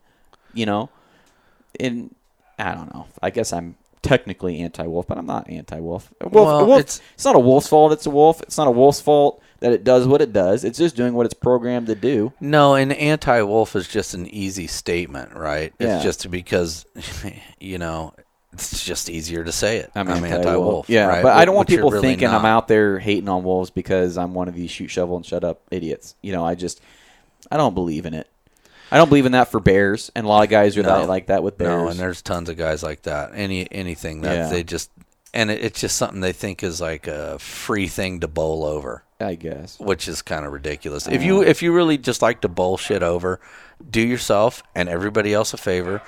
You 0.54 0.66
know, 0.66 0.90
and 1.80 2.16
I 2.60 2.76
don't 2.76 2.94
know. 2.94 3.08
I 3.22 3.30
guess 3.30 3.54
I'm 3.54 3.76
technically 4.02 4.60
anti-wolf, 4.62 5.08
but 5.08 5.18
I'm 5.18 5.26
not 5.26 5.50
anti-wolf. 5.50 6.12
Wolf, 6.22 6.34
Well, 6.34 6.66
wolf- 6.66 6.80
it's- 6.80 7.02
it's 7.16 7.26
not 7.26 7.36
a 7.36 7.40
wolf's 7.40 7.68
fault. 7.68 7.92
It's 7.92 8.06
a 8.06 8.10
wolf. 8.10 8.42
It's 8.42 8.58
not 8.58 8.68
a 8.68 8.72
wolf's 8.72 9.02
fault 9.02 9.42
that 9.60 9.74
it 9.74 9.84
does 9.84 10.08
what 10.08 10.22
it 10.22 10.32
does. 10.32 10.64
It's 10.64 10.78
just 10.78 10.96
doing 10.96 11.14
what 11.14 11.26
it's 11.26 11.34
programmed 11.34 11.88
to 11.88 11.96
do. 11.96 12.32
No, 12.40 12.76
an 12.76 12.92
anti-wolf 12.94 13.76
is 13.76 13.88
just 13.88 14.14
an 14.14 14.28
easy 14.28 14.68
statement, 14.68 15.34
right? 15.36 15.74
Yeah. 15.80 15.96
It's 15.96 16.04
just 16.04 16.32
because, 16.32 16.86
you 17.60 17.78
know, 17.78 18.14
it's 18.54 18.84
just 18.86 19.10
easier 19.10 19.44
to 19.44 19.52
say 19.52 19.78
it. 19.78 19.92
I'm, 19.96 20.08
I'm, 20.08 20.24
anti-wolf. 20.24 20.46
anti-wolf. 20.46 20.90
Yeah, 20.90 21.06
right? 21.08 21.24
but 21.24 21.34
I 21.34 21.44
don't 21.46 21.56
want 21.56 21.68
people 21.68 21.92
really 21.92 22.08
thinking 22.08 22.30
I'm 22.30 22.46
out 22.46 22.68
there 22.68 23.00
hating 23.00 23.28
on 23.30 23.44
wolves 23.44 23.70
because 23.70 24.18
I'm 24.18 24.34
one 24.34 24.48
of 24.48 24.56
these 24.56 24.72
shoot 24.72 24.88
shovel 24.88 25.18
and 25.18 25.26
shut 25.26 25.44
up 25.44 25.62
idiots. 25.72 26.16
You 26.22 26.32
know, 26.32 26.46
I 26.46 26.56
just 26.56 26.82
I 27.52 27.58
don't 27.58 27.74
believe 27.76 28.06
in 28.06 28.14
it. 28.14 28.28
I 28.92 28.98
don't 28.98 29.10
believe 29.10 29.26
in 29.26 29.34
that 29.34 29.50
for 29.52 29.60
bears, 29.60 30.12
and 30.16 30.26
a 30.26 30.30
lot 30.30 30.44
of 30.44 30.50
guys 30.50 30.76
are 30.78 30.84
No. 30.84 31.02
that, 31.02 31.08
like 31.08 31.28
that 31.28 31.44
with 31.44 31.58
bears. 31.58 31.70
No, 31.70 31.88
and 31.90 32.00
there's 32.00 32.22
tons 32.22 32.50
of 32.50 32.58
guys 32.58 32.82
like 32.84 33.04
that. 33.04 33.32
Any 33.34 33.72
anything 33.72 34.22
that 34.22 34.36
Yeah. 34.36 34.50
they 34.50 34.64
just 34.64 34.90
and 35.34 35.52
it, 35.52 35.64
it's 35.64 35.80
just 35.80 35.96
something 35.96 36.22
they 36.22 36.32
think 36.34 36.64
is 36.64 36.82
like 36.82 37.06
a 37.08 37.38
free 37.40 37.88
thing 37.88 38.20
to 38.22 38.28
bowl 38.28 38.66
over, 38.66 39.04
I 39.20 39.36
guess. 39.36 39.80
which 39.80 40.08
is 40.08 40.22
kind 40.24 40.44
of 40.46 40.52
ridiculous. 40.54 41.08
If 41.08 41.22
you 41.24 41.40
uh. 41.40 41.42
if 41.42 41.62
you 41.62 41.72
really 41.72 41.98
just 41.98 42.22
like 42.22 42.42
to 42.42 42.48
bullshit 42.48 43.04
over, 43.04 43.40
do 43.90 44.02
yourself 44.02 44.64
and 44.74 44.90
everybody 44.90 45.34
else 45.34 45.54
a 45.54 45.58
favor. 45.58 46.02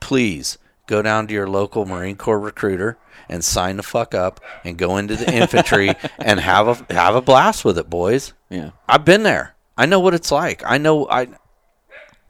Please 0.00 0.58
go 0.86 1.02
down 1.02 1.26
to 1.26 1.34
your 1.34 1.48
local 1.48 1.86
Marine 1.86 2.16
Corps 2.16 2.38
recruiter 2.38 2.96
and 3.28 3.42
sign 3.42 3.76
the 3.76 3.82
fuck 3.82 4.14
up 4.14 4.40
and 4.62 4.76
go 4.76 4.98
into 4.98 5.16
the 5.16 5.32
infantry 5.32 5.92
and 6.18 6.38
have 6.40 6.68
a 6.90 6.92
have 6.92 7.14
a 7.14 7.22
blast 7.22 7.64
with 7.64 7.78
it, 7.78 7.88
boys. 7.88 8.34
Yeah. 8.50 8.70
I've 8.88 9.04
been 9.04 9.22
there. 9.22 9.54
I 9.78 9.86
know 9.86 10.00
what 10.00 10.14
it's 10.14 10.30
like. 10.30 10.62
I 10.66 10.78
know 10.78 11.08
I 11.08 11.28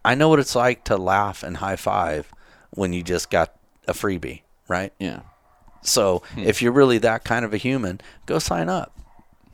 I 0.07 0.15
know 0.15 0.29
what 0.29 0.39
it's 0.39 0.55
like 0.55 0.85
to 0.85 0.97
laugh 0.97 1.43
and 1.43 1.57
high 1.57 1.75
five 1.75 2.33
when 2.71 2.93
you 2.93 3.03
just 3.03 3.29
got 3.29 3.53
a 3.89 3.93
freebie, 3.93 4.43
right? 4.69 4.93
Yeah. 5.01 5.23
So 5.83 6.23
hmm. 6.35 6.43
if 6.43 6.63
you're 6.63 6.71
really 6.71 6.99
that 6.99 7.25
kind 7.25 7.45
of 7.45 7.53
a 7.53 7.57
human, 7.57 8.01
go 8.25 8.39
sign 8.39 8.69
up. 8.69 8.97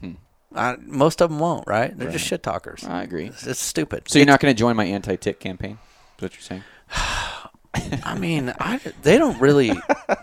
Hmm. 0.01 0.13
I, 0.55 0.77
most 0.83 1.23
of 1.23 1.31
them 1.31 1.39
won't, 1.39 1.67
right? 1.67 1.97
They're 1.97 2.11
just 2.11 2.27
shit 2.27 2.43
talkers. 2.43 2.85
I 2.85 3.03
agree. 3.03 3.29
It's, 3.29 3.47
it's 3.47 3.61
stupid. 3.61 4.11
So 4.11 4.19
you're 4.19 4.27
not 4.27 4.41
going 4.41 4.55
to 4.55 4.59
join 4.59 4.77
my 4.77 4.85
anti-tick 4.85 5.41
campaign? 5.41 5.79
Is 6.19 6.23
what 6.23 6.35
you're 6.35 6.43
saying? 6.43 6.65
I 8.05 8.19
mean, 8.19 8.53
I, 8.61 8.79
they 9.01 9.17
don't 9.17 9.41
really. 9.41 9.73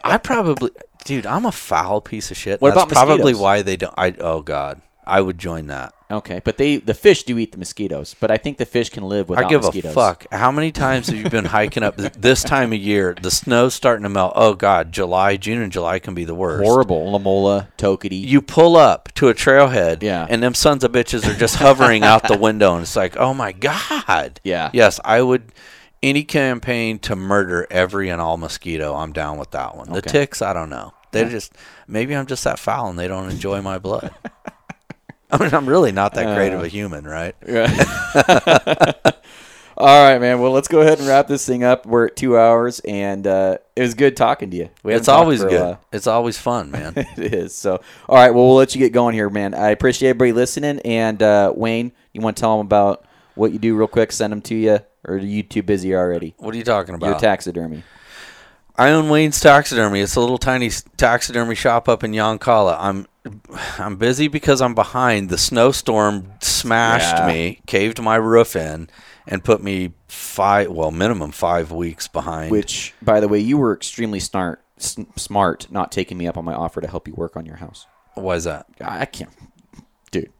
I 0.04 0.20
probably, 0.20 0.70
dude, 1.06 1.26
I'm 1.26 1.48
a 1.48 1.52
foul 1.52 2.02
piece 2.02 2.30
of 2.30 2.38
shit. 2.38 2.62
What 2.62 2.76
That's 2.76 2.92
about 2.92 3.08
probably 3.08 3.34
why 3.34 3.64
they 3.64 3.78
don't. 3.78 3.96
I 3.98 4.14
oh 4.20 4.42
god, 4.42 4.80
I 5.08 5.22
would 5.22 5.40
join 5.40 5.66
that. 5.68 5.96
Okay, 6.12 6.42
but 6.44 6.58
they 6.58 6.78
the 6.78 6.96
fish 6.96 7.22
do 7.24 7.38
eat 7.38 7.52
the 7.52 7.60
mosquitoes, 7.60 8.16
but 8.20 8.32
I 8.32 8.38
think 8.38 8.58
the 8.58 8.66
fish 8.66 8.90
can 8.90 9.04
live 9.04 9.30
without 9.30 9.46
I 9.46 9.48
give 9.50 9.62
mosquitoes. 9.62 9.92
a 9.92 9.94
fuck. 9.94 10.26
How 10.32 10.52
many 10.52 10.72
times 10.72 11.06
have 11.08 11.16
you 11.16 11.30
been 11.30 11.46
hiking 11.46 11.84
up 11.84 11.98
this 11.98 12.42
time 12.42 12.74
of 12.74 12.80
year? 12.80 13.16
The 13.22 13.30
snow's 13.30 13.76
starting 13.76 14.02
to 14.04 14.10
melt. 14.10 14.34
Oh 14.36 14.56
God, 14.56 14.92
July, 14.92 15.38
June, 15.38 15.62
and 15.62 15.72
July 15.72 16.00
can 16.00 16.16
be 16.16 16.26
the 16.26 16.34
worst. 16.34 16.64
Horrible. 16.64 17.12
Lemolo, 17.12 17.68
Toketee. 17.78 18.20
You 18.26 18.42
pull 18.42 18.76
up 18.76 19.14
to 19.16 19.28
a 19.30 19.36
trailhead, 19.36 20.02
Yeah. 20.02 20.26
and 20.28 20.42
them 20.42 20.56
sons 20.56 20.84
of 20.84 20.92
bitches 20.92 21.28
are 21.30 21.38
just 21.38 21.58
hovering 21.58 22.02
out 22.04 22.28
the 22.28 22.38
window, 22.40 22.74
and 22.74 22.82
it's 22.82 22.96
like, 22.96 23.16
oh 23.18 23.36
my 23.36 23.52
God. 23.52 24.42
Yeah. 24.44 24.72
Yes, 24.74 25.00
I 25.06 25.22
would. 25.22 25.52
Any 26.02 26.24
campaign 26.24 26.98
to 27.00 27.16
murder 27.16 27.68
every 27.70 28.10
and 28.10 28.20
all 28.22 28.38
mosquito, 28.38 28.96
I'm 28.96 29.12
down 29.12 29.38
with 29.38 29.52
that 29.52 29.76
one. 29.76 29.92
The 29.92 30.02
ticks, 30.02 30.42
I 30.42 30.54
don't 30.54 30.70
know. 30.70 30.94
They 31.12 31.26
just 31.30 31.52
maybe 31.88 32.16
I'm 32.16 32.26
just 32.26 32.44
that 32.46 32.58
foul 32.58 32.90
and 32.90 32.98
they 32.98 33.08
don't 33.08 33.30
enjoy 33.30 33.62
my 33.62 33.78
blood. 33.80 34.12
I 35.32 35.38
mean, 35.44 35.54
I'm 35.54 35.68
really 35.68 35.92
not 35.92 36.14
that 36.16 36.36
great 36.36 36.54
Uh, 36.54 36.58
of 36.58 36.64
a 36.64 36.68
human, 36.68 37.06
right? 37.06 37.36
Yeah. 37.48 38.92
All 39.78 39.86
right, 40.12 40.20
man. 40.20 40.42
Well, 40.42 40.52
let's 40.52 40.68
go 40.68 40.82
ahead 40.82 41.00
and 41.00 41.08
wrap 41.08 41.28
this 41.28 41.46
thing 41.46 41.64
up. 41.64 41.86
We're 41.86 42.08
at 42.08 42.18
two 42.18 42.38
hours, 42.38 42.82
and 42.82 43.26
uh, 43.26 43.60
it 43.78 43.82
was 43.82 43.94
good 43.94 44.18
talking 44.18 44.52
to 44.52 44.58
you. 44.58 44.70
It's 44.84 45.08
always 45.08 45.42
good. 45.42 45.78
It's 45.94 46.06
always 46.06 46.38
fun, 46.38 46.70
man. 46.70 46.94
it 46.98 47.34
is. 47.34 47.56
So, 47.56 47.80
all 48.10 48.18
right. 48.18 48.32
Well, 48.32 48.46
we'll 48.48 48.56
let 48.58 48.76
you 48.76 48.80
get 48.80 48.92
going 48.92 49.14
here, 49.14 49.30
man. 49.30 49.54
I 49.54 49.70
appreciate 49.70 50.10
everybody 50.10 50.34
listening. 50.34 50.80
And 50.80 51.24
uh, 51.24 51.54
Wayne, 51.56 51.94
you 52.12 52.20
want 52.20 52.36
to 52.36 52.42
tell 52.42 52.58
them 52.58 52.66
about 52.68 53.06
what 53.36 53.54
you 53.54 53.60
do 53.60 53.74
real 53.74 53.88
quick? 53.88 54.12
Send 54.12 54.34
them 54.34 54.42
to 54.42 54.56
you, 54.56 54.80
or 55.06 55.14
are 55.14 55.18
you 55.18 55.44
too 55.44 55.64
busy 55.64 55.96
already? 55.96 56.34
what 56.40 56.54
are 56.54 56.58
you 56.58 56.66
talking 56.66 56.94
about? 56.94 57.08
Your 57.08 57.20
taxidermy. 57.20 57.84
I 58.76 58.92
own 58.92 59.08
Wayne's 59.08 59.40
Taxidermy. 59.40 60.02
It's 60.02 60.16
a 60.16 60.20
little 60.22 60.38
tiny 60.38 60.72
taxidermy 60.98 61.56
shop 61.56 61.88
up 61.88 62.04
in 62.04 62.12
Yoncalla. 62.12 62.76
I'm 62.80 63.08
I'm 63.78 63.96
busy 63.98 64.28
because 64.28 64.62
I'm 64.62 64.76
behind. 64.76 65.30
The 65.30 65.38
snowstorm 65.38 66.32
smashed 66.42 67.18
Yeah. 67.18 67.28
me, 67.28 67.62
caved 67.66 68.02
my 68.02 68.16
roof 68.16 68.56
in, 68.56 68.90
and 69.28 69.44
put 69.44 69.62
me 69.64 69.94
five 70.08 70.70
well 70.72 70.92
minimum 70.92 71.32
five 71.32 71.72
weeks 71.72 72.08
behind. 72.08 72.52
Which, 72.52 72.94
by 73.02 73.20
the 73.20 73.28
way, 73.28 73.40
you 73.40 73.58
were 73.58 73.74
extremely 73.74 74.20
smart, 74.20 74.62
s- 74.78 74.98
smart, 75.16 75.68
not 75.72 75.92
taking 75.92 76.18
me 76.18 76.28
up 76.28 76.38
on 76.38 76.46
my 76.46 76.54
offer 76.54 76.82
to 76.82 76.88
help 76.88 77.08
you 77.08 77.14
work 77.14 77.36
on 77.38 77.46
your 77.46 77.58
house. 77.58 77.86
why 78.16 78.36
is 78.36 78.44
that, 78.44 78.66
I 78.82 79.06
can't, 79.06 79.30
dude. 80.12 80.32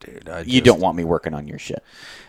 dude? 0.00 0.28
I 0.28 0.40
You 0.40 0.60
don't 0.60 0.80
want 0.80 0.96
me 0.96 1.04
working 1.04 1.32
on 1.34 1.46
your 1.46 1.58
shit. 1.58 1.82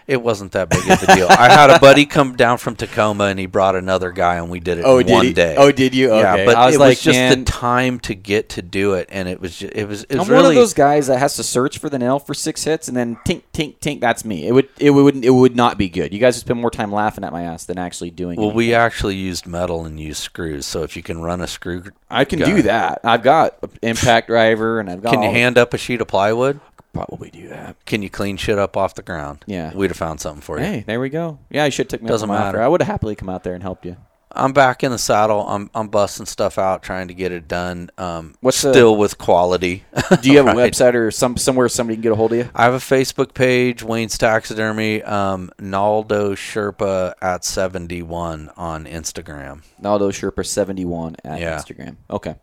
It 0.08 0.22
wasn't 0.22 0.52
that 0.52 0.70
big 0.70 0.88
of 0.88 1.02
a 1.02 1.16
deal. 1.16 1.28
I 1.30 1.52
had 1.52 1.72
a 1.72 1.80
buddy 1.80 2.06
come 2.06 2.36
down 2.36 2.60
from 2.60 2.76
Tacoma, 2.76 3.26
and 3.26 3.40
he 3.40 3.48
brought 3.48 3.76
another 3.76 4.12
guy, 4.12 4.36
and 4.36 4.52
we 4.52 4.60
did 4.60 4.78
it 4.78 4.86
oh, 4.86 5.00
in 5.00 5.08
one 5.08 5.34
day. 5.34 5.56
Oh, 5.58 5.72
did 5.72 5.96
you? 5.96 6.12
Okay. 6.12 6.20
Yeah, 6.20 6.46
but 6.46 6.56
I 6.56 6.68
was 6.68 6.76
it 6.76 6.80
like, 6.80 6.90
was 6.90 7.02
just 7.02 7.18
man, 7.18 7.40
the 7.40 7.46
time 7.46 8.00
to 8.02 8.14
get 8.14 8.50
to 8.50 8.62
do 8.62 8.94
it, 8.94 9.10
and 9.12 9.28
it 9.28 9.42
was 9.42 9.58
just, 9.58 9.74
it 9.74 9.88
was 9.88 10.04
it 10.04 10.18
was 10.20 10.28
I'm 10.28 10.32
really 10.32 10.44
one 10.44 10.52
of 10.52 10.62
those 10.62 10.76
guys 10.76 11.08
that 11.08 11.18
has 11.18 11.36
to 11.38 11.44
search 11.44 11.80
for 11.80 11.90
the 11.90 11.98
nail 11.98 12.20
for 12.20 12.36
six 12.36 12.64
hits 12.64 12.88
and 12.88 12.96
then 12.96 13.16
tink 13.26 13.44
tink 13.52 13.80
tink. 13.80 14.00
That's 14.00 14.24
me. 14.24 14.48
It 14.48 14.52
would 14.52 14.70
it 14.80 14.92
would 14.92 15.26
it 15.26 15.32
would 15.32 15.56
not 15.56 15.80
be 15.80 15.90
good. 15.90 16.14
You 16.14 16.20
guys 16.20 16.36
would 16.36 16.42
spend 16.42 16.62
more 16.62 16.72
time 16.72 16.92
laughing 16.92 17.24
at 17.24 17.34
my 17.34 17.42
ass 17.42 17.66
than 17.66 17.80
actually 17.80 18.12
doing. 18.12 18.38
It. 18.38 18.42
Well, 18.42 18.52
it. 18.52 18.56
we 18.56 18.76
actually 18.76 19.16
used 19.16 19.48
metal 19.48 19.86
and 19.86 20.00
used 20.00 20.22
screws. 20.22 20.68
So 20.68 20.84
if 20.84 20.96
you 20.96 21.02
can 21.02 21.20
run 21.22 21.42
a 21.42 21.48
screw, 21.48 21.84
I 22.12 22.26
can 22.26 22.40
guy- 22.40 22.46
do 22.46 22.62
that. 22.64 23.00
I've 23.04 23.24
got 23.24 23.58
an 23.64 23.72
impact 23.82 24.28
driver 24.28 24.80
and 24.80 24.88
I've 24.88 25.02
got. 25.02 25.14
Can 25.14 25.24
you 25.24 25.32
hand 25.32 25.58
up 25.58 25.74
a 25.74 25.80
sheet 25.80 26.00
of 26.00 26.08
plywood? 26.08 26.60
Probably 26.96 27.30
do 27.30 27.48
that. 27.50 27.76
Can 27.86 28.02
you 28.02 28.10
clean 28.10 28.38
shit 28.38 28.58
up 28.58 28.76
off 28.78 28.96
the 28.96 29.02
ground? 29.04 29.44
Yeah. 29.48 29.74
we'd 29.74 29.90
have 29.92 29.98
found 29.98 30.20
something 30.22 30.42
for 30.42 30.58
you. 30.60 30.66
Hey, 30.66 30.84
there 30.88 31.00
we 31.00 31.10
go. 31.10 31.40
Yeah, 31.50 31.66
you 31.66 31.72
should 31.72 31.90
take 31.90 32.02
me. 32.02 32.08
Doesn't 32.08 32.30
up 32.30 32.34
on 32.34 32.40
my 32.40 32.46
matter. 32.46 32.58
offer. 32.60 32.66
I 32.66 32.68
would 32.70 32.82
have 32.82 32.88
happily 32.88 33.16
come 33.16 33.30
out 33.30 33.44
there 33.44 33.54
and 33.54 33.62
helped 33.64 33.86
you. 33.86 33.98
I'm 34.38 34.52
back 34.52 34.84
in 34.84 34.92
the 34.92 34.98
saddle. 34.98 35.48
I'm 35.48 35.70
I'm 35.74 35.88
busting 35.88 36.26
stuff 36.26 36.58
out, 36.58 36.84
trying 36.84 37.08
to 37.08 37.14
get 37.14 37.32
it 37.32 37.48
done. 37.48 37.90
Um, 37.98 38.36
What's 38.42 38.62
the- 38.62 38.74
still 38.74 38.98
with 38.98 39.18
quality? 39.18 39.86
Do 40.22 40.30
you 40.30 40.38
have 40.44 40.48
a 40.48 40.54
website 40.60 40.94
or 40.94 41.10
some 41.10 41.38
somewhere 41.38 41.70
somebody 41.70 41.96
can 41.96 42.02
get 42.02 42.12
a 42.12 42.16
hold 42.16 42.34
of 42.34 42.40
you? 42.40 42.50
I 42.54 42.64
have 42.66 42.74
a 42.74 42.78
Facebook 42.80 43.34
page, 43.34 43.82
Wayne's 43.82 44.18
Taxidermy, 44.18 45.04
um, 45.04 45.52
Naldo 45.58 46.36
Sherpa 46.36 47.14
at 47.22 47.46
71 47.46 48.50
on 48.58 48.86
Instagram. 48.86 49.62
Naldo 49.80 50.12
Sherpa 50.12 50.46
seventy 50.46 50.84
one 50.86 51.16
at 51.24 51.40
Yeah. 51.40 51.58
Instagram. 51.58 51.96
Okay, 52.10 52.36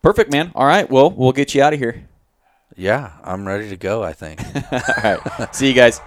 perfect, 0.00 0.30
man. 0.30 0.52
All 0.54 0.66
right, 0.66 0.88
well, 0.88 1.10
we'll 1.10 1.32
get 1.32 1.54
you 1.56 1.62
out 1.62 1.72
of 1.72 1.80
here. 1.80 2.06
Yeah, 2.76 3.12
I'm 3.22 3.46
ready 3.46 3.68
to 3.70 3.76
go. 3.76 4.02
I 4.02 4.12
think. 4.12 4.40
All 4.72 4.80
right. 5.04 5.54
See 5.54 5.68
you 5.68 5.74
guys. 5.74 6.00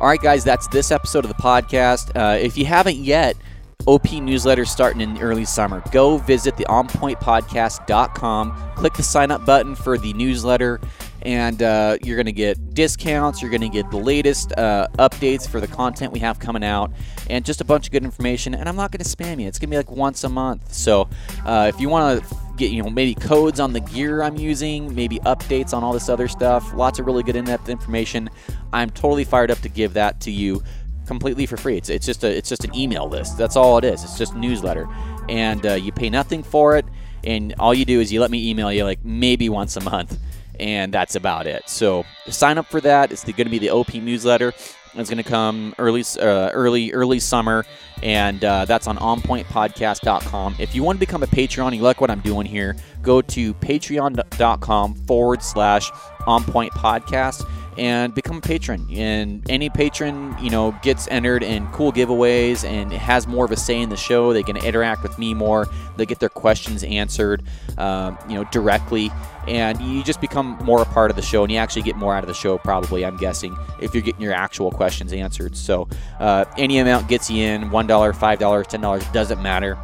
All 0.00 0.08
right, 0.08 0.20
guys, 0.20 0.44
that's 0.44 0.66
this 0.68 0.90
episode 0.90 1.24
of 1.24 1.34
the 1.34 1.42
podcast. 1.42 2.10
Uh, 2.14 2.36
if 2.36 2.58
you 2.58 2.66
haven't 2.66 2.96
yet, 2.96 3.36
OP 3.86 4.12
newsletter 4.12 4.64
starting 4.64 5.00
in 5.00 5.18
early 5.18 5.44
summer. 5.44 5.82
Go 5.92 6.18
visit 6.18 6.56
the 6.56 6.64
onpointpodcast.com, 6.64 8.72
click 8.74 8.94
the 8.94 9.02
sign 9.02 9.30
up 9.30 9.46
button 9.46 9.74
for 9.74 9.96
the 9.96 10.12
newsletter, 10.14 10.80
and 11.24 11.62
uh, 11.62 11.96
you're 12.02 12.16
going 12.16 12.26
to 12.26 12.32
get 12.32 12.74
discounts. 12.74 13.40
You're 13.40 13.50
going 13.50 13.60
to 13.62 13.68
get 13.68 13.90
the 13.90 13.96
latest 13.96 14.52
uh, 14.56 14.88
updates 14.98 15.48
for 15.48 15.60
the 15.60 15.66
content 15.66 16.12
we 16.12 16.20
have 16.20 16.38
coming 16.38 16.64
out, 16.64 16.92
and 17.30 17.44
just 17.44 17.60
a 17.60 17.64
bunch 17.64 17.86
of 17.86 17.92
good 17.92 18.04
information. 18.04 18.54
And 18.54 18.68
I'm 18.68 18.76
not 18.76 18.90
going 18.90 19.02
to 19.02 19.08
spam 19.08 19.40
you. 19.40 19.48
It's 19.48 19.58
going 19.58 19.70
to 19.70 19.74
be 19.74 19.76
like 19.76 19.90
once 19.90 20.24
a 20.24 20.28
month. 20.28 20.74
So 20.74 21.08
uh, 21.44 21.70
if 21.72 21.80
you 21.80 21.88
want 21.88 22.22
to 22.22 22.36
get 22.56 22.70
you 22.70 22.82
know 22.82 22.90
maybe 22.90 23.14
codes 23.14 23.58
on 23.58 23.72
the 23.72 23.80
gear 23.80 24.22
I'm 24.22 24.36
using, 24.36 24.94
maybe 24.94 25.18
updates 25.20 25.72
on 25.72 25.82
all 25.82 25.92
this 25.92 26.08
other 26.08 26.28
stuff, 26.28 26.72
lots 26.74 26.98
of 26.98 27.06
really 27.06 27.22
good 27.22 27.36
in-depth 27.36 27.68
information. 27.68 28.30
I'm 28.72 28.90
totally 28.90 29.24
fired 29.24 29.50
up 29.50 29.58
to 29.60 29.68
give 29.68 29.94
that 29.94 30.20
to 30.22 30.30
you 30.30 30.62
completely 31.06 31.46
for 31.46 31.56
free. 31.56 31.76
It's, 31.76 31.90
it's 31.90 32.06
just 32.06 32.24
a 32.24 32.36
it's 32.36 32.48
just 32.48 32.64
an 32.64 32.74
email 32.74 33.08
list. 33.08 33.38
That's 33.38 33.56
all 33.56 33.78
it 33.78 33.84
is. 33.84 34.04
It's 34.04 34.18
just 34.18 34.34
newsletter, 34.34 34.88
and 35.28 35.64
uh, 35.64 35.74
you 35.74 35.92
pay 35.92 36.10
nothing 36.10 36.42
for 36.42 36.76
it. 36.76 36.86
And 37.24 37.54
all 37.58 37.72
you 37.72 37.86
do 37.86 38.00
is 38.00 38.12
you 38.12 38.20
let 38.20 38.30
me 38.30 38.50
email 38.50 38.70
you 38.70 38.84
like 38.84 39.02
maybe 39.02 39.48
once 39.48 39.76
a 39.76 39.80
month, 39.80 40.18
and 40.64 40.94
that's 40.94 41.14
about 41.14 41.46
it. 41.46 41.68
So 41.68 42.06
sign 42.28 42.56
up 42.56 42.66
for 42.66 42.80
that. 42.80 43.12
It's 43.12 43.22
going 43.22 43.36
to 43.36 43.50
be 43.50 43.58
the 43.58 43.70
OP 43.70 43.92
newsletter. 43.92 44.54
It's 44.94 45.10
going 45.10 45.22
to 45.22 45.28
come 45.28 45.74
early, 45.78 46.02
uh, 46.18 46.50
early, 46.50 46.92
early 46.92 47.18
summer, 47.18 47.66
and 48.02 48.42
uh, 48.42 48.64
that's 48.64 48.86
on 48.86 48.96
onpointpodcast.com. 48.96 50.56
If 50.58 50.74
you 50.74 50.82
want 50.82 50.96
to 50.96 51.00
become 51.00 51.22
a 51.22 51.26
Patreon, 51.26 51.76
you 51.76 51.82
like 51.82 52.00
what 52.00 52.10
I'm 52.10 52.20
doing 52.20 52.46
here, 52.46 52.76
go 53.02 53.20
to 53.20 53.54
patreon.com 53.54 54.94
forward 54.94 55.42
slash 55.42 55.90
onpointpodcast 55.90 57.46
and 57.76 58.14
become 58.14 58.38
a 58.38 58.40
patron. 58.40 58.86
And 58.90 59.48
any 59.50 59.70
patron, 59.70 60.36
you 60.40 60.50
know, 60.50 60.78
gets 60.82 61.08
entered 61.08 61.42
in 61.42 61.66
cool 61.68 61.92
giveaways 61.92 62.64
and 62.64 62.92
has 62.92 63.26
more 63.26 63.44
of 63.44 63.50
a 63.50 63.56
say 63.56 63.80
in 63.80 63.88
the 63.88 63.96
show. 63.96 64.32
They 64.32 64.42
can 64.42 64.56
interact 64.56 65.02
with 65.02 65.18
me 65.18 65.34
more. 65.34 65.66
They 65.96 66.06
get 66.06 66.20
their 66.20 66.28
questions 66.28 66.82
answered, 66.84 67.42
um, 67.78 68.18
you 68.28 68.34
know, 68.34 68.44
directly, 68.44 69.10
and 69.46 69.80
you 69.80 70.02
just 70.02 70.20
become 70.20 70.58
more 70.64 70.82
a 70.82 70.84
part 70.86 71.10
of 71.10 71.16
the 71.16 71.22
show. 71.22 71.42
And 71.42 71.52
you 71.52 71.58
actually 71.58 71.82
get 71.82 71.96
more 71.96 72.14
out 72.14 72.24
of 72.24 72.28
the 72.28 72.34
show, 72.34 72.58
probably. 72.58 73.04
I'm 73.04 73.16
guessing 73.16 73.56
if 73.80 73.94
you're 73.94 74.02
getting 74.02 74.22
your 74.22 74.34
actual 74.34 74.70
questions 74.70 75.12
answered. 75.12 75.56
So 75.56 75.88
uh, 76.20 76.44
any 76.56 76.78
amount 76.78 77.08
gets 77.08 77.30
you 77.30 77.44
in. 77.44 77.70
One 77.70 77.86
dollar, 77.86 78.12
five 78.12 78.38
dollars, 78.38 78.66
ten 78.66 78.80
dollars 78.80 79.04
doesn't 79.08 79.42
matter. 79.42 79.78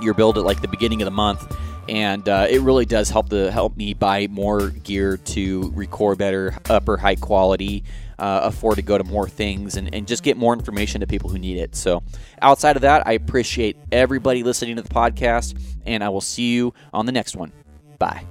You're 0.00 0.14
billed 0.14 0.38
at 0.38 0.44
like 0.44 0.60
the 0.60 0.68
beginning 0.68 1.00
of 1.02 1.06
the 1.06 1.10
month 1.10 1.56
and 1.88 2.28
uh, 2.28 2.46
it 2.48 2.60
really 2.60 2.84
does 2.84 3.10
help 3.10 3.30
to 3.30 3.50
help 3.50 3.76
me 3.76 3.94
buy 3.94 4.26
more 4.28 4.70
gear 4.70 5.16
to 5.16 5.72
record 5.74 6.18
better, 6.18 6.54
upper 6.68 6.96
high 6.96 7.14
quality, 7.16 7.84
uh, 8.18 8.40
afford 8.44 8.76
to 8.76 8.82
go 8.82 8.98
to 8.98 9.04
more 9.04 9.28
things, 9.28 9.76
and, 9.76 9.94
and 9.94 10.06
just 10.06 10.22
get 10.22 10.36
more 10.36 10.52
information 10.52 11.00
to 11.00 11.06
people 11.06 11.30
who 11.30 11.38
need 11.38 11.58
it. 11.58 11.74
So, 11.74 12.02
outside 12.42 12.76
of 12.76 12.82
that, 12.82 13.06
I 13.06 13.12
appreciate 13.12 13.76
everybody 13.92 14.42
listening 14.42 14.76
to 14.76 14.82
the 14.82 14.88
podcast, 14.88 15.60
and 15.84 16.02
I 16.02 16.08
will 16.08 16.20
see 16.20 16.52
you 16.52 16.74
on 16.92 17.06
the 17.06 17.12
next 17.12 17.36
one. 17.36 17.52
Bye. 17.98 18.24